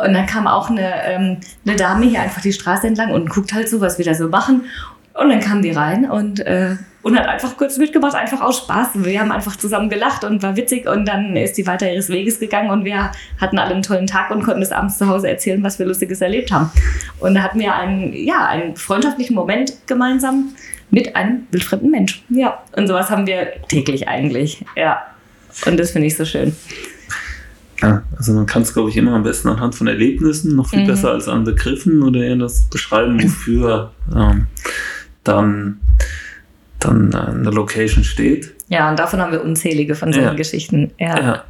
Und 0.03 0.13
dann 0.13 0.25
kam 0.25 0.47
auch 0.47 0.69
eine, 0.69 1.03
ähm, 1.05 1.37
eine 1.65 1.75
Dame 1.75 2.05
hier 2.05 2.21
einfach 2.21 2.41
die 2.41 2.53
Straße 2.53 2.87
entlang 2.87 3.11
und 3.11 3.29
guckt 3.29 3.53
halt 3.53 3.69
so, 3.69 3.81
was 3.81 3.97
wir 3.97 4.05
da 4.05 4.13
so 4.13 4.29
machen. 4.29 4.65
Und 5.13 5.29
dann 5.29 5.39
kam 5.39 5.63
die 5.63 5.71
rein 5.71 6.09
und, 6.09 6.39
äh, 6.41 6.75
und 7.01 7.17
hat 7.17 7.27
einfach 7.27 7.57
kurz 7.57 7.77
mitgemacht, 7.77 8.13
einfach 8.13 8.41
aus 8.41 8.59
Spaß. 8.59 8.89
Wir 8.95 9.19
haben 9.19 9.31
einfach 9.31 9.55
zusammen 9.55 9.89
gelacht 9.89 10.23
und 10.23 10.43
war 10.43 10.55
witzig 10.55 10.87
und 10.87 11.07
dann 11.07 11.35
ist 11.35 11.57
die 11.57 11.65
weiter 11.65 11.91
ihres 11.91 12.09
Weges 12.09 12.39
gegangen 12.39 12.69
und 12.69 12.85
wir 12.85 13.11
hatten 13.39 13.57
alle 13.57 13.73
einen 13.73 13.81
tollen 13.81 14.05
Tag 14.05 14.29
und 14.29 14.43
konnten 14.43 14.61
es 14.61 14.71
abends 14.71 14.99
zu 14.99 15.07
Hause 15.07 15.29
erzählen, 15.29 15.63
was 15.63 15.79
wir 15.79 15.87
Lustiges 15.87 16.21
erlebt 16.21 16.51
haben. 16.51 16.69
Und 17.19 17.33
da 17.33 17.41
hatten 17.41 17.59
wir 17.59 17.73
einen, 17.73 18.13
ja, 18.13 18.45
einen 18.45 18.75
freundschaftlichen 18.75 19.35
Moment 19.35 19.73
gemeinsam 19.87 20.49
mit 20.91 21.15
einem 21.15 21.47
wildfremden 21.51 21.89
Mensch. 21.89 22.23
Ja, 22.29 22.61
und 22.75 22.87
sowas 22.87 23.09
haben 23.09 23.25
wir 23.25 23.53
täglich 23.69 24.07
eigentlich. 24.07 24.63
Ja, 24.75 25.01
und 25.65 25.79
das 25.79 25.91
finde 25.91 26.07
ich 26.07 26.15
so 26.15 26.25
schön. 26.25 26.55
Ja, 27.81 28.03
also 28.17 28.33
man 28.33 28.45
kann 28.45 28.63
es, 28.63 28.73
glaube 28.73 28.89
ich, 28.89 28.97
immer 28.97 29.13
am 29.13 29.23
besten 29.23 29.49
anhand 29.49 29.75
von 29.75 29.87
Erlebnissen, 29.87 30.55
noch 30.55 30.69
viel 30.69 30.81
mhm. 30.83 30.87
besser 30.87 31.11
als 31.11 31.27
an 31.27 31.43
Begriffen 31.43 32.01
oder 32.01 32.21
eher 32.21 32.35
das 32.35 32.63
beschreiben, 32.69 33.21
wofür 33.21 33.91
ähm, 34.15 34.47
dann, 35.23 35.79
dann 36.79 37.11
äh, 37.13 37.17
eine 37.17 37.51
Location 37.51 38.03
steht. 38.03 38.55
Ja, 38.69 38.89
und 38.89 38.97
davon 38.97 39.21
haben 39.21 39.31
wir 39.31 39.43
unzählige 39.43 39.95
von 39.95 40.11
solchen 40.11 40.29
ja. 40.29 40.33
Geschichten. 40.33 40.91
Ja. 40.99 41.19
ja. 41.19 41.43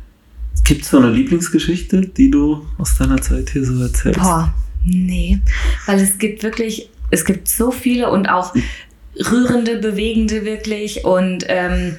Gibt 0.66 0.84
es 0.84 0.90
so 0.90 0.98
eine 0.98 1.12
Lieblingsgeschichte, 1.12 2.02
die 2.02 2.30
du 2.30 2.66
aus 2.78 2.98
deiner 2.98 3.22
Zeit 3.22 3.50
hier 3.52 3.64
so 3.64 3.82
erzählst? 3.82 4.20
Boah, 4.20 4.54
nee. 4.84 5.40
Weil 5.86 6.00
es 6.00 6.18
gibt 6.18 6.44
wirklich, 6.44 6.90
es 7.10 7.24
gibt 7.24 7.48
so 7.48 7.72
viele 7.72 8.10
und 8.10 8.28
auch 8.28 8.54
rührende, 9.32 9.78
bewegende 9.78 10.44
wirklich 10.44 11.06
und, 11.06 11.46
ähm, 11.48 11.96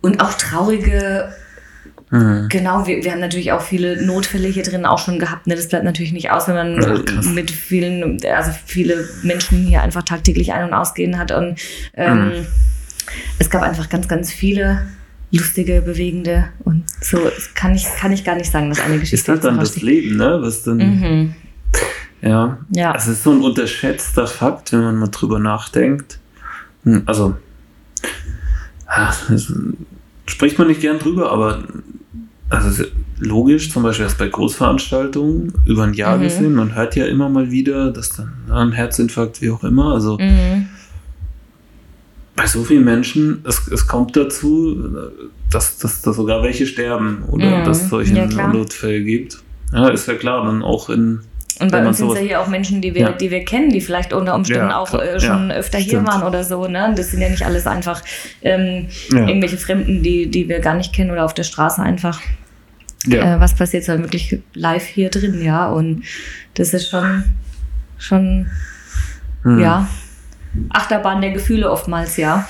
und 0.00 0.20
auch 0.20 0.32
traurige 0.34 1.32
Mhm. 2.10 2.48
Genau, 2.48 2.86
wir, 2.86 3.02
wir 3.02 3.12
haben 3.12 3.20
natürlich 3.20 3.52
auch 3.52 3.62
viele 3.62 4.04
Notfälle 4.04 4.48
hier 4.48 4.62
drin 4.62 4.86
auch 4.86 4.98
schon 4.98 5.18
gehabt. 5.18 5.46
Ne? 5.46 5.56
Das 5.56 5.68
bleibt 5.68 5.84
natürlich 5.84 6.12
nicht 6.12 6.30
aus, 6.30 6.48
wenn 6.48 6.54
man 6.54 6.82
ja, 6.82 7.30
mit 7.30 7.50
vielen, 7.50 8.18
also 8.24 8.50
viele 8.66 9.08
Menschen 9.22 9.66
hier 9.66 9.82
einfach 9.82 10.02
tagtäglich 10.02 10.52
ein- 10.52 10.68
und 10.68 10.74
ausgehen 10.74 11.18
hat. 11.18 11.32
Und 11.32 11.58
ähm, 11.94 12.18
mhm. 12.18 12.46
es 13.38 13.50
gab 13.50 13.62
einfach 13.62 13.88
ganz, 13.88 14.08
ganz 14.08 14.32
viele 14.32 14.86
lustige, 15.30 15.82
bewegende 15.82 16.44
und 16.60 16.84
so 17.00 17.18
kann 17.54 17.74
ich, 17.74 17.84
kann 17.98 18.12
ich 18.12 18.24
gar 18.24 18.36
nicht 18.36 18.52
sagen, 18.52 18.68
dass 18.68 18.80
eine 18.80 19.00
Geschichte 19.00 19.16
ist. 19.16 19.22
Ist 19.22 19.28
halt 19.28 19.44
dann 19.44 19.58
das 19.58 19.82
Leben, 19.82 20.16
ne? 20.16 20.38
Was 20.40 20.62
dann. 20.62 20.76
Mhm. 20.76 21.34
Ja. 22.22 22.58
ja. 22.70 22.94
Es 22.94 23.06
ist 23.06 23.22
so 23.22 23.32
ein 23.32 23.40
unterschätzter 23.40 24.26
Fakt, 24.26 24.72
wenn 24.72 24.80
man 24.80 24.96
mal 24.96 25.08
drüber 25.08 25.38
nachdenkt. 25.38 26.18
Hm, 26.84 27.02
also, 27.06 27.36
ach, 28.86 29.30
spricht 30.26 30.58
man 30.58 30.68
nicht 30.68 30.80
gern 30.80 30.98
drüber, 30.98 31.30
aber 31.30 31.64
also 32.50 32.84
logisch, 33.18 33.70
zum 33.70 33.82
Beispiel 33.82 34.04
erst 34.04 34.18
bei 34.18 34.28
Großveranstaltungen 34.28 35.52
über 35.66 35.84
ein 35.84 35.94
Jahr 35.94 36.18
mhm. 36.18 36.22
gesehen, 36.22 36.54
man 36.54 36.74
hört 36.74 36.96
ja 36.96 37.06
immer 37.06 37.28
mal 37.28 37.50
wieder, 37.50 37.90
dass 37.90 38.10
dann 38.10 38.32
ein 38.50 38.72
Herzinfarkt, 38.72 39.40
wie 39.40 39.50
auch 39.50 39.64
immer, 39.64 39.92
also 39.92 40.18
mhm. 40.18 40.68
bei 42.36 42.46
so 42.46 42.64
vielen 42.64 42.84
Menschen, 42.84 43.42
es, 43.44 43.66
es 43.68 43.86
kommt 43.86 44.16
dazu, 44.16 45.10
dass, 45.50 45.78
dass, 45.78 46.02
dass 46.02 46.16
sogar 46.16 46.42
welche 46.42 46.66
sterben 46.66 47.22
oder 47.28 47.60
mhm. 47.60 47.64
dass 47.64 47.82
es 47.82 47.90
solche 47.90 48.14
ja, 48.14 48.48
Notfälle 48.48 49.02
gibt. 49.02 49.38
Ja, 49.72 49.88
ist 49.88 50.06
ja 50.06 50.14
klar, 50.14 50.44
dann 50.44 50.62
auch 50.62 50.88
in 50.90 51.20
und 51.60 51.70
bei 51.70 51.86
uns 51.86 51.98
sind 51.98 52.08
es 52.10 52.14
ja 52.14 52.20
hier 52.20 52.40
auch 52.40 52.48
Menschen, 52.48 52.80
die 52.80 52.94
wir, 52.94 53.02
ja. 53.02 53.12
die 53.12 53.30
wir 53.30 53.44
kennen, 53.44 53.70
die 53.70 53.80
vielleicht 53.80 54.12
unter 54.12 54.34
Umständen 54.34 54.70
ja, 54.70 54.78
auch 54.78 54.92
äh, 54.94 55.20
schon 55.20 55.50
ja, 55.50 55.56
öfter 55.56 55.78
hier 55.78 56.04
waren 56.04 56.22
oder 56.22 56.42
so. 56.42 56.66
Ne? 56.66 56.92
Das 56.96 57.10
sind 57.10 57.20
ja 57.20 57.28
nicht 57.28 57.44
alles 57.44 57.66
einfach 57.66 58.02
ähm, 58.42 58.88
irgendwelche 59.10 59.56
Fremden, 59.56 60.02
die, 60.02 60.30
die 60.30 60.48
wir 60.48 60.60
gar 60.60 60.74
nicht 60.74 60.92
kennen 60.92 61.10
oder 61.10 61.24
auf 61.24 61.34
der 61.34 61.44
Straße 61.44 61.80
einfach. 61.80 62.20
Äh, 63.08 63.38
was 63.38 63.54
passiert 63.54 63.86
dann 63.86 64.02
wirklich 64.02 64.40
live 64.54 64.84
hier 64.84 65.10
drin, 65.10 65.42
ja. 65.42 65.68
Und 65.68 66.04
das 66.54 66.74
ist 66.74 66.88
schon, 66.88 67.24
schon, 67.98 68.48
hm. 69.42 69.60
ja, 69.60 69.88
Achterbahn 70.70 71.20
der 71.20 71.32
Gefühle 71.32 71.70
oftmals, 71.70 72.16
ja. 72.16 72.46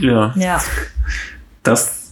ja. 0.00 0.34
Ja. 0.36 0.60
Das 1.62 2.02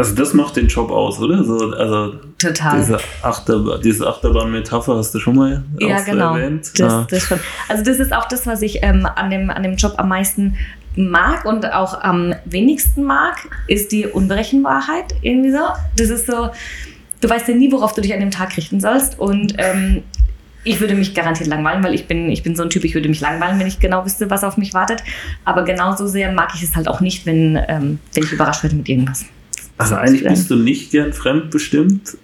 also 0.00 0.14
das 0.14 0.32
macht 0.32 0.56
den 0.56 0.66
Job 0.66 0.90
aus, 0.90 1.20
oder? 1.20 1.44
So, 1.44 1.72
also 1.72 2.14
Total. 2.40 2.78
Diese, 2.78 2.98
Achterbahn, 3.22 3.82
diese 3.82 4.06
Achterbahn-Metapher 4.06 4.96
hast 4.96 5.14
du 5.14 5.18
schon 5.18 5.36
mal 5.36 5.62
ja, 5.78 6.00
genau. 6.00 6.34
erwähnt. 6.34 6.70
Das, 6.78 6.92
ah. 6.92 7.06
das 7.10 7.22
schon. 7.24 7.38
Also 7.68 7.84
das 7.84 7.98
ist 7.98 8.14
auch 8.14 8.26
das, 8.28 8.46
was 8.46 8.62
ich 8.62 8.82
ähm, 8.82 9.06
an, 9.06 9.30
dem, 9.30 9.50
an 9.50 9.62
dem 9.62 9.76
Job 9.76 9.94
am 9.98 10.08
meisten 10.08 10.56
mag 10.96 11.44
und 11.44 11.70
auch 11.70 12.00
am 12.00 12.34
wenigsten 12.46 13.04
mag, 13.04 13.36
ist 13.66 13.92
die 13.92 14.06
Unberechenbarkeit 14.06 15.14
irgendwie 15.20 15.52
so. 15.52 15.58
Das 15.96 16.08
ist 16.08 16.26
so, 16.26 16.50
du 17.20 17.28
weißt 17.28 17.48
ja 17.48 17.54
nie, 17.54 17.70
worauf 17.70 17.92
du 17.92 18.00
dich 18.00 18.14
an 18.14 18.20
dem 18.20 18.30
Tag 18.30 18.56
richten 18.56 18.80
sollst 18.80 19.18
und 19.18 19.54
ähm, 19.58 20.02
ich 20.64 20.80
würde 20.80 20.94
mich 20.94 21.14
garantiert 21.14 21.48
langweilen, 21.48 21.82
weil 21.82 21.94
ich 21.94 22.06
bin, 22.06 22.30
ich 22.30 22.42
bin 22.42 22.54
so 22.54 22.62
ein 22.62 22.70
Typ, 22.70 22.84
ich 22.84 22.94
würde 22.94 23.08
mich 23.08 23.20
langweilen, 23.20 23.58
wenn 23.58 23.66
ich 23.66 23.80
genau 23.80 24.04
wüsste, 24.04 24.28
was 24.30 24.44
auf 24.44 24.56
mich 24.56 24.74
wartet. 24.74 25.02
Aber 25.44 25.64
genauso 25.64 26.06
sehr 26.06 26.32
mag 26.32 26.52
ich 26.54 26.62
es 26.62 26.76
halt 26.76 26.86
auch 26.86 27.00
nicht, 27.00 27.24
wenn, 27.24 27.58
ähm, 27.68 27.98
wenn 28.12 28.24
ich 28.24 28.32
überrascht 28.32 28.62
werde 28.62 28.76
mit 28.76 28.88
irgendwas. 28.88 29.24
Also 29.78 29.94
eigentlich 29.94 30.24
bist 30.24 30.50
du 30.50 30.56
nicht 30.56 30.90
gern 30.90 31.14
fremdbestimmt, 31.14 32.18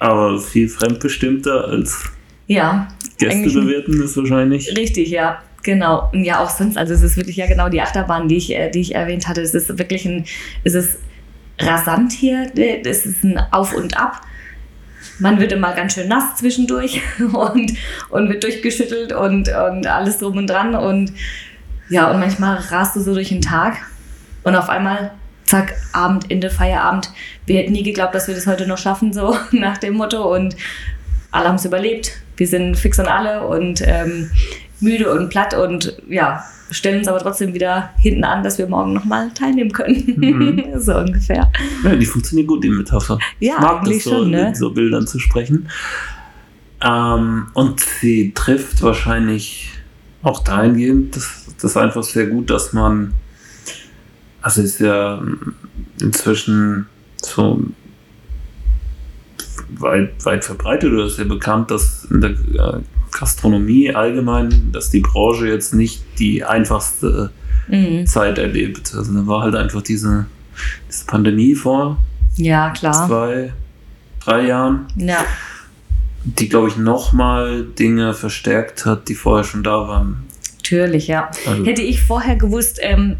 aber 0.00 0.38
viel 0.40 0.68
fremdbestimmter 0.68 1.68
als 1.68 2.04
ja, 2.46 2.88
Gäste 3.18 3.60
bewerten 3.60 4.02
ist 4.02 4.16
wahrscheinlich. 4.16 4.76
Richtig, 4.76 5.10
ja. 5.10 5.42
Genau. 5.62 6.10
Und 6.12 6.24
ja, 6.24 6.40
auch 6.40 6.50
sonst, 6.50 6.76
also 6.76 6.92
es 6.92 7.02
ist 7.02 7.16
wirklich 7.16 7.36
ja 7.36 7.46
genau 7.46 7.70
die 7.70 7.80
Achterbahn, 7.80 8.28
die 8.28 8.36
ich, 8.36 8.54
äh, 8.54 8.70
die 8.70 8.80
ich 8.80 8.94
erwähnt 8.94 9.26
hatte. 9.26 9.40
Es 9.40 9.54
ist 9.54 9.78
wirklich 9.78 10.04
ein, 10.04 10.26
es 10.62 10.74
ist 10.74 10.98
rasant 11.58 12.12
hier, 12.12 12.52
es 12.84 13.06
ist 13.06 13.24
ein 13.24 13.38
Auf 13.50 13.74
und 13.74 13.96
Ab. 13.96 14.20
Man 15.18 15.40
wird 15.40 15.52
immer 15.52 15.72
ganz 15.74 15.94
schön 15.94 16.08
nass 16.08 16.36
zwischendurch 16.36 17.00
und, 17.18 17.72
und 18.10 18.28
wird 18.28 18.44
durchgeschüttelt 18.44 19.12
und, 19.12 19.48
und 19.48 19.86
alles 19.86 20.18
drum 20.18 20.36
und 20.36 20.48
dran. 20.48 20.74
Und 20.74 21.12
ja, 21.88 22.10
und 22.10 22.20
manchmal 22.20 22.56
rast 22.56 22.96
du 22.96 23.00
so 23.00 23.14
durch 23.14 23.30
den 23.30 23.40
Tag 23.40 23.78
und 24.42 24.54
auf 24.54 24.68
einmal 24.68 25.12
zack, 25.54 25.74
Abend, 25.92 26.30
Ende, 26.30 26.50
Feierabend. 26.50 27.10
Wir 27.46 27.58
hätten 27.60 27.72
nie 27.72 27.84
geglaubt, 27.84 28.14
dass 28.14 28.26
wir 28.26 28.34
das 28.34 28.46
heute 28.46 28.66
noch 28.66 28.78
schaffen, 28.78 29.12
so 29.12 29.36
nach 29.52 29.78
dem 29.78 29.94
Motto. 29.94 30.34
Und 30.34 30.56
alle 31.30 31.48
haben 31.48 31.56
es 31.56 31.64
überlebt. 31.64 32.10
Wir 32.36 32.48
sind 32.48 32.76
fix 32.76 32.98
und 32.98 33.06
alle 33.06 33.46
und 33.46 33.80
ähm, 33.86 34.30
müde 34.80 35.12
und 35.12 35.28
platt 35.28 35.54
und 35.54 35.96
ja, 36.08 36.42
stellen 36.70 36.98
uns 36.98 37.08
aber 37.08 37.20
trotzdem 37.20 37.54
wieder 37.54 37.90
hinten 37.98 38.24
an, 38.24 38.42
dass 38.42 38.58
wir 38.58 38.66
morgen 38.66 38.92
nochmal 38.92 39.30
teilnehmen 39.30 39.70
können. 39.70 40.14
Mhm. 40.16 40.64
so 40.80 40.96
ungefähr. 40.96 41.52
Ja, 41.84 41.94
die 41.94 42.06
funktioniert 42.06 42.48
gut, 42.48 42.64
die 42.64 42.70
Metapher. 42.70 43.18
Ja, 43.38 43.54
ich 43.54 43.60
mag 43.60 43.84
das 43.84 44.02
so, 44.02 44.10
schon, 44.10 44.30
ne? 44.30 44.46
mit 44.46 44.56
so 44.56 44.72
Bildern 44.72 45.06
zu 45.06 45.20
sprechen. 45.20 45.68
Ähm, 46.82 47.46
und 47.54 47.78
sie 47.78 48.32
trifft 48.34 48.82
wahrscheinlich 48.82 49.70
auch 50.22 50.42
dahingehend, 50.42 51.14
das, 51.14 51.46
das 51.60 51.70
ist 51.72 51.76
einfach 51.76 52.02
sehr 52.02 52.26
gut, 52.26 52.50
dass 52.50 52.72
man 52.72 53.14
also 54.44 54.60
ist 54.60 54.78
ja 54.78 55.22
inzwischen 56.02 56.86
so 57.16 57.64
weit, 59.78 60.12
weit 60.26 60.44
verbreitet 60.44 60.92
oder 60.92 61.06
ist 61.06 61.18
ja 61.18 61.24
bekannt, 61.24 61.70
dass 61.70 62.04
in 62.10 62.20
der 62.20 62.30
äh, 62.30 62.80
Gastronomie 63.18 63.94
allgemein, 63.94 64.70
dass 64.70 64.90
die 64.90 65.00
Branche 65.00 65.46
jetzt 65.46 65.72
nicht 65.72 66.02
die 66.18 66.44
einfachste 66.44 67.30
mhm. 67.68 68.06
Zeit 68.06 68.36
erlebt. 68.36 68.94
Also 68.94 69.14
da 69.14 69.26
war 69.26 69.42
halt 69.42 69.54
einfach 69.54 69.80
diese, 69.80 70.26
diese 70.90 71.06
Pandemie 71.06 71.54
vor 71.54 71.96
ja, 72.36 72.68
klar. 72.70 73.06
zwei, 73.06 73.52
drei 74.22 74.46
Jahren. 74.46 74.86
Ja. 74.96 75.24
Die, 76.24 76.50
glaube 76.50 76.68
ich, 76.68 76.76
nochmal 76.76 77.64
Dinge 77.64 78.12
verstärkt 78.12 78.84
hat, 78.84 79.08
die 79.08 79.14
vorher 79.14 79.44
schon 79.44 79.62
da 79.62 79.88
waren. 79.88 80.24
Natürlich, 80.56 81.06
ja. 81.08 81.30
Also, 81.46 81.64
Hätte 81.64 81.82
ich 81.82 82.02
vorher 82.02 82.36
gewusst, 82.36 82.78
ähm, 82.82 83.16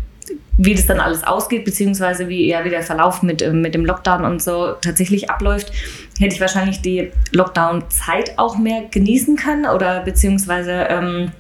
wie 0.57 0.75
das 0.75 0.87
dann 0.87 1.01
alles 1.01 1.25
ausgeht, 1.25 1.65
beziehungsweise 1.65 2.29
wie, 2.29 2.49
ja, 2.49 2.65
wie 2.65 2.71
der 2.71 2.83
Verlauf 2.83 3.23
mit, 3.23 3.43
äh, 3.43 3.53
mit 3.53 3.75
dem 3.75 3.85
Lockdown 3.85 4.25
und 4.25 4.43
so 4.43 4.75
tatsächlich 4.81 5.31
abläuft, 5.31 5.73
hätte 6.19 6.35
ich 6.35 6.41
wahrscheinlich 6.41 6.81
die 6.81 7.11
Lockdown-Zeit 7.33 8.39
auch 8.39 8.57
mehr 8.57 8.85
genießen 8.91 9.37
können 9.37 9.67
oder 9.67 10.01
beziehungsweise 10.01 10.87
ähm, 10.89 11.33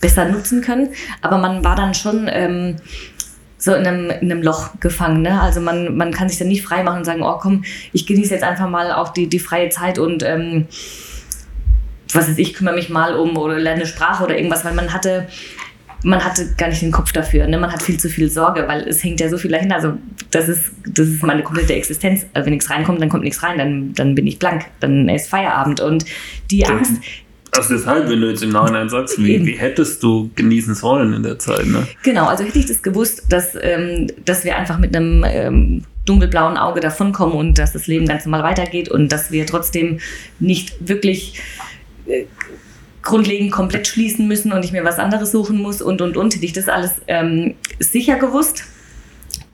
besser 0.00 0.26
nutzen 0.26 0.60
können. 0.60 0.90
Aber 1.20 1.38
man 1.38 1.64
war 1.64 1.74
dann 1.74 1.94
schon 1.94 2.28
ähm, 2.30 2.76
so 3.58 3.74
in 3.74 3.86
einem, 3.86 4.10
in 4.10 4.30
einem 4.30 4.42
Loch 4.42 4.70
gefangen. 4.80 5.22
Ne? 5.22 5.40
Also 5.40 5.60
man, 5.60 5.96
man 5.96 6.12
kann 6.12 6.28
sich 6.28 6.38
dann 6.38 6.48
nicht 6.48 6.64
frei 6.64 6.82
machen 6.82 6.98
und 6.98 7.04
sagen, 7.04 7.22
oh 7.22 7.38
komm, 7.40 7.64
ich 7.92 8.06
genieße 8.06 8.34
jetzt 8.34 8.44
einfach 8.44 8.68
mal 8.68 8.92
auch 8.92 9.10
die, 9.10 9.28
die 9.28 9.38
freie 9.38 9.68
Zeit 9.68 9.98
und 9.98 10.22
ähm, 10.22 10.66
was 12.12 12.28
weiß 12.28 12.38
ich, 12.38 12.54
kümmere 12.54 12.74
mich 12.74 12.88
mal 12.88 13.14
um 13.14 13.36
oder 13.36 13.58
lerne 13.58 13.86
Sprache 13.86 14.24
oder 14.24 14.36
irgendwas, 14.36 14.64
weil 14.64 14.74
man 14.74 14.92
hatte 14.92 15.28
man 16.02 16.24
hatte 16.24 16.54
gar 16.56 16.68
nicht 16.68 16.82
den 16.82 16.92
Kopf 16.92 17.12
dafür. 17.12 17.46
Ne? 17.46 17.58
Man 17.58 17.72
hat 17.72 17.82
viel 17.82 17.98
zu 17.98 18.08
viel 18.08 18.30
Sorge, 18.30 18.66
weil 18.66 18.88
es 18.88 19.02
hängt 19.02 19.20
ja 19.20 19.28
so 19.28 19.38
viel 19.38 19.50
dahinter. 19.50 19.76
Also 19.76 19.94
das 20.30 20.48
ist, 20.48 20.72
das 20.86 21.08
ist 21.08 21.22
meine 21.22 21.42
komplette 21.42 21.74
Existenz. 21.74 22.26
Also 22.32 22.46
wenn 22.46 22.54
nichts 22.54 22.70
reinkommt, 22.70 23.00
dann 23.00 23.08
kommt 23.08 23.24
nichts 23.24 23.42
rein, 23.42 23.58
dann, 23.58 23.92
dann 23.94 24.14
bin 24.14 24.26
ich 24.26 24.38
blank, 24.38 24.64
dann 24.80 25.08
ist 25.08 25.28
Feierabend. 25.28 25.80
Und 25.80 26.04
die 26.50 26.64
Angst. 26.66 26.94
Also 27.54 27.74
deshalb, 27.74 28.08
wenn 28.08 28.20
du 28.20 28.30
jetzt 28.30 28.42
im 28.42 28.50
Nachhinein 28.50 28.88
sagst, 28.88 29.22
wie, 29.22 29.44
wie 29.44 29.52
hättest 29.52 30.02
du 30.02 30.30
genießen 30.34 30.74
sollen 30.74 31.12
in 31.12 31.22
der 31.22 31.38
Zeit? 31.38 31.66
Ne? 31.66 31.86
Genau, 32.02 32.26
also 32.26 32.44
hätte 32.44 32.58
ich 32.58 32.66
das 32.66 32.82
gewusst, 32.82 33.24
dass, 33.28 33.54
ähm, 33.60 34.06
dass 34.24 34.44
wir 34.44 34.56
einfach 34.56 34.78
mit 34.78 34.96
einem 34.96 35.22
ähm, 35.26 35.84
dunkelblauen 36.06 36.56
Auge 36.56 36.80
davonkommen 36.80 37.36
und 37.36 37.58
dass 37.58 37.72
das 37.72 37.86
Leben 37.86 38.06
ganz 38.06 38.24
normal 38.24 38.42
weitergeht 38.42 38.88
und 38.88 39.12
dass 39.12 39.30
wir 39.30 39.44
trotzdem 39.44 40.00
nicht 40.40 40.88
wirklich 40.88 41.40
äh, 42.06 42.24
grundlegend 43.02 43.52
komplett 43.52 43.86
schließen 43.86 44.28
müssen 44.28 44.52
und 44.52 44.64
ich 44.64 44.72
mir 44.72 44.84
was 44.84 44.98
anderes 44.98 45.32
suchen 45.32 45.60
muss 45.60 45.82
und 45.82 46.00
und 46.00 46.16
und. 46.16 46.34
Hätte 46.34 46.44
ich 46.44 46.52
das 46.52 46.68
alles 46.68 47.02
ähm, 47.08 47.54
sicher 47.78 48.16
gewusst 48.16 48.64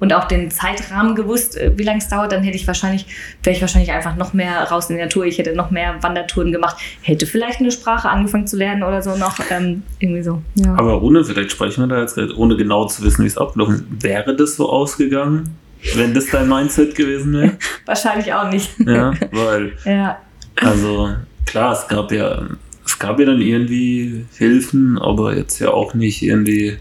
und 0.00 0.12
auch 0.12 0.24
den 0.24 0.50
Zeitrahmen 0.50 1.14
gewusst, 1.14 1.56
äh, 1.56 1.72
wie 1.76 1.82
lange 1.82 1.98
es 1.98 2.08
dauert, 2.08 2.32
dann 2.32 2.42
hätte 2.42 2.56
ich 2.56 2.66
wahrscheinlich, 2.66 3.06
wäre 3.42 3.56
ich 3.56 3.60
wahrscheinlich 3.60 3.90
einfach 3.92 4.16
noch 4.16 4.32
mehr 4.32 4.62
raus 4.64 4.90
in 4.90 4.96
die 4.96 5.02
Natur. 5.02 5.24
Ich 5.24 5.38
hätte 5.38 5.54
noch 5.54 5.70
mehr 5.70 5.96
Wandertouren 6.00 6.52
gemacht, 6.52 6.76
hätte 7.02 7.26
vielleicht 7.26 7.60
eine 7.60 7.72
Sprache 7.72 8.08
angefangen 8.08 8.46
zu 8.46 8.56
lernen 8.56 8.82
oder 8.82 9.02
so 9.02 9.16
noch. 9.16 9.38
Ähm, 9.50 9.82
irgendwie 9.98 10.22
so. 10.22 10.42
Ja. 10.54 10.74
Aber 10.74 11.02
ohne, 11.02 11.24
vielleicht 11.24 11.50
sprechen 11.50 11.82
wir 11.82 11.88
da 11.88 12.00
jetzt 12.00 12.18
ohne 12.36 12.56
genau 12.56 12.86
zu 12.86 13.02
wissen, 13.02 13.24
wie 13.24 13.28
es 13.28 13.38
ablaufen, 13.38 13.86
wäre 14.00 14.36
das 14.36 14.56
so 14.56 14.70
ausgegangen? 14.70 15.56
wenn 15.94 16.14
das 16.14 16.26
dein 16.26 16.48
Mindset 16.48 16.94
gewesen 16.94 17.32
wäre? 17.32 17.52
Wahrscheinlich 17.86 18.32
auch 18.32 18.50
nicht. 18.50 18.70
Ja, 18.84 19.12
weil, 19.32 19.72
Ja. 19.84 20.18
also 20.56 21.10
klar, 21.46 21.72
es 21.72 21.86
gab 21.86 22.10
ja, 22.12 22.48
es 22.88 22.98
gab 22.98 23.20
ja 23.20 23.26
dann 23.26 23.40
irgendwie 23.42 24.24
Hilfen, 24.38 24.98
aber 24.98 25.36
jetzt 25.36 25.58
ja 25.58 25.68
auch 25.70 25.92
nicht 25.94 26.22
irgendwie 26.22 26.78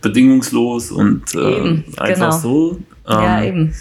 bedingungslos 0.00 0.90
und 0.92 1.34
äh, 1.34 1.38
Eben, 1.38 1.84
einfach 1.98 2.14
genau. 2.14 2.30
so. 2.30 2.78
ja, 3.08 3.42
Ähm, 3.42 3.48
eben. 3.48 3.74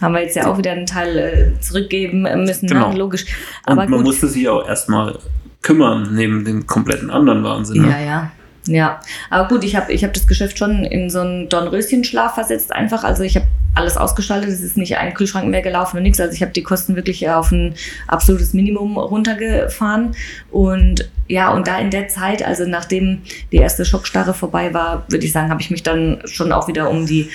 Haben 0.00 0.14
wir 0.14 0.20
jetzt 0.22 0.36
ja 0.36 0.46
auch 0.46 0.58
wieder 0.58 0.72
einen 0.72 0.86
Teil 0.86 1.16
äh, 1.18 1.60
zurückgeben 1.60 2.22
müssen, 2.44 2.68
Genau. 2.68 2.90
ne? 2.92 2.98
logisch. 2.98 3.24
Und 3.66 3.72
Aber 3.72 3.82
man 3.88 3.98
gut. 3.98 4.04
musste 4.06 4.28
sich 4.28 4.48
auch 4.48 4.68
erstmal 4.68 5.18
kümmern, 5.62 6.10
neben 6.14 6.44
dem 6.44 6.66
kompletten 6.66 7.10
anderen 7.10 7.42
Wahnsinn. 7.42 7.82
Ne? 7.82 7.88
Ja, 7.90 8.00
ja. 8.00 8.32
Ja, 8.66 9.00
aber 9.28 9.46
gut, 9.48 9.62
ich 9.62 9.76
habe 9.76 9.92
ich 9.92 10.04
hab 10.04 10.14
das 10.14 10.26
Geschäft 10.26 10.58
schon 10.58 10.84
in 10.84 11.10
so 11.10 11.20
einen 11.20 11.50
Dornröschenschlaf 11.50 12.34
versetzt 12.34 12.72
einfach. 12.72 13.04
Also 13.04 13.22
ich 13.22 13.36
habe 13.36 13.46
alles 13.74 13.98
ausgeschaltet, 13.98 14.48
es 14.48 14.62
ist 14.62 14.78
nicht 14.78 14.96
ein 14.96 15.12
Kühlschrank 15.12 15.48
mehr 15.48 15.60
gelaufen 15.60 15.98
und 15.98 16.02
nichts. 16.04 16.18
Also 16.18 16.32
ich 16.32 16.40
habe 16.40 16.52
die 16.52 16.62
Kosten 16.62 16.96
wirklich 16.96 17.28
auf 17.28 17.50
ein 17.52 17.74
absolutes 18.06 18.54
Minimum 18.54 18.96
runtergefahren. 18.96 20.14
Und 20.50 21.10
ja, 21.28 21.52
und 21.52 21.66
da 21.66 21.78
in 21.78 21.90
der 21.90 22.08
Zeit, 22.08 22.44
also 22.44 22.66
nachdem 22.66 23.22
die 23.52 23.56
erste 23.56 23.84
Schockstarre 23.84 24.34
vorbei 24.34 24.74
war, 24.74 25.04
würde 25.08 25.24
ich 25.24 25.32
sagen, 25.32 25.50
habe 25.50 25.60
ich 25.62 25.70
mich 25.70 25.82
dann 25.82 26.20
schon 26.26 26.52
auch 26.52 26.68
wieder 26.68 26.90
um 26.90 27.06
die 27.06 27.30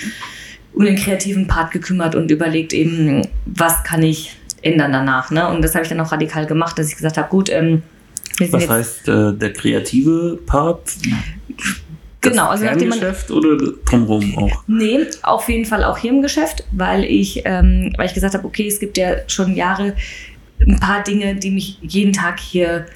um 0.72 0.84
den 0.84 0.94
kreativen 0.96 1.48
Part 1.48 1.72
gekümmert 1.72 2.14
und 2.14 2.30
überlegt 2.30 2.72
eben, 2.72 3.26
was 3.44 3.82
kann 3.82 4.02
ich 4.04 4.36
ändern 4.62 4.92
danach. 4.92 5.30
Ne? 5.32 5.48
Und 5.48 5.62
das 5.62 5.74
habe 5.74 5.82
ich 5.82 5.88
dann 5.88 6.00
auch 6.00 6.12
radikal 6.12 6.46
gemacht, 6.46 6.78
dass 6.78 6.88
ich 6.88 6.96
gesagt 6.96 7.16
habe, 7.16 7.28
gut, 7.28 7.50
ähm, 7.50 7.82
Was 8.38 8.68
heißt 8.68 9.08
äh, 9.08 9.32
der 9.32 9.52
kreative 9.52 10.38
Part? 10.46 10.80
Das 12.20 12.32
Genau, 12.32 12.48
also 12.50 12.64
nachdem 12.64 12.90
man- 12.90 12.98
Kerngeschäft 13.00 13.30
oder 13.30 13.56
drumherum 13.84 14.38
auch? 14.38 14.62
Nee, 14.66 15.06
auf 15.22 15.48
jeden 15.48 15.64
Fall 15.64 15.82
auch 15.84 15.98
hier 15.98 16.12
im 16.12 16.22
Geschäft, 16.22 16.64
weil 16.70 17.04
ich, 17.04 17.42
ähm, 17.46 17.92
weil 17.96 18.06
ich 18.06 18.14
gesagt 18.14 18.34
habe, 18.34 18.46
okay, 18.46 18.66
es 18.68 18.78
gibt 18.78 18.96
ja 18.98 19.16
schon 19.26 19.56
Jahre 19.56 19.94
ein 20.66 20.78
paar 20.78 21.02
Dinge, 21.02 21.34
die 21.34 21.50
mich 21.50 21.78
jeden 21.80 22.12
Tag 22.12 22.38
hier 22.38 22.86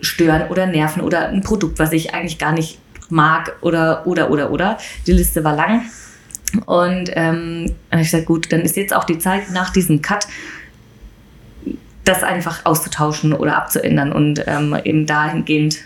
stören 0.00 0.48
oder 0.48 0.66
nerven 0.66 1.02
oder 1.02 1.28
ein 1.28 1.42
Produkt, 1.42 1.78
was 1.78 1.92
ich 1.92 2.14
eigentlich 2.14 2.38
gar 2.38 2.52
nicht 2.52 2.78
mag 3.08 3.56
oder 3.60 4.06
oder 4.06 4.30
oder 4.30 4.50
oder. 4.50 4.78
Die 5.06 5.12
Liste 5.12 5.44
war 5.44 5.56
lang. 5.56 5.82
Und 6.66 7.10
ähm, 7.14 7.72
ich 7.92 7.98
gesagt, 7.98 8.26
gut, 8.26 8.52
dann 8.52 8.60
ist 8.60 8.76
jetzt 8.76 8.94
auch 8.94 9.04
die 9.04 9.18
Zeit 9.18 9.50
nach 9.52 9.70
diesem 9.70 10.00
Cut, 10.00 10.26
das 12.04 12.22
einfach 12.22 12.64
auszutauschen 12.64 13.34
oder 13.34 13.56
abzuändern 13.56 14.12
und 14.12 14.42
ähm, 14.46 14.74
eben 14.84 15.04
dahingehend 15.04 15.78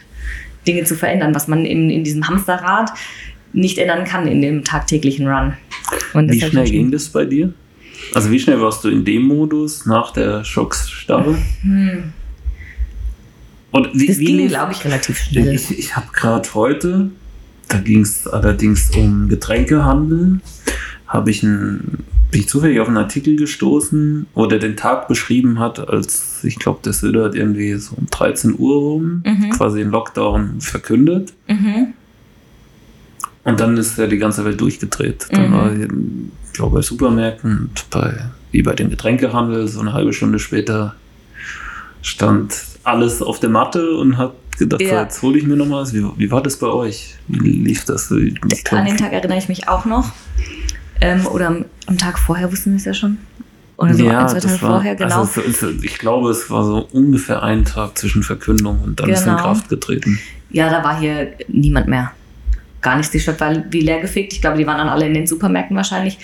Dinge 0.67 0.85
zu 0.85 0.95
verändern, 0.95 1.35
was 1.35 1.49
man 1.49 1.65
in, 1.65 1.91
in 1.91 2.05
diesem 2.05 2.29
Hamsterrad 2.29 2.93
nicht 3.53 3.79
ändern 3.79 4.05
kann 4.05 4.29
in 4.29 4.41
dem 4.41 4.63
tagtäglichen 4.63 5.27
Run. 5.27 5.55
Wie 6.15 6.41
schnell 6.41 6.71
ging 6.71 6.93
das 6.93 7.09
bei 7.09 7.25
dir? 7.25 7.53
Also 8.15 8.31
wie 8.31 8.39
schnell 8.39 8.61
warst 8.61 8.85
du 8.85 8.89
in 8.89 9.05
dem 9.05 9.23
Modus 9.23 9.85
nach 9.87 10.13
der 10.13 10.45
Schocksstarre? 10.45 11.37
Hm. 11.63 12.13
Und 13.73 13.89
wie, 13.95 14.07
Das 14.07 14.18
ging, 14.18 14.47
glaube 14.49 14.73
ich, 14.73 14.85
relativ 14.85 15.18
schnell. 15.18 15.55
Ich, 15.55 15.77
ich 15.77 15.97
habe 15.97 16.07
gerade 16.12 16.49
heute, 16.55 17.11
da 17.68 17.79
ging 17.79 18.03
es 18.03 18.27
allerdings 18.27 18.91
um 18.95 19.29
Getränkehandel, 19.29 20.41
habe 21.07 21.31
ich 21.31 21.43
ein, 21.43 22.05
bin 22.31 22.41
ich 22.43 22.49
zufällig 22.49 22.81
auf 22.81 22.89
einen 22.89 22.97
Artikel 22.99 23.37
gestoßen, 23.37 24.27
wo 24.35 24.47
der 24.47 24.59
den 24.59 24.77
Tag 24.77 25.09
beschrieben 25.09 25.59
hat, 25.59 25.89
als 25.89 26.45
ich 26.45 26.59
glaube, 26.59 26.81
der 26.85 26.93
Söder 26.93 27.25
hat 27.25 27.35
irgendwie 27.35 27.75
so 27.75 27.95
um 27.97 28.07
13 28.11 28.57
Uhr 28.59 28.77
rum 28.77 29.23
Mhm. 29.27 29.51
quasi 29.51 29.79
den 29.81 29.91
Lockdown 29.91 30.61
verkündet. 30.61 31.33
Mhm. 31.49 31.89
Und 33.45 33.59
dann 33.59 33.77
ist 33.77 33.99
ja 33.99 34.07
die 34.07 34.18
ganze 34.18 34.45
Welt 34.45 34.61
durchgedreht. 34.61 35.27
Dann 35.31 35.49
Mhm. 35.51 35.53
war 35.55 35.73
ich, 35.73 35.81
ich 35.83 36.53
glaube, 36.53 36.77
bei 36.77 36.83
Supermärkten 36.83 37.59
und 37.70 37.91
bei, 37.91 38.23
wie 38.51 38.62
bei 38.62 38.75
dem 38.75 38.91
Getränkehandel, 38.91 39.66
so 39.66 39.81
eine 39.81 39.93
halbe 39.95 40.12
Stunde 40.12 40.39
später 40.39 40.95
stand 42.03 42.55
alles 42.85 43.22
auf 43.22 43.41
der 43.41 43.51
Matte 43.51 43.97
und 43.97 44.18
hat 44.18 44.33
gedacht, 44.59 44.83
Ja. 44.83 45.03
jetzt 45.03 45.22
hole 45.22 45.39
ich 45.39 45.45
mir 45.45 45.57
noch 45.57 45.70
was. 45.70 45.93
Wie, 45.95 46.05
wie 46.16 46.30
war 46.30 46.43
das 46.43 46.57
bei 46.57 46.66
euch? 46.66 47.14
Wie 47.28 47.39
lief 47.51 47.85
das? 47.85 48.11
Wie- 48.11 48.35
An 48.70 48.85
den 48.85 48.97
Tag 48.97 49.12
erinnere 49.12 49.39
ich 49.39 49.49
mich 49.49 49.68
auch 49.68 49.85
noch. 49.85 50.12
Ähm, 51.01 51.26
oder 51.26 51.49
am, 51.49 51.64
am 51.87 51.99
Tag 51.99 52.18
vorher 52.18 52.51
wussten 52.53 52.70
wir 52.72 52.76
es 52.76 52.85
ja 52.85 52.95
schon. 52.95 53.18
Oder 53.76 53.95
so 53.95 54.07
ein, 54.09 54.28
zwei 54.28 54.39
Tage 54.39 54.59
vorher, 54.59 54.95
genau. 54.95 55.20
Also 55.22 55.41
es, 55.41 55.62
es, 55.62 55.83
ich 55.83 55.99
glaube, 55.99 56.30
es 56.30 56.49
war 56.51 56.62
so 56.64 56.87
ungefähr 56.93 57.43
ein 57.43 57.64
Tag 57.64 57.99
zwischen 57.99 58.22
Verkündung 58.22 58.80
und 58.85 59.01
dann 59.01 59.09
ist 59.11 59.20
es 59.20 59.26
in 59.26 59.33
Genau. 59.33 59.43
Kraft 59.43 59.68
getreten. 59.68 60.20
Ja, 60.51 60.68
da 60.70 60.85
war 60.85 61.01
hier 61.01 61.33
niemand 61.49 61.89
mehr. 61.89 62.12
Gar 62.83 62.97
nichts. 62.97 63.11
Die 63.11 63.18
Stadt 63.20 63.41
war 63.41 63.53
wie 63.70 63.80
leergefegt. 63.80 64.33
Ich 64.33 64.41
glaube, 64.41 64.59
die 64.59 64.66
waren 64.66 64.78
dann 64.78 64.89
alle 64.89 65.07
in 65.07 65.14
den 65.14 65.26
Supermärkten 65.26 65.76
wahrscheinlich. 65.76 66.18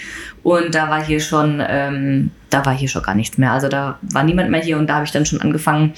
Und 0.45 0.75
da 0.75 0.89
war 0.91 1.03
hier 1.05 1.19
schon, 1.21 1.61
ähm, 1.67 2.31
da 2.51 2.65
war 2.67 2.77
hier 2.77 2.89
schon 2.89 3.03
gar 3.03 3.15
nichts 3.15 3.39
mehr. 3.39 3.53
Also 3.53 3.69
da 3.69 3.99
war 4.03 4.23
niemand 4.23 4.51
mehr 4.51 4.61
hier 4.61 4.77
und 4.79 4.87
da 4.89 4.97
habe 4.97 5.05
ich 5.07 5.11
dann 5.13 5.25
schon 5.27 5.41
angefangen, 5.41 5.95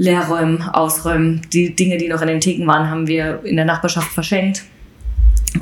Leerräumen, 0.00 0.62
ausräumen. 0.62 1.42
Die 1.52 1.76
Dinge, 1.76 1.98
die 1.98 2.08
noch 2.08 2.22
in 2.22 2.28
den 2.28 2.40
Theken 2.40 2.66
waren, 2.66 2.88
haben 2.88 3.06
wir 3.06 3.44
in 3.44 3.56
der 3.56 3.66
Nachbarschaft 3.66 4.10
verschenkt. 4.10 4.62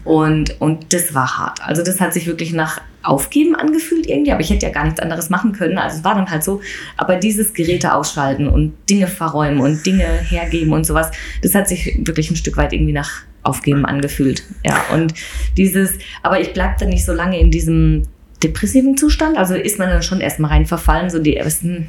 Und, 0.04 0.60
und 0.60 0.92
das 0.92 1.12
war 1.12 1.38
hart. 1.38 1.60
Also 1.60 1.82
das 1.82 2.00
hat 2.00 2.12
sich 2.12 2.28
wirklich 2.28 2.52
nach 2.52 2.80
Aufgeben 3.02 3.56
angefühlt 3.56 4.06
irgendwie, 4.06 4.30
aber 4.30 4.40
ich 4.40 4.50
hätte 4.50 4.66
ja 4.66 4.72
gar 4.72 4.84
nichts 4.84 5.00
anderes 5.00 5.28
machen 5.28 5.52
können. 5.52 5.76
Also 5.76 5.98
es 5.98 6.04
war 6.04 6.14
dann 6.14 6.30
halt 6.30 6.44
so. 6.44 6.60
Aber 6.96 7.16
dieses 7.16 7.52
Geräte 7.52 7.92
ausschalten 7.92 8.46
und 8.46 8.74
Dinge 8.88 9.08
verräumen 9.08 9.58
und 9.58 9.84
Dinge 9.84 10.06
hergeben 10.06 10.72
und 10.72 10.86
sowas, 10.86 11.10
das 11.42 11.56
hat 11.56 11.66
sich 11.68 11.98
wirklich 12.06 12.30
ein 12.30 12.36
Stück 12.36 12.56
weit 12.56 12.72
irgendwie 12.72 12.92
nach 12.92 13.22
Aufgeben 13.42 13.86
angefühlt. 13.86 14.44
Ja, 14.64 14.84
und 14.94 15.14
dieses, 15.56 15.94
aber 16.22 16.40
ich 16.40 16.52
bleib 16.52 16.78
dann 16.78 16.90
nicht 16.90 17.04
so 17.04 17.12
lange 17.12 17.40
in 17.40 17.50
diesem 17.50 18.04
depressiven 18.44 18.96
Zustand. 18.96 19.36
Also 19.36 19.54
ist 19.54 19.80
man 19.80 19.88
dann 19.88 20.02
schon 20.04 20.20
erstmal 20.20 20.52
rein 20.52 20.66
verfallen, 20.66 21.10
so 21.10 21.18
die 21.18 21.36
ersten 21.36 21.88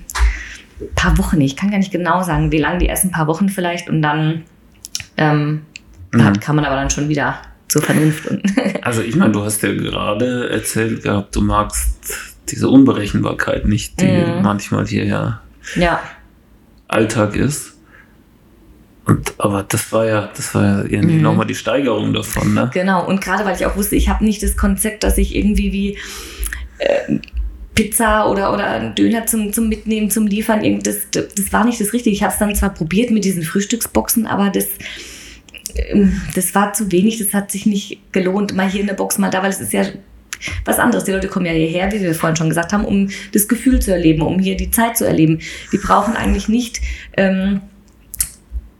paar 0.96 1.18
Wochen. 1.18 1.40
Ich 1.42 1.56
kann 1.56 1.72
gar 1.72 1.78
nicht 1.78 1.92
genau 1.92 2.24
sagen, 2.24 2.52
wie 2.52 2.58
lange 2.60 2.80
die 2.80 2.88
ersten 2.88 3.12
paar 3.12 3.28
Wochen 3.28 3.50
vielleicht. 3.50 3.90
Und 3.90 4.02
dann 4.02 4.44
ähm, 5.18 5.62
Mhm. 6.12 6.40
kann 6.40 6.56
man 6.56 6.66
aber 6.66 6.76
dann 6.76 6.90
schon 6.90 7.08
wieder 7.10 7.36
zur 7.68 7.82
Vernunft. 7.84 8.28
Also 8.82 9.02
ich 9.02 9.16
meine, 9.16 9.32
du 9.32 9.44
hast 9.44 9.62
ja 9.62 9.74
gerade 9.74 10.50
erzählt 10.50 11.04
gehabt, 11.04 11.36
du 11.36 11.42
magst 11.42 12.34
diese 12.50 12.68
Unberechenbarkeit 12.70 13.66
nicht, 13.68 14.00
die 14.02 14.06
Mhm. 14.08 14.42
manchmal 14.42 14.88
hier 14.88 15.06
ja 15.06 15.42
ja, 15.76 16.00
Alltag 16.88 17.36
ist. 17.36 17.76
Und, 19.06 19.34
aber 19.38 19.64
das 19.64 19.92
war 19.92 20.06
ja, 20.06 20.30
das 20.36 20.54
war 20.56 20.64
ja 20.64 20.80
irgendwie 20.84 21.16
Mhm. 21.18 21.22
nochmal 21.24 21.46
die 21.46 21.56
Steigerung 21.56 22.14
davon, 22.14 22.54
ne? 22.54 22.70
genau. 22.74 23.06
Und 23.08 23.22
gerade 23.22 23.44
weil 23.46 23.56
ich 23.56 23.66
auch 23.66 23.76
wusste, 23.76 23.96
ich 23.96 24.10
habe 24.10 24.24
nicht 24.24 24.42
das 24.42 24.56
Konzept, 24.58 25.04
dass 25.04 25.18
ich 25.18 25.36
irgendwie 25.36 25.72
wie 25.72 25.98
äh, 26.80 27.20
Pizza 27.80 28.30
oder, 28.30 28.54
oder 28.54 28.68
einen 28.68 28.94
Döner 28.94 29.26
zum, 29.26 29.54
zum 29.54 29.70
Mitnehmen, 29.70 30.10
zum 30.10 30.28
Liefern, 30.28 30.82
das, 30.84 30.98
das, 31.12 31.54
war 31.54 31.64
nicht 31.64 31.80
das 31.80 31.94
Richtige. 31.94 32.14
Ich 32.14 32.24
habe 32.24 32.34
es 32.34 32.40
dann 32.40 32.54
zwar 32.54 32.74
probiert 32.74 33.10
mit 33.10 33.24
diesen 33.24 33.42
Frühstücksboxen, 33.42 34.28
aber 34.28 34.50
das, 34.50 34.68
ähm, 35.76 36.22
das 36.36 36.54
war 36.54 36.74
zu 36.74 36.92
wenig, 36.92 37.20
das 37.20 37.34
hat 37.34 37.52
sich 37.52 37.66
nicht 37.66 38.12
gelohnt, 38.12 38.54
mal 38.54 38.70
hier 38.70 38.84
eine 38.84 38.94
Box, 38.96 39.18
mal 39.18 39.30
da, 39.30 39.44
weil 39.44 39.52
es 39.52 39.62
ist 39.62 39.72
ja 39.72 39.86
was 40.66 40.78
anderes. 40.78 41.06
Die 41.06 41.12
Leute 41.12 41.30
kommen 41.30 41.46
ja 41.46 41.54
hierher, 41.54 41.90
wie 41.94 42.02
wir 42.02 42.14
vorhin 42.14 42.36
schon 42.36 42.50
gesagt 42.50 42.74
haben, 42.74 42.84
um 42.84 43.10
das 43.32 43.48
Gefühl 43.48 43.82
zu 43.82 43.94
erleben, 43.94 44.24
um 44.24 44.40
hier 44.40 44.58
die 44.58 44.72
Zeit 44.72 44.98
zu 44.98 45.06
erleben. 45.06 45.40
Die 45.72 45.78
brauchen 45.78 46.18
eigentlich 46.18 46.50
nicht 46.50 46.82
ähm, 47.16 47.62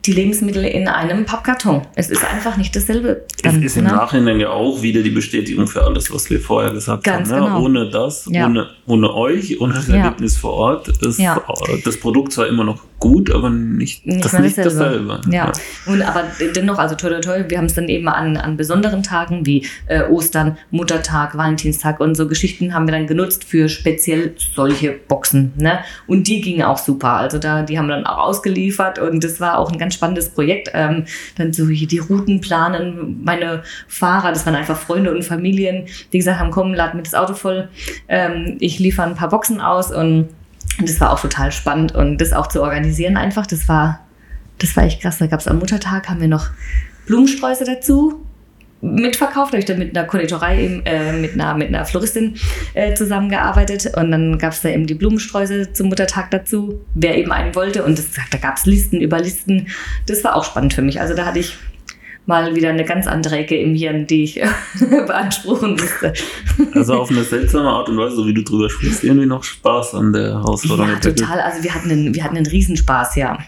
die 0.06 0.14
Lebensmittel 0.14 0.64
in 0.64 0.88
einem 0.88 1.26
Pappkarton. 1.26 1.82
Es 1.96 2.10
ist 2.10 2.24
einfach 2.24 2.56
nicht 2.58 2.76
dasselbe. 2.76 3.26
Es 3.36 3.42
dann, 3.42 3.62
ist 3.62 3.76
im 3.78 3.84
ne? 3.84 3.92
Nachhinein 3.92 4.40
ja 4.40 4.50
auch 4.50 4.82
wieder 4.82 5.02
die 5.02 5.10
Bestätigung 5.10 5.68
für 5.68 5.84
alles, 5.84 6.14
was 6.14 6.30
wir 6.30 6.40
vorher 6.40 6.72
gesagt 6.72 7.04
Ganz 7.04 7.30
haben. 7.30 7.40
Ne? 7.40 7.46
genau. 7.48 7.62
Ohne 7.64 7.90
das, 7.90 8.26
Ja. 8.32 8.46
ohne, 8.46 8.70
ohne 8.86 9.14
euch, 9.14 9.60
ohne 9.60 9.74
das 9.74 9.88
Ja. 9.88 9.96
Erlebnis 9.96 10.38
vor 10.38 10.54
Ort 10.54 10.88
ist 10.88 11.20
Ja. 11.20 11.42
das 11.84 11.98
Produkt 11.98 12.32
zwar 12.32 12.48
immer 12.48 12.64
noch 12.64 12.80
gut, 13.00 13.32
aber 13.34 13.50
nicht, 13.50 14.06
Nicht 14.06 14.26
das 14.26 14.34
nicht 14.40 14.58
dasselbe. 14.58 15.08
dasselbe. 15.08 15.22
Ja, 15.36 15.52
und 15.86 16.02
aber 16.02 16.24
dennoch, 16.56 16.78
also 16.78 16.96
toll, 16.96 17.12
toll, 17.12 17.22
toll, 17.22 17.46
wir 17.48 17.58
haben 17.58 17.66
es 17.66 17.74
dann 17.74 17.88
eben 17.88 18.08
an, 18.08 18.38
an 18.38 18.58
besonderen 18.58 19.04
Tagen 19.04 19.46
wie 19.46 19.66
äh, 19.88 20.04
Ostern, 20.04 20.58
Muttertag, 20.72 21.38
Valentinstag 21.38 22.00
und 22.00 22.16
so 22.16 22.28
Geschichten 22.28 22.74
haben 22.74 22.88
wir 22.88 22.92
dann 22.92 23.08
genutzt 23.08 23.44
für 23.46 23.70
speziell 23.70 24.34
solche 24.38 24.92
Boxen. 24.92 25.54
Ne? 25.58 25.80
Und 26.08 26.28
die 26.28 26.42
gingen 26.42 26.64
auch 26.64 26.78
super. 26.78 27.14
Also 27.14 27.40
da, 27.40 27.64
die 27.64 27.78
haben 27.78 27.88
wir 27.88 27.96
dann 27.96 28.06
auch 28.06 28.18
ausgeliefert 28.18 29.00
und 29.00 29.24
das 29.24 29.40
war 29.40 29.58
auch 29.58 29.72
ein 29.72 29.78
ganz 29.78 29.94
spannendes 29.94 30.30
Projekt. 30.30 30.72
Ähm, 30.74 31.06
dann 31.38 31.54
so 31.54 31.68
hier 31.68 31.88
die 31.88 32.00
Routen 32.00 32.42
planen, 32.42 33.22
meine 33.24 33.64
Fahrer, 33.88 34.30
das 34.30 34.46
waren 34.46 34.56
einfach 34.56 34.78
Freunde 34.78 35.14
und 35.14 35.24
Familien, 35.24 35.86
die 36.12 36.18
gesagt 36.18 36.40
haben, 36.40 36.52
komm, 36.52 36.74
lad 36.74 36.96
mir 36.96 37.04
das 37.04 37.14
Auto 37.14 37.34
voll, 37.34 37.70
ähm, 38.08 38.58
ich 38.60 38.80
liefere 38.80 39.08
ein 39.08 39.16
paar 39.16 39.30
Boxen 39.30 39.62
aus 39.62 39.92
und 39.92 40.30
und 40.80 40.90
das 40.90 41.00
war 41.00 41.12
auch 41.12 41.20
total 41.20 41.52
spannend 41.52 41.94
und 41.94 42.20
das 42.20 42.34
auch 42.34 42.48
zu 42.48 42.62
organisieren 42.62 43.18
einfach, 43.18 43.46
das 43.46 43.68
war, 43.68 44.00
das 44.60 44.76
war 44.76 44.84
echt 44.84 45.02
krass. 45.02 45.18
Da 45.18 45.28
gab 45.28 45.40
es 45.40 45.48
am 45.48 45.60
Muttertag, 45.60 46.10
haben 46.10 46.22
wir 46.22 46.28
noch 46.28 46.50
Blumensträuße 47.06 47.66
dazu 47.66 48.26
mitverkauft. 48.82 49.52
Da 49.52 49.54
habe 49.54 49.60
ich 49.60 49.66
dann 49.66 49.80
mit 49.80 49.96
einer 49.96 50.08
Konditorei, 50.08 50.64
eben, 50.64 50.86
äh, 50.86 51.14
mit, 51.14 51.34
einer, 51.34 51.54
mit 51.56 51.68
einer 51.68 51.86
Floristin 51.86 52.36
äh, 52.74 52.94
zusammengearbeitet 52.94 53.98
und 53.98 54.12
dann 54.12 54.38
gab 54.38 54.54
es 54.54 54.62
da 54.62 54.70
eben 54.70 54.88
die 54.88 54.94
Blumensträuße 54.94 55.74
zum 55.74 55.90
Muttertag 55.90 56.32
dazu, 56.32 56.82
wer 56.96 57.18
eben 57.18 57.32
einen 57.32 57.56
wollte 57.56 57.84
und 57.84 57.98
das, 57.98 58.08
da 58.32 58.38
gab 58.38 58.58
es 58.58 58.66
Listen 58.66 59.02
über 59.02 59.20
Listen. 59.20 59.68
Das 60.06 60.24
war 60.24 60.36
auch 60.36 60.44
spannend 60.44 60.74
für 60.74 60.82
mich. 60.82 61.02
Also 61.02 61.14
da 61.14 61.26
hatte 61.26 61.40
ich 61.40 61.58
mal 62.30 62.56
wieder 62.56 62.70
eine 62.70 62.86
ganz 62.86 63.08
andere 63.08 63.38
Ecke 63.38 63.58
im 63.58 63.76
Hirn, 63.76 64.08
die 64.08 64.24
ich 64.24 64.42
beanspruchen 64.80 65.74
müsste. 65.74 66.14
Also 66.74 66.94
auf 66.94 67.10
eine 67.10 67.24
seltsame 67.24 67.68
Art 67.68 67.90
und 67.90 67.98
Weise, 67.98 68.16
so 68.16 68.28
wie 68.28 68.34
du 68.34 68.44
drüber 68.44 68.70
sprichst, 68.70 69.04
irgendwie 69.04 69.26
noch 69.26 69.44
Spaß 69.44 69.96
an 69.96 70.14
der 70.14 70.36
Herausforderung. 70.36 70.92
Ja, 70.92 71.00
total. 71.00 71.42
Also 71.42 71.64
wir 71.64 71.74
hatten 71.74 71.92
einen, 71.92 72.16
wir 72.16 72.24
hatten 72.24 72.38
einen 72.38 72.46
Riesenspaß, 72.46 73.16
ja. 73.16 73.40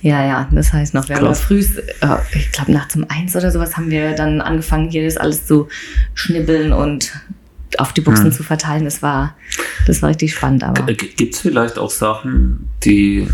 Ja, 0.00 0.24
ja, 0.24 0.48
das 0.52 0.72
heißt 0.72 0.94
noch, 0.94 1.08
wir 1.08 1.16
haben 1.16 1.34
früh, 1.34 1.58
äh, 1.58 2.16
ich 2.32 2.52
glaube 2.52 2.72
nachts 2.72 2.94
um 2.94 3.04
eins 3.08 3.34
oder 3.34 3.50
sowas, 3.50 3.76
haben 3.76 3.90
wir 3.90 4.14
dann 4.14 4.40
angefangen, 4.40 4.90
hier 4.90 5.04
das 5.04 5.16
alles 5.16 5.46
zu 5.46 5.66
schnibbeln 6.14 6.72
und 6.72 7.12
auf 7.78 7.92
die 7.92 8.00
Buchsen 8.00 8.26
hm. 8.26 8.32
zu 8.32 8.44
verteilen. 8.44 8.84
Das 8.84 9.02
war, 9.02 9.34
das 9.88 10.00
war 10.02 10.10
richtig 10.10 10.34
spannend. 10.34 10.62
Aber 10.62 10.92
gibt 10.92 11.34
es 11.34 11.40
vielleicht 11.40 11.78
auch 11.78 11.90
Sachen, 11.90 12.68
die 12.84 13.26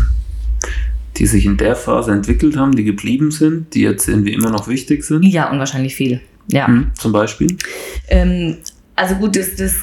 die 1.17 1.25
sich 1.25 1.45
in 1.45 1.57
der 1.57 1.75
Phase 1.75 2.11
entwickelt 2.11 2.57
haben, 2.57 2.75
die 2.75 2.83
geblieben 2.83 3.31
sind, 3.31 3.73
die 3.73 3.81
jetzt 3.81 4.07
irgendwie 4.07 4.33
immer 4.33 4.49
noch 4.49 4.67
wichtig 4.67 5.03
sind? 5.03 5.23
Ja, 5.23 5.49
unwahrscheinlich 5.49 5.95
viel. 5.95 6.21
Ja. 6.47 6.67
Hm, 6.67 6.91
zum 6.95 7.11
Beispiel? 7.11 7.57
Ähm, 8.07 8.57
also 8.95 9.15
gut, 9.15 9.35
das, 9.35 9.55
das 9.55 9.75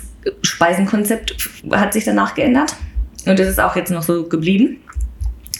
Speisenkonzept 0.42 1.50
hat 1.72 1.92
sich 1.92 2.04
danach 2.04 2.34
geändert 2.34 2.76
und 3.26 3.38
das 3.38 3.48
ist 3.48 3.60
auch 3.60 3.76
jetzt 3.76 3.90
noch 3.90 4.02
so 4.02 4.28
geblieben. 4.28 4.78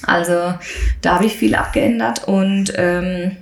Also 0.05 0.55
da 1.01 1.15
habe 1.15 1.27
ich 1.27 1.35
viel 1.35 1.55
abgeändert 1.55 2.27
und 2.27 2.73
ähm, 2.77 3.36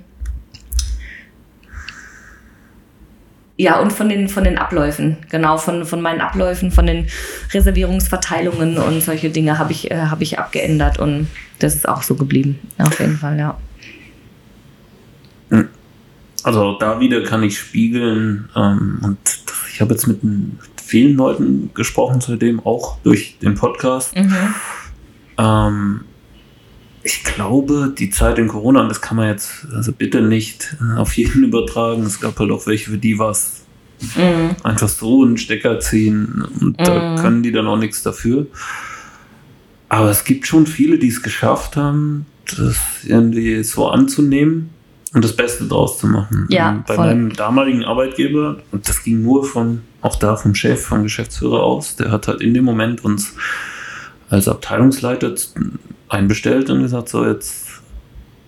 Ja, 3.61 3.79
und 3.79 3.93
von 3.93 4.09
den, 4.09 4.27
von 4.27 4.43
den 4.43 4.57
Abläufen, 4.57 5.17
genau, 5.29 5.55
von, 5.55 5.85
von 5.85 6.01
meinen 6.01 6.19
Abläufen, 6.19 6.71
von 6.71 6.87
den 6.87 7.05
Reservierungsverteilungen 7.53 8.79
und 8.79 9.03
solche 9.03 9.29
Dinge 9.29 9.59
habe 9.59 9.71
ich, 9.71 9.91
äh, 9.91 10.07
hab 10.07 10.19
ich 10.19 10.39
abgeändert 10.39 10.97
und 10.97 11.27
das 11.59 11.75
ist 11.75 11.87
auch 11.87 12.01
so 12.01 12.15
geblieben, 12.15 12.57
auf 12.79 12.99
jeden 12.99 13.17
Fall, 13.17 13.37
ja. 13.37 13.55
Hm. 15.51 15.67
Also 16.41 16.75
da 16.79 16.99
wieder 16.99 17.21
kann 17.21 17.43
ich 17.43 17.59
spiegeln 17.59 18.49
ähm, 18.55 18.99
und 19.03 19.19
ich 19.71 19.79
habe 19.79 19.93
jetzt 19.93 20.07
mit, 20.07 20.23
mit, 20.23 20.41
vielen 20.83 21.15
Leuten 21.15 21.69
gesprochen 21.75 22.19
seitdem, 22.19 22.65
auch 22.65 22.97
durch 23.03 23.37
den 23.43 23.53
Podcast. 23.53 24.15
Mhm. 24.17 24.55
Ähm, 25.37 26.01
ich 27.03 27.23
glaube, 27.23 27.93
die 27.97 28.09
Zeit 28.09 28.37
in 28.37 28.47
Corona, 28.47 28.81
und 28.81 28.89
das 28.89 29.01
kann 29.01 29.17
man 29.17 29.29
jetzt 29.29 29.65
also 29.73 29.91
bitte 29.91 30.21
nicht 30.21 30.75
äh, 30.81 30.97
auf 30.97 31.13
jeden 31.17 31.43
übertragen, 31.45 32.03
es 32.03 32.19
gab 32.19 32.37
halt 32.39 32.51
auch 32.51 32.67
welche, 32.67 32.91
für 32.91 32.97
die 32.97 33.17
war 33.17 33.31
es 33.31 33.63
mhm. 34.15 34.55
einfach 34.63 34.89
so 34.89 35.23
einen 35.23 35.37
Stecker 35.37 35.79
ziehen 35.79 36.43
und 36.59 36.79
mhm. 36.79 36.83
da 36.83 37.15
können 37.21 37.43
die 37.43 37.51
dann 37.51 37.67
auch 37.67 37.77
nichts 37.77 38.03
dafür. 38.03 38.47
Aber 39.89 40.09
es 40.09 40.23
gibt 40.23 40.47
schon 40.47 40.67
viele, 40.67 40.97
die 40.97 41.09
es 41.09 41.21
geschafft 41.21 41.75
haben, 41.75 42.25
das 42.57 42.77
irgendwie 43.05 43.63
so 43.63 43.89
anzunehmen 43.89 44.69
und 45.13 45.23
das 45.23 45.35
Beste 45.35 45.65
draus 45.65 45.97
zu 45.97 46.07
machen. 46.07 46.45
Ja, 46.49 46.83
bei 46.87 46.95
voll. 46.95 47.07
meinem 47.07 47.33
damaligen 47.33 47.83
Arbeitgeber, 47.83 48.61
und 48.71 48.87
das 48.87 49.03
ging 49.03 49.21
nur 49.21 49.43
von, 49.43 49.81
auch 50.01 50.15
da 50.15 50.37
vom 50.37 50.55
Chef, 50.55 50.81
vom 50.85 51.03
Geschäftsführer 51.03 51.61
aus, 51.61 51.97
der 51.97 52.11
hat 52.11 52.27
halt 52.27 52.41
in 52.41 52.53
dem 52.53 52.63
Moment 52.63 53.03
uns 53.03 53.33
als 54.29 54.47
Abteilungsleiter 54.47 55.35
einbestellt 56.11 56.69
und 56.69 56.81
gesagt, 56.81 57.09
so 57.09 57.25
jetzt 57.25 57.81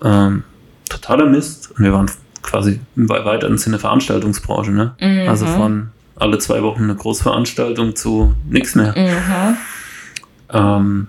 ähm, 0.04 0.44
totaler 0.90 1.26
Mist. 1.26 1.72
Und 1.72 1.84
wir 1.84 1.94
waren 1.94 2.10
quasi 2.42 2.80
im 2.96 3.10
weiteren 3.10 3.58
Sinne 3.58 3.80
Veranstaltungsbranche, 3.80 4.72
ne? 4.72 4.96
Mhm. 5.00 5.30
Also 5.30 5.46
von 5.46 5.90
alle 6.16 6.38
zwei 6.38 6.62
Wochen 6.62 6.84
eine 6.84 6.96
Großveranstaltung 6.96 7.96
zu 7.96 8.34
nichts 8.50 8.76
mehr. 8.76 8.94
Mhm. 8.96 9.58
Ähm, 10.50 11.08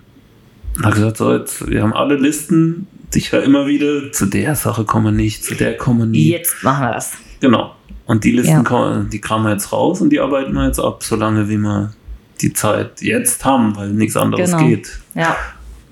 hat 0.82 0.94
gesagt, 0.94 1.16
so 1.18 1.32
jetzt, 1.32 1.68
wir 1.68 1.82
haben 1.82 1.93
alle 1.93 2.16
Listen, 2.16 2.86
ich 3.12 3.32
höre 3.32 3.43
immer 3.43 3.66
wieder, 3.66 4.10
zu 4.12 4.26
der 4.26 4.56
Sache 4.56 4.85
kommen 4.85 5.06
wir 5.06 5.12
nicht, 5.12 5.44
zu 5.44 5.55
der 5.55 5.76
kommen 5.76 6.01
wir 6.01 6.06
nie. 6.06 6.31
Jetzt 6.31 6.62
machen 6.62 6.86
wir 6.86 6.93
das. 6.94 7.12
Genau. 7.40 7.74
Und 8.06 8.24
die 8.24 8.32
Listen, 8.32 8.52
ja. 8.52 8.62
kommen, 8.62 9.09
die 9.10 9.20
kramen 9.20 9.47
wir 9.47 9.52
jetzt 9.52 9.72
raus 9.72 10.01
und 10.01 10.10
die 10.10 10.20
arbeiten 10.20 10.52
wir 10.52 10.66
jetzt 10.66 10.81
ab, 10.81 11.02
solange 11.02 11.48
wie 11.48 11.59
wir 11.59 11.93
die 12.40 12.52
Zeit 12.52 13.01
jetzt 13.01 13.44
haben, 13.44 13.76
weil 13.76 13.90
nichts 13.90 14.16
anderes 14.16 14.51
genau. 14.51 14.66
geht. 14.66 14.98
Ja. 15.14 15.36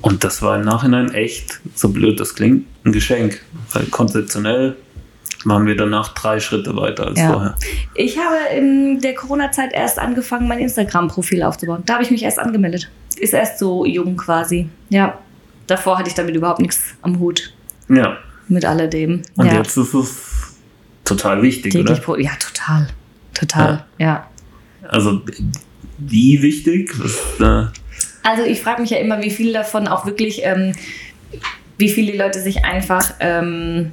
Und 0.03 0.25
das 0.25 0.43
war 0.43 0.57
im 0.57 0.65
Nachhinein 0.65 1.15
echt, 1.15 1.61
so 1.75 1.89
blöd 1.89 2.19
das 2.19 2.35
klingt, 2.35 2.67
ein 2.85 2.93
Geschenk. 2.93 3.41
Weil 3.73 3.87
konzeptionell 3.87 4.77
waren 5.45 5.67
wir 5.67 5.77
danach 5.77 6.09
drei 6.15 6.41
Schritte 6.41 6.77
weiter 6.77 7.07
als 7.07 7.21
ja. 7.21 7.33
vorher. 7.33 7.55
Ich 7.95 8.19
habe 8.19 8.37
in 8.57 9.01
der 9.01 9.15
Corona-Zeit 9.15 9.73
erst 9.73 9.99
angefangen, 9.99 10.49
mein 10.49 10.59
Instagram-Profil 10.59 11.43
aufzubauen. 11.43 11.83
Da 11.87 11.95
habe 11.95 12.03
ich 12.03 12.11
mich 12.11 12.23
erst 12.25 12.41
angemeldet. 12.41 12.91
Ist 13.17 13.33
erst 13.33 13.59
so 13.59 13.85
jung 13.85 14.17
quasi. 14.17 14.69
Ja. 14.89 15.19
Davor 15.69 15.99
hatte 15.99 16.09
ich 16.09 16.15
damit 16.15 16.35
überhaupt 16.35 16.61
nichts 16.61 16.81
am 17.03 17.21
Hut. 17.21 17.55
Ja. 17.89 18.19
Mit 18.49 18.65
alledem. 18.65 19.23
Und 19.37 19.47
ja. 19.47 19.55
jetzt 19.55 19.77
ist 19.77 19.95
es 19.95 20.57
total 21.05 21.43
wichtig, 21.43 21.73
Täglich 21.73 22.07
oder? 22.09 22.21
ja, 22.21 22.33
total. 22.39 22.89
Total, 23.35 23.85
ja. 23.99 24.07
ja. 24.07 24.27
Also, 24.89 25.23
wie 25.99 26.43
wichtig? 26.43 26.93
Was, 26.99 27.41
äh 27.41 27.82
also 28.23 28.45
ich 28.45 28.61
frage 28.61 28.81
mich 28.81 28.91
ja 28.91 28.99
immer, 28.99 29.23
wie 29.23 29.31
viel 29.31 29.53
davon 29.53 29.89
auch 29.89 30.07
wirklich, 30.07 30.43
ähm, 30.45 30.73
wie 31.79 31.89
viele 31.89 32.17
Leute 32.17 32.41
sich 32.41 32.65
einfach 32.65 33.15
ähm, 33.21 33.93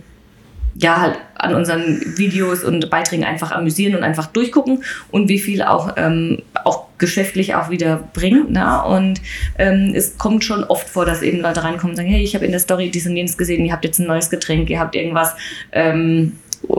ja 0.76 1.02
halt 1.02 1.20
an 1.36 1.56
unseren 1.56 2.18
Videos 2.18 2.64
und 2.64 2.90
Beiträgen 2.90 3.24
einfach 3.24 3.52
amüsieren 3.52 3.96
und 3.96 4.04
einfach 4.04 4.28
durchgucken 4.28 4.84
und 5.12 5.30
wie 5.30 5.40
viel 5.40 5.62
auch, 5.62 5.94
ähm, 5.98 6.44
auch 6.64 6.86
geschäftlich 6.98 7.56
auch 7.56 7.70
wieder 7.70 8.10
bringt. 8.14 8.52
Ne? 8.52 8.84
Und 8.84 9.22
ähm, 9.58 9.94
es 9.96 10.18
kommt 10.18 10.44
schon 10.44 10.64
oft 10.64 10.88
vor, 10.90 11.06
dass 11.06 11.22
eben 11.22 11.40
Leute 11.40 11.64
reinkommen 11.64 11.92
und 11.92 11.98
sagen, 11.98 12.10
hey, 12.10 12.22
ich 12.22 12.36
habe 12.36 12.46
in 12.46 12.52
der 12.52 12.60
Story 12.60 12.90
dies 12.90 13.08
und 13.08 13.16
jenes 13.16 13.38
gesehen, 13.38 13.66
ihr 13.66 13.72
habt 13.72 13.86
jetzt 13.86 14.00
ein 14.00 14.08
neues 14.08 14.30
Getränk, 14.30 14.70
ihr 14.70 14.80
habt 14.80 14.96
irgendwas. 14.96 15.36
Ähm, 15.72 16.34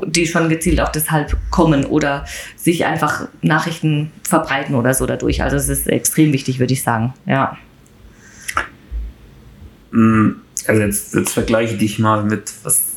die 0.07 0.27
schon 0.27 0.49
gezielt 0.49 0.81
auch 0.81 0.91
deshalb 0.91 1.37
kommen 1.51 1.85
oder 1.85 2.25
sich 2.57 2.85
einfach 2.85 3.29
Nachrichten 3.43 4.11
verbreiten 4.23 4.75
oder 4.75 4.95
so 4.95 5.07
dadurch. 5.07 5.43
Also 5.43 5.57
es 5.57 5.69
ist 5.69 5.89
extrem 5.89 6.33
wichtig, 6.33 6.59
würde 6.59 6.73
ich 6.73 6.83
sagen. 6.83 7.15
Ja. 7.27 7.57
Mm, 9.91 10.33
also 10.67 10.83
jetzt, 10.83 11.15
jetzt 11.15 11.33
vergleiche 11.33 11.77
dich 11.77 11.99
mal 11.99 12.25
mit 12.25 12.53
was. 12.63 12.89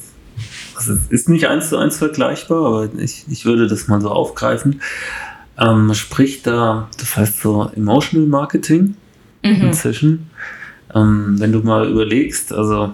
Also 0.75 0.97
ist 1.09 1.29
nicht 1.29 1.47
eins 1.47 1.69
zu 1.69 1.77
eins 1.77 1.97
vergleichbar, 1.97 2.65
aber 2.65 2.89
ich, 2.97 3.25
ich 3.29 3.45
würde 3.45 3.67
das 3.67 3.87
mal 3.87 4.01
so 4.01 4.09
aufgreifen. 4.09 4.81
Ähm, 5.57 5.85
man 5.85 5.95
spricht 5.95 6.47
da, 6.47 6.89
das 6.99 7.15
heißt 7.15 7.41
so 7.41 7.69
Emotional 7.75 8.27
Marketing 8.27 8.95
mhm. 9.43 9.67
inzwischen. 9.67 10.31
Ähm, 10.93 11.35
wenn 11.37 11.51
du 11.51 11.59
mal 11.59 11.87
überlegst, 11.87 12.51
also 12.51 12.93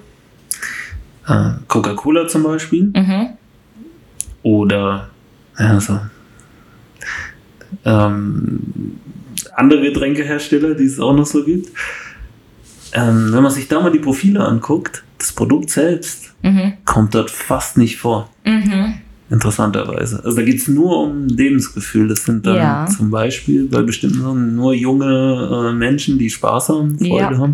äh, 1.28 1.52
Coca-Cola 1.68 2.28
zum 2.28 2.44
Beispiel, 2.44 2.92
mhm 2.94 3.39
oder 4.44 5.10
also, 5.56 6.00
ähm, 7.86 8.60
andere 9.56 9.82
Getränkehersteller, 9.82 10.76
die 10.76 10.86
es 10.86 11.00
auch 11.00 11.14
noch 11.14 11.26
so 11.26 11.44
gibt. 11.44 11.70
Ähm, 12.94 13.34
wenn 13.34 13.44
man 13.44 13.52
sich 13.52 13.68
da 13.68 13.82
mal 13.82 13.92
die 13.92 14.00
Profile 14.00 14.44
anguckt, 14.44 15.04
das 15.18 15.32
Produkt 15.32 15.70
selbst 15.70 16.34
mhm. 16.42 16.74
kommt 16.86 17.14
dort 17.14 17.30
fast 17.30 17.78
nicht 17.78 17.98
vor. 17.98 18.30
Mhm. 18.46 18.96
Interessanterweise. 19.30 20.24
Also 20.24 20.38
da 20.38 20.44
geht 20.44 20.58
es 20.58 20.68
nur 20.68 21.04
um 21.04 21.28
Lebensgefühl. 21.28 22.08
Das 22.08 22.24
sind 22.24 22.48
dann 22.48 22.56
ja. 22.56 22.88
zum 22.88 23.12
Beispiel 23.12 23.68
bei 23.68 23.84
bestimmten 23.84 24.22
Sachen 24.22 24.56
nur 24.56 24.74
junge 24.74 25.70
äh, 25.70 25.74
Menschen, 25.74 26.18
die 26.18 26.30
Spaß 26.30 26.70
haben, 26.70 26.98
Freude 26.98 27.36
ja. 27.36 27.38
haben. 27.38 27.54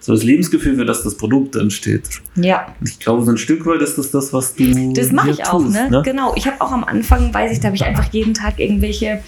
So 0.00 0.14
das 0.14 0.24
Lebensgefühl, 0.24 0.76
für 0.76 0.86
das 0.86 1.02
das 1.04 1.16
Produkt 1.16 1.54
entsteht. 1.54 2.08
Ja. 2.34 2.66
Ich 2.82 2.98
glaube, 2.98 3.24
so 3.24 3.30
ein 3.30 3.36
Stück 3.36 3.66
weit 3.66 3.82
ist 3.82 3.98
das 3.98 4.10
das, 4.10 4.32
was 4.32 4.54
du. 4.54 4.92
Das 4.94 5.12
mache 5.12 5.30
ich 5.30 5.46
auch, 5.46 5.62
ne? 5.62 5.90
ne? 5.90 6.02
Genau. 6.04 6.34
Ich 6.34 6.46
habe 6.46 6.60
auch 6.60 6.72
am 6.72 6.82
Anfang, 6.84 7.32
weiß 7.32 7.52
ich, 7.52 7.60
da 7.60 7.66
habe 7.66 7.76
ich 7.76 7.84
einfach 7.84 8.12
jeden 8.12 8.32
Tag 8.32 8.58
irgendwelche 8.58 9.22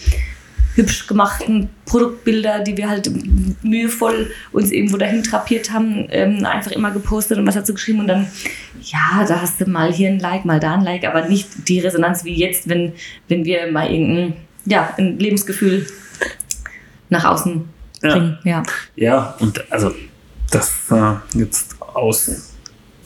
hübsch 0.75 1.07
gemachten 1.07 1.69
Produktbilder, 1.87 2.61
die 2.61 2.77
wir 2.77 2.89
halt 2.89 3.11
mühevoll 3.63 4.31
uns 4.53 4.71
irgendwo 4.71 4.97
dahin 4.97 5.23
trapiert 5.23 5.73
haben, 5.73 6.07
ähm, 6.11 6.45
einfach 6.45 6.73
immer 6.73 6.91
gepostet 6.91 7.39
und 7.39 7.47
was 7.47 7.55
dazu 7.55 7.75
geschrieben 7.75 8.01
und 8.01 8.09
dann, 8.09 8.27
ja, 8.83 9.25
da 9.27 9.41
hast 9.41 9.61
du 9.61 9.67
mal 9.67 9.93
hier 9.93 10.09
ein 10.09 10.19
Like, 10.19 10.45
mal 10.45 10.61
da 10.61 10.75
ein 10.75 10.83
Like, 10.83 11.05
aber 11.05 11.29
nicht 11.29 11.69
die 11.69 11.81
Resonanz 11.81 12.25
wie 12.25 12.35
jetzt, 12.35 12.69
wenn, 12.69 12.93
wenn 13.29 13.45
wir 13.45 13.71
mal 13.71 13.91
irgendein, 13.91 14.35
ja, 14.67 14.93
ein 14.99 15.19
Lebensgefühl 15.19 15.87
nach 17.09 17.25
außen 17.25 17.65
bringen. 18.01 18.39
Ja, 18.45 18.51
ja. 18.51 18.63
ja 18.97 19.37
und 19.39 19.73
also 19.73 19.95
das 20.51 20.73
äh, 20.91 21.39
jetzt 21.39 21.77
aus 21.81 22.51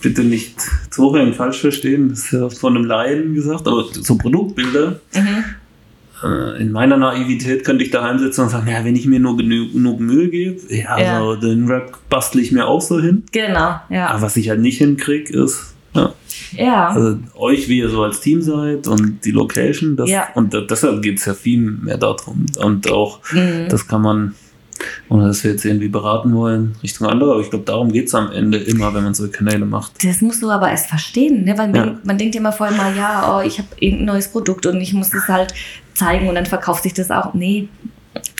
bitte 0.00 0.22
nicht 0.22 0.60
zu 0.90 1.02
hoch 1.02 1.18
falsch 1.34 1.60
verstehen, 1.60 2.08
das 2.10 2.20
ist 2.20 2.32
ja 2.32 2.48
von 2.48 2.76
einem 2.76 2.86
Laien 2.86 3.34
gesagt, 3.34 3.66
aber 3.66 3.84
so 3.92 4.16
Produktbilder, 4.16 5.00
mhm 5.14 5.44
in 6.58 6.72
meiner 6.72 6.96
Naivität 6.96 7.64
könnte 7.64 7.84
ich 7.84 7.90
daheim 7.90 8.18
sitzen 8.18 8.42
und 8.42 8.48
sagen, 8.48 8.68
ja, 8.68 8.84
wenn 8.84 8.96
ich 8.96 9.06
mir 9.06 9.20
nur 9.20 9.36
genug, 9.36 10.00
Mühe 10.00 10.28
gebe, 10.28 10.60
ja, 10.74 10.98
ja. 10.98 11.20
So, 11.20 11.36
den 11.36 11.66
Rap 11.68 11.96
bastle 12.08 12.40
ich 12.40 12.50
mir 12.50 12.66
auch 12.66 12.80
so 12.80 13.00
hin. 13.00 13.24
Genau, 13.32 13.80
ja. 13.88 14.08
Aber 14.08 14.22
was 14.22 14.36
ich 14.36 14.48
halt 14.48 14.60
nicht 14.60 14.78
hinkriege, 14.78 15.32
ist, 15.44 15.74
ja. 15.94 16.12
ja. 16.52 16.88
Also 16.88 17.18
euch, 17.36 17.68
wie 17.68 17.78
ihr 17.78 17.88
so 17.88 18.02
als 18.02 18.20
Team 18.20 18.42
seid 18.42 18.88
und 18.88 19.24
die 19.24 19.30
Location, 19.30 19.96
das, 19.96 20.10
ja. 20.10 20.28
und 20.34 20.52
deshalb 20.68 21.02
geht 21.02 21.18
es 21.18 21.24
ja 21.26 21.34
viel 21.34 21.60
mehr 21.60 21.98
darum. 21.98 22.46
Und 22.58 22.90
auch, 22.90 23.20
mhm. 23.32 23.68
das 23.68 23.86
kann 23.86 24.02
man 24.02 24.34
Ohne 25.08 25.28
dass 25.28 25.42
wir 25.44 25.52
jetzt 25.52 25.64
irgendwie 25.64 25.88
beraten 25.88 26.34
wollen 26.34 26.76
Richtung 26.82 27.06
andere, 27.08 27.32
aber 27.32 27.40
ich 27.40 27.50
glaube, 27.50 27.64
darum 27.64 27.92
geht 27.92 28.06
es 28.06 28.14
am 28.14 28.30
Ende 28.30 28.58
immer, 28.58 28.94
wenn 28.94 29.04
man 29.04 29.14
solche 29.14 29.32
Kanäle 29.32 29.64
macht. 29.64 30.04
Das 30.04 30.20
musst 30.20 30.42
du 30.42 30.50
aber 30.50 30.70
erst 30.70 30.88
verstehen, 30.88 31.44
ne? 31.44 31.56
weil 31.58 31.68
man, 31.68 31.88
ja. 31.88 31.98
man 32.04 32.18
denkt 32.18 32.34
ja 32.34 32.40
immer 32.40 32.52
vorher 32.52 32.76
mal, 32.76 32.96
ja, 32.96 33.36
oh, 33.36 33.46
ich 33.46 33.58
habe 33.58 33.68
irgendein 33.80 34.06
neues 34.06 34.28
Produkt 34.28 34.66
und 34.66 34.80
ich 34.80 34.92
muss 34.92 35.10
das 35.10 35.26
halt 35.28 35.54
zeigen 35.98 36.28
und 36.28 36.34
dann 36.34 36.46
verkauft 36.46 36.84
sich 36.84 36.94
das 36.94 37.10
auch. 37.10 37.34
Nee, 37.34 37.68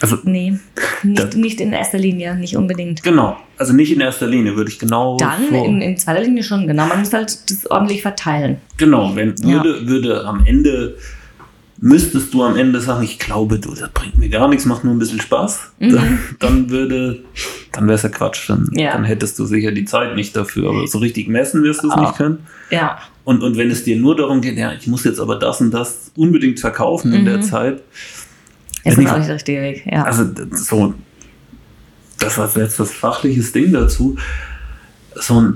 also, 0.01 0.17
nee, 0.25 0.59
nicht, 1.03 1.37
nicht 1.37 1.61
in 1.61 1.73
erster 1.73 1.99
Linie, 1.99 2.35
nicht 2.37 2.57
unbedingt. 2.57 3.03
Genau, 3.03 3.37
also 3.57 3.73
nicht 3.73 3.93
in 3.93 4.01
erster 4.01 4.27
Linie, 4.27 4.57
würde 4.57 4.71
ich 4.71 4.79
genau. 4.79 5.17
Dann 5.19 5.53
in, 5.53 5.83
in, 5.83 5.97
zweiter 5.97 6.23
Linie 6.23 6.43
schon, 6.43 6.67
genau. 6.67 6.87
Man 6.87 7.01
muss 7.01 7.13
halt 7.13 7.51
das 7.51 7.67
ordentlich 7.71 8.03
verteilen. 8.03 8.59
Genau, 8.77 9.15
wenn 9.15 9.39
würde, 9.43 9.81
ja. 9.81 9.87
würde 9.87 10.25
am 10.25 10.47
Ende 10.47 10.97
müsstest 11.81 12.35
du 12.35 12.43
am 12.43 12.57
Ende 12.57 12.81
sagen, 12.81 13.05
ich 13.05 13.19
glaube, 13.19 13.59
du, 13.59 13.75
das 13.75 13.91
bringt 13.91 14.19
mir 14.19 14.29
gar 14.29 14.49
nichts, 14.49 14.65
macht 14.65 14.85
nur 14.85 14.95
ein 14.95 14.99
bisschen 14.99 15.21
Spaß, 15.21 15.73
mhm. 15.79 15.93
dann, 15.93 16.19
dann, 16.39 16.71
würde, 16.71 17.23
dann 17.73 17.87
wäre 17.87 17.95
es 17.95 18.03
ja 18.03 18.09
Quatsch. 18.09 18.49
Dann, 18.51 18.69
ja. 18.73 18.93
dann 18.93 19.05
hättest 19.05 19.39
du 19.39 19.45
sicher 19.45 19.73
die 19.73 19.85
Zeit 19.85 20.17
nicht 20.17 20.37
dafür. 20.37 20.71
Aber 20.71 20.87
so 20.87 20.99
richtig 20.99 21.29
messen 21.29 21.63
wirst 21.63 21.83
du 21.83 21.89
es 21.89 21.97
oh. 21.97 22.01
nicht 22.01 22.17
können. 22.17 22.47
Ja. 22.71 22.99
Und, 23.25 23.43
und 23.43 23.57
wenn 23.57 23.71
es 23.71 23.85
dir 23.85 23.97
nur 23.97 24.17
darum 24.17 24.41
geht, 24.41 24.57
ja, 24.57 24.73
ich 24.73 24.87
muss 24.87 25.05
jetzt 25.05 25.21
aber 25.21 25.37
das 25.37 25.61
und 25.61 25.71
das 25.71 26.13
unbedingt 26.17 26.61
verkaufen 26.61 27.11
mhm. 27.11 27.19
in 27.19 27.25
der 27.25 27.37
mhm. 27.39 27.43
Zeit. 27.43 27.83
Ist 28.85 28.97
das 28.97 29.07
auch 29.07 29.17
nicht 29.17 29.29
der 29.29 29.35
richtige 29.35 29.61
Weg, 29.61 29.87
ja. 29.91 30.03
Also 30.03 30.25
so, 30.53 30.95
das 32.19 32.39
war 32.39 32.51
jetzt 32.57 32.81
das 32.81 32.93
fachliches 32.93 33.53
Ding 33.53 33.73
dazu. 33.73 34.17
So 35.15 35.53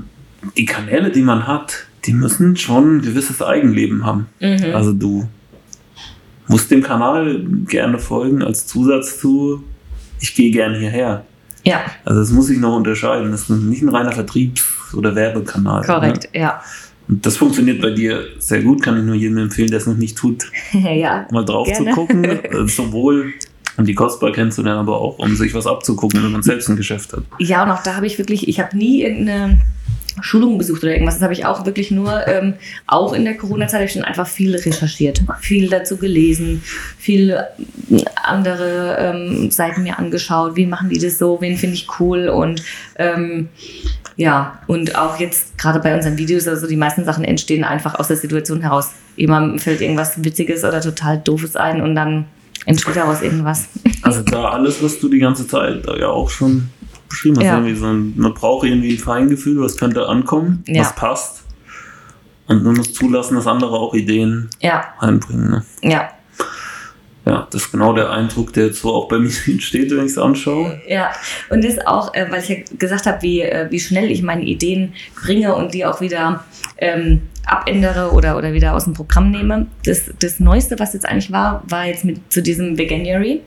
die 0.57 0.65
Kanäle, 0.65 1.11
die 1.11 1.23
man 1.23 1.47
hat, 1.47 1.87
die 2.05 2.13
müssen 2.13 2.57
schon 2.57 2.97
ein 2.97 3.03
gewisses 3.03 3.41
Eigenleben 3.41 4.05
haben. 4.05 4.27
Mhm. 4.41 4.75
Also 4.75 4.93
du 4.93 5.29
muss 6.49 6.69
dem 6.69 6.83
Kanal 6.83 7.45
gerne 7.67 7.99
folgen 7.99 8.43
als 8.43 8.67
Zusatz 8.67 9.19
zu, 9.19 9.63
ich 10.21 10.35
gehe 10.35 10.51
gerne 10.51 10.79
hierher. 10.79 11.25
Ja. 11.65 11.83
Also 12.05 12.21
das 12.21 12.31
muss 12.31 12.51
ich 12.51 12.59
noch 12.59 12.77
unterscheiden. 12.77 13.31
Das 13.31 13.43
ist 13.43 13.51
nicht 13.51 13.83
ein 13.83 13.89
reiner 13.89 14.13
Vertriebs- 14.13 14.95
oder 14.95 15.15
Werbekanal. 15.15 15.85
Korrekt, 15.85 16.33
ne? 16.35 16.41
ja. 16.41 16.63
Und 17.09 17.27
das 17.27 17.37
funktioniert 17.37 17.81
bei 17.81 17.91
dir 17.91 18.25
sehr 18.39 18.63
gut, 18.63 18.83
kann 18.83 18.97
ich 18.97 19.05
nur 19.05 19.15
jedem 19.15 19.39
empfehlen, 19.39 19.69
der 19.69 19.79
es 19.79 19.87
noch 19.87 19.97
nicht 19.97 20.17
tut, 20.17 20.51
ja, 20.73 21.27
mal 21.31 21.45
drauf 21.45 21.67
gerne. 21.67 21.91
zu 21.91 21.95
gucken. 21.95 22.27
Also 22.53 22.67
sowohl 22.67 23.33
um 23.77 23.85
die 23.85 23.95
Kostbar 23.95 24.33
kennenzulernen, 24.33 24.81
aber 24.81 25.01
auch 25.01 25.19
um 25.19 25.35
sich 25.35 25.55
was 25.55 25.67
abzugucken, 25.67 26.23
wenn 26.23 26.33
man 26.33 26.43
selbst 26.43 26.69
ein 26.69 26.77
Geschäft 26.77 27.13
hat. 27.13 27.23
Ja, 27.39 27.63
und 27.65 27.71
auch 27.71 27.83
da 27.83 27.97
habe 27.97 28.07
ich 28.07 28.19
wirklich, 28.19 28.47
ich 28.49 28.61
habe 28.61 28.77
nie 28.77 29.03
irgendeine 29.03 29.63
Schulungen 30.21 30.59
besucht 30.59 30.83
oder 30.83 30.93
irgendwas. 30.93 31.15
Das 31.15 31.23
habe 31.23 31.33
ich 31.33 31.47
auch 31.47 31.65
wirklich 31.65 31.91
nur, 31.91 32.27
ähm, 32.27 32.55
auch 32.87 33.13
in 33.13 33.25
der 33.25 33.37
Corona-Zeit 33.37 33.81
habe 33.81 33.85
ich 33.85 33.93
schon 33.93 34.05
einfach 34.05 34.27
viel 34.27 34.55
recherchiert, 34.55 35.23
viel 35.41 35.69
dazu 35.69 35.97
gelesen, 35.97 36.63
viel 36.99 37.31
äh, 37.31 38.05
andere 38.23 38.97
ähm, 38.99 39.51
Seiten 39.51 39.83
mir 39.83 39.99
angeschaut, 39.99 40.57
wie 40.57 40.67
machen 40.67 40.89
die 40.89 40.99
das 40.99 41.19
so, 41.19 41.41
wen 41.41 41.57
finde 41.57 41.77
ich 41.77 41.89
cool 41.99 42.29
und 42.29 42.63
ähm, 42.97 43.49
ja, 44.17 44.61
und 44.67 44.97
auch 44.97 45.19
jetzt 45.19 45.57
gerade 45.59 45.81
bei 45.81 45.95
unseren 45.95 46.19
Videos, 46.19 46.47
also 46.47 46.67
die 46.67 46.77
meisten 46.77 47.05
Sachen 47.05 47.25
entstehen 47.25 47.65
einfach 47.65 47.95
aus 47.95 48.09
der 48.09 48.17
Situation 48.17 48.61
heraus. 48.61 48.91
Jemandem 49.17 49.59
fällt 49.59 49.81
irgendwas 49.81 50.23
Witziges 50.23 50.65
oder 50.65 50.81
total 50.81 51.19
Doofes 51.19 51.57
ein 51.57 51.81
und 51.81 51.95
dann 51.95 52.27
entsteht 52.67 52.97
daraus 52.97 53.23
irgendwas. 53.23 53.69
Also 54.03 54.23
da 54.23 54.51
alles, 54.51 54.83
was 54.83 54.99
du 55.01 55.09
die 55.09 55.19
ganze 55.19 55.47
Zeit 55.47 55.85
ja 55.99 56.09
auch 56.09 56.31
schon 56.31 56.69
beschrieben 57.13 57.37
hast. 57.39 57.45
Ja. 57.45 57.59
Irgendwie 57.59 57.77
so 57.77 57.87
ein, 57.87 58.15
man 58.17 58.35
braucht 58.35 58.67
irgendwie 58.67 58.93
ein 58.93 58.99
Feingefühl, 58.99 59.61
was 59.61 59.77
könnte 59.77 60.09
ankommen, 60.09 60.65
ja. 60.67 60.81
was 60.81 60.95
passt. 60.95 61.45
Und 62.49 62.65
man 62.65 62.75
muss 62.75 62.93
zulassen, 62.93 63.37
dass 63.37 63.47
andere 63.47 63.73
auch 63.73 63.95
Ideen 63.95 64.51
ja. 64.61 64.85
einbringen. 64.99 65.51
Ne? 65.51 65.65
Ja. 65.83 66.11
Ja, 67.25 67.47
das 67.53 67.63
ist 67.63 67.71
genau 67.71 67.93
der 67.93 68.11
Eindruck, 68.11 68.53
der 68.53 68.67
jetzt 68.67 68.81
so 68.81 68.93
auch 68.93 69.07
bei 69.07 69.19
mir 69.21 69.31
entsteht, 69.47 69.91
wenn 69.93 70.05
ich 70.05 70.13
es 70.13 70.19
anschaue. 70.19 70.81
Ja, 70.89 71.13
und 71.51 71.63
das 71.63 71.79
auch, 71.87 72.13
äh, 72.15 72.27
weil 72.31 72.43
ich 72.43 72.49
ja 72.49 72.57
gesagt 72.79 73.07
habe, 73.07 73.23
wie, 73.23 73.43
äh, 73.43 73.71
wie 73.71 73.79
schnell 73.79 74.11
ich 74.11 74.23
meine 74.23 74.43
Ideen 74.43 74.95
bringe 75.15 75.55
und 75.55 75.73
die 75.73 75.87
auch 75.87 76.01
wieder 76.01 76.45
ähm, 76.79 77.23
abändere 77.47 78.11
oder, 78.13 78.37
oder 78.37 78.53
wieder 78.53 78.75
aus 78.75 78.85
dem 78.85 78.95
Programm 78.95 79.31
nehme. 79.31 79.67
Das, 79.85 80.11
das 80.19 80.41
Neueste, 80.41 80.79
was 80.81 80.95
jetzt 80.95 81.07
eigentlich 81.07 81.31
war, 81.31 81.63
war 81.69 81.87
jetzt 81.87 82.05
mit 82.05 82.33
zu 82.33 82.43
diesem 82.43 82.77
Veganuary. 82.77 83.43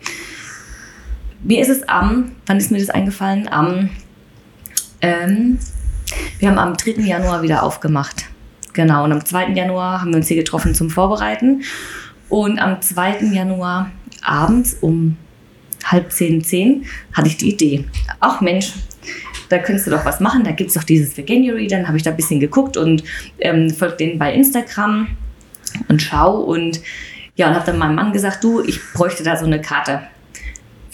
Mir 1.46 1.62
ist 1.62 1.70
es 1.70 1.88
am, 1.88 2.32
wann 2.48 2.58
ist 2.58 2.72
mir 2.72 2.80
das 2.80 2.90
eingefallen? 2.90 3.48
Am, 3.48 3.92
ähm, 5.00 5.60
wir 6.40 6.50
haben 6.50 6.58
am 6.58 6.76
3. 6.76 7.04
Januar 7.04 7.44
wieder 7.44 7.62
aufgemacht. 7.62 8.26
Genau, 8.74 9.04
und 9.04 9.12
am 9.12 9.24
2. 9.24 9.50
Januar 9.50 10.02
haben 10.02 10.10
wir 10.10 10.18
uns 10.18 10.28
hier 10.28 10.38
getroffen 10.38 10.74
zum 10.74 10.90
Vorbereiten. 10.90 11.62
Und 12.30 12.58
am 12.58 12.82
2. 12.82 13.26
Januar 13.32 13.92
abends 14.24 14.76
um 14.82 15.18
halb 15.84 16.12
zehn, 16.12 16.44
zehn 16.44 16.86
hatte 17.14 17.28
ich 17.28 17.38
die 17.38 17.54
Idee. 17.54 17.86
Ach 18.20 18.42
Mensch, 18.42 18.74
da 19.50 19.60
könntest 19.60 19.86
du 19.86 19.92
doch 19.92 20.04
was 20.04 20.20
machen. 20.20 20.44
Da 20.44 20.50
gibt 20.50 20.70
es 20.70 20.74
doch 20.74 20.84
dieses 20.84 21.16
Veganuary. 21.16 21.68
Dann 21.68 21.88
habe 21.88 21.96
ich 21.96 22.02
da 22.02 22.10
ein 22.10 22.18
bisschen 22.18 22.40
geguckt 22.40 22.76
und 22.76 23.04
ähm, 23.38 23.70
folge 23.70 23.98
denen 23.98 24.18
bei 24.18 24.34
Instagram 24.34 25.10
und 25.90 26.02
schau. 26.02 26.38
Und 26.38 26.82
ja, 27.36 27.50
und 27.50 27.54
habe 27.54 27.68
dann 27.68 27.78
meinem 27.78 27.94
Mann 27.94 28.14
gesagt, 28.14 28.44
du, 28.44 28.64
ich 28.64 28.80
bräuchte 28.96 29.22
da 29.22 29.38
so 29.38 29.46
eine 29.46 29.62
Karte 29.62 30.02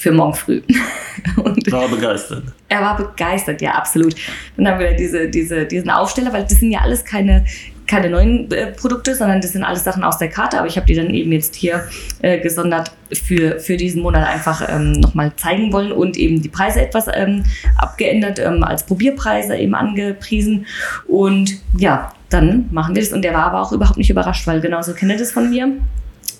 für 0.01 0.11
morgen 0.11 0.33
früh. 0.33 0.61
Und 1.43 1.71
war 1.71 1.87
begeistert. 1.87 2.43
Er 2.69 2.81
war 2.81 2.97
begeistert, 2.97 3.61
ja, 3.61 3.71
absolut. 3.71 4.15
Dann 4.57 4.67
haben 4.67 4.79
wir 4.79 4.93
diese, 4.95 5.29
diese, 5.29 5.65
diesen 5.65 5.91
Aufsteller, 5.91 6.33
weil 6.33 6.41
das 6.43 6.53
sind 6.53 6.71
ja 6.71 6.79
alles 6.79 7.05
keine, 7.05 7.45
keine 7.85 8.09
neuen 8.09 8.51
äh, 8.51 8.71
Produkte, 8.71 9.13
sondern 9.13 9.41
das 9.41 9.51
sind 9.51 9.63
alles 9.63 9.83
Sachen 9.83 10.03
aus 10.03 10.17
der 10.17 10.29
Karte. 10.29 10.57
Aber 10.57 10.65
ich 10.65 10.75
habe 10.75 10.87
die 10.87 10.95
dann 10.95 11.13
eben 11.13 11.31
jetzt 11.31 11.53
hier 11.53 11.87
äh, 12.23 12.39
gesondert 12.39 12.91
für, 13.13 13.59
für 13.59 13.77
diesen 13.77 14.01
Monat 14.01 14.27
einfach 14.27 14.67
ähm, 14.67 14.93
nochmal 14.93 15.33
zeigen 15.35 15.71
wollen 15.71 15.91
und 15.91 16.17
eben 16.17 16.41
die 16.41 16.49
Preise 16.49 16.81
etwas 16.81 17.05
ähm, 17.13 17.43
abgeändert, 17.77 18.39
ähm, 18.39 18.63
als 18.63 18.83
Probierpreise 18.87 19.55
eben 19.55 19.75
angepriesen. 19.75 20.65
Und 21.07 21.61
ja, 21.77 22.11
dann 22.29 22.69
machen 22.71 22.95
wir 22.95 23.03
das. 23.03 23.13
Und 23.13 23.21
der 23.21 23.35
war 23.35 23.43
aber 23.43 23.61
auch 23.61 23.71
überhaupt 23.71 23.99
nicht 23.99 24.09
überrascht, 24.09 24.47
weil 24.47 24.61
genauso 24.61 24.93
kennt 24.93 25.11
er 25.11 25.19
das 25.19 25.31
von 25.31 25.51
mir. 25.51 25.71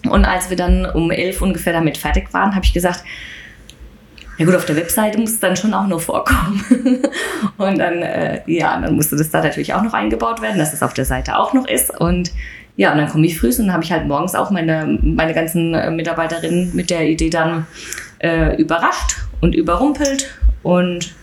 Und 0.10 0.26
als 0.26 0.50
wir 0.50 0.58
dann 0.58 0.88
um 0.88 1.12
elf 1.12 1.44
ungefähr 1.44 1.74
damit 1.74 2.00
fertig 2.00 2.34
waren, 2.34 2.56
habe 2.56 2.66
ich 2.66 2.74
gesagt, 2.74 3.04
ja 4.42 4.48
gut, 4.48 4.56
auf 4.56 4.66
der 4.66 4.76
Webseite 4.76 5.20
muss 5.20 5.34
es 5.34 5.40
dann 5.40 5.56
schon 5.56 5.72
auch 5.72 5.86
nur 5.86 6.00
vorkommen. 6.00 6.66
und 7.58 7.78
dann, 7.78 8.02
äh, 8.02 8.42
ja, 8.48 8.80
dann 8.80 8.96
musste 8.96 9.16
das 9.16 9.30
da 9.30 9.40
natürlich 9.44 9.76
auch 9.76 9.84
noch 9.84 9.94
eingebaut 9.94 10.42
werden, 10.42 10.58
dass 10.58 10.74
es 10.74 10.82
auf 10.82 10.96
der 10.96 11.06
Seite 11.06 11.38
auch 11.38 11.54
noch 11.54 11.68
ist. 11.68 11.96
Und 12.00 12.32
ja, 12.76 12.92
und 12.92 12.98
dann 12.98 13.08
komme 13.08 13.28
ich 13.28 13.38
früh 13.38 13.50
und 13.50 13.60
dann 13.60 13.74
habe 13.74 13.84
ich 13.84 13.92
halt 13.92 14.08
morgens 14.08 14.34
auch 14.34 14.50
meine, 14.50 14.98
meine 15.04 15.36
ganzen 15.36 15.76
äh, 15.76 15.92
Mitarbeiterinnen 15.92 16.76
mit 16.76 16.90
der 16.90 17.08
Idee 17.08 17.30
dann 17.30 17.68
äh, 18.18 18.56
überrascht 18.56 19.18
und 19.42 19.54
überrumpelt. 19.54 20.34
Und 20.64 21.14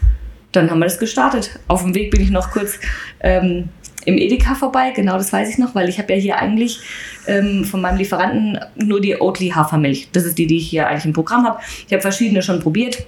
dann 0.53 0.71
haben 0.71 0.79
wir 0.79 0.85
das 0.85 1.01
gestartet. 1.01 1.59
Auf 1.67 1.83
dem 1.83 1.97
Weg 1.97 2.13
bin 2.13 2.21
ich 2.21 2.31
noch 2.31 2.53
kurz 2.53 2.79
ähm, 3.19 3.69
im 4.09 4.17
Edeka 4.17 4.55
vorbei, 4.55 4.93
genau 4.97 5.19
das 5.19 5.35
weiß 5.35 5.51
ich 5.51 5.59
noch, 5.59 5.75
weil 5.75 5.89
ich 5.91 5.99
habe 5.99 6.15
ja 6.15 6.19
hier 6.19 6.39
eigentlich 6.39 6.81
ähm, 7.27 7.65
von 7.65 7.83
meinem 7.83 7.99
Lieferanten 7.99 8.59
nur 8.77 9.03
die 9.03 9.21
Oatly 9.21 9.51
Hafermilch. 9.51 10.09
Das 10.13 10.25
ist 10.25 10.39
die, 10.39 10.47
die 10.47 10.57
ich 10.57 10.71
hier 10.71 10.89
eigentlich 10.89 11.05
im 11.05 11.13
Programm 11.13 11.45
habe. 11.45 11.61
Ich 11.87 11.93
habe 11.93 12.01
verschiedene 12.01 12.41
schon 12.41 12.59
probiert. 12.61 13.07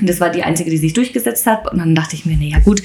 Das 0.00 0.20
war 0.20 0.30
die 0.30 0.44
einzige, 0.44 0.70
die 0.70 0.76
sich 0.76 0.92
durchgesetzt 0.92 1.44
hat. 1.46 1.70
Und 1.70 1.78
dann 1.78 1.92
dachte 1.96 2.14
ich 2.14 2.24
mir, 2.24 2.36
naja 2.36 2.60
gut, 2.60 2.82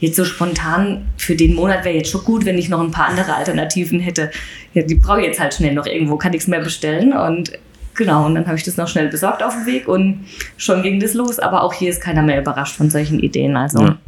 jetzt 0.00 0.16
so 0.16 0.24
spontan 0.24 1.06
für 1.16 1.36
den 1.36 1.54
Monat 1.54 1.84
wäre 1.84 1.94
jetzt 1.94 2.10
schon 2.10 2.24
gut, 2.24 2.44
wenn 2.44 2.58
ich 2.58 2.68
noch 2.68 2.80
ein 2.80 2.90
paar 2.90 3.06
andere 3.06 3.36
Alternativen 3.36 4.00
hätte. 4.00 4.32
Ja, 4.74 4.82
die 4.82 4.96
brauche 4.96 5.20
ich 5.20 5.26
jetzt 5.26 5.38
halt 5.38 5.54
schnell 5.54 5.74
noch 5.74 5.86
irgendwo, 5.86 6.16
kann 6.16 6.32
nichts 6.32 6.48
mehr 6.48 6.60
bestellen. 6.60 7.12
Und 7.12 7.52
genau, 7.94 8.26
und 8.26 8.34
dann 8.34 8.46
habe 8.46 8.56
ich 8.56 8.64
das 8.64 8.76
noch 8.76 8.88
schnell 8.88 9.06
besorgt 9.06 9.44
auf 9.44 9.54
dem 9.54 9.66
Weg 9.66 9.86
und 9.86 10.24
schon 10.56 10.82
ging 10.82 10.98
das 10.98 11.14
los. 11.14 11.38
Aber 11.38 11.62
auch 11.62 11.74
hier 11.74 11.90
ist 11.90 12.00
keiner 12.00 12.22
mehr 12.22 12.40
überrascht 12.40 12.74
von 12.74 12.90
solchen 12.90 13.20
Ideen. 13.20 13.56
Also 13.56 13.82
ja. 13.82 13.98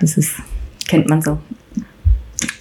das 0.00 0.16
ist, 0.16 0.36
kennt 0.88 1.06
man 1.10 1.20
so. 1.20 1.38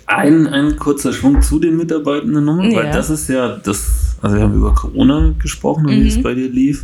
Ein, 0.09 0.47
ein 0.47 0.75
kurzer 0.77 1.13
Schwung 1.13 1.39
zu 1.41 1.59
den 1.59 1.77
Mitarbeitenden 1.77 2.43
nochmal, 2.43 2.71
ja. 2.71 2.77
weil 2.79 2.91
das 2.91 3.11
ist 3.11 3.29
ja 3.29 3.57
das, 3.57 4.17
also 4.21 4.35
wir 4.35 4.43
haben 4.43 4.55
über 4.55 4.73
Corona 4.73 5.35
gesprochen 5.37 5.85
und 5.85 5.99
mhm. 5.99 6.03
wie 6.03 6.07
es 6.07 6.21
bei 6.21 6.33
dir 6.33 6.49
lief. 6.49 6.83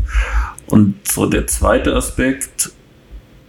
Und 0.67 0.95
so 1.07 1.25
der 1.25 1.47
zweite 1.47 1.95
Aspekt 1.95 2.71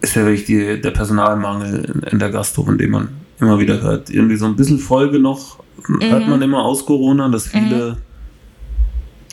ist 0.00 0.16
ja 0.16 0.22
wirklich 0.24 0.46
die, 0.46 0.80
der 0.80 0.90
Personalmangel 0.92 1.84
in, 1.84 2.00
in, 2.10 2.18
der 2.18 2.30
Gastro, 2.30 2.64
von 2.64 2.78
dem 2.78 2.90
man 2.90 3.08
immer 3.38 3.58
wieder 3.58 3.82
hört. 3.82 4.08
Irgendwie 4.08 4.36
so 4.36 4.46
ein 4.46 4.56
bisschen 4.56 4.78
Folge 4.78 5.18
noch 5.18 5.58
mhm. 5.86 6.00
hört 6.02 6.26
man 6.26 6.40
immer 6.40 6.64
aus 6.64 6.86
Corona, 6.86 7.28
dass 7.28 7.48
viele 7.48 7.92
mhm. 7.92 7.96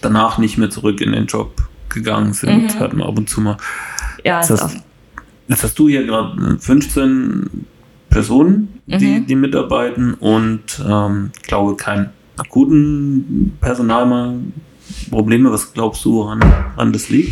danach 0.01 0.39
nicht 0.39 0.57
mehr 0.57 0.69
zurück 0.69 0.99
in 0.99 1.13
den 1.13 1.25
Job 1.25 1.55
gegangen 1.87 2.33
sind, 2.33 2.73
mhm. 2.75 2.79
hört 2.79 2.93
man 2.93 3.07
ab 3.07 3.17
und 3.17 3.29
zu 3.29 3.39
mal. 3.39 3.57
Ja, 4.25 4.39
das 4.39 4.61
heißt, 4.61 4.83
jetzt 5.47 5.63
hast 5.63 5.79
du 5.79 5.87
hier 5.87 6.05
gerade 6.05 6.57
15 6.59 7.65
Personen, 8.13 8.79
die, 8.85 9.19
mhm. 9.19 9.25
die 9.25 9.35
mitarbeiten 9.35 10.13
und 10.13 10.79
ähm, 10.87 11.31
glaube 11.41 11.75
keinen 11.75 12.11
akuten 12.37 13.57
Personalmangel. 13.59 14.41
Probleme, 15.09 15.51
was 15.51 15.73
glaubst 15.73 16.05
du, 16.05 16.13
woran, 16.13 16.41
woran 16.75 16.93
das 16.93 17.09
liegt? 17.09 17.31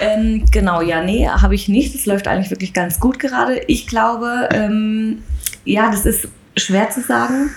Ähm, 0.00 0.44
genau, 0.50 0.80
ja, 0.80 1.02
nee, 1.04 1.28
habe 1.28 1.54
ich 1.54 1.68
nicht. 1.68 1.94
Das 1.94 2.06
läuft 2.06 2.26
eigentlich 2.26 2.50
wirklich 2.50 2.72
ganz 2.72 2.98
gut 2.98 3.18
gerade. 3.18 3.60
Ich 3.68 3.86
glaube, 3.86 4.48
ähm, 4.50 5.18
ja, 5.64 5.90
das 5.90 6.06
ist 6.06 6.28
schwer 6.56 6.90
zu 6.90 7.02
sagen. 7.02 7.50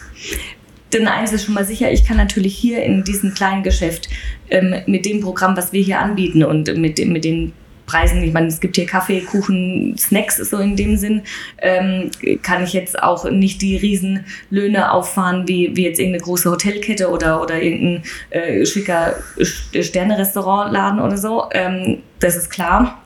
Denn 0.94 1.08
eines 1.08 1.34
ist 1.34 1.46
schon 1.46 1.56
mal 1.56 1.66
sicher, 1.66 1.92
ich 1.92 2.04
kann 2.04 2.18
natürlich 2.18 2.56
hier 2.56 2.84
in 2.84 3.04
diesem 3.04 3.34
kleinen 3.34 3.64
Geschäft 3.64 4.10
ähm, 4.50 4.76
mit 4.86 5.06
dem 5.06 5.22
Programm, 5.22 5.58
was 5.58 5.72
wir 5.72 5.82
hier 5.82 6.00
anbieten 6.00 6.44
und 6.44 6.76
mit, 6.78 7.04
mit 7.06 7.24
den 7.24 7.54
Preisen, 7.90 8.24
ich 8.24 8.34
meine, 8.34 8.48
es 8.48 8.60
gibt 8.60 8.76
hier 8.76 8.86
Kaffee, 8.86 9.22
Kuchen, 9.22 9.96
Snacks, 9.98 10.38
so 10.38 10.58
in 10.58 10.76
dem 10.76 10.96
Sinn, 10.96 11.24
ähm, 11.58 12.12
kann 12.44 12.64
ich 12.64 12.74
jetzt 12.74 13.02
auch 13.02 13.30
nicht 13.30 13.64
die 13.64 13.78
Riesenlöhne 13.78 14.92
auffahren, 14.92 15.48
wie, 15.48 15.76
wie 15.76 15.86
jetzt 15.86 16.00
irgendeine 16.00 16.24
große 16.24 16.52
Hotelkette 16.52 17.10
oder, 17.10 17.42
oder 17.42 17.60
irgendein 17.62 18.04
äh, 18.30 18.64
schicker 18.66 19.16
Sterne-Restaurantladen 19.42 21.00
oder 21.00 21.18
so. 21.18 21.46
Ähm, 21.52 22.00
das 22.20 22.36
ist 22.36 22.52
klar. 22.52 23.02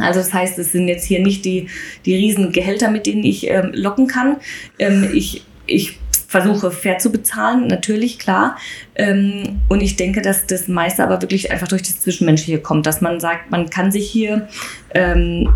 Also 0.00 0.18
das 0.18 0.32
heißt, 0.32 0.58
es 0.58 0.72
sind 0.72 0.88
jetzt 0.88 1.04
hier 1.04 1.20
nicht 1.20 1.44
die, 1.44 1.68
die 2.04 2.16
riesen 2.16 2.50
Gehälter, 2.50 2.90
mit 2.90 3.06
denen 3.06 3.22
ich 3.22 3.48
ähm, 3.48 3.70
locken 3.72 4.08
kann. 4.08 4.38
Ähm, 4.80 5.10
ich, 5.12 5.44
ich 5.66 6.00
versuche 6.34 6.72
fair 6.72 6.98
zu 6.98 7.12
bezahlen, 7.12 7.68
natürlich, 7.68 8.18
klar. 8.18 8.56
Ähm, 8.96 9.60
und 9.68 9.82
ich 9.82 9.94
denke, 9.94 10.20
dass 10.20 10.46
das 10.46 10.66
meiste 10.66 11.04
aber 11.04 11.22
wirklich 11.22 11.52
einfach 11.52 11.68
durch 11.68 11.82
das 11.82 12.00
Zwischenmenschliche 12.00 12.58
kommt, 12.58 12.86
dass 12.86 13.00
man 13.00 13.20
sagt, 13.20 13.52
man 13.52 13.70
kann 13.70 13.92
sich 13.92 14.10
hier 14.10 14.48
ähm, 14.94 15.54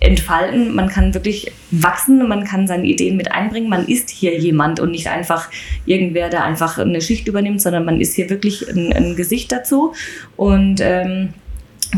entfalten, 0.00 0.74
man 0.74 0.88
kann 0.88 1.14
wirklich 1.14 1.52
wachsen, 1.70 2.26
man 2.26 2.42
kann 2.42 2.66
seine 2.66 2.86
Ideen 2.86 3.16
mit 3.16 3.30
einbringen, 3.30 3.68
man 3.68 3.86
ist 3.86 4.10
hier 4.10 4.36
jemand 4.36 4.80
und 4.80 4.90
nicht 4.90 5.06
einfach 5.06 5.48
irgendwer, 5.86 6.28
der 6.28 6.42
einfach 6.42 6.78
eine 6.78 7.00
Schicht 7.00 7.28
übernimmt, 7.28 7.62
sondern 7.62 7.84
man 7.84 8.00
ist 8.00 8.14
hier 8.14 8.30
wirklich 8.30 8.68
ein, 8.68 8.92
ein 8.92 9.14
Gesicht 9.14 9.52
dazu 9.52 9.94
und 10.36 10.80
ähm, 10.80 11.34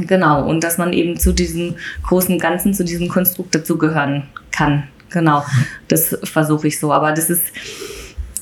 genau, 0.06 0.46
und 0.46 0.64
dass 0.64 0.76
man 0.76 0.92
eben 0.92 1.18
zu 1.18 1.32
diesem 1.32 1.76
großen 2.06 2.38
Ganzen, 2.38 2.74
zu 2.74 2.84
diesem 2.84 3.08
Konstrukt 3.08 3.54
dazugehören 3.54 4.24
kann. 4.50 4.84
Genau, 5.10 5.44
das 5.88 6.16
versuche 6.24 6.68
ich 6.68 6.78
so. 6.78 6.92
Aber 6.92 7.12
das 7.12 7.30
ist 7.30 7.52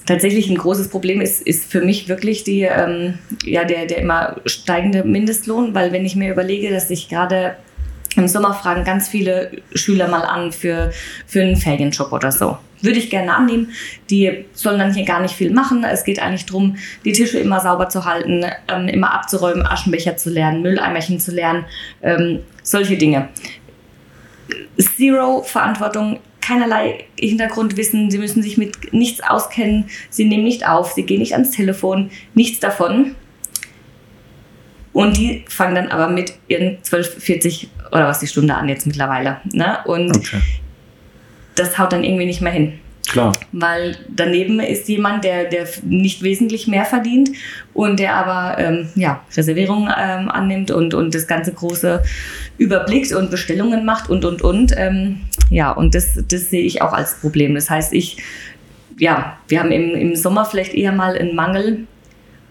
tatsächlich 0.07 0.49
ein 0.49 0.57
großes 0.57 0.89
Problem 0.89 1.21
ist, 1.21 1.43
ist 1.43 1.71
für 1.71 1.83
mich 1.83 2.09
wirklich 2.09 2.45
die, 2.45 2.63
ähm, 2.63 3.19
ja, 3.45 3.65
der, 3.65 3.87
der 3.87 3.99
immer 3.99 4.37
steigende 4.47 5.05
Mindestlohn, 5.05 5.75
weil 5.75 5.93
wenn 5.93 6.05
ich 6.05 6.17
mir 6.17 6.33
überlege, 6.33 6.71
dass 6.71 6.91
ich 6.91 7.09
gerade 7.09 7.57
im 8.17 8.27
Sommer 8.27 8.55
fragen 8.55 8.85
ganz 8.85 9.09
viele 9.09 9.51
Schüler 9.75 10.09
mal 10.09 10.23
an 10.23 10.51
für, 10.51 10.91
für 11.27 11.43
einen 11.43 11.57
Ferienjob 11.57 12.13
oder 12.13 12.33
so. 12.33 12.59
Würde 12.81 12.99
ich 12.99 13.11
gerne 13.11 13.35
annehmen. 13.35 13.71
Die 14.09 14.47
sollen 14.55 14.79
dann 14.79 14.95
hier 14.95 15.05
gar 15.05 15.21
nicht 15.21 15.35
viel 15.35 15.51
machen. 15.51 15.85
Es 15.85 16.05
geht 16.05 16.21
eigentlich 16.21 16.47
darum, 16.47 16.77
die 17.05 17.13
Tische 17.13 17.39
immer 17.39 17.61
sauber 17.61 17.89
zu 17.89 18.05
halten, 18.05 18.45
ähm, 18.69 18.89
immer 18.89 19.13
abzuräumen, 19.13 19.67
Aschenbecher 19.67 20.17
zu 20.17 20.31
lernen, 20.31 20.63
Mülleimerchen 20.63 21.21
zu 21.21 21.33
lernen, 21.33 21.65
ähm, 22.03 22.41
solche 22.63 22.97
Dinge. 22.97 23.29
Zero 24.79 25.43
Verantwortung 25.43 26.21
keinerlei 26.49 27.05
Hintergrundwissen, 27.19 28.11
sie 28.11 28.19
müssen 28.19 28.43
sich 28.43 28.57
mit 28.57 28.93
nichts 28.93 29.21
auskennen, 29.21 29.85
sie 30.09 30.25
nehmen 30.25 30.45
nicht 30.45 30.67
auf, 30.67 30.93
sie 30.93 31.03
gehen 31.03 31.19
nicht 31.19 31.35
ans 31.35 31.51
Telefon, 31.51 32.11
nichts 32.35 32.59
davon. 32.61 33.15
Und 34.95 35.17
die 35.17 35.45
fangen 35.49 35.75
dann 35.75 35.89
aber 35.89 36.09
mit 36.09 36.33
ihren 36.49 36.83
12, 36.83 37.23
40 37.23 37.69
oder 37.93 38.07
was 38.07 38.21
die 38.21 38.27
Stunde 38.27 38.55
an 38.55 38.69
jetzt 38.69 38.87
mittlerweile. 38.87 39.41
Ne? 39.53 39.79
Und 39.85 40.17
okay. 40.17 40.41
das 41.55 41.79
haut 41.79 41.93
dann 41.93 42.03
irgendwie 42.03 42.27
nicht 42.27 42.41
mehr 42.41 42.53
hin. 42.53 42.79
Klar. 43.09 43.33
Weil 43.53 43.97
daneben 44.09 44.61
ist 44.61 44.89
jemand, 44.89 45.25
der, 45.25 45.45
der 45.45 45.67
nicht 45.83 46.23
wesentlich 46.23 46.67
mehr 46.67 46.85
verdient 46.85 47.31
und 47.73 48.01
der 48.01 48.15
aber 48.15 48.59
ähm, 48.59 48.89
ja, 48.97 49.23
Reservierungen 49.35 49.93
ähm, 49.99 50.31
annimmt 50.31 50.71
und, 50.71 50.93
und 50.95 51.15
das 51.15 51.27
ganze 51.27 51.53
große 51.53 52.03
überblickt 52.59 53.13
und 53.13 53.31
Bestellungen 53.31 53.85
macht 53.85 54.11
und, 54.11 54.25
und, 54.25 54.43
und. 54.43 54.73
Ähm, 54.77 55.21
ja, 55.51 55.71
und 55.73 55.95
das, 55.95 56.19
das 56.29 56.51
sehe 56.51 56.63
ich 56.63 56.83
auch 56.83 56.93
als 56.93 57.21
Problem. 57.21 57.55
Das 57.55 57.71
heißt, 57.71 57.93
ich, 57.93 58.19
ja, 58.99 59.39
wir 59.49 59.61
haben 59.61 59.71
im, 59.71 59.95
im 59.95 60.17
Sommer 60.17 60.45
vielleicht 60.45 60.75
eher 60.75 60.93
mal 60.93 61.17
einen 61.17 61.35
Mangel 61.35 61.87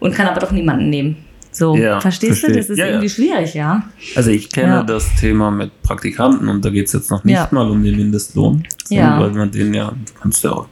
und 0.00 0.14
kann 0.14 0.26
aber 0.26 0.40
doch 0.40 0.52
niemanden 0.52 0.90
nehmen. 0.90 1.16
So, 1.50 1.76
ja, 1.76 2.00
verstehst 2.00 2.40
verstehe. 2.40 2.50
du? 2.50 2.58
Das 2.58 2.70
ist 2.70 2.78
ja, 2.78 2.86
irgendwie 2.86 3.06
ja. 3.06 3.12
schwierig, 3.12 3.54
ja. 3.54 3.82
Also 4.14 4.30
ich 4.30 4.50
kenne 4.50 4.84
das 4.86 5.16
Thema 5.16 5.50
mit 5.50 5.82
Praktikanten 5.82 6.48
und 6.48 6.64
da 6.64 6.70
geht 6.70 6.86
es 6.86 6.92
jetzt 6.92 7.10
noch 7.10 7.24
nicht 7.24 7.52
mal 7.52 7.68
um 7.68 7.82
den 7.82 7.96
Mindestlohn, 7.96 8.64
ja. 8.90 9.18
weil 9.20 9.30
man 9.30 9.50
den 9.50 9.74
ja, 9.74 9.90
du 9.90 10.20
kannst 10.20 10.44
ja 10.44 10.52
auch 10.52 10.68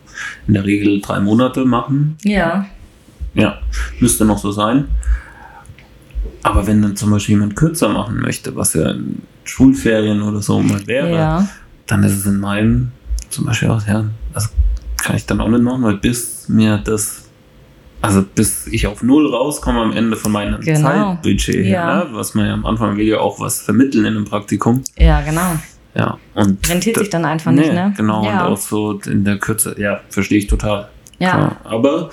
in 0.47 0.55
der 0.55 0.65
Regel 0.65 1.01
drei 1.01 1.19
Monate 1.21 1.65
machen. 1.65 2.17
Ja. 2.23 2.67
Ja, 3.35 3.59
müsste 4.01 4.25
noch 4.25 4.39
so 4.39 4.53
sein. 4.53 4.87
Aber 6.43 6.67
wenn 6.67 6.81
dann 6.81 6.95
zum 6.95 7.11
Beispiel 7.11 7.35
jemand 7.35 7.57
kürzer 7.57 7.89
machen 7.89 8.21
möchte, 8.21 8.55
was 8.55 8.75
ja 8.75 8.91
in 8.93 9.23
Schulferien 9.45 10.23
oder 10.23 10.41
so 10.41 10.61
mal 10.61 10.87
wäre, 10.87 11.49
dann 11.87 12.03
ist 12.03 12.17
es 12.17 12.27
in 12.27 12.41
meinem 12.41 12.93
zum 13.31 13.45
Beispiel 13.45 13.69
auch, 13.69 13.87
ja, 13.87 14.05
das 14.33 14.53
kann 14.97 15.17
ich 15.17 15.27
dann 15.27 15.41
auch 15.41 15.49
nicht 15.49 15.63
machen, 15.63 15.83
weil 15.83 15.97
bis 15.97 16.49
mir 16.49 16.79
das 16.79 17.27
also 18.03 18.23
bis 18.23 18.67
ich 18.69 18.87
auf 18.87 19.03
Null 19.03 19.27
rauskomme 19.27 19.81
am 19.81 19.93
Ende 19.93 20.17
von 20.17 20.31
meinem 20.31 20.61
genau. 20.61 21.15
Zeitbudget 21.15 21.57
her, 21.57 21.65
ja. 21.65 22.05
ne? 22.05 22.09
was 22.13 22.35
man 22.35 22.47
ja 22.47 22.55
am 22.55 22.67
Anfang 22.67 22.97
will 22.97 23.07
ja 23.07 23.19
auch 23.19 23.41
was 23.41 23.63
vermitteln 23.63 24.05
in 24.05 24.17
einem 24.17 24.25
Praktikum. 24.25 24.83
Ja, 24.97 25.23
genau. 25.23 25.57
Ja, 25.95 26.19
und 26.35 26.69
rentiert 26.69 26.99
sich 26.99 27.09
dann 27.09 27.25
einfach 27.25 27.51
nee, 27.53 27.63
nicht, 27.63 27.73
ne? 27.73 27.95
Genau, 27.97 28.23
ja. 28.23 28.45
und 28.45 28.53
auch 28.53 28.59
so 28.59 29.01
in 29.07 29.25
der 29.25 29.39
Kürze, 29.39 29.75
ja, 29.79 30.03
verstehe 30.11 30.39
ich 30.39 30.47
total. 30.47 30.89
Ja. 31.19 31.31
Klar. 31.31 31.57
Aber 31.65 32.11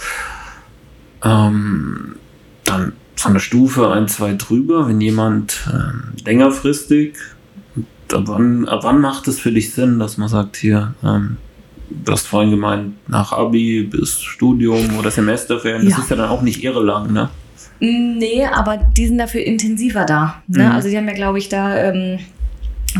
ähm, 1.23 2.15
dann 2.63 2.93
von 3.17 3.33
der 3.33 3.41
Stufe 3.41 3.91
ein, 3.91 4.07
zwei 4.07 4.35
drüber, 4.35 4.87
wenn 4.87 5.01
jemand 5.01 5.67
ähm, 5.71 6.13
längerfristig, 6.25 7.17
ab 8.13 8.23
wann, 8.27 8.67
ab 8.67 8.81
wann 8.83 9.01
macht 9.01 9.27
es 9.27 9.39
für 9.39 9.51
dich 9.51 9.73
Sinn, 9.73 9.99
dass 9.99 10.17
man 10.17 10.29
sagt, 10.29 10.57
hier, 10.57 10.93
ähm, 11.03 11.37
du 11.89 12.11
hast 12.11 12.27
vorhin 12.27 12.51
gemeint, 12.51 12.93
nach 13.07 13.31
Abi 13.33 13.83
bis 13.83 14.21
Studium 14.21 14.97
oder 14.97 15.11
Semesterferien, 15.11 15.85
das 15.85 15.97
ja. 15.97 16.03
ist 16.03 16.09
ja 16.09 16.15
dann 16.15 16.29
auch 16.29 16.41
nicht 16.41 16.63
irre 16.63 16.83
lang, 16.83 17.11
ne? 17.11 17.29
Nee, 17.79 18.45
aber 18.45 18.77
die 18.77 19.07
sind 19.07 19.17
dafür 19.17 19.43
intensiver 19.43 20.05
da. 20.05 20.41
Ne? 20.47 20.63
Mhm. 20.63 20.71
Also 20.71 20.87
die 20.87 20.95
haben 20.95 21.07
ja, 21.07 21.13
glaube 21.13 21.37
ich, 21.37 21.49
da 21.49 21.75
ähm, 21.75 22.19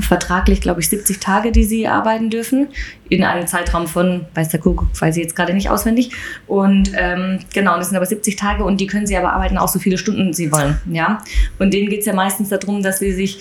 vertraglich, 0.01 0.61
glaube 0.61 0.81
ich, 0.81 0.89
70 0.89 1.19
Tage, 1.19 1.51
die 1.51 1.63
sie 1.63 1.87
arbeiten 1.87 2.29
dürfen, 2.29 2.67
in 3.09 3.23
einem 3.23 3.47
Zeitraum 3.47 3.87
von, 3.87 4.25
weiß 4.33 4.49
der 4.49 4.59
Kuckuck, 4.59 4.89
weiß 4.99 5.15
ich 5.15 5.23
jetzt 5.23 5.35
gerade 5.35 5.53
nicht 5.53 5.69
auswendig. 5.69 6.11
Und 6.47 6.91
ähm, 6.97 7.39
genau, 7.53 7.77
das 7.77 7.89
sind 7.89 7.97
aber 7.97 8.05
70 8.05 8.35
Tage 8.35 8.63
und 8.63 8.81
die 8.81 8.87
können 8.87 9.07
sie 9.07 9.15
aber 9.15 9.33
arbeiten 9.33 9.57
auch 9.57 9.69
so 9.69 9.79
viele 9.79 9.97
Stunden 9.97 10.33
sie 10.33 10.51
wollen. 10.51 10.77
Ja? 10.91 11.19
Und 11.59 11.73
denen 11.73 11.89
geht 11.89 12.01
es 12.01 12.05
ja 12.05 12.13
meistens 12.13 12.49
darum, 12.49 12.81
dass 12.81 12.99
sie 12.99 13.13
sich 13.13 13.39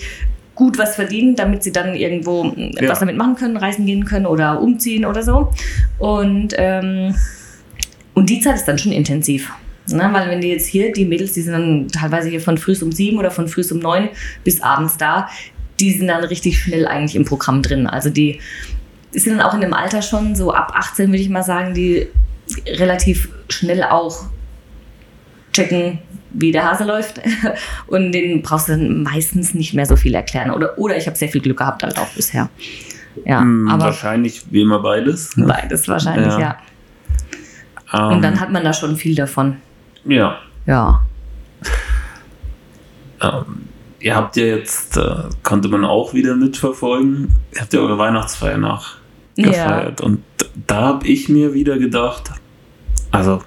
gut 0.55 0.77
was 0.77 0.95
verdienen, 0.95 1.35
damit 1.35 1.63
sie 1.63 1.71
dann 1.71 1.95
irgendwo 1.95 2.45
ja. 2.55 2.89
was 2.89 2.99
damit 2.99 3.17
machen 3.17 3.35
können, 3.35 3.57
reisen 3.57 3.85
gehen 3.85 4.05
können 4.05 4.25
oder 4.25 4.61
umziehen 4.61 5.05
oder 5.05 5.23
so. 5.23 5.51
Und, 5.97 6.53
ähm, 6.57 7.15
und 8.13 8.29
die 8.29 8.39
Zeit 8.39 8.55
ist 8.55 8.65
dann 8.65 8.77
schon 8.77 8.91
intensiv. 8.91 9.51
Ne? 9.87 10.09
Weil 10.11 10.29
wenn 10.29 10.41
die 10.41 10.49
jetzt 10.49 10.67
hier, 10.67 10.93
die 10.93 11.05
Mädels, 11.05 11.33
die 11.33 11.41
sind 11.41 11.53
dann 11.53 11.87
teilweise 11.89 12.29
hier 12.29 12.39
von 12.39 12.57
früh 12.57 12.75
um 12.81 12.91
sieben 12.91 13.17
oder 13.17 13.31
von 13.31 13.47
früh 13.47 13.63
um 13.71 13.79
neun 13.79 14.09
bis 14.43 14.61
abends 14.61 14.97
da, 14.97 15.27
die 15.79 15.91
sind 15.91 16.07
dann 16.07 16.23
richtig 16.23 16.59
schnell 16.59 16.87
eigentlich 16.87 17.15
im 17.15 17.25
Programm 17.25 17.61
drin. 17.61 17.87
Also 17.87 18.09
die, 18.09 18.39
die 19.13 19.19
sind 19.19 19.37
dann 19.37 19.45
auch 19.45 19.53
in 19.53 19.61
dem 19.61 19.73
Alter 19.73 20.01
schon, 20.01 20.35
so 20.35 20.53
ab 20.53 20.71
18 20.75 21.09
würde 21.09 21.21
ich 21.21 21.29
mal 21.29 21.43
sagen, 21.43 21.73
die 21.73 22.07
relativ 22.67 23.29
schnell 23.49 23.83
auch 23.83 24.25
checken, 25.51 25.99
wie 26.33 26.51
der 26.51 26.69
Hase 26.69 26.83
läuft. 26.83 27.21
Und 27.87 28.11
den 28.11 28.41
brauchst 28.41 28.67
du 28.67 28.73
dann 28.73 29.03
meistens 29.03 29.53
nicht 29.53 29.73
mehr 29.73 29.85
so 29.85 29.95
viel 29.95 30.13
erklären. 30.13 30.51
Oder, 30.51 30.77
oder 30.77 30.97
ich 30.97 31.07
habe 31.07 31.17
sehr 31.17 31.29
viel 31.29 31.41
Glück 31.41 31.57
gehabt 31.57 31.83
halt 31.83 31.97
auch 31.97 32.09
bisher. 32.09 32.49
Ja, 33.25 33.41
hm, 33.41 33.67
aber 33.69 33.85
wahrscheinlich 33.85 34.43
wie 34.49 34.61
immer 34.61 34.79
beides. 34.79 35.37
Ne? 35.37 35.45
Beides 35.45 35.87
wahrscheinlich, 35.87 36.33
ja. 36.33 36.39
ja. 36.39 38.07
Um, 38.07 38.15
Und 38.15 38.21
dann 38.23 38.39
hat 38.39 38.51
man 38.51 38.63
da 38.63 38.73
schon 38.73 38.95
viel 38.95 39.15
davon. 39.15 39.57
Ja. 40.05 40.37
Ja. 40.65 41.05
Ähm, 43.21 43.69
ihr 44.01 44.17
habt 44.17 44.35
ja 44.35 44.43
jetzt, 44.43 44.97
äh, 44.97 45.29
konnte 45.43 45.69
man 45.69 45.85
auch 45.85 46.13
wieder 46.13 46.35
mitverfolgen, 46.35 47.33
ihr 47.53 47.61
habt 47.61 47.73
ja 47.73 47.79
eure 47.79 47.97
Weihnachtsfeier 47.97 48.57
nachgefeiert. 48.57 49.99
Ja. 50.01 50.05
Und 50.05 50.23
da 50.67 50.81
habe 50.81 51.07
ich 51.07 51.29
mir 51.29 51.53
wieder 51.53 51.77
gedacht, 51.77 52.31
also 53.11 53.41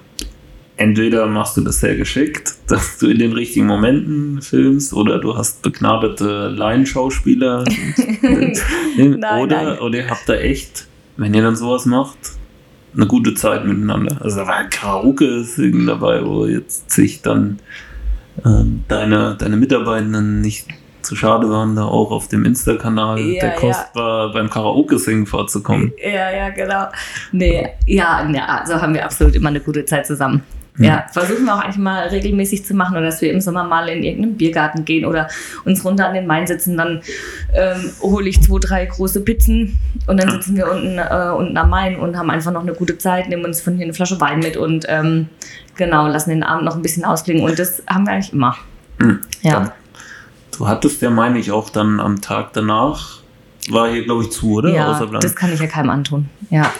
entweder 0.77 1.27
machst 1.27 1.57
du 1.57 1.61
das 1.61 1.79
sehr 1.79 1.95
geschickt, 1.95 2.55
dass 2.67 2.97
du 2.97 3.07
in 3.07 3.17
den 3.17 3.33
richtigen 3.33 3.65
Momenten 3.65 4.41
filmst, 4.41 4.93
oder 4.93 5.19
du 5.19 5.37
hast 5.37 5.61
begnadete 5.61 6.49
Laienschauspieler. 6.49 7.63
oder, 9.41 9.63
nein. 9.63 9.79
oder 9.79 9.97
ihr 9.97 10.09
habt 10.09 10.27
da 10.27 10.33
echt, 10.35 10.87
wenn 11.15 11.33
ihr 11.33 11.41
dann 11.41 11.55
sowas 11.55 11.85
macht, 11.85 12.17
eine 12.95 13.07
gute 13.07 13.33
Zeit 13.35 13.65
miteinander. 13.65 14.17
Also 14.21 14.37
da 14.37 14.47
war 14.47 14.55
ein 14.55 14.69
Karaoke-Singen 14.69 15.87
dabei, 15.87 16.25
wo 16.25 16.45
jetzt 16.45 16.91
sich 16.91 17.21
dann 17.21 17.59
äh, 18.43 18.63
deine, 18.87 19.35
deine 19.37 19.55
Mitarbeitenden 19.55 20.41
nicht 20.41 20.67
zu 21.03 21.15
schade 21.15 21.49
waren, 21.49 21.75
da 21.75 21.85
auch 21.85 22.11
auf 22.11 22.27
dem 22.27 22.43
Insta-Kanal 22.43 23.19
ja, 23.19 23.39
der 23.39 23.55
Kostbar 23.55 24.27
ja. 24.27 24.33
beim 24.33 24.49
Karaoke-Singen 24.49 25.25
vorzukommen. 25.25 25.93
Ja, 26.03 26.31
ja, 26.31 26.49
genau. 26.49 26.87
Nee, 27.31 27.69
ja, 27.85 28.29
ja, 28.29 28.45
also 28.45 28.81
haben 28.81 28.93
wir 28.93 29.05
absolut 29.05 29.35
immer 29.35 29.49
eine 29.49 29.61
gute 29.61 29.85
Zeit 29.85 30.05
zusammen. 30.05 30.43
Ja, 30.79 31.05
versuchen 31.11 31.45
wir 31.45 31.55
auch 31.55 31.61
eigentlich 31.61 31.77
mal 31.77 32.07
regelmäßig 32.07 32.65
zu 32.65 32.75
machen 32.75 32.95
oder 32.95 33.07
dass 33.07 33.21
wir 33.21 33.31
im 33.31 33.41
Sommer 33.41 33.63
mal 33.63 33.89
in 33.89 34.03
irgendeinen 34.03 34.37
Biergarten 34.37 34.85
gehen 34.85 35.05
oder 35.05 35.27
uns 35.65 35.83
runter 35.83 36.07
an 36.07 36.13
den 36.13 36.27
Main 36.27 36.45
sitzen. 36.45 36.77
Dann 36.77 37.01
ähm, 37.53 37.91
hole 38.01 38.29
ich 38.29 38.41
zwei, 38.41 38.59
drei 38.59 38.85
große 38.85 39.21
Pizzen 39.21 39.79
und 40.05 40.21
dann 40.21 40.29
sitzen 40.29 40.55
wir 40.55 40.71
unten, 40.71 40.99
äh, 40.99 41.31
unten 41.35 41.57
am 41.57 41.69
Main 41.69 41.97
und 41.97 42.15
haben 42.15 42.29
einfach 42.29 42.51
noch 42.51 42.61
eine 42.61 42.73
gute 42.73 42.97
Zeit, 42.97 43.27
nehmen 43.27 43.45
uns 43.45 43.59
von 43.59 43.75
hier 43.75 43.85
eine 43.85 43.93
Flasche 43.93 44.21
Wein 44.21 44.39
mit 44.39 44.55
und 44.55 44.85
ähm, 44.87 45.29
genau, 45.77 46.07
lassen 46.07 46.29
den 46.29 46.43
Abend 46.43 46.65
noch 46.65 46.75
ein 46.75 46.83
bisschen 46.83 47.05
ausklingen. 47.05 47.43
Und 47.43 47.57
das 47.57 47.81
haben 47.87 48.05
wir 48.05 48.13
eigentlich 48.13 48.33
immer. 48.33 48.55
Mhm. 48.99 49.19
Ja. 49.41 49.73
du 50.55 50.67
hattest 50.67 51.01
ja, 51.01 51.09
meine 51.09 51.39
ich, 51.39 51.51
auch 51.51 51.69
dann 51.69 51.99
am 51.99 52.21
Tag 52.21 52.53
danach, 52.53 53.21
war 53.69 53.89
hier, 53.89 54.03
glaube 54.03 54.23
ich, 54.23 54.31
zu, 54.31 54.53
oder? 54.53 54.69
Ja, 54.73 54.99
das 55.19 55.35
kann 55.35 55.51
ich 55.51 55.59
ja 55.59 55.67
keinem 55.67 55.89
antun. 55.89 56.29
Ja. 56.49 56.71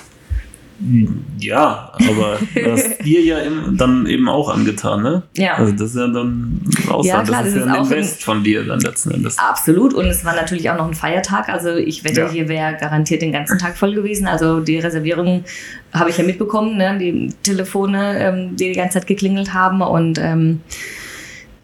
Ja, 1.40 1.91
aber 2.08 2.38
das 2.56 2.98
dir 2.99 3.22
ja 3.22 3.40
im, 3.40 3.78
dann 3.78 4.06
eben 4.06 4.30
auch 4.30 4.49
angetan, 4.54 5.02
ne? 5.02 5.24
Ja. 5.36 5.56
Also 5.56 5.72
das 5.72 5.90
ist 5.90 5.95
ja 5.95 6.08
dann 6.08 6.62
Ausland, 6.90 7.06
Ja, 7.06 7.24
klar, 7.24 7.44
das 7.44 7.54
ist 7.54 7.58
das 7.58 7.66
ja 7.66 7.72
ist 7.72 7.78
ein 7.78 7.82
auch 7.82 7.91
Invest 7.91 8.24
von 8.24 8.44
dir 8.44 8.64
dann 8.64 8.80
letzten 8.80 9.12
Endes. 9.12 9.38
Absolut. 9.40 9.94
Und 9.94 10.06
es 10.06 10.24
war 10.24 10.36
natürlich 10.36 10.70
auch 10.70 10.78
noch 10.78 10.88
ein 10.88 10.94
Feiertag. 10.94 11.49
Also 11.49 11.76
ich 11.76 12.04
wette, 12.04 12.22
Ja. 12.22 12.30
hier 12.30 12.48
wäre 12.48 12.78
garantiert 12.80 13.22
den 13.22 13.32
ganzen 13.32 13.58
Tag 13.58 13.76
voll 13.78 13.94
gewesen. 13.95 14.28
Also 14.28 14.60
die 14.60 14.78
Reservierungen 14.78 15.45
habe 15.94 16.10
ich 16.10 16.18
ja 16.18 16.24
mitbekommen, 16.24 16.78
ne? 16.78 16.98
die 16.99 17.34
Telefone, 17.44 18.20
ähm, 18.20 18.56
die 18.56 18.70
die 18.70 18.76
ganze 18.76 18.99
Zeit 18.99 19.08
geklingelt 19.08 19.54
haben. 19.54 19.82
Und 19.82 20.20
ähm, 20.20 20.62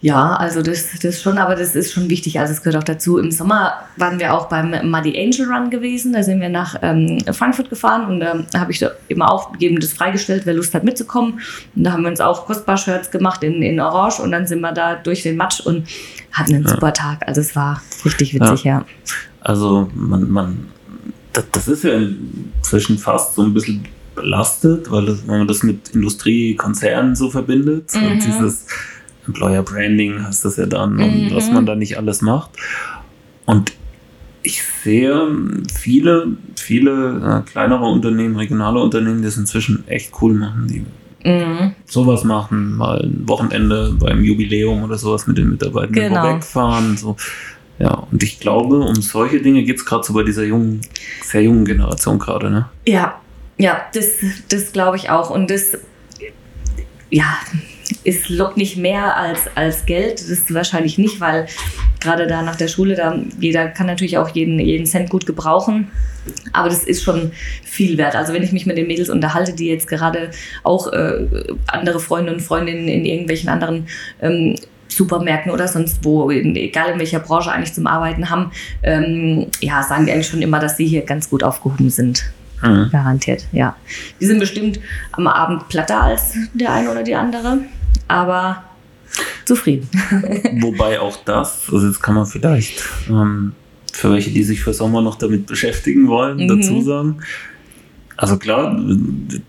ja, 0.03 0.35
also 0.35 0.61
das, 0.61 0.87
das 1.01 1.21
schon, 1.21 1.37
aber 1.37 1.55
das 1.55 1.75
ist 1.75 1.93
schon 1.93 2.09
wichtig. 2.09 2.37
Also 2.37 2.51
es 2.51 2.61
gehört 2.61 2.75
auch 2.83 2.83
dazu. 2.83 3.17
Im 3.17 3.31
Sommer 3.31 3.71
waren 3.95 4.19
wir 4.19 4.33
auch 4.33 4.49
beim 4.49 4.71
Muddy 4.91 5.17
Angel 5.17 5.49
Run 5.49 5.69
gewesen. 5.69 6.11
Da 6.11 6.21
sind 6.23 6.41
wir 6.41 6.49
nach 6.49 6.75
ähm, 6.81 7.19
Frankfurt 7.31 7.69
gefahren 7.69 8.07
und 8.07 8.21
ähm, 8.21 8.45
da 8.51 8.59
habe 8.59 8.73
ich 8.73 8.79
da 8.79 8.91
immer 9.07 9.31
auch 9.31 9.53
jedem 9.59 9.79
das 9.79 9.93
freigestellt, 9.93 10.41
wer 10.45 10.55
Lust 10.55 10.73
hat 10.73 10.83
mitzukommen. 10.83 11.39
Und 11.73 11.83
da 11.85 11.93
haben 11.93 12.03
wir 12.03 12.09
uns 12.09 12.19
auch 12.19 12.45
Kostbar-Shirts 12.45 13.11
gemacht 13.11 13.43
in, 13.43 13.63
in 13.63 13.79
Orange 13.79 14.19
und 14.21 14.31
dann 14.33 14.45
sind 14.45 14.59
wir 14.59 14.73
da 14.73 14.95
durch 14.95 15.23
den 15.23 15.37
Matsch 15.37 15.61
und 15.61 15.87
hatten 16.33 16.53
einen 16.55 16.65
Ja. 16.65 16.71
super 16.71 16.91
Tag. 16.91 17.25
Also 17.25 17.39
es 17.39 17.55
war 17.55 17.81
richtig 18.03 18.33
witzig, 18.33 18.65
ja. 18.65 18.83
Also 19.39 19.89
man, 19.95 20.29
man 20.29 20.67
das, 21.31 21.45
das 21.53 21.67
ist 21.69 21.83
ja 21.85 21.93
inzwischen 21.93 22.97
fast 22.97 23.35
so 23.35 23.41
ein 23.43 23.53
bisschen 23.53 23.85
belastet, 24.15 24.91
weil 24.91 25.05
das, 25.05 25.25
wenn 25.27 25.37
man 25.39 25.47
das 25.47 25.63
mit 25.63 25.89
Industriekonzernen 25.95 27.15
so 27.15 27.29
verbindet 27.31 27.91
Mhm. 27.95 28.03
und 28.11 28.25
dieses 28.25 28.65
Employer 29.27 29.63
Branding 29.63 30.23
hast 30.23 30.43
das 30.45 30.57
ja 30.57 30.65
dann 30.65 30.99
und 30.99 31.25
Mhm. 31.25 31.31
was 31.35 31.51
man 31.51 31.65
da 31.65 31.75
nicht 31.75 31.97
alles 31.97 32.21
macht. 32.21 32.51
Und 33.45 33.73
ich 34.41 34.61
sehe 34.83 35.27
viele, 35.73 36.27
viele 36.55 37.41
äh, 37.45 37.49
kleinere 37.49 37.85
Unternehmen, 37.85 38.35
regionale 38.35 38.79
Unternehmen, 38.81 39.21
die 39.21 39.27
es 39.27 39.37
inzwischen 39.37 39.87
echt 39.87 40.11
cool 40.21 40.33
machen, 40.33 40.67
die 40.67 40.85
Mhm. 41.29 41.71
sowas 41.85 42.25
machen, 42.25 42.75
mal 42.75 42.99
ein 43.01 43.23
Wochenende 43.27 43.95
beim 43.97 44.21
Jubiläum 44.23 44.83
oder 44.83 44.97
sowas 44.97 45.25
mit 45.27 45.37
den 45.37 45.49
Mitarbeitern 45.51 45.93
Genau. 45.93 46.23
wegfahren. 46.35 46.97
So. 46.97 47.15
Ja, 47.79 48.05
und 48.11 48.21
ich 48.21 48.39
glaube, 48.41 48.79
um 48.79 48.95
solche 48.95 49.41
Dinge 49.41 49.63
geht 49.63 49.77
es 49.77 49.85
gerade 49.85 50.03
so 50.03 50.13
bei 50.13 50.23
dieser 50.23 50.43
jungen, 50.43 50.81
sehr 51.23 51.43
jungen 51.43 51.63
Generation 51.63 52.19
gerade, 52.19 52.49
ne? 52.51 52.65
Ja, 52.85 53.19
ja, 53.57 53.81
das, 53.93 54.07
das 54.49 54.73
glaube 54.73 54.97
ich 54.97 55.09
auch. 55.09 55.29
Und 55.29 55.49
das, 55.49 55.77
ja, 57.09 57.37
es 58.03 58.29
lockt 58.29 58.57
nicht 58.57 58.77
mehr 58.77 59.17
als, 59.17 59.41
als 59.55 59.85
Geld. 59.85 60.13
Das 60.13 60.29
ist 60.29 60.53
wahrscheinlich 60.53 60.97
nicht, 60.97 61.19
weil 61.19 61.47
gerade 61.99 62.27
da 62.27 62.41
nach 62.41 62.55
der 62.55 62.67
Schule, 62.67 62.95
da 62.95 63.17
jeder 63.39 63.67
kann 63.67 63.87
natürlich 63.87 64.17
auch 64.17 64.29
jeden, 64.29 64.59
jeden 64.59 64.85
Cent 64.85 65.09
gut 65.09 65.25
gebrauchen. 65.25 65.91
Aber 66.53 66.69
das 66.69 66.83
ist 66.83 67.03
schon 67.03 67.31
viel 67.63 67.97
wert. 67.97 68.15
Also 68.15 68.33
wenn 68.33 68.43
ich 68.43 68.51
mich 68.51 68.65
mit 68.65 68.77
den 68.77 68.87
Mädels 68.87 69.09
unterhalte, 69.09 69.53
die 69.53 69.67
jetzt 69.67 69.87
gerade 69.87 70.31
auch 70.63 70.91
äh, 70.91 71.27
andere 71.67 71.99
Freunde 71.99 72.33
und 72.33 72.41
Freundinnen 72.41 72.87
in 72.87 73.05
irgendwelchen 73.05 73.49
anderen 73.49 73.87
ähm, 74.21 74.55
Supermärkten 74.87 75.51
oder 75.51 75.67
sonst 75.67 76.03
wo, 76.03 76.29
egal 76.29 76.91
in 76.91 76.99
welcher 76.99 77.19
Branche 77.19 77.51
eigentlich 77.51 77.73
zum 77.73 77.87
Arbeiten 77.87 78.29
haben, 78.29 78.51
ähm, 78.83 79.47
ja, 79.59 79.83
sagen 79.83 80.05
die 80.05 80.11
eigentlich 80.11 80.27
schon 80.27 80.41
immer, 80.41 80.59
dass 80.59 80.77
sie 80.77 80.85
hier 80.85 81.01
ganz 81.01 81.29
gut 81.29 81.43
aufgehoben 81.43 81.89
sind. 81.89 82.23
Mhm. 82.63 82.89
Garantiert, 82.91 83.45
ja. 83.51 83.75
Die 84.19 84.25
sind 84.25 84.39
bestimmt 84.39 84.79
am 85.11 85.27
Abend 85.27 85.67
platter 85.69 86.01
als 86.01 86.33
der 86.53 86.71
eine 86.73 86.89
oder 86.91 87.03
die 87.03 87.15
andere, 87.15 87.59
aber 88.07 88.63
zufrieden. 89.45 89.87
Wobei 90.61 90.99
auch 90.99 91.17
das, 91.25 91.63
also 91.71 91.85
jetzt 91.87 92.01
kann 92.01 92.15
man 92.15 92.25
vielleicht 92.25 92.83
ähm, 93.09 93.53
für 93.91 94.11
welche, 94.11 94.31
die 94.31 94.43
sich 94.43 94.61
für 94.61 94.73
Sommer 94.73 95.01
noch 95.01 95.15
damit 95.15 95.45
beschäftigen 95.45 96.07
wollen, 96.07 96.37
Mhm. 96.37 96.47
dazu 96.47 96.81
sagen. 96.81 97.17
Also 98.15 98.37
klar, 98.37 98.79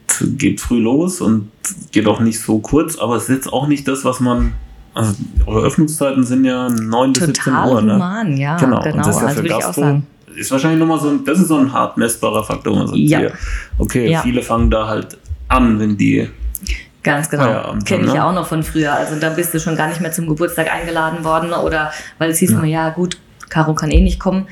es 0.09 0.24
geht 0.36 0.61
früh 0.61 0.81
los 0.81 1.20
und 1.20 1.51
geht 1.93 2.07
auch 2.07 2.20
nicht 2.20 2.41
so 2.41 2.59
kurz, 2.59 2.97
aber 2.99 3.16
es 3.16 3.24
ist 3.24 3.28
jetzt 3.31 3.53
auch 3.53 3.69
nicht 3.69 3.86
das, 3.89 4.05
was 4.05 4.20
man. 4.20 4.53
Also 4.95 5.15
eure 5.47 5.66
Öffnungszeiten 5.66 6.23
sind 6.24 6.45
ja 6.45 6.69
9 6.70 7.12
bis 7.12 7.24
17 7.24 7.45
Total 7.53 7.69
Uhr, 7.69 7.82
ne? 7.82 7.95
human, 7.95 8.36
ja. 8.36 8.57
Genau, 8.57 8.81
Genau, 8.81 8.97
und 8.97 9.07
das 9.07 9.16
ist 9.16 9.23
ja 9.23 9.28
also 9.28 9.43
für 9.43 9.49
Gastro, 9.49 9.81
sagen. 9.81 10.07
Ist 10.36 10.51
wahrscheinlich 10.51 10.78
nochmal 10.81 10.98
so 11.01 11.09
ein, 11.11 11.24
das 11.24 11.39
ist 11.40 11.48
so 11.48 11.56
ein 11.56 11.73
hart 11.73 11.97
messbarer 11.97 12.44
Faktor, 12.44 12.77
man 12.77 12.86
sagt, 12.86 12.98
Ja. 12.98 13.19
hier, 13.19 13.32
okay, 13.78 14.11
Ja. 14.11 14.23
viele 14.23 14.43
fangen 14.43 14.70
da 14.70 14.86
halt 14.86 15.16
an, 15.48 15.78
wenn 15.81 15.97
die, 15.97 16.28
Ganz 17.02 17.28
genau. 17.28 17.74
Kenne 17.85 18.05
ich 18.05 18.09
ne? 18.11 18.15
ja 18.16 18.27
auch 18.28 18.32
noch 18.32 18.47
von 18.47 18.62
früher. 18.62 18.94
Also 18.94 19.20
da 19.20 19.28
bist 19.28 19.52
du 19.52 19.61
schon 19.61 19.77
gar 19.77 19.89
nicht 19.89 20.01
mehr 20.01 20.11
zum 20.11 20.27
Geburtstag 20.27 20.73
eingeladen 20.73 21.23
worden 21.23 21.52
oder 21.52 21.93
weil 22.16 22.31
es 22.31 22.39
hieß 22.39 22.52
Ja. 22.52 22.59
immer, 22.59 22.66
ja 22.66 22.89
gut, 22.89 23.19
Caro 23.51 23.74
kann 23.74 23.90
eh 23.90 24.01
nicht 24.01 24.19
kommen. 24.19 24.47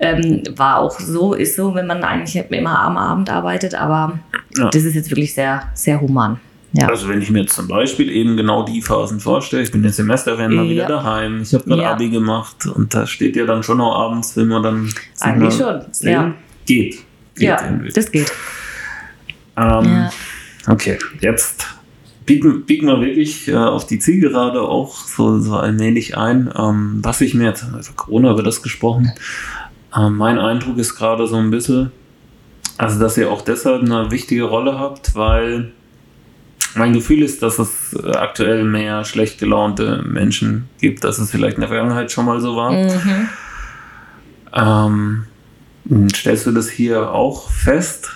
Ähm, 0.00 0.42
war 0.56 0.78
auch 0.78 0.98
so, 0.98 1.34
ist 1.34 1.54
so, 1.56 1.74
wenn 1.74 1.86
man 1.86 2.02
eigentlich 2.02 2.42
immer 2.50 2.78
am 2.80 2.96
Abend 2.96 3.28
arbeitet, 3.28 3.74
aber 3.74 4.18
Ja. 4.56 4.70
das 4.70 4.84
ist 4.84 4.94
jetzt 4.94 5.10
wirklich 5.10 5.34
sehr, 5.34 5.64
sehr 5.74 6.00
human. 6.00 6.40
Ja. 6.80 6.88
also 6.88 7.08
wenn 7.08 7.20
ich 7.20 7.30
mir 7.30 7.40
jetzt 7.40 7.54
zum 7.54 7.66
Beispiel 7.68 8.10
eben 8.10 8.36
genau 8.36 8.62
die 8.64 8.80
Phasen 8.82 9.20
vorstelle, 9.20 9.62
ich 9.62 9.72
bin 9.72 9.82
jetzt 9.84 9.96
Semesterferien 9.96 10.54
mal 10.54 10.64
Ja. 10.64 10.70
wieder 10.70 10.86
daheim, 10.86 11.42
ich 11.42 11.52
habe 11.54 11.64
gerade 11.64 11.82
Ja. 11.82 11.92
Abi 11.92 12.08
gemacht 12.10 12.66
und 12.66 12.94
da 12.94 13.06
steht 13.06 13.36
ja 13.36 13.46
dann 13.46 13.62
schon 13.62 13.80
auch 13.80 13.94
abends, 13.98 14.36
wenn 14.36 14.48
man 14.48 14.62
dann 14.62 14.92
Eigentlich 15.20 15.54
schon, 15.54 15.80
sehen, 15.92 16.12
ja. 16.12 16.34
geht. 16.66 16.98
geht 17.34 17.42
Ja, 17.48 17.58
das 17.94 18.10
geht. 18.10 18.32
Ähm. 19.56 20.08
Okay, 20.66 20.98
jetzt 21.20 21.66
biegen, 22.26 22.64
biegen 22.66 22.86
wir 22.86 23.00
wirklich 23.00 23.48
äh, 23.48 23.54
auf 23.56 23.86
die 23.86 23.98
Zielgerade 23.98 24.60
auch 24.60 24.94
so, 24.94 25.40
so 25.40 25.56
allmählich 25.56 26.16
ein. 26.16 26.52
Ähm, 26.56 26.98
was 27.02 27.20
ich 27.22 27.34
mir 27.34 27.44
jetzt, 27.46 27.64
also 27.74 27.92
Corona 27.96 28.30
über 28.32 28.42
das 28.42 28.62
gesprochen, 28.62 29.10
ähm, 29.96 30.16
mein 30.16 30.38
Eindruck 30.38 30.76
ist 30.78 30.94
gerade 30.94 31.26
so 31.26 31.36
ein 31.36 31.50
bisschen, 31.50 31.90
also 32.76 33.00
dass 33.00 33.16
ihr 33.16 33.30
auch 33.30 33.40
deshalb 33.42 33.82
eine 33.82 34.10
wichtige 34.10 34.44
Rolle 34.44 34.78
habt, 34.78 35.14
weil 35.14 35.72
mein 36.74 36.92
Gefühl 36.92 37.22
ist, 37.22 37.42
dass 37.42 37.58
es 37.58 37.94
äh, 37.94 38.10
aktuell 38.12 38.64
mehr 38.64 39.04
schlecht 39.04 39.38
gelaunte 39.38 40.02
Menschen 40.06 40.68
gibt, 40.80 41.04
dass 41.04 41.18
es 41.18 41.30
vielleicht 41.30 41.54
in 41.56 41.60
der 41.60 41.68
Vergangenheit 41.68 42.10
schon 42.12 42.24
mal 42.26 42.40
so 42.40 42.56
war. 42.56 42.72
Mhm. 42.72 43.28
Ähm, 44.54 45.24
stellst 46.14 46.46
du 46.46 46.52
das 46.52 46.68
hier 46.68 47.10
auch 47.12 47.50
fest, 47.50 48.10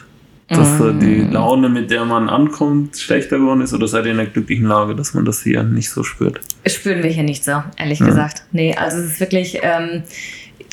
dass 0.49 0.81
äh, 0.81 0.93
die 0.95 1.23
Mm. 1.25 1.33
Laune, 1.33 1.69
mit 1.71 1.91
der 1.91 2.05
man 2.05 2.29
ankommt, 2.29 2.99
schlechter 2.99 3.39
geworden 3.39 3.63
ist? 3.63 3.73
Oder 3.73 3.89
seid 3.89 4.05
ihr 4.05 4.11
in 4.11 4.19
der 4.19 4.27
glücklichen 4.27 4.67
Lage, 4.67 4.95
dass 4.95 5.15
man 5.15 5.25
das 5.25 5.43
hier 5.43 5.63
nicht 5.63 5.89
so 5.89 6.03
spürt? 6.03 6.41
Spüren 6.67 7.03
wir 7.03 7.11
hier 7.11 7.23
nicht 7.23 7.43
so, 7.45 7.63
ehrlich 7.79 8.01
Ja. 8.01 8.07
gesagt. 8.07 8.45
Nee, 8.53 8.75
also 8.77 8.99
es 8.99 9.13
ist 9.13 9.21
wirklich, 9.21 9.59
ähm, 9.63 10.03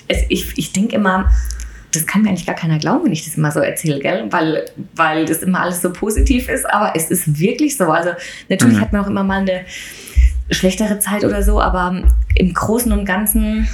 es, 0.10 0.24
ich, 0.28 0.58
ich 0.58 0.74
denke 0.74 0.96
immer, 0.96 1.30
das 1.92 2.06
kann 2.06 2.22
mir 2.22 2.30
eigentlich 2.30 2.46
gar 2.46 2.56
keiner 2.56 2.78
glauben, 2.78 3.06
wenn 3.06 3.12
ich 3.12 3.26
das 3.26 3.36
immer 3.36 3.52
so 3.52 3.60
erzähle, 3.60 4.00
gell? 4.00 4.26
Weil, 4.30 4.66
weil 4.96 5.26
das 5.26 5.40
immer 5.44 5.62
alles 5.62 5.82
so 5.82 5.92
positiv 5.92 6.48
ist, 6.50 6.66
aber 6.70 6.94
es 6.96 7.10
ist 7.10 7.40
wirklich 7.40 7.78
so. 7.78 7.86
Also 7.86 8.12
natürlich 8.48 8.78
Mhm. 8.78 8.82
hat 8.82 8.94
man 8.94 9.04
auch 9.04 9.08
immer 9.08 9.24
mal 9.24 9.42
eine 9.42 9.62
schlechtere 10.52 11.00
Zeit 11.00 11.24
oder 11.26 11.42
so, 11.44 11.62
aber 11.62 12.04
im 12.36 12.54
Großen 12.54 12.92
und 12.92 13.06
Ganzen, 13.06 13.68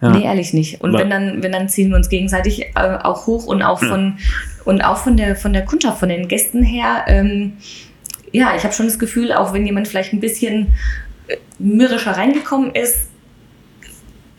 Ja. 0.00 0.10
nee, 0.10 0.24
ehrlich 0.24 0.52
nicht. 0.52 0.80
Und 0.80 0.92
wenn 0.94 1.10
dann, 1.10 1.42
wenn 1.42 1.52
dann 1.52 1.68
ziehen 1.68 1.90
wir 1.90 1.96
uns 1.96 2.08
gegenseitig 2.08 2.62
äh, 2.74 2.98
auch 3.02 3.26
hoch 3.26 3.46
und 3.46 3.62
auch 3.62 3.82
Ja. 3.82 3.88
von 3.88 4.18
und 4.64 4.82
auch 4.82 4.98
von 4.98 5.16
der 5.16 5.34
von 5.36 5.52
der 5.52 5.64
Kundschaft, 5.64 5.98
von 6.00 6.08
den 6.08 6.28
Gästen 6.28 6.62
her, 6.62 7.04
ähm, 7.08 7.54
ja, 8.32 8.54
ich 8.56 8.62
habe 8.64 8.74
schon 8.74 8.86
das 8.86 8.98
Gefühl, 8.98 9.32
auch 9.32 9.52
wenn 9.54 9.64
jemand 9.66 9.88
vielleicht 9.88 10.12
ein 10.12 10.20
bisschen 10.20 10.74
äh, 11.28 11.36
mürrischer 11.58 12.12
reingekommen 12.16 12.74
ist, 12.74 13.08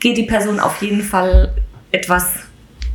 geht 0.00 0.16
die 0.16 0.22
Person 0.24 0.60
auf 0.60 0.80
jeden 0.82 1.02
Fall 1.02 1.52
etwas 1.92 2.34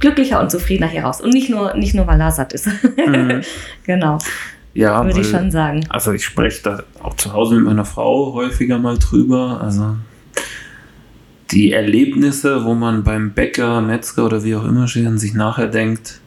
glücklicher 0.06 0.40
und 0.40 0.52
zufriedener 0.52 0.88
hier 0.88 1.04
raus. 1.04 1.22
Und 1.22 1.34
nicht 1.34 1.50
nur, 1.50 1.74
nicht 1.76 1.94
nur 1.96 2.08
weil 2.08 2.20
er 2.22 2.32
satt 2.32 2.54
ist. 2.54 2.68
Mhm. 2.68 3.42
genau, 3.86 4.18
Ja, 4.74 5.04
würde 5.06 5.20
ich 5.22 5.32
weil- 5.34 5.42
schon 5.42 5.52
sagen. 5.52 5.86
Also 5.90 6.12
ich 6.14 6.24
spreche 6.24 6.62
da 6.64 6.84
auch 7.02 7.16
zu 7.16 7.34
Hause 7.34 7.56
mit 7.56 7.66
meiner 7.66 7.86
Frau 7.86 8.34
häufiger 8.34 8.78
mal 8.78 8.98
drüber. 8.98 9.60
Also 9.64 9.96
die 11.52 11.72
Erlebnisse, 11.74 12.66
wo 12.66 12.74
man 12.74 13.04
beim 13.04 13.32
Bäcker, 13.34 13.82
Metzger 13.82 14.26
oder 14.26 14.44
wie 14.44 14.56
auch 14.56 14.66
immer 14.66 14.88
steht 14.88 15.20
sich 15.20 15.34
nachher 15.34 15.68
denkt, 15.68 16.20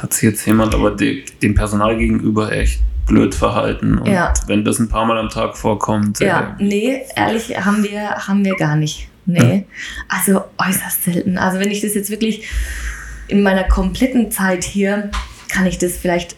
hat 0.00 0.14
sich 0.14 0.22
jetzt 0.22 0.46
jemand 0.46 0.74
aber 0.74 0.90
de, 0.92 1.24
dem 1.42 1.54
Personal 1.54 1.98
gegenüber 1.98 2.52
echt 2.52 2.80
blöd 3.06 3.34
verhalten. 3.34 3.98
Und 3.98 4.08
Ja. 4.10 4.32
wenn 4.46 4.64
das 4.64 4.78
ein 4.78 4.88
paar 4.88 5.04
Mal 5.04 5.18
am 5.18 5.28
Tag 5.28 5.56
vorkommt, 5.56 6.20
Ja, 6.20 6.56
äh, 6.58 6.62
nee, 6.64 7.02
ehrlich 7.16 7.56
haben 7.64 7.82
wir, 7.82 8.10
haben 8.10 8.44
wir 8.44 8.54
gar 8.56 8.76
nicht. 8.76 9.08
Nee. 9.26 9.66
Also 10.08 10.42
äußerst 10.58 11.04
selten. 11.04 11.38
Also 11.38 11.58
wenn 11.60 11.70
ich 11.70 11.80
das 11.80 11.94
jetzt 11.94 12.10
wirklich 12.10 12.48
in 13.32 13.42
meiner 13.42 13.64
kompletten 13.64 14.30
Zeit 14.30 14.62
hier, 14.62 15.10
kann 15.48 15.66
ich 15.66 15.78
das 15.78 15.96
vielleicht 15.96 16.36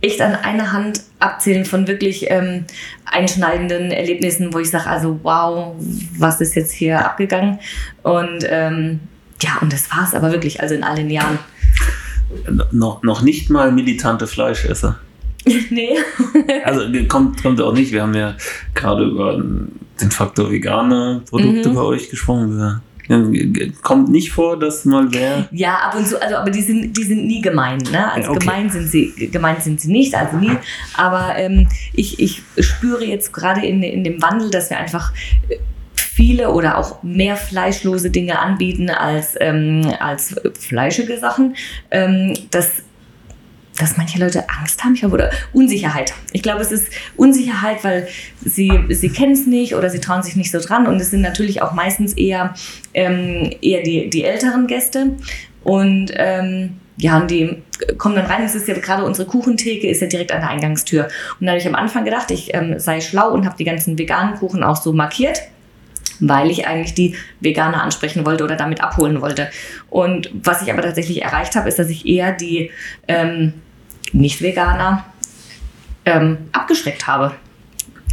echt 0.00 0.20
an 0.20 0.34
einer 0.34 0.72
Hand 0.72 1.02
abzählen 1.20 1.64
von 1.64 1.86
wirklich 1.86 2.26
ähm, 2.30 2.64
einschneidenden 3.04 3.92
Erlebnissen, 3.92 4.52
wo 4.52 4.58
ich 4.58 4.70
sage, 4.70 4.88
also 4.88 5.20
wow, 5.22 5.76
was 6.18 6.40
ist 6.40 6.56
jetzt 6.56 6.72
hier 6.72 7.04
abgegangen? 7.04 7.60
Und 8.02 8.44
ähm, 8.48 9.00
ja, 9.40 9.58
und 9.60 9.72
das 9.72 9.88
war 9.92 10.04
es 10.04 10.14
aber 10.14 10.32
wirklich, 10.32 10.60
also 10.60 10.74
in 10.74 10.82
allen 10.82 11.08
Jahren. 11.08 11.38
noch, 12.72 13.04
noch 13.04 13.22
nicht 13.22 13.50
mal 13.50 13.70
militante 13.70 14.26
Fleischesser. 14.26 14.98
nee. 15.70 15.96
Also 16.64 16.82
kommt, 17.06 17.40
kommt 17.40 17.60
auch 17.60 17.72
nicht. 17.72 17.92
Wir 17.92 18.02
haben 18.02 18.14
ja 18.14 18.34
gerade 18.74 19.04
über 19.04 19.36
den 19.36 20.10
Faktor 20.10 20.50
vegane 20.50 21.22
Produkte 21.28 21.68
mhm. 21.68 21.74
bei 21.74 21.82
euch 21.82 22.10
gesprochen. 22.10 22.80
Kommt 23.82 24.08
nicht 24.08 24.32
vor, 24.32 24.58
dass 24.58 24.84
mal 24.84 25.06
wer. 25.10 25.48
Ja, 25.50 25.76
ab 25.76 25.94
und 25.96 26.06
zu, 26.06 26.20
also 26.20 26.36
aber 26.36 26.50
die 26.50 26.62
sind, 26.62 26.96
die 26.96 27.02
sind 27.02 27.26
nie 27.26 27.40
gemein, 27.40 27.78
ne? 27.90 28.10
Also 28.12 28.30
okay. 28.30 28.40
gemein 28.40 28.70
sind 28.70 28.88
sie, 28.88 29.12
gemein 29.30 29.60
sind 29.60 29.80
sie 29.80 29.92
nicht, 29.92 30.14
also 30.14 30.36
nie. 30.38 30.56
Aber 30.96 31.34
ähm, 31.36 31.68
ich, 31.92 32.18
ich 32.18 32.42
spüre 32.58 33.04
jetzt 33.04 33.32
gerade 33.32 33.64
in, 33.66 33.82
in 33.82 34.04
dem 34.04 34.22
Wandel, 34.22 34.50
dass 34.50 34.70
wir 34.70 34.78
einfach 34.78 35.12
äh, 35.48 35.56
viele 35.94 36.50
oder 36.50 36.78
auch 36.78 37.02
mehr 37.02 37.36
fleischlose 37.36 38.10
Dinge 38.10 38.38
anbieten 38.38 38.88
als, 38.88 39.34
ähm, 39.40 39.82
als 39.98 40.34
fleischige 40.58 41.18
Sachen. 41.18 41.56
Ähm, 41.90 42.34
das 42.50 42.70
dass 43.78 43.96
manche 43.96 44.18
Leute 44.18 44.48
Angst 44.48 44.84
haben, 44.84 44.94
ich 44.94 45.00
glaube, 45.00 45.14
oder 45.14 45.30
Unsicherheit. 45.52 46.12
Ich 46.32 46.42
glaube, 46.42 46.62
es 46.62 46.70
ist 46.70 46.88
Unsicherheit, 47.16 47.82
weil 47.82 48.08
sie, 48.44 48.70
sie 48.90 49.08
kennen 49.08 49.32
es 49.32 49.46
nicht 49.46 49.74
oder 49.74 49.90
sie 49.90 50.00
trauen 50.00 50.22
sich 50.22 50.36
nicht 50.36 50.50
so 50.50 50.60
dran. 50.60 50.86
Und 50.86 51.00
es 51.00 51.10
sind 51.10 51.22
natürlich 51.22 51.62
auch 51.62 51.72
meistens 51.72 52.12
eher, 52.14 52.54
ähm, 52.92 53.50
eher 53.60 53.82
die, 53.82 54.10
die 54.10 54.24
älteren 54.24 54.66
Gäste. 54.66 55.12
Und 55.64 56.12
ähm, 56.14 56.74
ja, 56.96 57.18
und 57.18 57.30
die 57.30 57.62
kommen 57.98 58.14
dann 58.14 58.26
rein. 58.26 58.44
Es 58.44 58.54
ist 58.54 58.68
ja 58.68 58.74
gerade 58.74 59.04
unsere 59.04 59.26
Kuchentheke, 59.26 59.88
ist 59.88 60.00
ja 60.00 60.06
direkt 60.06 60.30
an 60.30 60.40
der 60.40 60.50
Eingangstür. 60.50 61.08
Und 61.40 61.46
da 61.46 61.52
habe 61.52 61.60
ich 61.60 61.66
am 61.66 61.74
Anfang 61.74 62.04
gedacht, 62.04 62.30
ich 62.30 62.54
ähm, 62.54 62.78
sei 62.78 63.00
schlau 63.00 63.32
und 63.32 63.44
habe 63.44 63.56
die 63.56 63.64
ganzen 63.64 63.98
veganen 63.98 64.36
Kuchen 64.36 64.62
auch 64.62 64.76
so 64.76 64.92
markiert 64.92 65.40
weil 66.20 66.50
ich 66.50 66.66
eigentlich 66.66 66.94
die 66.94 67.14
Veganer 67.40 67.82
ansprechen 67.82 68.24
wollte 68.24 68.44
oder 68.44 68.56
damit 68.56 68.80
abholen 68.80 69.20
wollte. 69.20 69.48
Und 69.90 70.30
was 70.42 70.62
ich 70.62 70.72
aber 70.72 70.82
tatsächlich 70.82 71.22
erreicht 71.22 71.54
habe, 71.56 71.68
ist, 71.68 71.78
dass 71.78 71.88
ich 71.88 72.06
eher 72.06 72.32
die 72.32 72.70
ähm, 73.08 73.54
Nicht-Veganer 74.12 75.04
ähm, 76.04 76.38
abgeschreckt 76.52 77.06
habe. 77.06 77.32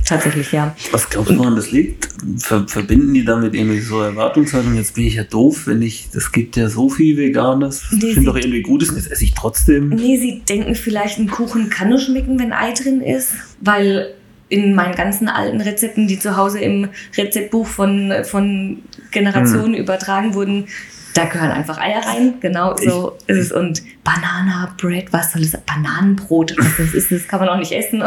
Tatsächlich, 0.06 0.52
ja. 0.52 0.76
Was 0.92 1.10
glaubst 1.10 1.32
du, 1.32 1.38
woran 1.38 1.56
das 1.56 1.72
liegt? 1.72 2.10
Ver 2.40 2.68
verbinden 2.68 3.14
die 3.14 3.24
damit 3.24 3.54
irgendwie 3.54 3.80
so 3.80 4.02
Erwartungshaltung? 4.02 4.76
Jetzt 4.76 4.96
bin 4.96 5.06
ich 5.06 5.16
ja 5.16 5.24
doof, 5.24 5.68
wenn 5.68 5.82
ich, 5.82 6.10
das 6.12 6.32
gibt 6.32 6.58
ja 6.58 6.70
so 6.70 6.90
viel 6.90 7.18
Veganes. 7.18 7.86
Nee, 7.92 8.14
finde 8.14 8.32
doch 8.32 8.36
irgendwie 8.36 8.62
Gutes 8.62 8.90
und 8.90 8.98
jetzt 8.98 9.12
esse 9.12 9.24
ich 9.24 9.34
trotzdem. 9.34 9.90
Nee, 9.90 10.18
sie 10.18 10.42
denken 10.42 10.76
vielleicht, 10.76 11.20
ein 11.20 11.30
Kuchen 11.30 11.70
kann 11.70 11.90
nur 11.90 12.00
schmecken, 12.00 12.40
wenn 12.40 12.52
Ei 12.52 12.74
drin 12.74 13.02
ist, 13.02 13.34
weil 13.62 14.14
in 14.52 14.76
meinen 14.76 14.96
ganzen 14.96 15.30
alten 15.30 15.62
Rezepten, 15.62 16.08
die 16.08 16.20
zu 16.20 16.36
Hause 16.36 16.60
im 16.60 16.90
Rezeptbuch 17.16 17.66
von, 17.66 18.14
von 18.24 18.84
Generationen 19.12 19.74
hm. 19.74 19.80
übertragen 19.82 20.34
wurden, 20.34 20.68
da 21.14 21.26
gehören 21.26 21.52
einfach 21.52 21.78
Eier 21.78 22.06
rein, 22.06 22.36
genau 22.40 22.76
so 22.78 23.18
ist 23.28 23.38
es. 23.38 23.52
Und 23.52 23.82
Banana 24.04 24.74
Bread, 24.78 25.12
was 25.12 25.34
soll 25.34 25.42
das? 25.42 25.60
Bananenbrot, 25.62 26.56
was 26.58 26.78
das 26.78 26.94
ist, 26.94 27.12
das 27.12 27.28
kann 27.28 27.40
man 27.40 27.50
auch 27.50 27.58
nicht 27.58 27.72
essen. 27.72 28.02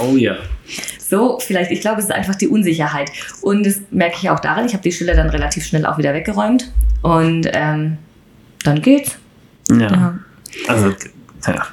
oh 0.00 0.16
ja. 0.16 0.36
So, 0.98 1.38
vielleicht, 1.38 1.70
ich 1.70 1.80
glaube, 1.80 1.98
es 1.98 2.06
ist 2.06 2.12
einfach 2.12 2.34
die 2.34 2.48
Unsicherheit. 2.48 3.10
Und 3.40 3.64
das 3.66 3.80
merke 3.90 4.16
ich 4.20 4.30
auch 4.30 4.40
daran, 4.40 4.66
ich 4.66 4.72
habe 4.72 4.82
die 4.82 4.92
Schilder 4.92 5.14
dann 5.14 5.30
relativ 5.30 5.64
schnell 5.64 5.86
auch 5.86 5.98
wieder 5.98 6.14
weggeräumt. 6.14 6.72
Und 7.02 7.48
ähm, 7.52 7.98
dann 8.64 8.82
geht's. 8.82 9.16
Ja. 9.70 9.78
ja. 9.78 10.18
Also, 10.66 10.94
ja. 11.46 11.66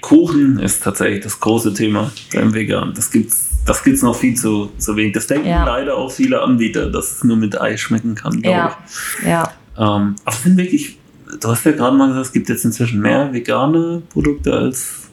Kuchen 0.00 0.58
ist 0.58 0.82
tatsächlich 0.82 1.22
das 1.22 1.40
große 1.40 1.74
Thema 1.74 2.10
beim 2.32 2.54
Vegan. 2.54 2.92
Das 2.94 3.10
gibt's, 3.10 3.50
das 3.66 3.82
gibt's 3.84 4.02
noch 4.02 4.16
viel 4.16 4.34
zu, 4.34 4.70
zu 4.78 4.96
wenig. 4.96 5.14
Das 5.14 5.26
denken 5.26 5.48
ja. 5.48 5.64
leider 5.64 5.96
auch 5.96 6.10
viele 6.10 6.40
Anbieter, 6.40 6.90
dass 6.90 7.12
es 7.12 7.24
nur 7.24 7.36
mit 7.36 7.60
Ei 7.60 7.76
schmecken 7.76 8.14
kann, 8.14 8.40
ja. 8.42 8.76
ich. 9.20 9.26
Ja. 9.26 9.52
Ähm, 9.76 10.16
aber 10.24 10.36
es 10.36 10.42
sind 10.42 10.56
wirklich, 10.56 10.98
du 11.40 11.48
hast 11.48 11.64
ja 11.64 11.72
gerade 11.72 11.96
mal 11.96 12.08
gesagt, 12.08 12.26
es 12.26 12.32
gibt 12.32 12.48
jetzt 12.48 12.64
inzwischen 12.64 13.00
mehr 13.00 13.32
vegane 13.32 14.02
Produkte 14.10 14.52
als. 14.52 15.08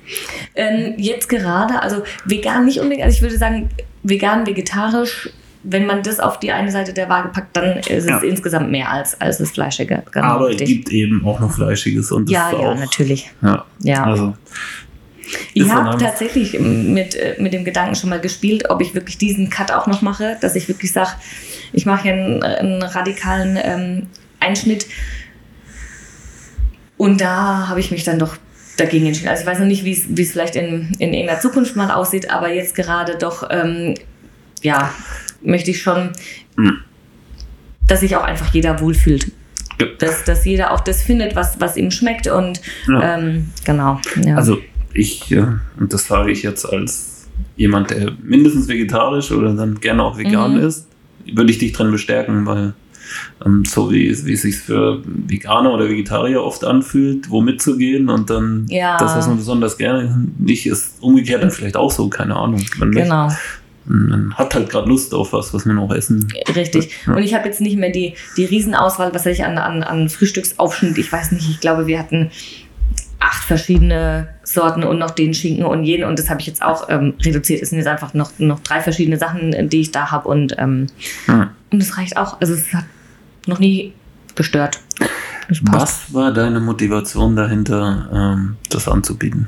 Ähm, 0.56 0.94
jetzt 0.98 1.28
gerade, 1.28 1.82
also 1.82 2.04
vegan 2.26 2.66
nicht 2.66 2.80
unbedingt, 2.80 3.04
also 3.04 3.16
ich 3.16 3.22
würde 3.22 3.38
sagen, 3.38 3.70
vegan, 4.04 4.46
vegetarisch 4.48 5.30
wenn 5.70 5.86
man 5.86 6.02
das 6.02 6.20
auf 6.20 6.40
die 6.40 6.52
eine 6.52 6.72
Seite 6.72 6.94
der 6.94 7.10
Waage 7.10 7.30
packt, 7.30 7.58
dann 7.58 7.78
ist 7.80 7.90
es 7.90 8.06
ja. 8.06 8.20
insgesamt 8.20 8.72
mehr 8.72 8.90
als, 8.90 9.20
als 9.20 9.38
das 9.38 9.52
Fleischige. 9.52 10.04
Genau, 10.12 10.26
Aber 10.26 10.50
es 10.50 10.58
gibt 10.58 10.90
eben 10.90 11.26
auch 11.26 11.40
noch 11.42 11.52
Fleischiges. 11.52 12.12
Und 12.12 12.30
ja, 12.30 12.52
ja, 12.52 12.58
auch, 12.58 12.76
natürlich. 12.76 13.30
Ja, 13.42 13.66
ja. 13.80 14.04
Also, 14.06 14.34
ich 15.54 15.70
habe 15.70 15.98
tatsächlich 15.98 16.58
mit, 16.58 17.16
äh, 17.16 17.36
mit 17.40 17.52
dem 17.52 17.66
Gedanken 17.66 17.96
schon 17.96 18.10
mal 18.10 18.22
gespielt, 18.22 18.70
ob 18.70 18.82
ich 18.82 18.96
wirklich 18.96 19.18
diesen 19.18 19.50
Cut 19.50 19.72
auch 19.72 19.88
noch 19.88 20.02
mache, 20.02 20.38
dass 20.40 20.56
ich 20.56 20.70
wirklich 20.70 20.94
sage, 20.94 21.12
ich 21.74 21.86
mache 21.86 22.04
hier 22.04 22.14
einen, 22.14 22.44
einen 22.44 22.82
radikalen 22.82 23.60
ähm, 23.62 24.08
Einschnitt. 24.40 24.86
Und 26.96 27.20
da 27.20 27.68
habe 27.68 27.82
ich 27.82 27.92
mich 27.92 28.06
dann 28.06 28.20
doch 28.20 28.38
dagegen 28.78 29.06
entschieden. 29.06 29.28
Also 29.28 29.42
ich 29.42 29.48
weiß 29.48 29.60
noch 29.60 29.66
nicht, 29.66 29.84
wie 29.84 30.22
es 30.22 30.32
vielleicht 30.32 30.56
in, 30.56 30.94
in 30.98 31.14
irgendeiner 31.14 31.42
Zukunft 31.42 31.76
mal 31.76 31.92
aussieht, 31.92 32.32
aber 32.32 32.54
jetzt 32.54 32.74
gerade 32.74 33.18
doch, 33.18 33.46
ähm, 33.50 33.96
ja, 34.62 34.94
möchte 35.42 35.72
ich 35.72 35.82
schon, 35.82 36.12
mhm. 36.56 36.80
dass 37.88 38.02
sich 38.02 38.16
auch 38.16 38.24
einfach 38.24 38.54
jeder 38.54 38.80
wohlfühlt. 38.80 39.32
Ja. 39.80 39.88
Dass, 40.00 40.24
dass 40.24 40.44
jeder 40.44 40.72
auch 40.72 40.80
das 40.80 41.04
findet, 41.04 41.36
was, 41.36 41.60
was 41.60 41.78
ihm 41.78 41.92
schmeckt 41.92 42.28
und 42.28 42.62
ja. 42.88 43.18
ähm, 43.18 43.50
genau. 43.64 44.02
Ja. 44.26 44.36
Also 44.36 44.58
ich, 44.94 45.32
und 45.32 45.94
das 45.94 46.08
sage 46.08 46.32
ich 46.32 46.42
jetzt 46.42 46.66
als 46.66 47.28
jemand, 47.58 47.92
der 47.92 48.12
mindestens 48.24 48.68
vegetarisch 48.68 49.32
oder 49.32 49.54
dann 49.54 49.80
gerne 49.80 50.04
auch 50.04 50.18
vegan 50.18 50.56
mhm. 50.56 50.66
ist, 50.66 50.88
würde 51.32 51.52
ich 51.52 51.60
dich 51.60 51.74
drin 51.74 51.92
bestärken, 51.92 52.46
weil 52.46 52.74
ähm, 53.46 53.64
so 53.66 53.92
wie, 53.92 54.26
wie 54.26 54.34
es 54.34 54.42
sich 54.42 54.58
für 54.58 55.02
Veganer 55.06 55.74
oder 55.74 55.90
Vegetarier 55.90 56.44
oft 56.44 56.64
anfühlt, 56.64 57.30
wo 57.30 57.42
mitzugehen 57.42 58.10
und 58.10 58.30
dann 58.30 58.66
ja. 58.70 58.98
das, 58.98 59.16
was 59.16 59.28
man 59.28 59.38
besonders 59.38 59.78
gerne 59.78 60.28
nicht 60.38 60.68
ist, 60.68 61.02
umgekehrt 61.02 61.44
dann 61.44 61.52
vielleicht 61.52 61.78
auch 61.78 61.92
so, 61.92 62.10
keine 62.10 62.36
Ahnung. 62.36 62.64
Genau. 62.80 63.30
Man 63.88 64.34
hat 64.36 64.54
halt 64.54 64.70
gerade 64.70 64.88
Lust 64.88 65.14
auf 65.14 65.34
was, 65.34 65.54
was 65.54 65.66
man 65.66 65.80
auch 65.80 65.94
essen. 65.94 66.28
Richtig. 66.56 66.92
Ja. 67.06 67.16
Und 67.16 67.24
ich 67.24 67.34
habe 67.34 67.48
jetzt 67.48 67.62
nicht 67.62 67.78
mehr 67.78 67.92
die, 67.92 68.14
die 68.36 68.46
Riesenauswahl, 68.46 69.14
was 69.14 69.26
ich 69.26 69.46
an, 69.46 69.58
an, 69.58 69.84
an 69.84 70.10
Frühstücksaufschnitt, 70.10 70.98
ich 70.98 71.12
weiß 71.12 71.32
nicht, 71.32 71.50
ich 71.50 71.60
glaube, 71.60 71.88
wir 71.88 72.00
hatten 72.00 72.32
acht 73.20 73.44
verschiedene 73.44 74.30
Sorten 74.44 74.84
und 74.84 75.00
noch 75.00 75.12
den 75.12 75.34
Schinken 75.34 75.66
und 75.66 75.84
jenen 75.84 76.08
und 76.08 76.20
das 76.20 76.30
habe 76.30 76.40
ich 76.40 76.48
jetzt 76.48 76.62
auch 76.62 76.88
ähm, 76.90 77.16
reduziert. 77.22 77.62
Es 77.62 77.70
sind 77.70 77.80
jetzt 77.80 77.88
einfach 77.88 78.14
noch, 78.14 78.32
noch 78.38 78.60
drei 78.60 78.82
verschiedene 78.82 79.18
Sachen, 79.18 79.70
die 79.70 79.82
ich 79.82 79.92
da 79.92 80.12
habe 80.12 80.28
und, 80.28 80.56
ähm, 80.58 80.88
hm. 81.26 81.48
und 81.72 81.82
das 81.82 81.98
reicht 81.98 82.18
auch. 82.18 82.40
Also 82.40 82.54
es 82.54 82.72
hat 82.74 82.86
noch 83.48 83.60
nie 83.60 83.94
gestört. 84.36 84.80
Was 85.62 86.14
war 86.14 86.34
deine 86.34 86.60
Motivation 86.60 87.36
dahinter, 87.36 88.10
ähm, 88.14 88.58
das 88.70 88.88
anzubieten? 88.88 89.48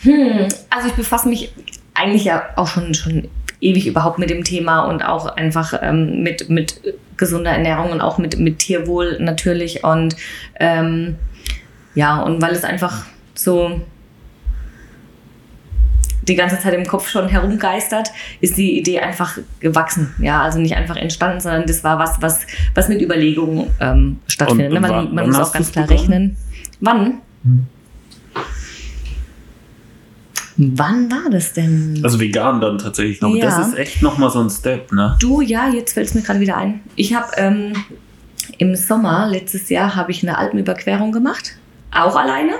Hm, 0.00 0.48
also 0.70 0.88
ich 0.88 0.94
befasse 0.94 1.28
mich 1.28 1.52
eigentlich 2.04 2.24
ja 2.24 2.44
auch 2.56 2.68
schon, 2.68 2.94
schon 2.94 3.28
ewig 3.60 3.86
überhaupt 3.86 4.18
mit 4.18 4.30
dem 4.30 4.44
Thema 4.44 4.84
und 4.84 5.02
auch 5.02 5.26
einfach 5.36 5.74
ähm, 5.82 6.22
mit, 6.22 6.50
mit 6.50 6.80
gesunder 7.16 7.50
Ernährung 7.50 7.90
und 7.90 8.00
auch 8.00 8.18
mit, 8.18 8.38
mit 8.38 8.58
Tierwohl 8.58 9.18
natürlich. 9.20 9.84
Und 9.84 10.16
ähm, 10.60 11.16
ja, 11.94 12.20
und 12.20 12.42
weil 12.42 12.52
es 12.52 12.64
einfach 12.64 13.04
so 13.34 13.80
die 16.22 16.34
ganze 16.34 16.58
Zeit 16.58 16.74
im 16.74 16.86
Kopf 16.86 17.08
schon 17.08 17.28
herumgeistert, 17.28 18.10
ist 18.40 18.56
die 18.56 18.78
Idee 18.78 19.00
einfach 19.00 19.38
gewachsen. 19.60 20.14
Ja, 20.18 20.42
also 20.42 20.58
nicht 20.58 20.74
einfach 20.74 20.96
entstanden, 20.96 21.40
sondern 21.40 21.66
das 21.66 21.84
war 21.84 21.98
was, 21.98 22.20
was, 22.20 22.46
was 22.74 22.88
mit 22.88 23.02
Überlegungen 23.02 23.70
ähm, 23.80 24.20
stattfindet. 24.26 24.70
Und, 24.72 24.76
und 24.76 24.90
man, 24.90 25.14
man 25.14 25.26
muss 25.26 25.38
auch 25.38 25.52
ganz 25.52 25.72
klar 25.72 25.88
rechnen. 25.88 26.36
Wann? 26.80 27.20
Hm. 27.42 27.66
Wann 30.56 31.10
war 31.10 31.30
das 31.30 31.52
denn? 31.52 32.00
Also 32.02 32.20
vegan 32.20 32.60
dann 32.60 32.78
tatsächlich. 32.78 33.22
Aber 33.22 33.34
ja. 33.36 33.46
das 33.46 33.68
ist 33.68 33.78
echt 33.78 34.02
nochmal 34.02 34.30
so 34.30 34.40
ein 34.40 34.50
Step, 34.50 34.92
ne? 34.92 35.16
Du, 35.20 35.40
ja, 35.40 35.68
jetzt 35.68 35.94
fällt 35.94 36.08
es 36.08 36.14
mir 36.14 36.22
gerade 36.22 36.40
wieder 36.40 36.56
ein. 36.56 36.80
Ich 36.94 37.14
habe 37.14 37.26
ähm, 37.36 37.72
im 38.58 38.76
Sommer 38.76 39.28
letztes 39.28 39.68
Jahr 39.68 39.96
habe 39.96 40.12
ich 40.12 40.22
eine 40.22 40.38
Alpenüberquerung 40.38 41.12
gemacht, 41.12 41.56
auch 41.90 42.16
alleine. 42.16 42.52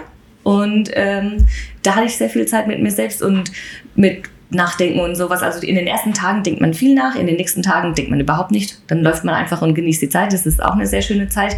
Und 0.42 0.90
ähm, 0.94 1.46
da 1.82 1.96
hatte 1.96 2.06
ich 2.06 2.16
sehr 2.16 2.28
viel 2.28 2.46
Zeit 2.46 2.66
mit 2.66 2.82
mir 2.82 2.90
selbst 2.90 3.22
und 3.22 3.50
mit 3.94 4.24
Nachdenken 4.50 5.00
und 5.00 5.14
sowas. 5.14 5.42
Also 5.42 5.66
in 5.66 5.74
den 5.74 5.86
ersten 5.86 6.12
Tagen 6.12 6.42
denkt 6.42 6.60
man 6.60 6.74
viel 6.74 6.94
nach, 6.94 7.14
in 7.16 7.26
den 7.26 7.36
nächsten 7.36 7.62
Tagen 7.62 7.94
denkt 7.94 8.10
man 8.10 8.20
überhaupt 8.20 8.50
nicht. 8.50 8.80
Dann 8.88 9.02
läuft 9.02 9.24
man 9.24 9.34
einfach 9.34 9.62
und 9.62 9.74
genießt 9.74 10.02
die 10.02 10.08
Zeit. 10.08 10.32
Das 10.32 10.46
ist 10.46 10.62
auch 10.62 10.74
eine 10.74 10.86
sehr 10.86 11.02
schöne 11.02 11.28
Zeit. 11.28 11.56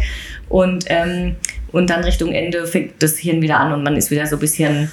Und, 0.49 0.85
ähm, 0.87 1.35
und 1.71 1.89
dann 1.89 2.03
Richtung 2.03 2.31
Ende 2.31 2.65
fängt 2.65 3.01
das 3.01 3.17
Hirn 3.17 3.41
wieder 3.41 3.59
an 3.59 3.73
und 3.73 3.83
man 3.83 3.95
ist 3.97 4.11
wieder 4.11 4.25
so 4.25 4.37
ein 4.37 4.39
bisschen 4.39 4.91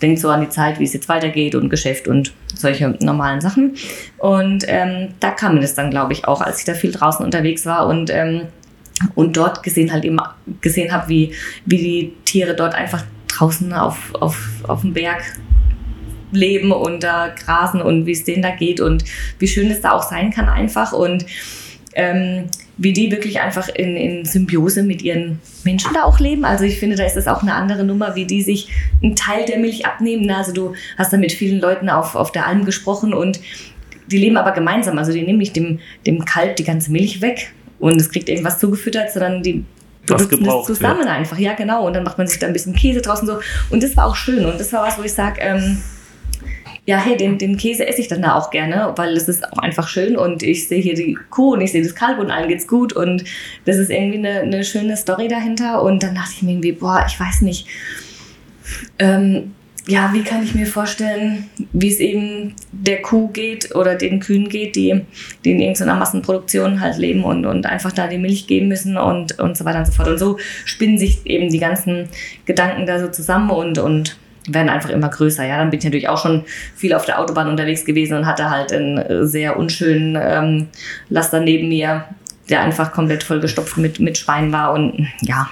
denkt 0.00 0.20
so 0.20 0.28
an 0.28 0.40
die 0.40 0.48
Zeit, 0.48 0.78
wie 0.78 0.84
es 0.84 0.92
jetzt 0.92 1.08
weitergeht 1.08 1.54
und 1.54 1.70
Geschäft 1.70 2.08
und 2.08 2.32
solche 2.54 2.96
normalen 3.00 3.40
Sachen. 3.40 3.74
Und 4.18 4.64
ähm, 4.68 5.08
da 5.20 5.30
kam 5.30 5.54
mir 5.54 5.60
das 5.60 5.74
dann, 5.74 5.90
glaube 5.90 6.12
ich, 6.12 6.26
auch, 6.26 6.40
als 6.40 6.60
ich 6.60 6.64
da 6.64 6.74
viel 6.74 6.92
draußen 6.92 7.24
unterwegs 7.24 7.66
war 7.66 7.86
und 7.86 8.10
ähm, 8.10 8.42
und 9.14 9.36
dort 9.36 9.62
gesehen 9.62 9.92
halt 9.92 10.04
eben 10.04 10.18
gesehen 10.60 10.92
habe, 10.92 11.08
wie, 11.08 11.32
wie 11.64 11.78
die 11.78 12.12
Tiere 12.24 12.54
dort 12.56 12.74
einfach 12.74 13.04
draußen 13.28 13.72
auf, 13.72 14.12
auf, 14.14 14.48
auf 14.66 14.80
dem 14.80 14.92
Berg 14.92 15.22
leben 16.32 16.72
und 16.72 17.02
da 17.02 17.28
grasen 17.28 17.80
und 17.80 18.06
wie 18.06 18.12
es 18.12 18.24
denen 18.24 18.42
da 18.42 18.50
geht 18.50 18.80
und 18.80 19.04
wie 19.38 19.48
schön 19.48 19.70
es 19.70 19.80
da 19.80 19.92
auch 19.92 20.02
sein 20.02 20.30
kann 20.30 20.48
einfach 20.48 20.92
und 20.92 21.24
ähm, 21.94 22.46
wie 22.78 22.92
die 22.92 23.10
wirklich 23.10 23.40
einfach 23.40 23.68
in, 23.68 23.96
in 23.96 24.24
Symbiose 24.24 24.84
mit 24.84 25.02
ihren 25.02 25.40
Menschen 25.64 25.92
da 25.92 26.04
auch 26.04 26.20
leben. 26.20 26.44
Also 26.44 26.64
ich 26.64 26.78
finde, 26.78 26.96
da 26.96 27.04
ist 27.04 27.16
das 27.16 27.26
auch 27.26 27.42
eine 27.42 27.54
andere 27.54 27.84
Nummer, 27.84 28.14
wie 28.14 28.24
die 28.24 28.42
sich 28.42 28.68
einen 29.02 29.16
Teil 29.16 29.44
der 29.44 29.58
Milch 29.58 29.84
abnehmen. 29.84 30.30
Also 30.30 30.52
du 30.52 30.74
hast 30.96 31.12
da 31.12 31.16
mit 31.16 31.32
vielen 31.32 31.60
Leuten 31.60 31.90
auf, 31.90 32.14
auf 32.14 32.30
der 32.30 32.46
Alm 32.46 32.64
gesprochen 32.64 33.12
und 33.12 33.40
die 34.06 34.16
leben 34.16 34.36
aber 34.36 34.52
gemeinsam. 34.52 34.96
Also 34.96 35.12
die 35.12 35.22
nehmen 35.22 35.38
nicht 35.38 35.56
dem, 35.56 35.80
dem 36.06 36.24
Kalb 36.24 36.56
die 36.56 36.64
ganze 36.64 36.92
Milch 36.92 37.20
weg 37.20 37.52
und 37.80 38.00
es 38.00 38.10
kriegt 38.10 38.28
irgendwas 38.28 38.58
zugefüttert, 38.60 39.12
sondern 39.12 39.42
die 39.42 39.64
benutzen 40.06 40.44
das 40.44 40.66
zusammen 40.66 41.00
wird. 41.00 41.08
einfach. 41.08 41.38
Ja, 41.38 41.54
genau. 41.54 41.86
Und 41.86 41.94
dann 41.94 42.04
macht 42.04 42.16
man 42.16 42.26
sich 42.26 42.38
da 42.38 42.46
ein 42.46 42.52
bisschen 42.52 42.74
Käse 42.74 43.02
draußen 43.02 43.26
so. 43.26 43.40
Und 43.70 43.82
das 43.82 43.96
war 43.96 44.06
auch 44.06 44.16
schön. 44.16 44.46
Und 44.46 44.58
das 44.58 44.72
war 44.72 44.86
was, 44.86 44.96
wo 44.98 45.02
ich 45.02 45.12
sage, 45.12 45.40
ähm, 45.40 45.82
ja, 46.88 46.96
hey, 46.96 47.18
den, 47.18 47.36
den 47.36 47.58
Käse 47.58 47.86
esse 47.86 48.00
ich 48.00 48.08
dann 48.08 48.22
da 48.22 48.34
auch 48.34 48.48
gerne, 48.48 48.94
weil 48.96 49.14
es 49.14 49.28
ist 49.28 49.46
auch 49.52 49.58
einfach 49.58 49.88
schön 49.88 50.16
und 50.16 50.42
ich 50.42 50.68
sehe 50.68 50.80
hier 50.80 50.94
die 50.94 51.18
Kuh 51.28 51.52
und 51.52 51.60
ich 51.60 51.70
sehe 51.70 51.82
das 51.82 51.94
Kalb 51.94 52.18
und 52.18 52.30
allen 52.30 52.48
geht's 52.48 52.66
gut 52.66 52.94
und 52.94 53.24
das 53.66 53.76
ist 53.76 53.90
irgendwie 53.90 54.16
eine, 54.16 54.40
eine 54.40 54.64
schöne 54.64 54.96
Story 54.96 55.28
dahinter. 55.28 55.82
Und 55.82 56.02
dann 56.02 56.14
dachte 56.14 56.30
ich 56.36 56.42
mir 56.42 56.52
irgendwie, 56.52 56.72
boah, 56.72 57.04
ich 57.06 57.20
weiß 57.20 57.42
nicht. 57.42 57.66
Ähm, 58.98 59.52
ja, 59.86 60.14
wie 60.14 60.22
kann 60.22 60.42
ich 60.42 60.54
mir 60.54 60.64
vorstellen, 60.64 61.50
wie 61.74 61.88
es 61.88 62.00
eben 62.00 62.54
der 62.72 63.02
Kuh 63.02 63.28
geht 63.28 63.74
oder 63.74 63.94
den 63.94 64.18
Kühen 64.20 64.48
geht, 64.48 64.74
die, 64.74 65.02
die 65.44 65.50
in 65.50 65.60
irgendeiner 65.60 65.96
Massenproduktion 65.96 66.80
halt 66.80 66.96
leben 66.96 67.22
und, 67.22 67.44
und 67.44 67.66
einfach 67.66 67.92
da 67.92 68.06
die 68.06 68.16
Milch 68.16 68.46
geben 68.46 68.68
müssen 68.68 68.96
und, 68.96 69.38
und 69.38 69.58
so 69.58 69.66
weiter 69.66 69.80
und 69.80 69.86
so 69.86 69.92
fort. 69.92 70.08
Und 70.08 70.18
so 70.18 70.38
spinnen 70.64 70.96
sich 70.96 71.26
eben 71.26 71.50
die 71.50 71.58
ganzen 71.58 72.08
Gedanken 72.46 72.86
da 72.86 72.98
so 72.98 73.08
zusammen 73.08 73.50
und, 73.50 73.76
und 73.76 74.16
werden 74.48 74.68
einfach 74.68 74.90
immer 74.90 75.08
größer. 75.08 75.46
Ja, 75.46 75.58
dann 75.58 75.70
bin 75.70 75.78
ich 75.78 75.84
natürlich 75.84 76.08
auch 76.08 76.20
schon 76.20 76.44
viel 76.74 76.94
auf 76.94 77.04
der 77.04 77.20
Autobahn 77.20 77.48
unterwegs 77.48 77.84
gewesen 77.84 78.16
und 78.16 78.26
hatte 78.26 78.50
halt 78.50 78.72
einen 78.72 79.26
sehr 79.26 79.56
unschönen 79.56 80.18
ähm, 80.20 80.68
Laster 81.08 81.40
neben 81.40 81.68
mir, 81.68 82.04
der 82.48 82.62
einfach 82.62 82.92
komplett 82.92 83.22
vollgestopft 83.22 83.76
mit, 83.76 84.00
mit 84.00 84.18
Schwein 84.18 84.52
war 84.52 84.72
und 84.72 85.08
ja, 85.22 85.50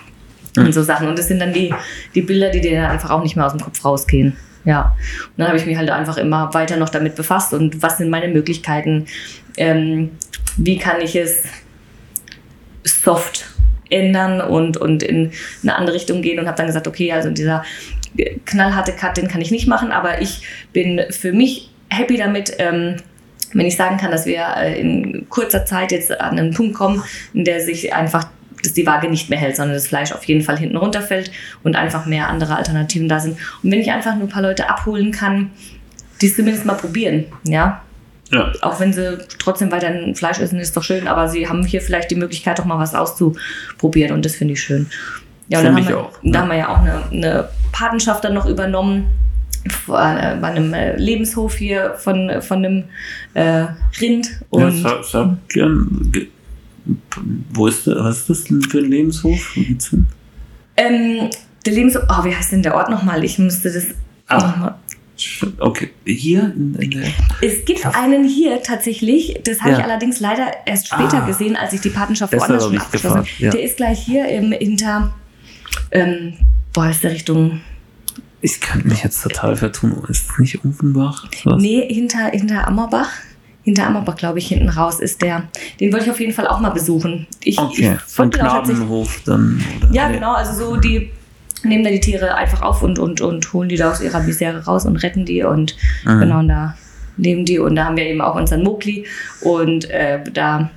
und 0.56 0.72
so 0.72 0.82
Sachen. 0.82 1.08
Und 1.08 1.18
das 1.18 1.28
sind 1.28 1.40
dann 1.40 1.52
die, 1.52 1.74
die 2.14 2.22
Bilder, 2.22 2.50
die 2.50 2.60
dir 2.60 2.80
dann 2.80 2.90
einfach 2.90 3.10
auch 3.10 3.22
nicht 3.22 3.36
mehr 3.36 3.46
aus 3.46 3.52
dem 3.52 3.60
Kopf 3.60 3.84
rausgehen. 3.84 4.36
Ja. 4.64 4.96
Und 5.28 5.38
dann 5.38 5.48
habe 5.48 5.58
ich 5.58 5.66
mich 5.66 5.76
halt 5.76 5.90
einfach 5.90 6.16
immer 6.16 6.52
weiter 6.52 6.76
noch 6.76 6.88
damit 6.88 7.14
befasst 7.14 7.54
und 7.54 7.82
was 7.82 7.98
sind 7.98 8.10
meine 8.10 8.28
Möglichkeiten? 8.28 9.06
Ähm, 9.56 10.10
wie 10.56 10.78
kann 10.78 11.00
ich 11.00 11.14
es 11.14 11.44
soft 12.84 13.46
ändern 13.88 14.40
und, 14.40 14.76
und 14.76 15.02
in 15.02 15.30
eine 15.62 15.76
andere 15.76 15.94
Richtung 15.94 16.22
gehen 16.22 16.40
und 16.40 16.46
habe 16.46 16.56
dann 16.56 16.66
gesagt, 16.66 16.88
okay, 16.88 17.12
also 17.12 17.30
dieser 17.30 17.64
knallharte 18.44 18.92
Cut, 18.92 19.16
den 19.16 19.28
kann 19.28 19.40
ich 19.40 19.50
nicht 19.50 19.66
machen, 19.66 19.92
aber 19.92 20.20
ich 20.20 20.42
bin 20.72 21.00
für 21.10 21.32
mich 21.32 21.70
happy 21.88 22.16
damit, 22.16 22.54
ähm, 22.58 22.96
wenn 23.52 23.66
ich 23.66 23.76
sagen 23.76 23.96
kann, 23.96 24.10
dass 24.10 24.26
wir 24.26 24.44
äh, 24.56 24.80
in 24.80 25.28
kurzer 25.28 25.64
Zeit 25.64 25.92
jetzt 25.92 26.10
an 26.20 26.38
einen 26.38 26.52
Punkt 26.52 26.74
kommen, 26.74 27.02
in 27.32 27.44
der 27.44 27.60
sich 27.60 27.94
einfach 27.94 28.28
dass 28.62 28.72
die 28.72 28.86
Waage 28.86 29.08
nicht 29.08 29.30
mehr 29.30 29.38
hält, 29.38 29.56
sondern 29.56 29.74
das 29.74 29.86
Fleisch 29.86 30.12
auf 30.12 30.24
jeden 30.24 30.40
Fall 30.40 30.58
hinten 30.58 30.76
runterfällt 30.76 31.30
und 31.62 31.76
einfach 31.76 32.06
mehr 32.06 32.28
andere 32.28 32.56
Alternativen 32.56 33.08
da 33.08 33.20
sind. 33.20 33.38
Und 33.62 33.70
wenn 33.70 33.80
ich 33.80 33.92
einfach 33.92 34.14
nur 34.14 34.24
ein 34.24 34.30
paar 34.30 34.42
Leute 34.42 34.68
abholen 34.68 35.12
kann, 35.12 35.50
die 36.20 36.26
es 36.26 36.36
zumindest 36.36 36.64
mal 36.64 36.74
probieren, 36.74 37.26
ja. 37.44 37.82
Ja. 38.32 38.52
Auch 38.62 38.80
wenn 38.80 38.92
sie 38.92 39.18
trotzdem 39.38 39.70
weiter 39.70 39.92
Fleisch 40.14 40.40
essen, 40.40 40.58
ist 40.58 40.76
doch 40.76 40.82
schön, 40.82 41.06
aber 41.06 41.28
sie 41.28 41.48
haben 41.48 41.64
hier 41.64 41.80
vielleicht 41.80 42.10
die 42.10 42.16
Möglichkeit, 42.16 42.58
doch 42.58 42.64
mal 42.64 42.78
was 42.78 42.94
auszuprobieren 42.94 44.12
und 44.12 44.24
das 44.24 44.34
finde 44.34 44.54
ich 44.54 44.62
schön. 44.62 44.90
Ja, 45.48 45.62
dann 45.62 45.76
haben, 45.76 45.88
wir, 45.88 45.98
auch, 45.98 46.12
ja. 46.22 46.32
da 46.32 46.40
haben 46.40 46.48
wir 46.48 46.56
ja 46.56 46.68
auch 46.68 46.78
eine, 46.78 47.02
eine 47.10 47.48
Patenschaft 47.72 48.24
dann 48.24 48.34
noch 48.34 48.46
übernommen 48.46 49.06
äh, 49.64 49.70
bei 49.86 50.48
einem 50.48 50.74
äh, 50.74 50.96
Lebenshof 50.96 51.56
hier 51.56 51.94
von, 51.98 52.30
von 52.40 52.64
einem 52.64 52.84
äh, 53.34 53.66
Rind. 54.00 54.40
Und 54.50 54.82
ja, 54.82 55.02
sag, 55.02 55.48
gern, 55.48 56.12
wo 57.52 57.66
ist 57.66 57.86
das, 57.86 57.96
was 57.96 58.18
ist 58.18 58.30
das 58.30 58.44
denn 58.44 58.62
für 58.62 58.78
ein 58.78 58.90
Lebenshof? 58.90 59.56
Ähm, 60.76 61.30
der 61.64 61.72
Lebenshof, 61.72 62.02
oh, 62.08 62.24
wie 62.24 62.34
heißt 62.34 62.52
denn 62.52 62.62
der 62.62 62.74
Ort 62.74 62.90
nochmal? 62.90 63.24
Ich 63.24 63.38
müsste 63.38 63.72
das 63.72 63.86
ah. 64.28 64.46
nochmal. 64.46 64.74
Okay, 65.60 65.90
hier? 66.04 66.52
es 67.40 67.64
gibt 67.64 67.80
ja. 67.80 67.90
einen 67.92 68.24
hier 68.24 68.62
tatsächlich, 68.62 69.40
das 69.44 69.60
habe 69.60 69.70
ja. 69.70 69.78
ich 69.78 69.84
allerdings 69.84 70.20
leider 70.20 70.48
erst 70.66 70.88
später 70.88 71.22
ah. 71.22 71.26
gesehen, 71.26 71.56
als 71.56 71.72
ich 71.72 71.80
die 71.80 71.88
Patenschaft 71.88 72.34
woanders 72.34 72.64
schon 72.64 72.78
abgeschlossen 72.78 73.16
habe. 73.16 73.28
Ja. 73.38 73.50
Der 73.50 73.62
ist 73.62 73.78
gleich 73.78 73.98
hier 73.98 74.28
im, 74.28 74.52
hinter, 74.52 75.14
ähm, 75.90 76.34
boah, 76.72 76.88
ist 76.88 77.02
der 77.02 77.12
Richtung 77.12 77.60
ich 78.42 78.60
kann 78.60 78.82
mich 78.86 79.02
jetzt 79.02 79.22
total 79.22 79.56
vertun. 79.56 80.04
Ist 80.08 80.30
es 80.30 80.38
nicht 80.38 80.64
Uffenbach? 80.64 81.26
Nee, 81.56 81.88
hinter, 81.88 82.26
hinter 82.26 82.68
Ammerbach 82.68 83.08
hinter 83.66 83.88
Ammerbach, 83.88 84.14
glaube 84.14 84.38
ich, 84.38 84.46
hinten 84.46 84.68
raus 84.68 85.00
ist 85.00 85.20
der. 85.22 85.42
Den 85.80 85.92
wollte 85.92 86.04
ich 86.04 86.10
auf 86.12 86.20
jeden 86.20 86.32
Fall 86.32 86.46
auch 86.46 86.60
mal 86.60 86.70
besuchen. 86.70 87.26
Ich, 87.42 87.58
okay, 87.58 87.96
ich 87.96 88.00
von 88.00 88.30
Knabenhof 88.30 89.22
dann. 89.26 89.60
Oder? 89.78 89.92
Ja, 89.92 90.08
genau, 90.08 90.34
also 90.34 90.52
so 90.52 90.76
die 90.76 91.10
nehmen 91.64 91.82
da 91.82 91.90
die 91.90 91.98
Tiere 91.98 92.36
einfach 92.36 92.62
auf 92.62 92.84
und, 92.84 93.00
und, 93.00 93.20
und 93.20 93.52
holen 93.52 93.68
die 93.68 93.74
da 93.74 93.90
aus 93.90 94.00
ihrer 94.00 94.22
Misere 94.22 94.64
raus 94.64 94.86
und 94.86 94.96
retten 94.98 95.24
die 95.24 95.42
und 95.42 95.76
mhm. 96.04 96.20
genau, 96.20 96.38
und 96.38 96.48
da 96.48 96.76
leben 97.16 97.44
die 97.44 97.58
und 97.58 97.74
da 97.74 97.86
haben 97.86 97.96
wir 97.96 98.04
eben 98.04 98.20
auch 98.20 98.36
unseren 98.36 98.62
Mokli 98.62 99.04
und 99.40 99.90
äh, 99.90 100.22
da 100.32 100.70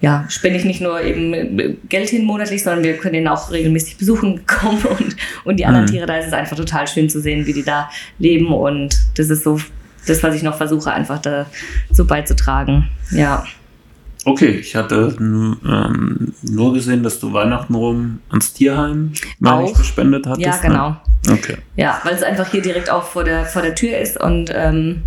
ja, 0.00 0.26
spende 0.28 0.58
ich 0.58 0.64
nicht 0.64 0.80
nur 0.80 1.00
eben 1.00 1.78
Geld 1.88 2.10
hin 2.10 2.24
monatlich, 2.24 2.62
sondern 2.62 2.84
wir 2.84 2.96
können 2.98 3.14
ihn 3.14 3.28
auch 3.28 3.50
regelmäßig 3.50 3.96
besuchen 3.96 4.46
kommen 4.46 4.82
und, 4.84 5.16
und 5.44 5.56
die 5.56 5.64
anderen 5.64 5.86
mhm. 5.86 5.90
Tiere, 5.90 6.06
da 6.06 6.18
ist 6.18 6.26
es 6.26 6.32
einfach 6.32 6.56
total 6.56 6.86
schön 6.86 7.08
zu 7.08 7.20
sehen, 7.20 7.46
wie 7.46 7.52
die 7.52 7.64
da 7.64 7.88
leben 8.18 8.52
und 8.52 8.96
das 9.16 9.30
ist 9.30 9.44
so 9.44 9.58
das, 10.06 10.22
was 10.22 10.34
ich 10.34 10.42
noch 10.42 10.56
versuche, 10.56 10.92
einfach 10.92 11.18
da 11.18 11.46
so 11.90 12.04
beizutragen. 12.04 12.88
Ja. 13.10 13.44
Okay, 14.24 14.50
ich 14.50 14.74
hatte 14.74 15.16
ähm, 15.18 16.32
nur 16.42 16.74
gesehen, 16.74 17.02
dass 17.02 17.20
du 17.20 17.32
Weihnachten 17.32 17.74
rum 17.74 18.20
ans 18.28 18.52
Tierheim 18.52 19.12
auch 19.44 19.72
gespendet 19.76 20.26
hattest. 20.26 20.46
Ja, 20.46 20.56
genau. 20.56 20.90
Ne? 21.26 21.32
Okay. 21.32 21.56
Ja, 21.76 22.00
weil 22.04 22.14
es 22.14 22.22
einfach 22.22 22.50
hier 22.50 22.62
direkt 22.62 22.90
auch 22.90 23.04
vor 23.04 23.24
der, 23.24 23.44
vor 23.44 23.62
der 23.62 23.74
Tür 23.74 23.98
ist 23.98 24.20
und 24.20 24.50
ähm, 24.52 25.02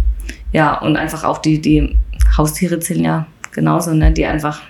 ja, 0.51 0.77
und 0.79 0.95
einfach 0.95 1.23
auch 1.23 1.39
die, 1.39 1.59
die 1.59 1.97
Haustiere 2.37 2.79
zählen 2.79 3.03
ja 3.03 3.27
genauso, 3.51 3.93
ne, 3.93 4.11
die 4.11 4.25
einfach 4.25 4.61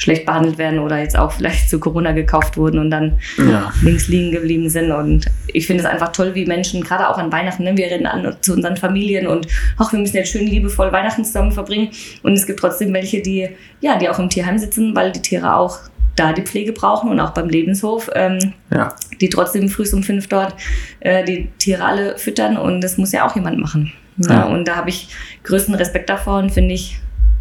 schlecht 0.00 0.24
behandelt 0.24 0.58
werden 0.58 0.78
oder 0.78 0.98
jetzt 0.98 1.16
auch 1.16 1.30
vielleicht 1.32 1.68
zu 1.68 1.78
Corona 1.78 2.12
gekauft 2.12 2.56
wurden 2.56 2.78
und 2.78 2.90
dann 2.90 3.18
ja. 3.36 3.70
links 3.82 4.08
liegen 4.08 4.32
geblieben 4.32 4.68
sind. 4.70 4.90
Und 4.90 5.26
ich 5.48 5.66
finde 5.66 5.84
es 5.84 5.88
einfach 5.88 6.10
toll, 6.12 6.34
wie 6.34 6.46
Menschen, 6.46 6.82
gerade 6.82 7.08
auch 7.08 7.18
an 7.18 7.30
Weihnachten, 7.30 7.64
ne, 7.64 7.76
wir 7.76 7.86
rennen 7.86 8.06
an 8.06 8.36
zu 8.40 8.54
unseren 8.54 8.76
Familien 8.76 9.26
und 9.26 9.46
ach, 9.76 9.92
wir 9.92 9.98
müssen 9.98 10.16
jetzt 10.16 10.32
schön 10.32 10.46
liebevoll 10.46 10.90
Weihnachten 10.90 11.24
zusammen 11.24 11.52
verbringen. 11.52 11.90
Und 12.22 12.32
es 12.32 12.46
gibt 12.46 12.60
trotzdem 12.60 12.92
welche, 12.94 13.20
die, 13.20 13.50
ja, 13.80 13.98
die 13.98 14.08
auch 14.08 14.18
im 14.18 14.30
Tierheim 14.30 14.58
sitzen, 14.58 14.96
weil 14.96 15.12
die 15.12 15.20
Tiere 15.20 15.54
auch 15.54 15.78
da 16.16 16.32
die 16.32 16.42
Pflege 16.42 16.72
brauchen 16.72 17.10
und 17.10 17.20
auch 17.20 17.30
beim 17.30 17.48
Lebenshof, 17.48 18.10
ähm, 18.14 18.54
ja. 18.70 18.94
die 19.20 19.28
trotzdem 19.28 19.68
früh 19.68 19.84
um 19.92 20.02
fünf 20.02 20.28
dort 20.28 20.54
äh, 21.00 21.24
die 21.24 21.48
Tiere 21.58 21.84
alle 21.84 22.18
füttern 22.18 22.56
und 22.56 22.80
das 22.80 22.96
muss 22.98 23.12
ja 23.12 23.26
auch 23.26 23.34
jemand 23.34 23.58
machen. 23.58 23.92
Ja. 24.16 24.30
ja 24.30 24.44
und 24.44 24.66
da 24.66 24.76
habe 24.76 24.88
ich 24.90 25.08
größten 25.44 25.74
Respekt 25.74 26.10
davor 26.10 26.38
und 26.38 26.50
finde 26.50 26.74
ich 26.74 26.98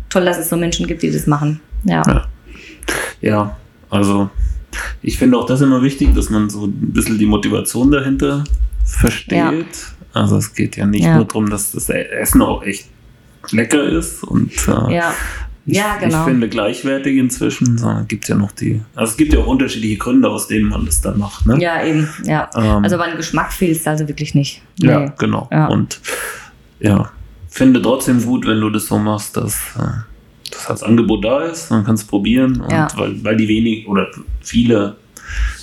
toll, 0.09 0.25
dass 0.25 0.37
es 0.37 0.49
so 0.49 0.57
Menschen 0.57 0.87
gibt, 0.87 1.03
die 1.03 1.11
das 1.11 1.25
machen. 1.25 1.61
ja. 2.05 2.25
Ja. 3.21 3.57
Also 3.89 4.29
ich 5.01 5.17
finde 5.17 5.37
auch 5.37 5.45
das 5.45 5.61
immer 5.61 5.81
wichtig, 5.81 6.13
dass 6.13 6.29
man 6.29 6.49
so 6.49 6.65
ein 6.65 6.93
bisschen 6.93 7.17
die 7.17 7.25
Motivation 7.25 7.91
dahinter 7.91 8.43
versteht. 8.85 9.37
Ja. 9.37 9.51
Also 10.13 10.37
es 10.37 10.53
geht 10.53 10.77
ja 10.77 10.85
nicht 10.85 11.05
ja. 11.05 11.15
nur 11.15 11.25
darum, 11.25 11.49
dass 11.49 11.71
das 11.71 11.89
Essen 11.89 12.41
auch 12.41 12.63
echt 12.63 12.87
lecker 13.51 13.83
ist 13.83 14.23
und 14.23 14.51
äh, 14.67 14.95
ja. 14.95 15.13
Ich, 15.65 15.77
ja, 15.77 15.97
genau. 15.97 16.19
ich 16.19 16.23
finde 16.23 16.49
gleichwertig 16.49 17.17
inzwischen, 17.17 17.77
sondern 17.77 18.07
gibt 18.07 18.27
ja 18.27 18.35
noch 18.35 18.51
die, 18.51 18.81
also 18.95 19.11
es 19.11 19.17
gibt 19.17 19.33
ja 19.33 19.39
auch 19.39 19.45
unterschiedliche 19.45 19.97
Gründe, 19.97 20.27
aus 20.27 20.47
denen 20.47 20.67
man 20.67 20.85
das 20.85 21.01
dann 21.01 21.19
macht. 21.19 21.45
Ne? 21.45 21.59
Ja, 21.59 21.83
eben, 21.83 22.09
ja. 22.23 22.49
Ähm, 22.55 22.83
also 22.83 22.97
beim 22.97 23.15
Geschmack 23.17 23.53
fehlt 23.53 23.77
es 23.77 23.85
also 23.85 24.07
wirklich 24.07 24.33
nicht. 24.33 24.63
Nee. 24.79 24.87
Ja, 24.87 25.05
genau. 25.17 25.47
Ja. 25.51 25.67
Und 25.67 26.01
ja, 26.79 27.11
finde 27.49 27.81
trotzdem 27.81 28.23
gut, 28.23 28.47
wenn 28.47 28.59
du 28.61 28.71
das 28.71 28.87
so 28.87 28.97
machst, 28.97 29.37
dass 29.37 29.75
äh, 29.77 30.01
dass 30.59 30.69
als 30.69 30.83
Angebot 30.83 31.23
da 31.23 31.43
ist, 31.43 31.71
man 31.71 31.85
kann 31.85 31.95
es 31.95 32.03
probieren. 32.03 32.61
Und 32.61 32.71
ja. 32.71 32.87
weil, 32.95 33.23
weil 33.23 33.37
die 33.37 33.47
wenig 33.47 33.87
oder 33.87 34.07
viele 34.41 34.97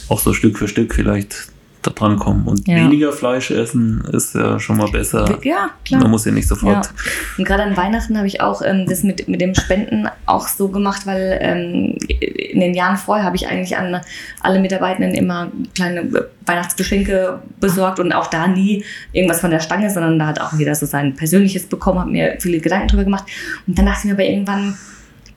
auch 0.09 0.21
so 0.21 0.33
Stück 0.33 0.59
für 0.59 0.69
Stück 0.69 0.95
vielleicht 0.95 1.49
da 1.87 1.91
dran 1.93 2.19
kommen. 2.19 2.47
Und 2.47 2.67
ja. 2.67 2.77
weniger 2.77 3.13
Fleisch 3.13 3.51
essen 3.51 4.05
ist 4.13 4.35
ja 4.35 4.59
schon 4.59 4.77
mal 4.77 4.91
besser. 4.91 5.39
Ja, 5.43 5.71
klar. 5.85 6.03
Man 6.03 6.11
muss 6.11 6.25
ja 6.25 6.33
nicht 6.33 6.49
sofort. 6.49 6.87
Ja. 6.87 6.93
Und 7.39 7.45
gerade 7.45 7.63
an 7.63 7.77
Weihnachten 7.77 8.17
habe 8.17 8.27
ich 8.27 8.41
auch 8.41 8.63
ähm, 8.63 8.87
das 8.87 9.03
mit, 9.03 9.29
mit 9.29 9.41
dem 9.41 9.55
Spenden 9.55 10.09
auch 10.27 10.49
so 10.49 10.69
gemacht, 10.69 11.07
weil 11.07 11.39
ähm, 11.41 11.97
in 12.09 12.61
den 12.61 12.75
Jahren 12.75 12.97
vorher 12.97 13.25
habe 13.25 13.37
ich 13.37 13.49
eigentlich 13.49 13.77
an 13.77 14.01
alle 14.41 14.61
Mitarbeitenden 14.61 15.15
immer 15.15 15.51
kleine 15.75 16.29
Weihnachtsgeschenke 16.45 17.41
besorgt 17.61 18.01
und 18.01 18.13
auch 18.13 18.27
da 18.29 18.47
nie 18.47 18.85
irgendwas 19.13 19.41
von 19.41 19.51
der 19.51 19.61
Stange, 19.61 19.91
sondern 19.91 20.19
da 20.19 20.27
hat 20.27 20.41
auch 20.41 20.53
jeder 20.53 20.75
so 20.75 20.87
sein 20.87 21.15
persönliches 21.17 21.67
bekommen, 21.67 22.01
habe 22.01 22.11
mir 22.11 22.37
viele 22.41 22.61
Gedanken 22.61 22.89
drüber 22.89 23.05
gemacht. 23.05 23.25
Und 23.67 23.79
dann 23.79 23.87
dachte 23.87 24.01
ich 24.01 24.05
mir 24.07 24.13
aber 24.13 24.25
irgendwann, 24.25 24.77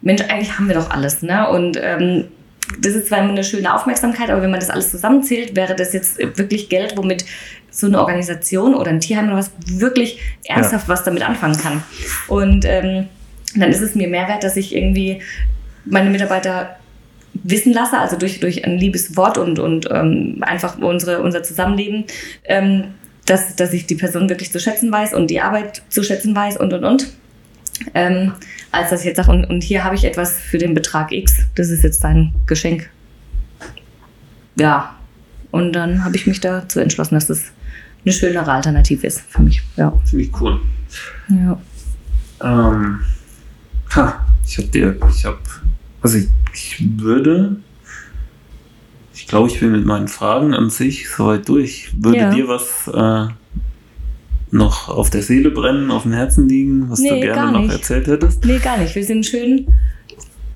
Mensch, 0.01 0.21
eigentlich 0.23 0.57
haben 0.57 0.67
wir 0.67 0.76
doch 0.76 0.89
alles, 0.91 1.21
ne? 1.21 1.49
Und 1.49 1.77
ähm, 1.81 2.26
das 2.79 2.93
ist 2.93 3.07
zwar 3.07 3.19
immer 3.19 3.29
eine 3.29 3.43
schöne 3.43 3.73
Aufmerksamkeit, 3.73 4.29
aber 4.29 4.41
wenn 4.41 4.51
man 4.51 4.59
das 4.59 4.69
alles 4.69 4.91
zusammenzählt, 4.91 5.55
wäre 5.55 5.75
das 5.75 5.93
jetzt 5.93 6.19
wirklich 6.37 6.69
Geld, 6.69 6.95
womit 6.97 7.25
so 7.71 7.87
eine 7.87 7.99
Organisation 7.99 8.75
oder 8.75 8.89
ein 8.89 8.99
Tierheim 8.99 9.27
oder 9.27 9.37
was 9.37 9.51
wirklich 9.65 10.19
ernsthaft 10.45 10.87
ja. 10.87 10.93
was 10.93 11.03
damit 11.03 11.27
anfangen 11.27 11.57
kann. 11.57 11.83
Und 12.27 12.65
ähm, 12.65 13.07
dann 13.55 13.69
ist 13.69 13.81
es 13.81 13.95
mir 13.95 14.07
mehr 14.07 14.27
wert, 14.27 14.43
dass 14.43 14.57
ich 14.57 14.75
irgendwie 14.75 15.21
meine 15.85 16.09
Mitarbeiter 16.09 16.75
wissen 17.33 17.73
lasse, 17.73 17.97
also 17.97 18.17
durch, 18.17 18.39
durch 18.39 18.65
ein 18.65 18.77
liebes 18.77 19.15
Wort 19.15 19.37
und, 19.37 19.59
und 19.59 19.87
ähm, 19.91 20.37
einfach 20.41 20.77
unsere, 20.79 21.21
unser 21.21 21.43
Zusammenleben, 21.43 22.05
ähm, 22.45 22.85
dass, 23.25 23.55
dass 23.55 23.73
ich 23.73 23.85
die 23.85 23.95
Person 23.95 24.29
wirklich 24.29 24.51
zu 24.51 24.59
schätzen 24.59 24.91
weiß 24.91 25.13
und 25.13 25.29
die 25.29 25.39
Arbeit 25.39 25.83
zu 25.89 26.03
schätzen 26.03 26.35
weiß 26.35 26.57
und 26.57 26.73
und 26.73 26.83
und. 26.83 27.07
Ähm, 27.93 28.34
als 28.72 28.89
dass 28.89 29.01
ich 29.01 29.07
jetzt 29.07 29.18
sage, 29.18 29.31
und, 29.31 29.45
und 29.45 29.64
hier 29.64 29.84
habe 29.84 29.95
ich 29.95 30.03
etwas 30.06 30.38
für 30.38 30.57
den 30.57 30.73
Betrag 30.73 31.11
X, 31.11 31.38
das 31.56 31.69
ist 31.69 31.84
jetzt 31.84 32.03
dein 32.03 32.34
Geschenk. 32.45 32.89
Ja, 34.56 34.95
und 35.51 35.73
dann 35.73 36.03
habe 36.03 36.15
ich 36.15 36.27
mich 36.27 36.39
dazu 36.41 36.80
entschlossen, 36.80 37.15
dass 37.15 37.27
das 37.27 37.45
eine 38.06 38.14
schönere 38.14 38.51
Alternative 38.51 39.06
ist 39.07 39.22
für 39.30 39.41
mich. 39.41 39.61
Ja. 39.77 39.93
Ziemlich 40.06 40.31
cool. 40.41 40.60
ja. 41.30 41.60
Ähm, 42.41 42.99
ha, 43.95 44.26
ich 44.45 44.57
habe 44.57 44.68
dir, 44.69 44.95
ich 45.10 45.26
habe, 45.26 45.39
also 46.01 46.18
ich, 46.18 46.27
ich 46.53 46.84
würde, 46.97 47.57
ich 49.14 49.27
glaube, 49.27 49.49
ich 49.49 49.60
bin 49.60 49.72
mit 49.72 49.85
meinen 49.85 50.07
Fragen 50.07 50.53
an 50.53 50.69
sich 50.69 51.10
soweit 51.10 51.47
durch. 51.49 51.91
Würde 51.97 52.18
Ja. 52.19 52.30
dir 52.34 52.47
was 52.47 52.88
äh, 52.88 53.34
noch 54.51 54.89
auf 54.89 55.09
der 55.09 55.21
Seele 55.21 55.51
brennen, 55.51 55.91
auf 55.91 56.03
dem 56.03 56.13
Herzen 56.13 56.49
liegen, 56.49 56.89
was 56.89 56.99
du 56.99 57.05
Nee, 57.13 57.21
gerne 57.21 57.35
gar 57.35 57.51
noch 57.51 57.69
erzählt 57.71 58.07
hättest? 58.07 58.43
Nee, 58.45 58.59
gar 58.59 58.77
nicht. 58.77 58.95
Wir 58.95 59.03
sind 59.03 59.26
schön 59.26 59.67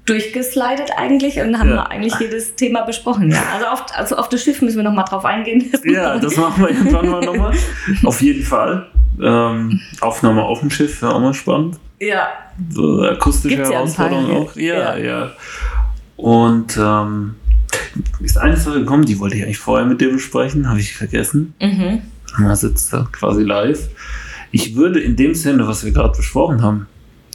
durchgeslidet 0.05 0.91
eigentlich 0.97 1.39
und 1.39 1.57
haben 1.57 1.69
Ja. 1.69 1.83
eigentlich 1.83 2.15
jedes 2.19 2.55
Thema 2.55 2.81
besprochen. 2.81 3.31
Ja, 3.31 3.41
also 3.53 3.65
auf, 3.67 3.85
also 3.95 4.15
auf 4.17 4.27
das 4.29 4.41
Schiff 4.43 4.61
müssen 4.61 4.77
wir 4.77 4.83
noch 4.83 4.93
mal 4.93 5.03
drauf 5.03 5.23
eingehen. 5.23 5.71
Ja, 5.85 6.17
das 6.17 6.35
machen 6.35 6.61
wir 6.63 6.71
irgendwann 6.71 7.09
mal 7.09 7.21
nochmal. 7.23 7.53
Auf 8.03 8.21
jeden 8.21 8.43
Fall. 8.43 8.87
Ähm, 9.21 9.79
Aufnahme 10.01 10.41
auf 10.43 10.59
dem 10.61 10.71
Schiff 10.71 11.01
wäre 11.01 11.13
auch 11.15 11.19
mal 11.21 11.33
spannend. 11.35 11.77
ja. 11.99 12.27
So 12.69 13.01
akustische 13.03 13.55
Gibt's 13.55 13.69
ja 13.69 13.75
Herausforderung 13.77 14.25
hier. 14.25 14.35
auch. 14.37 14.55
Ja, 14.55 14.97
Ja. 14.97 15.05
ja. 15.05 15.31
Und 16.17 16.77
ähm, 16.77 17.35
ist 18.21 18.37
eine 18.37 18.57
Sache 18.57 18.79
gekommen, 18.79 19.05
die 19.05 19.17
wollte 19.19 19.35
ich 19.37 19.43
eigentlich 19.43 19.57
vorher 19.59 19.85
mit 19.87 20.01
dir 20.01 20.11
besprechen, 20.11 20.67
habe 20.69 20.79
ich 20.79 20.93
vergessen. 20.95 21.53
Mhm. 21.61 22.01
Man 22.37 22.55
sitzt 22.55 22.91
da 22.93 23.07
quasi 23.11 23.43
live. 23.43 23.89
Ich 24.51 24.75
würde 24.75 24.99
in 24.99 25.15
dem 25.15 25.33
Sinne, 25.35 25.67
was 25.67 25.83
wir 25.83 25.91
gerade 25.91 26.15
besprochen 26.17 26.61
haben, 26.61 26.87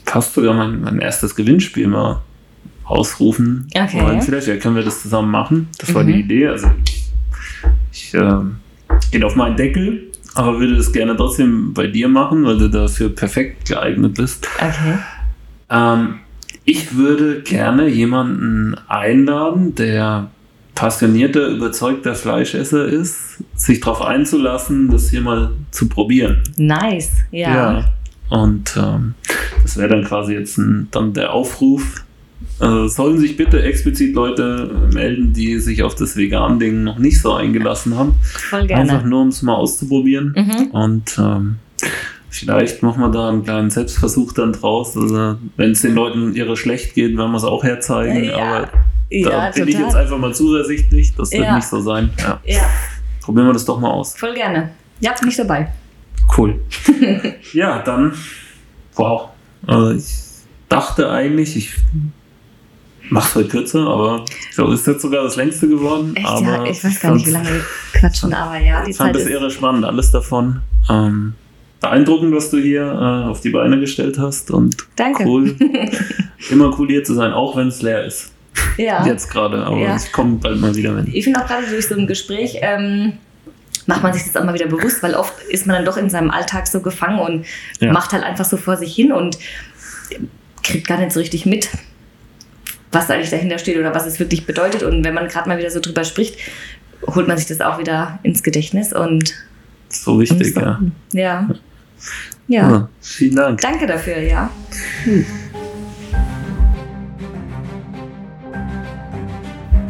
fast 0.05 0.35
sogar 0.35 0.55
mein, 0.55 0.81
mein 0.83 1.01
erstes 1.01 1.35
Gewinnspiel 1.35 1.87
mal 1.89 2.23
ausrufen 2.85 3.67
Okay. 3.75 4.01
wollen. 4.01 4.23
Vielleicht 4.23 4.47
ja, 4.47 4.57
können 4.57 4.77
wir 4.77 4.83
das 4.83 5.03
zusammen 5.03 5.31
machen. 5.31 5.69
Das 5.79 5.95
war 5.95 6.03
Mhm. 6.05 6.07
die 6.09 6.21
Idee. 6.21 6.49
Also 6.49 6.71
ich, 6.85 7.05
ich 7.93 8.15
ähm, 8.15 8.57
gehe 9.11 9.25
auf 9.27 9.37
meinen 9.37 9.57
Deckel, 9.57 10.11
aber 10.35 10.59
würde 10.61 10.77
das 10.77 10.93
gerne 10.93 11.17
trotzdem 11.17 11.75
bei 11.75 11.87
dir 11.89 12.09
machen, 12.09 12.45
weil 12.45 12.59
du 12.59 12.69
dafür 12.71 13.09
perfekt 13.11 13.69
geeignet 13.69 14.15
bist. 14.15 14.49
Okay. 14.57 14.99
Ähm, 15.71 16.15
ich 16.65 16.95
würde 16.97 17.43
gerne 17.43 17.89
jemanden 17.89 18.77
einladen, 18.89 19.75
der 19.75 20.31
passionierter, 20.79 21.49
überzeugter 21.49 22.15
Fleischesser 22.15 22.87
ist, 22.87 23.43
sich 23.57 23.81
darauf 23.81 24.01
einzulassen, 24.01 24.89
das 24.89 25.11
hier 25.11 25.23
mal 25.23 25.51
zu 25.73 25.89
probieren. 25.89 26.45
Nice. 26.57 27.11
Ja. 27.33 27.91
Und 28.31 28.77
ähm, 28.77 29.15
das 29.65 29.77
wäre 29.77 29.89
dann 29.89 30.05
quasi 30.05 30.35
jetzt 30.35 30.57
ein, 30.57 30.87
dann 30.93 31.15
der 31.15 31.33
Aufruf. 31.33 32.05
Äh, 32.61 32.87
sollen 32.87 33.19
sich 33.19 33.37
bitte 33.37 33.61
explizit 33.61 34.15
Leute 34.15 34.71
melden, 34.93 35.33
die 35.33 35.59
sich 35.59 35.83
auf 35.83 35.97
das 35.97 36.17
Vegan-Ding 36.17 36.85
noch 36.85 36.99
nicht 36.99 37.21
so 37.21 37.33
eingelassen 37.33 37.97
haben. 37.97 38.15
Voll 38.23 38.61
Einfach 38.61 38.87
gerne. 38.87 39.09
nur, 39.09 39.23
um 39.23 39.29
es 39.29 39.43
mal 39.43 39.57
auszuprobieren. 39.57 40.33
Mhm. 40.37 40.67
Und 40.71 41.19
ähm, 41.19 41.57
vielleicht 42.31 42.85
machen 42.85 43.01
wir 43.01 43.11
da 43.11 43.31
einen 43.31 43.43
kleinen 43.43 43.71
Selbstversuch 43.71 44.33
dann 44.33 44.53
draus. 44.53 44.97
Also, 44.97 45.39
wenn 45.57 45.73
es 45.73 45.83
den 45.83 45.97
Leuten 45.97 46.37
ihre 46.37 46.57
schlecht 46.57 46.95
geht, 46.95 47.17
werden 47.17 47.33
wir 47.33 47.39
es 47.39 47.45
auch 47.45 47.65
herzeigen. 47.65 48.23
Ja, 48.23 48.37
Aber 48.37 48.69
da 49.11 49.17
Ja, 49.17 49.51
bin 49.51 49.69
ich 49.69 49.75
jetzt 49.75 49.85
total. 49.87 50.03
einfach 50.03 50.19
mal 50.19 50.35
zuversichtlich. 50.35 51.15
Das 51.17 51.31
wird 51.33 51.45
Ja. 51.45 51.57
nicht 51.57 51.67
so 51.69 51.81
sein. 51.81 52.11
Ja. 52.19 52.41
Ja, 52.45 52.63
Probieren 53.23 53.47
wir 53.47 53.53
das 53.53 53.65
doch 53.65 53.79
mal 53.81 53.91
aus. 53.91 54.17
voll 54.17 54.35
gerne. 54.35 54.71
Ja, 55.01 55.15
bin 55.21 55.29
ich 55.29 55.37
dabei. 55.37 55.73
Cool. 56.37 56.61
ja, 57.53 57.81
dann. 57.83 58.13
Wow. 58.97 59.29
Also 59.67 59.93
ich 59.93 60.15
dachte 60.69 61.11
eigentlich, 61.11 61.57
ich 61.57 61.71
mach's 63.11 63.35
heute 63.35 63.49
kürzer, 63.49 63.87
aber 63.87 64.25
so 64.53 64.71
ist 64.73 64.87
jetzt 64.87 65.03
sogar 65.03 65.25
das 65.25 65.37
längste 65.37 65.69
geworden. 65.69 66.15
Echt, 66.17 66.27
aber 66.27 66.41
ja, 66.43 66.65
ich 66.67 66.83
weiß 66.85 67.01
gar 67.01 67.15
nicht, 67.15 67.27
wie 67.27 67.31
lange 67.31 67.49
wir 67.49 67.63
quatschen, 67.95 68.33
aber 68.35 68.59
ja, 68.59 68.85
die 68.85 68.91
Ich 68.91 68.97
fand 68.97 69.15
Zeit 69.15 69.23
es 69.23 69.29
ist... 69.29 69.33
irre 69.33 69.51
spannend, 69.51 69.85
alles 69.85 70.11
davon. 70.11 70.61
Ähm, 70.91 71.35
beeindruckend, 71.81 72.35
was 72.35 72.51
du 72.51 72.59
hier 72.59 72.83
äh, 72.83 73.29
auf 73.29 73.41
die 73.41 73.51
Beine 73.51 73.79
gestellt 73.81 74.19
hast 74.19 74.51
und 74.51 74.77
Danke. 74.97 75.25
cool. 75.25 75.57
Immer 76.51 76.77
cool 76.79 76.89
hier 76.89 77.05
zu 77.05 77.15
sein, 77.15 77.33
auch 77.33 77.57
wenn 77.57 77.69
es 77.69 77.81
leer 77.83 78.05
ist. 78.05 78.33
Ja. 78.77 79.05
Jetzt 79.07 79.31
gerade, 79.31 79.65
aber 79.65 79.77
Ja. 79.79 79.97
ich 79.97 80.13
komme 80.13 80.37
bald 80.37 80.61
mal 80.61 80.75
wieder 80.75 80.93
mit. 80.93 81.09
Ich 81.09 81.25
finde 81.25 81.43
auch 81.43 81.47
gerade 81.47 81.67
durch 81.67 81.87
so 81.89 81.95
ein 81.95 82.07
Gespräch 82.07 82.59
ähm, 82.63 83.15
macht 83.87 84.03
man 84.03 84.13
sich 84.13 84.25
das 84.25 84.37
auch 84.37 84.45
mal 84.45 84.55
wieder 84.55 84.67
bewusst, 84.67 85.03
weil 85.03 85.15
oft 85.15 85.33
ist 85.49 85.67
man 85.67 85.77
dann 85.77 85.85
doch 85.85 85.97
in 85.97 86.11
seinem 86.11 86.31
Alltag 86.31 86.67
so 86.67 86.81
gefangen 86.81 87.19
und 87.19 87.47
Ja. 87.81 87.93
macht 87.93 88.13
halt 88.13 88.23
einfach 88.23 88.45
so 88.45 88.57
vor 88.57 88.77
sich 88.77 88.95
hin 88.95 89.13
und 89.13 89.39
kriegt 90.63 90.87
gar 90.87 90.99
nicht 90.99 91.13
so 91.13 91.21
richtig 91.21 91.47
mit, 91.47 91.69
was 92.93 93.11
eigentlich 93.11 93.31
dahinter 93.31 93.59
steht 93.59 93.79
oder 93.79 93.95
was 93.95 94.07
es 94.07 94.19
wirklich 94.19 94.45
bedeutet. 94.47 94.83
Und 94.83 95.05
wenn 95.05 95.15
man 95.15 95.29
gerade 95.29 95.49
mal 95.49 95.59
wieder 95.59 95.71
so 95.71 95.81
drüber 95.81 96.05
spricht, 96.05 96.37
holt 97.07 97.27
man 97.29 97.39
sich 97.39 97.47
das 97.47 97.61
auch 97.61 97.79
wieder 97.79 98.19
ins 98.23 98.43
Gedächtnis 98.43 98.93
und 98.93 99.33
So 99.89 100.21
wichtig, 100.21 100.55
und 100.57 100.63
ja. 100.63 100.81
ja. 101.13 101.49
Ja. 102.49 102.71
ja. 102.71 102.89
Vielen 103.01 103.37
Dank. 103.37 103.61
Danke 103.61 103.87
dafür, 103.87 104.19
ja. 104.19 104.51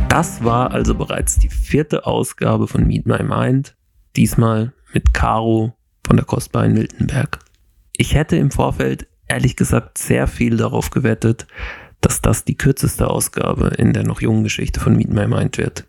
Das 0.08 0.42
war 0.42 0.72
also 0.72 0.94
bereits 0.94 1.38
die 1.38 1.50
vierte 1.50 2.06
Ausgabe 2.06 2.66
von 2.66 2.86
Meet 2.86 3.06
My 3.06 3.22
Mind, 3.22 3.76
diesmal 4.16 4.72
mit 4.92 5.12
Caro 5.12 5.76
von 6.04 6.16
der 6.16 6.24
Kostbar 6.24 6.64
in 6.64 6.72
Miltenberg. 6.72 7.38
Ich 7.92 8.14
hätte 8.14 8.36
im 8.36 8.50
Vorfeld 8.50 9.06
ehrlich 9.28 9.54
gesagt 9.54 9.98
sehr 9.98 10.26
viel 10.26 10.56
darauf 10.56 10.90
gewettet, 10.90 11.46
dass 12.00 12.22
das 12.22 12.44
die 12.44 12.56
kürzeste 12.56 13.08
Ausgabe 13.08 13.68
in 13.76 13.92
der 13.92 14.04
noch 14.04 14.20
jungen 14.20 14.44
Geschichte 14.44 14.80
von 14.80 14.96
Meet 14.96 15.10
My 15.10 15.28
Mind 15.28 15.58
wird. 15.58 15.86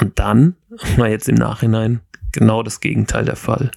Und 0.00 0.18
dann 0.18 0.56
war 0.96 1.08
jetzt 1.08 1.28
im 1.28 1.36
Nachhinein 1.36 2.00
genau 2.32 2.62
das 2.62 2.80
Gegenteil 2.80 3.26
der 3.26 3.36
Fall. 3.36 3.70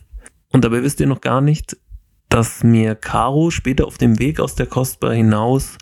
Und 0.51 0.63
dabei 0.63 0.83
wisst 0.83 1.01
ihr 1.01 1.07
noch 1.07 1.21
gar 1.21 1.41
nicht, 1.41 1.77
dass 2.29 2.63
mir 2.63 2.95
Caro 2.95 3.51
später 3.51 3.85
auf 3.85 3.97
dem 3.97 4.19
Weg 4.19 4.39
aus 4.39 4.55
der 4.55 4.67
Kostbar 4.67 5.13
hinaus 5.13 5.77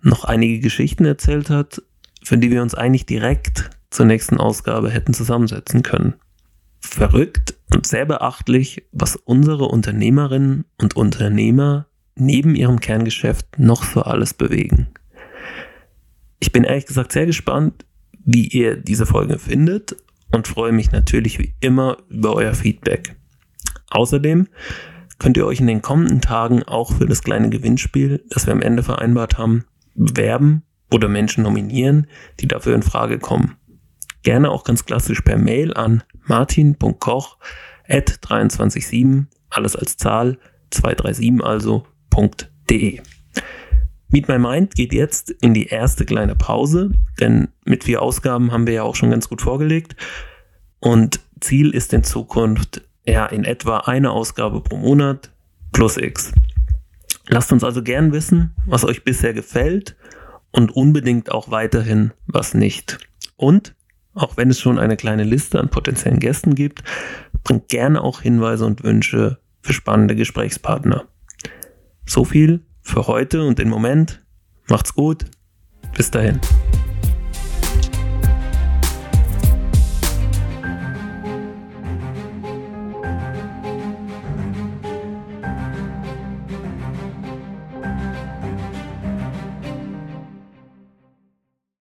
noch 0.00 0.24
einige 0.24 0.60
Geschichten 0.60 1.04
erzählt 1.04 1.50
hat, 1.50 1.82
für 2.28 2.36
die 2.36 2.50
wir 2.50 2.60
uns 2.60 2.74
eigentlich 2.74 3.06
direkt 3.06 3.70
zur 3.88 4.04
nächsten 4.04 4.36
Ausgabe 4.36 4.90
hätten 4.90 5.14
zusammensetzen 5.14 5.82
können. 5.82 6.12
Verrückt 6.78 7.54
und 7.74 7.86
sehr 7.86 8.04
beachtlich, 8.04 8.84
was 8.92 9.16
unsere 9.16 9.64
Unternehmerinnen 9.64 10.66
und 10.76 10.94
Unternehmer 10.94 11.86
neben 12.16 12.54
ihrem 12.54 12.80
Kerngeschäft 12.80 13.58
noch 13.58 13.82
so 13.82 14.02
alles 14.02 14.34
bewegen. 14.34 14.88
Ich 16.38 16.52
bin 16.52 16.64
ehrlich 16.64 16.84
gesagt 16.84 17.12
sehr 17.12 17.24
gespannt, 17.24 17.86
wie 18.12 18.46
ihr 18.46 18.76
diese 18.76 19.06
Folge 19.06 19.38
findet 19.38 19.96
und 20.30 20.48
freue 20.48 20.72
mich 20.72 20.92
natürlich 20.92 21.38
wie 21.38 21.54
immer 21.60 21.96
über 22.10 22.34
euer 22.34 22.52
Feedback. 22.52 23.16
Außerdem 23.88 24.48
könnt 25.18 25.38
ihr 25.38 25.46
euch 25.46 25.60
in 25.60 25.66
den 25.66 25.80
kommenden 25.80 26.20
Tagen 26.20 26.62
auch 26.64 26.92
für 26.92 27.06
das 27.06 27.22
kleine 27.22 27.48
Gewinnspiel, 27.48 28.22
das 28.28 28.44
wir 28.44 28.52
am 28.52 28.60
Ende 28.60 28.82
vereinbart 28.82 29.38
haben, 29.38 29.64
bewerben 29.94 30.64
oder 30.90 31.08
Menschen 31.08 31.42
nominieren, 31.42 32.06
die 32.40 32.48
dafür 32.48 32.74
in 32.74 32.82
Frage 32.82 33.18
kommen. 33.18 33.56
Gerne 34.22 34.50
auch 34.50 34.64
ganz 34.64 34.84
klassisch 34.84 35.20
per 35.20 35.38
Mail 35.38 35.74
an 35.74 36.02
martin.koch 36.24 37.38
at 37.88 38.08
237, 38.08 39.26
alles 39.50 39.76
als 39.76 39.96
Zahl, 39.96 40.38
237 40.70 41.42
also, 41.44 41.86
.de. 42.70 43.00
Meet 44.08 44.28
My 44.28 44.38
Mind 44.38 44.74
geht 44.74 44.92
jetzt 44.92 45.30
in 45.30 45.54
die 45.54 45.66
erste 45.66 46.04
kleine 46.04 46.34
Pause, 46.34 46.92
denn 47.20 47.48
mit 47.64 47.84
vier 47.84 48.02
Ausgaben 48.02 48.52
haben 48.52 48.66
wir 48.66 48.74
ja 48.74 48.82
auch 48.82 48.96
schon 48.96 49.10
ganz 49.10 49.28
gut 49.28 49.42
vorgelegt. 49.42 49.96
Und 50.80 51.20
Ziel 51.40 51.70
ist 51.70 51.92
in 51.92 52.04
Zukunft 52.04 52.82
ja 53.04 53.26
in 53.26 53.44
etwa 53.44 53.78
eine 53.78 54.10
Ausgabe 54.10 54.62
pro 54.62 54.76
Monat 54.76 55.30
plus 55.72 55.96
X. 55.96 56.32
Lasst 57.28 57.52
uns 57.52 57.62
also 57.62 57.82
gern 57.82 58.12
wissen, 58.12 58.54
was 58.64 58.84
euch 58.84 59.04
bisher 59.04 59.34
gefällt 59.34 59.96
und 60.58 60.74
unbedingt 60.74 61.30
auch 61.30 61.52
weiterhin 61.52 62.12
was 62.26 62.52
nicht. 62.52 62.98
Und 63.36 63.76
auch 64.12 64.36
wenn 64.36 64.50
es 64.50 64.58
schon 64.58 64.80
eine 64.80 64.96
kleine 64.96 65.22
Liste 65.22 65.60
an 65.60 65.68
potenziellen 65.68 66.18
Gästen 66.18 66.56
gibt, 66.56 66.82
bringt 67.44 67.68
gerne 67.68 68.02
auch 68.02 68.22
Hinweise 68.22 68.66
und 68.66 68.82
Wünsche 68.82 69.38
für 69.62 69.72
spannende 69.72 70.16
Gesprächspartner. 70.16 71.06
So 72.06 72.24
viel 72.24 72.66
für 72.82 73.06
heute 73.06 73.46
und 73.46 73.60
den 73.60 73.68
Moment. 73.68 74.20
Macht's 74.68 74.94
gut. 74.94 75.26
Bis 75.96 76.10
dahin. 76.10 76.40